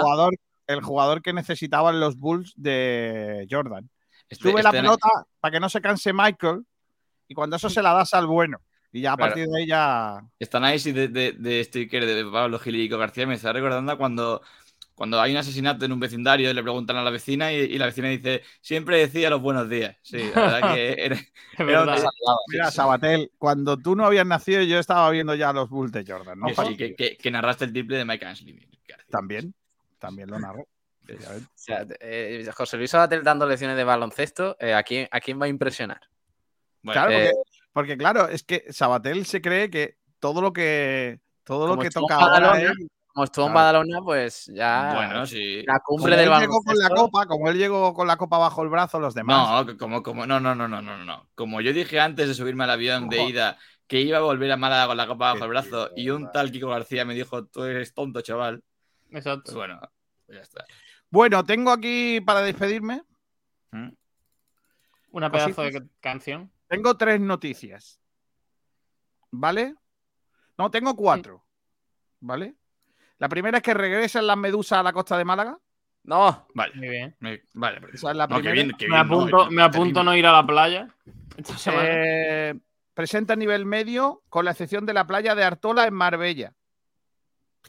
jugador, 0.00 0.34
el 0.72 0.82
jugador 0.82 1.22
que 1.22 1.32
necesitaban 1.32 2.00
los 2.00 2.16
Bulls 2.16 2.52
de 2.56 3.46
Jordan. 3.50 3.88
Este- 4.28 4.50
Sube 4.50 4.62
la 4.62 4.70
este- 4.70 4.80
pelota 4.80 5.08
para 5.40 5.52
que 5.52 5.60
no 5.60 5.68
se 5.68 5.80
canse 5.80 6.12
Michael 6.12 6.62
y 7.28 7.34
cuando 7.34 7.56
eso 7.56 7.68
se 7.70 7.82
la 7.82 7.92
das 7.92 8.14
al 8.14 8.26
bueno. 8.26 8.58
Y 8.92 9.02
ya 9.02 9.12
a 9.12 9.16
Claro. 9.16 9.30
partir 9.34 9.48
de 9.48 9.60
ahí 9.60 9.66
ya... 9.68 10.20
Esta 10.38 10.58
análisis 10.58 10.92
de, 10.92 11.06
de, 11.08 11.32
de 11.32 11.62
Steve 11.64 11.86
Kerr, 11.88 12.04
de 12.06 12.24
Pablo 12.24 12.58
Gil 12.58 12.74
y 12.76 12.78
Kiko 12.88 12.98
García 12.98 13.24
me 13.26 13.34
está 13.34 13.52
recordando 13.52 13.96
cuando, 13.96 14.42
cuando 14.96 15.20
hay 15.20 15.30
un 15.30 15.36
asesinato 15.38 15.84
en 15.84 15.92
un 15.92 16.00
vecindario 16.00 16.50
y 16.50 16.54
le 16.54 16.62
preguntan 16.62 16.96
a 16.96 17.04
la 17.04 17.10
vecina 17.10 17.52
y, 17.52 17.56
y 17.58 17.78
la 17.78 17.86
vecina 17.86 18.08
dice, 18.08 18.42
siempre 18.60 18.98
decía 18.98 19.30
los 19.30 19.40
buenos 19.40 19.68
días. 19.68 19.96
Sí, 20.02 20.18
la 20.34 20.40
verdad 20.40 20.74
que 20.74 20.92
era, 20.98 21.16
verdad. 21.58 22.04
Mira, 22.48 22.70
Sabatel, 22.72 23.30
cuando 23.38 23.76
tú 23.76 23.94
no 23.94 24.04
habías 24.06 24.26
nacido 24.26 24.62
yo 24.62 24.80
estaba 24.80 25.08
viendo 25.10 25.36
ya 25.36 25.52
los 25.52 25.68
Bulls 25.70 25.92
de 25.92 26.04
Jordan, 26.04 26.40
¿no? 26.40 26.46
Que 26.48 26.54
sí, 26.56 26.76
que, 26.76 26.96
que- 26.96 27.16
que 27.16 27.30
narraste 27.30 27.66
el 27.66 27.72
triple 27.72 27.96
de 27.96 28.04
Mike 28.04 28.24
Ansley. 28.26 28.68
También, 29.08 29.54
también 30.00 30.28
lo 30.28 30.40
narró. 30.40 30.66
efectivamente. 31.04 31.46
O 31.46 31.52
sea, 31.54 31.86
eh, 32.00 32.50
José 32.52 32.76
Luis 32.76 32.92
Abatel 32.94 33.22
dando 33.22 33.46
lecciones 33.46 33.76
de 33.76 33.84
baloncesto, 33.84 34.56
eh, 34.58 34.74
¿a, 34.74 34.82
quién, 34.82 35.08
¿a 35.12 35.20
quién 35.20 35.40
va 35.40 35.44
a 35.44 35.48
impresionar? 35.48 36.00
Bueno, 36.82 37.00
Claro, 37.00 37.12
eh, 37.12 37.30
porque, 37.32 37.60
porque, 37.72 37.96
claro, 37.96 38.28
es 38.28 38.42
que 38.42 38.72
Sabatel 38.72 39.26
se 39.26 39.40
cree 39.40 39.70
que 39.70 39.98
todo 40.18 40.40
lo 40.40 40.52
que 40.52 41.20
todo 41.44 41.66
lo 41.66 41.72
Como 41.72 41.82
que 41.82 41.88
estuvo 41.88 42.06
toca 42.06 42.36
en 42.38 42.44
ahora 42.44 42.72
Como 43.08 43.24
estuvo 43.24 43.46
en 43.46 43.52
Claro. 43.52 43.66
Badalona, 43.66 44.02
pues 44.02 44.46
ya. 44.54 44.92
Bueno, 44.94 45.26
sí. 45.26 45.62
La 45.66 45.80
como 45.80 45.98
cumbre 45.98 46.16
del 46.16 46.28
él 46.28 46.38
llegó 46.40 46.62
con 46.62 46.78
la 46.78 46.88
copa, 46.88 47.26
como 47.26 47.48
él 47.48 47.58
llegó 47.58 47.92
con 47.92 48.06
la 48.06 48.16
copa 48.16 48.38
bajo 48.38 48.62
el 48.62 48.68
brazo, 48.68 49.00
los 49.00 49.14
demás. 49.14 49.66
No, 49.66 49.76
como, 49.76 50.02
como, 50.02 50.26
no, 50.26 50.38
no, 50.38 50.54
no, 50.54 50.68
no, 50.68 50.80
no, 50.80 51.04
no. 51.04 51.28
Como 51.34 51.60
yo 51.60 51.72
dije 51.72 51.98
antes 51.98 52.28
de 52.28 52.34
subirme 52.34 52.64
al 52.64 52.70
avión 52.70 53.08
de 53.08 53.22
ida 53.24 53.58
que 53.88 54.00
iba 54.00 54.18
a 54.18 54.20
volver 54.20 54.52
a 54.52 54.56
Málaga 54.56 54.86
con 54.86 54.96
la 54.96 55.08
copa 55.08 55.32
bajo 55.32 55.44
el 55.44 55.50
brazo 55.50 55.90
tío, 55.90 56.04
y 56.04 56.10
un 56.10 56.30
tal 56.30 56.52
Kiko 56.52 56.68
García 56.68 57.04
me 57.04 57.14
dijo, 57.14 57.46
tú 57.46 57.64
eres 57.64 57.92
tonto, 57.92 58.20
chaval. 58.20 58.62
Pues 59.10 59.26
Exacto. 59.26 59.54
bueno, 59.54 59.80
pues 60.26 60.36
ya 60.38 60.42
está. 60.42 60.64
Bueno, 61.10 61.44
tengo 61.44 61.70
aquí 61.72 62.20
para 62.20 62.40
despedirme, 62.42 63.02
¿Mm? 63.72 63.88
Una 65.12 65.30
pedazo 65.30 65.56
Cositas. 65.56 65.82
de 65.82 65.88
canción. 66.00 66.50
tengo 66.68 66.96
tres 66.96 67.20
noticias. 67.20 68.00
¿Vale? 69.32 69.74
No, 70.58 70.70
tengo 70.70 70.94
cuatro. 70.94 71.44
¿Vale? 72.20 72.54
La 73.18 73.28
primera 73.28 73.58
es 73.58 73.62
que 73.62 73.74
regresan 73.74 74.26
las 74.26 74.36
medusas 74.36 74.78
a 74.78 74.82
la 74.82 74.92
costa 74.92 75.16
de 75.18 75.24
Málaga. 75.24 75.58
No, 76.04 76.46
Vale, 76.54 76.74
Muy 76.76 76.88
bien. 76.88 77.16
me- 77.20 77.42
vale. 77.52 77.80
pero- 77.80 77.92
Esa 77.92 78.10
es 78.10 78.16
la 78.16 78.26
no, 78.26 78.36
que 78.36 78.42
primera. 78.42 78.54
bien, 78.54 78.76
que 78.76 78.88
Me 78.88 78.96
bien, 78.96 79.08
no, 79.08 79.14
apunto, 79.14 79.48
que- 79.48 79.54
me 79.54 79.62
apunto 79.62 80.02
no 80.04 80.16
ir 80.16 80.26
a 80.26 80.32
la 80.32 80.46
playa. 80.46 80.88
Eh, 81.66 82.54
presenta 82.94 83.36
nivel 83.36 83.66
medio, 83.66 84.22
con 84.28 84.44
la 84.44 84.52
excepción 84.52 84.86
de 84.86 84.94
la 84.94 85.06
playa 85.06 85.34
de 85.34 85.44
Artola 85.44 85.86
en 85.86 85.94
Marbella. 85.94 86.54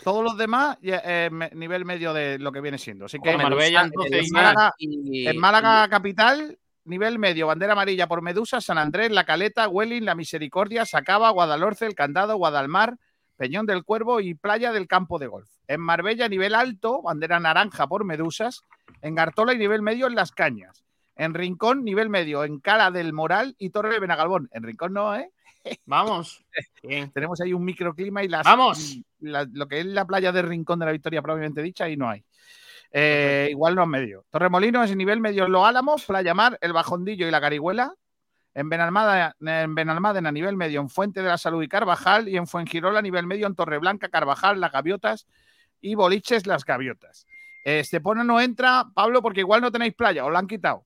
Todos 0.03 0.23
los 0.23 0.37
demás, 0.37 0.77
eh, 0.81 1.29
nivel 1.53 1.85
medio 1.85 2.13
de 2.13 2.39
lo 2.39 2.51
que 2.51 2.61
viene 2.61 2.77
siendo. 2.77 3.05
Así 3.05 3.19
que 3.19 3.29
Marbella, 3.43 3.81
entonces, 3.81 4.11
Medusa 4.11 4.33
Málaga- 4.33 4.73
y- 4.77 5.27
en 5.27 5.37
Málaga 5.37 5.87
capital, 5.89 6.57
nivel 6.85 7.19
medio, 7.19 7.47
bandera 7.47 7.73
amarilla 7.73 8.07
por 8.07 8.21
Medusa, 8.21 8.61
San 8.61 8.77
Andrés, 8.77 9.11
La 9.11 9.25
Caleta, 9.25 9.67
Huelin, 9.67 10.05
La 10.05 10.15
Misericordia, 10.15 10.85
Sacaba, 10.85 11.29
Guadalhorce, 11.29 11.85
El 11.85 11.93
Candado, 11.95 12.35
Guadalmar, 12.37 12.97
Peñón 13.37 13.65
del 13.65 13.83
Cuervo 13.83 14.19
y 14.21 14.33
Playa 14.33 14.71
del 14.71 14.87
Campo 14.87 15.19
de 15.19 15.27
Golf. 15.27 15.49
En 15.67 15.81
Marbella, 15.81 16.27
nivel 16.27 16.55
alto, 16.55 17.01
bandera 17.01 17.39
naranja 17.39 17.87
por 17.87 18.03
Medusas. 18.05 18.61
En 19.01 19.13
Gartola 19.15 19.53
y 19.53 19.57
nivel 19.57 19.81
medio 19.81 20.07
en 20.07 20.15
Las 20.15 20.31
Cañas. 20.31 20.83
En 21.15 21.33
Rincón, 21.33 21.83
nivel 21.83 22.09
medio 22.09 22.43
en 22.43 22.59
Cala 22.59 22.89
del 22.91 23.13
Moral 23.13 23.55
y 23.59 23.69
Torre 23.69 23.93
de 23.93 23.99
Benagalbón. 23.99 24.49
En 24.53 24.63
Rincón 24.63 24.93
no, 24.93 25.15
¿eh? 25.15 25.31
Vamos. 25.85 26.43
Bien. 26.83 27.11
Tenemos 27.11 27.39
ahí 27.41 27.53
un 27.53 27.63
microclima 27.63 28.23
y 28.23 28.27
las, 28.27 28.45
¡Vamos! 28.45 28.93
y 28.93 29.05
la- 29.19 29.47
lo 29.51 29.67
que 29.67 29.79
es 29.79 29.85
la 29.85 30.05
playa 30.05 30.31
de 30.31 30.41
Rincón 30.41 30.79
de 30.79 30.85
la 30.85 30.91
Victoria 30.91 31.21
propiamente 31.21 31.61
dicha, 31.61 31.85
ahí 31.85 31.97
no 31.97 32.09
hay. 32.09 32.23
Eh, 32.91 33.47
igual 33.51 33.75
no 33.75 33.83
es 33.83 33.87
medio. 33.87 34.25
Torremolinos 34.29 34.89
en 34.91 34.97
nivel 34.97 35.21
medio 35.21 35.45
en 35.45 35.51
Los 35.51 35.65
Álamos, 35.65 36.05
Playa 36.05 36.33
Mar, 36.33 36.57
El 36.61 36.73
Bajondillo 36.73 37.27
y 37.27 37.31
La 37.31 37.39
Carihuela. 37.41 37.93
En 38.53 38.67
Benalmádena, 38.67 39.33
en 39.39 39.75
Benalmádena 39.75 40.27
a 40.27 40.31
nivel 40.33 40.57
medio 40.57 40.81
en 40.81 40.89
Fuente 40.89 41.21
de 41.21 41.29
la 41.29 41.37
Salud 41.37 41.63
y 41.63 41.69
Carvajal. 41.69 42.27
Y 42.27 42.35
en 42.35 42.47
Fuengirola 42.47 42.99
a 42.99 43.01
nivel 43.01 43.25
medio 43.25 43.47
en 43.47 43.55
Torreblanca, 43.55 44.09
Carvajal, 44.09 44.59
Las 44.59 44.73
Gaviotas 44.73 45.25
y 45.79 45.95
Boliches, 45.95 46.45
Las 46.47 46.65
Gaviotas. 46.65 47.25
Estepona 47.63 48.25
no 48.25 48.41
entra, 48.41 48.85
Pablo, 48.93 49.21
porque 49.21 49.39
igual 49.39 49.61
no 49.61 49.71
tenéis 49.71 49.93
playa, 49.93 50.25
os 50.25 50.33
la 50.33 50.39
han 50.39 50.47
quitado. 50.47 50.83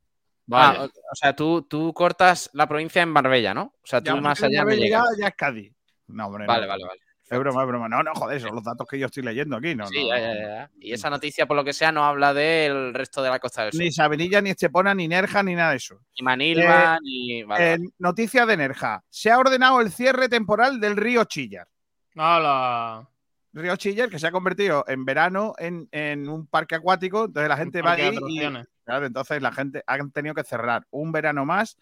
Ah, 0.52 0.88
o, 0.88 1.16
sea, 1.16 1.36
tú, 1.36 1.64
tú 1.64 1.94
cortas 1.94 2.50
la 2.54 2.68
provincia 2.68 3.02
en 3.02 3.10
Marbella, 3.10 3.54
¿no? 3.54 3.64
O 3.64 3.86
sea, 3.86 4.02
tú 4.02 4.14
Ya, 4.14 4.22
más 4.22 4.42
allá 4.44 4.64
una 4.64 4.76
no 4.76 5.04
ya 5.20 5.28
es 5.28 5.36
Cádiz. 5.36 5.74
No, 6.08 6.28
hombre. 6.28 6.46
Vale, 6.46 6.64
no. 6.64 6.68
vale, 6.68 6.84
vale. 6.86 7.00
Es 7.28 7.40
broma, 7.40 7.64
es 7.64 7.68
broma. 7.68 7.90
No, 7.90 8.04
no, 8.04 8.14
joder, 8.14 8.40
son 8.40 8.54
los 8.54 8.64
datos 8.64 8.88
que 8.88 9.00
yo 9.00 9.08
estoy 9.08 9.24
leyendo 9.24 9.58
aquí. 9.58 9.74
No, 9.74 9.88
Sí, 9.88 10.08
no, 10.08 10.16
ya, 10.16 10.34
ya. 10.36 10.72
Y 10.80 10.94
esa 10.94 11.10
noticia, 11.10 11.48
por 11.48 11.58
lo 11.58 11.64
que 11.64 11.74
sea, 11.74 11.92
no 11.92 12.06
habla 12.06 12.36
del 12.36 12.94
resto 12.94 13.24
de 13.24 13.32
la 13.32 13.40
Costa 13.40 13.64
del 13.64 13.72
Sol. 13.72 13.82
Ni 13.82 13.92
Sabinilla, 13.92 14.42
ni 14.42 14.52
Estepona, 14.52 14.94
ni 14.94 15.08
Nerja, 15.08 15.42
ni 15.42 15.56
nada 15.56 15.72
de 15.72 15.78
eso. 15.78 16.00
Ni 16.20 16.24
Manilva, 16.24 16.96
Eh, 16.96 17.00
ni. 17.02 17.44
Vale, 17.44 17.74
Eh, 17.74 17.78
noticia 17.98 18.46
de 18.46 18.58
Nerja. 18.58 19.04
Se 19.10 19.32
ha 19.32 19.40
ordenado 19.40 19.82
el 19.82 19.92
cierre 19.92 20.30
temporal 20.30 20.80
del 20.80 20.96
río 20.96 21.24
Chillar. 21.24 21.68
¡Hala! 22.16 23.10
Río 23.54 23.76
Chillar, 23.76 24.10
que 24.10 24.20
se 24.20 24.28
ha 24.28 24.32
convertido 24.32 24.86
en 24.88 25.04
verano 25.04 25.56
en, 25.58 25.88
en 25.92 26.30
un 26.30 26.46
parque 26.46 26.76
acuático. 26.76 27.26
Entonces 27.26 27.50
la 27.50 27.58
gente 27.58 27.82
va 27.82 27.94
allí 27.94 28.20
y. 28.30 28.42
claro, 28.86 29.06
entonces 29.06 29.42
la 29.42 29.52
gente 29.52 29.84
han 29.88 30.12
tenido 30.12 30.36
que 30.36 30.44
cerrar 30.44 30.88
un 30.92 31.12
verano 31.12 31.46
más 31.46 31.78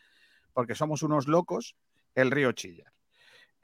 porque 0.54 0.76
somos 0.76 1.04
unos 1.04 1.28
locos 1.28 1.76
el 2.16 2.32
río 2.32 2.52
Chillar. 2.52 2.92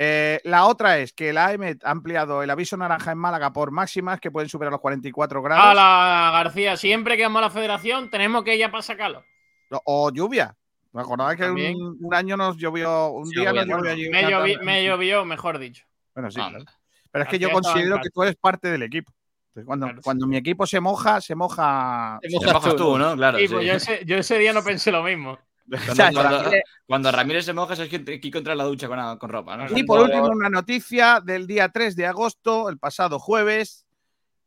Eh, 0.02 0.40
la 0.46 0.66
otra 0.66 0.98
es 1.00 1.12
que 1.12 1.34
la 1.34 1.48
AEMET 1.48 1.84
ha 1.84 1.92
ampliado 1.92 2.42
el 2.42 2.50
aviso 2.50 2.78
naranja 2.78 3.12
en 3.12 3.18
Málaga 3.18 3.52
por 3.52 3.72
máximas 3.72 4.22
que 4.22 4.32
pueden 4.32 4.48
superar 4.48 4.72
los 4.72 4.80
44 4.80 5.42
grados 5.42 5.66
¡Hala, 5.66 6.32
García! 6.32 6.78
Siempre 6.78 7.18
que 7.18 7.24
vamos 7.24 7.40
a 7.40 7.46
la 7.46 7.50
federación 7.50 8.10
tenemos 8.10 8.44
que 8.44 8.56
ir 8.56 8.64
a 8.64 8.72
para 8.72 8.82
sacarlo. 8.82 9.26
o, 9.70 10.10
lluvia. 10.12 10.56
¿Me 10.94 11.02
acordabas 11.02 11.36
que 11.36 11.50
un, 11.50 11.98
un 12.00 12.14
año 12.14 12.38
nos 12.38 12.58
llovió, 12.58 13.10
un 13.10 13.28
Sí, 13.28 13.42
día 13.42 13.52
nos 13.52 13.66
llovió 13.66 13.92
allí 13.92 14.10
Me, 14.10 14.84
llovió, 14.84 15.26
mejor 15.26 15.60
dicho. 15.60 15.86
Bueno, 16.16 16.32
sí, 16.32 16.40
claro. 16.40 16.64
Pero 17.12 17.24
es 17.24 17.30
que 17.30 17.40
yo 17.40 17.52
considero 17.52 18.00
que 18.02 18.10
tú 18.10 18.24
eres 18.24 18.36
parte 18.38 18.70
del 18.70 18.84
equipo. 18.84 19.12
Entonces, 19.50 19.66
cuando, 19.66 19.86
Claro, 19.88 20.00
sí. 20.00 20.04
cuando 20.04 20.28
mi 20.28 20.38
equipo 20.38 20.66
se 20.68 20.80
moja, 20.80 21.20
se 21.22 21.36
moja. 21.36 22.20
Te 22.22 22.30
mojas 22.30 22.54
mojas 22.54 22.76
tú, 22.76 22.78
tú, 22.94 22.98
¿no? 22.98 23.16
Claro. 23.16 23.38
Sí, 23.40 23.48
sí. 23.48 23.54
pues 23.54 23.66
yo 23.68 23.74
ese, 23.74 24.06
yo 24.06 24.18
ese 24.18 24.38
día 24.38 24.54
no 24.54 24.64
pensé 24.64 24.92
lo 24.92 25.04
mismo. 25.04 25.38
Cuando, 25.70 25.92
O 25.92 25.96
sea, 25.96 26.12
cuando- 26.12 26.52
cuando 26.88 27.12
Ramírez 27.12 27.46
se 27.46 27.54
moja, 27.54 27.74
es 27.76 27.90
que 27.90 28.20
Kiko 28.20 28.40
entra 28.40 28.54
en 28.54 28.58
la 28.58 28.64
ducha 28.64 28.88
con, 28.88 29.18
con 29.20 29.30
ropa, 29.30 29.56
¿no? 29.56 29.66
Y 29.78 29.84
por 29.84 30.00
último, 30.02 30.26
una 30.28 30.50
noticia 30.50 31.20
del 31.24 31.46
día 31.46 31.70
3 31.70 31.96
de 31.96 32.08
agosto, 32.08 32.70
el 32.70 32.80
pasado 32.80 33.20
jueves, 33.20 33.86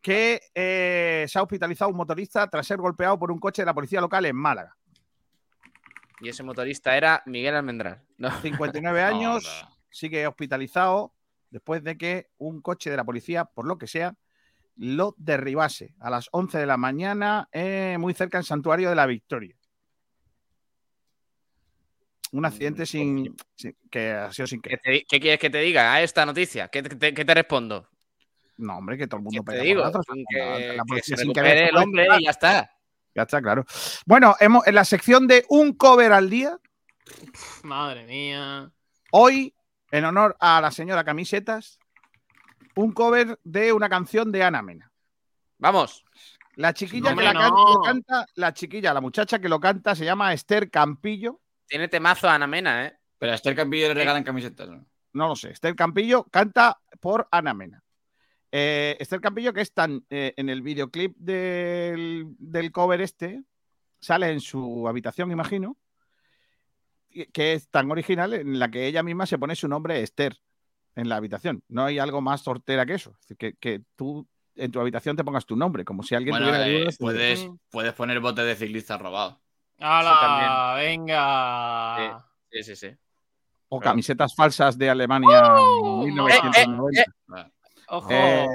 que 0.01 0.41
eh, 0.53 1.25
se 1.29 1.39
ha 1.39 1.43
hospitalizado 1.43 1.91
un 1.93 1.97
motorista 1.97 2.49
tras 2.49 2.67
ser 2.67 2.79
golpeado 2.79 3.19
por 3.21 3.31
un 3.31 3.39
coche 3.39 3.63
de 3.63 3.67
la 3.67 3.75
policía 3.75 4.01
local 4.01 4.25
en 4.27 4.35
Málaga. 4.35 4.77
Y 6.21 6.29
ese 6.29 6.43
motorista 6.43 6.97
era 6.97 7.23
Miguel 7.27 7.55
Almendral. 7.55 8.03
No. 8.19 8.29
59 8.43 9.03
años, 9.03 9.45
sigue 9.91 10.27
hospitalizado 10.27 11.13
después 11.51 11.85
de 11.85 11.97
que 11.97 12.31
un 12.39 12.61
coche 12.63 12.91
de 12.91 12.97
la 12.97 13.05
policía, 13.05 13.45
por 13.45 13.65
lo 13.67 13.79
que 13.79 13.87
sea, 13.87 14.15
lo 14.77 15.15
derribase 15.19 15.95
a 16.01 16.11
las 16.11 16.29
11 16.33 16.59
de 16.59 16.67
la 16.67 16.77
mañana, 16.77 17.49
eh, 17.53 17.97
muy 17.99 18.15
cerca 18.15 18.39
del 18.39 18.45
Santuario 18.47 18.89
de 18.89 18.97
la 18.97 19.07
Victoria. 19.07 19.55
Un 22.33 22.47
accidente 22.47 22.87
sin, 22.87 23.37
sin- 23.55 23.77
que 23.91 24.11
ha 24.13 24.33
sido 24.33 24.47
sin 24.47 24.63
¿Qué, 24.63 24.71
que. 24.71 24.77
te- 24.79 25.05
qué 25.07 25.21
quieres 25.21 25.39
que 25.39 25.51
te 25.51 25.59
diga 25.59 25.93
a 25.93 26.01
esta 26.03 26.25
noticia? 26.25 26.69
¿Qué 26.69 26.83
te, 26.83 27.13
qué 27.13 27.25
te 27.25 27.35
respondo? 27.35 27.89
No, 28.57 28.79
hombre, 28.79 28.97
que 28.97 29.07
todo 29.07 29.19
el 29.19 29.25
mundo 29.25 29.43
¿Qué 29.43 29.53
te 29.53 29.53
pega 29.59 29.63
digo? 29.65 29.83
Que, 30.31 30.77
la 30.77 30.85
que 30.95 31.03
se 31.03 31.17
sin 31.17 31.33
el 31.37 31.77
hombre 31.77 32.07
y 32.19 32.25
ya 32.25 32.31
está. 32.31 32.71
Ya 33.15 33.23
está, 33.23 33.43
claro. 33.43 33.67
Bueno, 34.07 34.35
hemos, 34.41 34.67
en 34.67 34.75
la 34.75 34.85
sección 34.87 35.27
de 35.27 35.45
un 35.51 35.75
cover 35.75 36.13
al 36.13 36.31
día, 36.31 36.59
Madre 37.65 38.07
mía. 38.07 38.71
hoy, 39.11 39.55
en 39.91 40.05
honor 40.07 40.35
a 40.41 40.61
la 40.63 40.71
señora 40.71 41.05
Camisetas, 41.05 41.79
un 42.77 42.93
cover 42.93 43.39
de 43.45 43.73
una 43.73 43.89
canción 43.89 44.33
de 44.33 44.43
Ana 44.43 44.63
Mena. 44.63 44.91
Vamos. 45.59 46.05
La 46.57 46.75
chiquilla 46.75 47.11
No, 47.11 47.17
que 47.17 47.25
la 47.25 47.33
no. 47.33 47.81
canta, 47.83 48.27
la 48.35 48.53
chiquilla, 48.53 48.93
la 48.93 49.01
muchacha 49.01 49.39
que 49.39 49.49
lo 49.49 49.59
canta 49.59 49.95
se 49.95 50.05
llama 50.05 50.33
Esther 50.33 50.71
Campillo. 50.71 51.41
Tiene 51.67 51.89
temazo 51.89 52.29
a 52.29 52.35
Ana 52.35 52.47
Mena, 52.47 52.87
¿eh? 52.87 52.99
Pero 53.19 53.33
a 53.33 53.35
Esther 53.37 53.55
Campillo 53.57 53.89
le 53.89 53.95
regalan 53.95 54.25
camisetas, 54.25 54.69
¿no? 54.69 54.85
No 55.15 55.29
lo 55.29 55.37
sé. 55.37 55.51
Esther 55.51 55.75
Campillo 55.75 56.25
canta 56.25 56.79
por 57.01 57.29
Ana 57.31 57.55
Mena. 57.55 57.83
Eh, 58.51 58.97
Esther 59.01 59.21
Campillo, 59.21 59.53
que 59.55 59.63
es 59.63 59.73
tan 59.73 60.05
eh, 60.11 60.35
en 60.37 60.51
el 60.51 60.61
videoclip 60.61 61.17
del, 61.17 62.27
del 62.39 62.71
cover 62.71 63.01
este, 63.01 63.43
sale 63.99 64.31
en 64.31 64.41
su 64.41 64.87
habitación, 64.89 65.31
imagino, 65.31 65.79
que 67.33 67.55
es 67.55 67.69
tan 67.69 67.91
original 67.91 68.35
en 68.35 68.59
la 68.59 68.71
que 68.71 68.87
ella 68.87 69.03
misma 69.03 69.25
se 69.27 69.39
pone 69.39 69.55
su 69.57 69.69
nombre 69.69 70.03
Esther 70.03 70.37
en 70.97 71.09
la 71.09 71.17
habitación. 71.17 71.63
No 71.69 71.85
hay 71.85 71.99
algo 71.99 72.21
más 72.21 72.43
sortera 72.43 72.85
que 72.87 72.95
eso. 72.95 73.11
Es 73.13 73.21
decir, 73.21 73.37
que, 73.37 73.55
que 73.55 73.83
tú 73.97 74.27
en 74.55 74.71
tu 74.71 74.81
habitación 74.81 75.17
te 75.17 75.25
pongas 75.25 75.47
tu 75.47 75.57
nombre, 75.57 75.85
como 75.85 76.03
si 76.03 76.15
alguien 76.15 76.33
Bueno, 76.35 76.47
tuviera 76.47 76.69
eh, 76.69 76.81
dudas 76.81 76.99
de- 76.99 77.05
puedes, 77.05 77.49
puedes 77.71 77.93
poner 77.95 78.21
bote 78.21 78.43
de 78.43 78.55
ciclista 78.55 78.99
robado. 78.99 79.41
¡Hala! 79.79 80.75
venga. 80.77 82.25
Sí, 82.51 82.63
sí, 82.63 82.77
sí. 82.77 82.97
O 83.69 83.81
camisetas 83.81 84.35
falsas 84.37 84.77
de 84.77 84.91
Alemania 84.91 85.55
¡Oh! 85.57 86.05
1990. 86.05 87.51
Ojo. 87.89 88.09
Eh, 88.11 88.47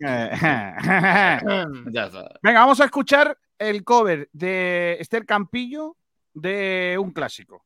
Mm. 0.00 1.90
ya 1.92 2.04
está. 2.06 2.28
Venga, 2.42 2.60
vamos 2.60 2.80
a 2.80 2.84
escuchar 2.86 3.38
el 3.58 3.84
cover 3.84 4.28
de 4.32 4.96
Esther 5.00 5.24
Campillo 5.26 5.96
de 6.34 6.96
un 7.00 7.10
clásico. 7.12 7.64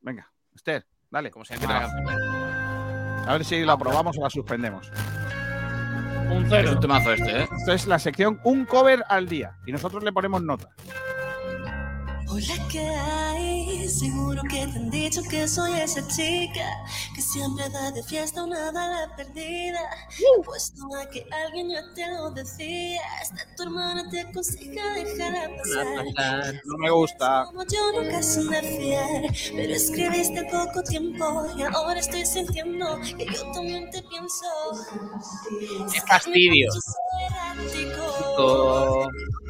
Venga, 0.00 0.32
Esther, 0.54 0.86
dale. 1.10 1.30
Como 1.30 1.44
se 1.44 1.56
canción. 1.58 2.51
A 3.26 3.32
ver 3.34 3.44
si 3.44 3.60
lo 3.64 3.72
aprobamos 3.72 4.16
o 4.18 4.22
la 4.22 4.30
suspendemos. 4.30 4.90
Un 6.30 6.44
Es 6.44 6.48
cero. 6.50 6.72
un 6.72 6.80
temazo 6.80 7.12
este, 7.12 7.42
¿eh? 7.42 7.48
Esto 7.58 7.72
es 7.72 7.86
la 7.86 7.98
sección 7.98 8.40
Un 8.44 8.64
cover 8.64 9.04
al 9.08 9.28
día 9.28 9.56
y 9.66 9.72
nosotros 9.72 10.02
le 10.02 10.12
ponemos 10.12 10.42
nota. 10.42 10.68
Hola, 12.28 12.68
¿qué 12.70 12.80
hay? 12.80 13.88
Seguro 13.88 14.40
que 14.42 14.66
te 14.66 14.78
han 14.78 14.90
dicho 14.90 15.22
que 15.28 15.46
soy 15.46 15.72
esa 15.80 16.06
chica 16.08 16.66
que 17.14 17.20
siempre 17.20 17.68
da 17.70 17.90
de 17.90 18.02
fiesta 18.02 18.42
una 18.44 18.70
bala 18.72 19.14
perdida. 19.16 19.80
Puesto 20.44 20.82
a 20.96 21.08
que 21.10 21.26
alguien 21.30 21.70
ya 21.70 21.82
te 21.94 22.06
lo 22.08 22.30
decía, 22.30 23.00
hasta 23.20 23.44
tu 23.56 23.64
hermana 23.64 24.08
te 24.10 24.20
aconseja 24.20 24.94
dejar 24.94 25.50
pasar. 25.56 26.54
No 26.64 26.78
me 26.78 26.90
gusta. 26.90 27.44
Como 27.46 27.64
yo 27.64 28.00
nunca 28.00 28.22
supe 28.22 28.62
fiar, 28.62 29.22
pero 29.54 29.74
escribiste 29.74 30.44
poco 30.44 30.82
tiempo 30.84 31.46
y 31.56 31.62
ahora 31.62 32.00
estoy 32.00 32.24
sintiendo 32.24 32.98
que 33.18 33.26
yo 33.26 33.52
también 33.52 33.90
te 33.90 34.02
pienso. 34.02 34.46
¡Qué 35.92 36.00
fastidio! 36.02 36.68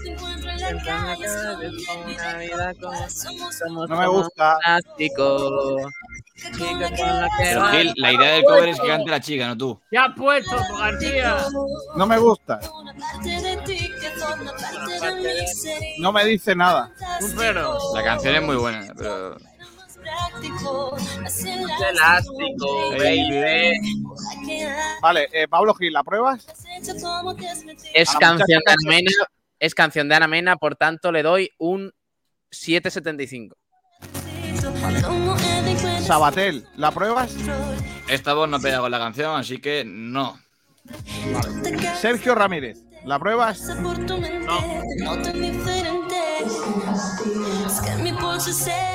Te 0.05 0.11
encuentro 0.11 0.51
Una 0.77 2.36
vida 2.39 2.73
como 2.81 3.09
somos 3.09 3.62
No 3.89 3.97
me 3.97 4.07
gusta. 4.09 4.59
plástico. 4.62 5.77
Pero 7.39 7.66
Gil, 7.69 7.93
la 7.97 8.12
idea 8.12 8.32
del 8.35 8.44
cover 8.44 8.69
es 8.70 8.81
que 8.81 8.86
cante 8.86 9.11
la 9.11 9.20
chica, 9.20 9.47
no 9.47 9.57
tú. 9.57 9.81
¿Qué 9.90 9.99
has 9.99 10.15
puesto, 10.16 10.57
García? 10.78 11.36
No 11.97 12.07
me 12.07 12.19
gusta. 12.19 12.61
No 15.99 16.12
me 16.12 16.24
dice 16.24 16.55
nada. 16.55 16.90
Un 17.20 17.35
cero. 17.36 17.78
La 17.94 18.03
canción 18.03 18.35
es 18.35 18.43
muy 18.43 18.57
buena, 18.57 18.93
pero. 18.97 19.36
Elástico, 21.90 22.90
baby. 22.99 23.74
Vale, 25.01 25.28
eh, 25.32 25.47
Pablo 25.49 25.74
Gil, 25.74 25.93
¿la 25.93 26.03
pruebas? 26.03 26.47
Es 27.94 28.09
A 28.11 28.15
la 28.15 28.19
canción 28.19 28.47
de 28.49 28.55
muchacha 28.57 28.73
Ana 28.73 28.89
Mena, 28.89 29.11
es 29.62 29.76
canción 29.76 30.09
de 30.09 30.16
Ana 30.16 30.26
Mena, 30.26 30.56
por 30.56 30.74
tanto 30.74 31.12
le 31.12 31.22
doy 31.22 31.51
un 31.56 31.93
775. 32.51 33.56
Sabatel, 36.05 36.66
¿la 36.74 36.90
pruebas? 36.90 37.36
Esta 38.09 38.34
voz 38.34 38.48
no 38.48 38.59
pega 38.59 38.80
con 38.80 38.90
la 38.90 38.98
canción, 38.98 39.39
así 39.39 39.60
que 39.60 39.84
no. 39.86 40.36
Sergio 42.01 42.34
Ramírez, 42.34 42.82
¿la 43.05 43.20
pruebas? 43.20 43.68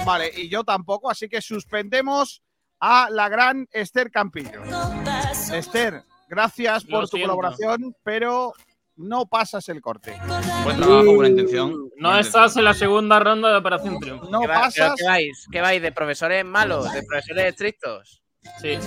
Vale, 0.05 0.31
y 0.35 0.49
yo 0.49 0.65
tampoco, 0.65 1.09
así 1.09 1.29
que 1.29 1.41
suspendemos 1.41 2.43
a 2.81 3.09
la 3.09 3.29
gran 3.29 3.69
Esther 3.71 4.11
Campillo. 4.11 4.61
Esther, 5.53 6.03
gracias 6.27 6.83
Lo 6.83 6.89
por 6.89 7.09
tu 7.09 7.15
siento. 7.15 7.29
colaboración, 7.29 7.95
pero 8.03 8.53
no 8.97 9.25
pasas 9.27 9.67
el 9.69 9.81
corte. 9.81 10.17
Buen 10.63 10.77
trabajo, 10.77 11.15
buena 11.15 11.29
intención. 11.29 11.71
No 11.97 12.09
Buena 12.09 12.19
estás 12.19 12.57
en 12.57 12.63
la 12.65 12.73
segunda 12.73 13.19
ronda 13.19 13.49
de 13.49 13.57
Operación 13.57 13.99
Triunfo. 13.99 14.29
No 14.29 14.41
¿Qué, 14.41 14.47
pasas. 14.47 14.93
qué 14.97 15.05
vais? 15.05 15.47
¿Qué 15.51 15.61
vais? 15.61 15.81
¿De 15.81 15.91
profesores 15.91 16.43
malos? 16.45 16.91
¿De 16.91 17.03
profesores 17.03 17.45
estrictos? 17.45 18.21
Sí. 18.61 18.77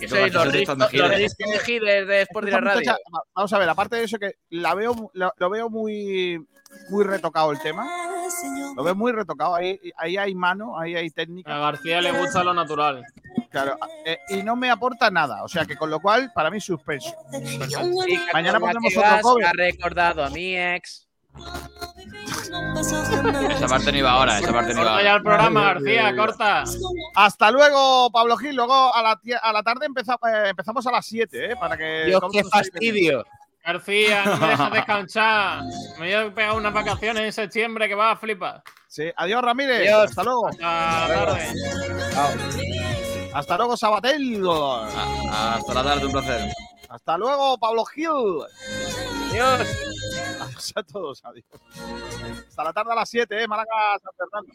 ¿Qué 0.00 0.06
Tú 0.06 0.14
sois 0.16 0.32
los 0.32 0.52
discos 0.52 0.78
de 0.78 2.04
de 2.04 2.22
Sport 2.22 2.48
Esta 2.48 2.60
Direct 2.60 2.86
Radio? 2.86 2.96
vamos 3.34 3.52
a 3.52 3.58
ver, 3.58 3.68
aparte 3.68 3.96
de 3.96 4.04
eso 4.04 4.18
que 4.18 4.32
la 4.50 4.74
veo, 4.74 5.10
lo, 5.14 5.32
lo 5.36 5.50
veo 5.50 5.68
muy, 5.70 6.44
muy 6.88 7.04
retocado 7.04 7.52
el 7.52 7.60
tema. 7.60 7.86
Lo 8.76 8.82
veo 8.84 8.94
muy 8.94 9.12
retocado. 9.12 9.54
Ahí, 9.54 9.78
ahí 9.96 10.16
hay 10.16 10.34
mano, 10.34 10.78
ahí 10.78 10.94
hay 10.94 11.08
A 11.08 11.10
técnica. 11.10 11.58
García 11.58 12.00
le 12.00 12.12
gusta 12.12 12.42
lo 12.44 12.54
natural. 12.54 13.04
Claro, 13.50 13.76
eh, 14.04 14.18
y 14.30 14.42
no 14.42 14.56
me 14.56 14.68
aporta 14.70 15.10
nada. 15.10 15.44
O 15.44 15.48
sea 15.48 15.64
que 15.64 15.76
con 15.76 15.88
lo 15.90 16.00
cual, 16.00 16.32
para 16.34 16.50
mí 16.50 16.60
suspenso. 16.60 17.14
Mañana 18.32 18.58
pondremos 18.58 18.92
que 18.92 18.98
otro 18.98 19.20
cover. 19.22 19.46
Ha 19.46 19.52
recordado 19.52 20.24
a 20.24 20.30
mi 20.30 20.56
ex. 20.56 21.06
Esa 23.50 23.66
parte 23.68 23.92
no 23.92 23.98
iba 23.98 24.10
ahora, 24.10 24.38
esa 24.38 24.52
parte 24.52 24.74
no 24.74 24.82
iba 24.82 24.90
Corta 24.90 25.02
ya 25.02 25.10
ahora. 25.10 25.16
el 25.16 25.22
programa, 25.22 25.64
García, 25.64 26.16
corta. 26.16 26.64
Hasta 27.14 27.50
luego, 27.50 28.10
Pablo 28.12 28.36
Gil. 28.36 28.54
Luego 28.56 28.94
a 28.94 29.02
la, 29.02 29.20
a 29.42 29.52
la 29.52 29.62
tarde 29.62 29.86
eh, 29.86 30.48
empezamos 30.50 30.86
a 30.86 30.90
las 30.90 31.06
7, 31.06 31.52
¿eh? 31.52 31.56
Para 31.56 31.76
que. 31.76 32.04
Dios, 32.06 32.22
qué 32.32 32.44
fastidio. 32.44 33.24
García, 33.64 34.24
no 34.26 34.36
me 34.36 34.48
dejas 34.48 34.72
descansar. 34.72 35.62
Me 35.98 36.14
voy 36.16 36.30
a 36.30 36.34
pegar 36.34 36.52
unas 36.54 36.72
vacaciones 36.72 37.24
en 37.24 37.32
septiembre 37.32 37.88
que 37.88 37.94
vas 37.94 38.14
a 38.14 38.20
flipar. 38.20 38.62
Sí, 38.88 39.10
adiós 39.16 39.42
Ramírez. 39.42 39.80
Adiós. 39.88 40.10
Hasta 40.10 40.22
luego. 40.22 40.46
Hasta 40.48 41.08
la 41.08 41.26
tarde. 41.26 43.30
Hasta 43.32 43.56
luego, 43.56 43.76
Sabatel. 43.76 44.42
Ah, 44.48 45.56
Hasta 45.58 45.74
la 45.74 45.82
tarde, 45.82 46.06
un 46.06 46.12
placer. 46.12 46.52
Hasta 46.88 47.18
luego, 47.18 47.58
Pablo 47.58 47.84
Gil. 47.86 48.42
Adiós. 49.30 49.60
Adiós 50.40 50.72
a 50.76 50.82
todos, 50.82 51.24
adiós. 51.24 51.44
Hasta 52.48 52.64
la 52.64 52.72
tarde 52.72 52.92
a 52.92 52.94
las 52.94 53.08
7, 53.08 53.42
¿eh? 53.42 53.48
Málaga, 53.48 53.98
San 54.02 54.12
Fernando. 54.16 54.52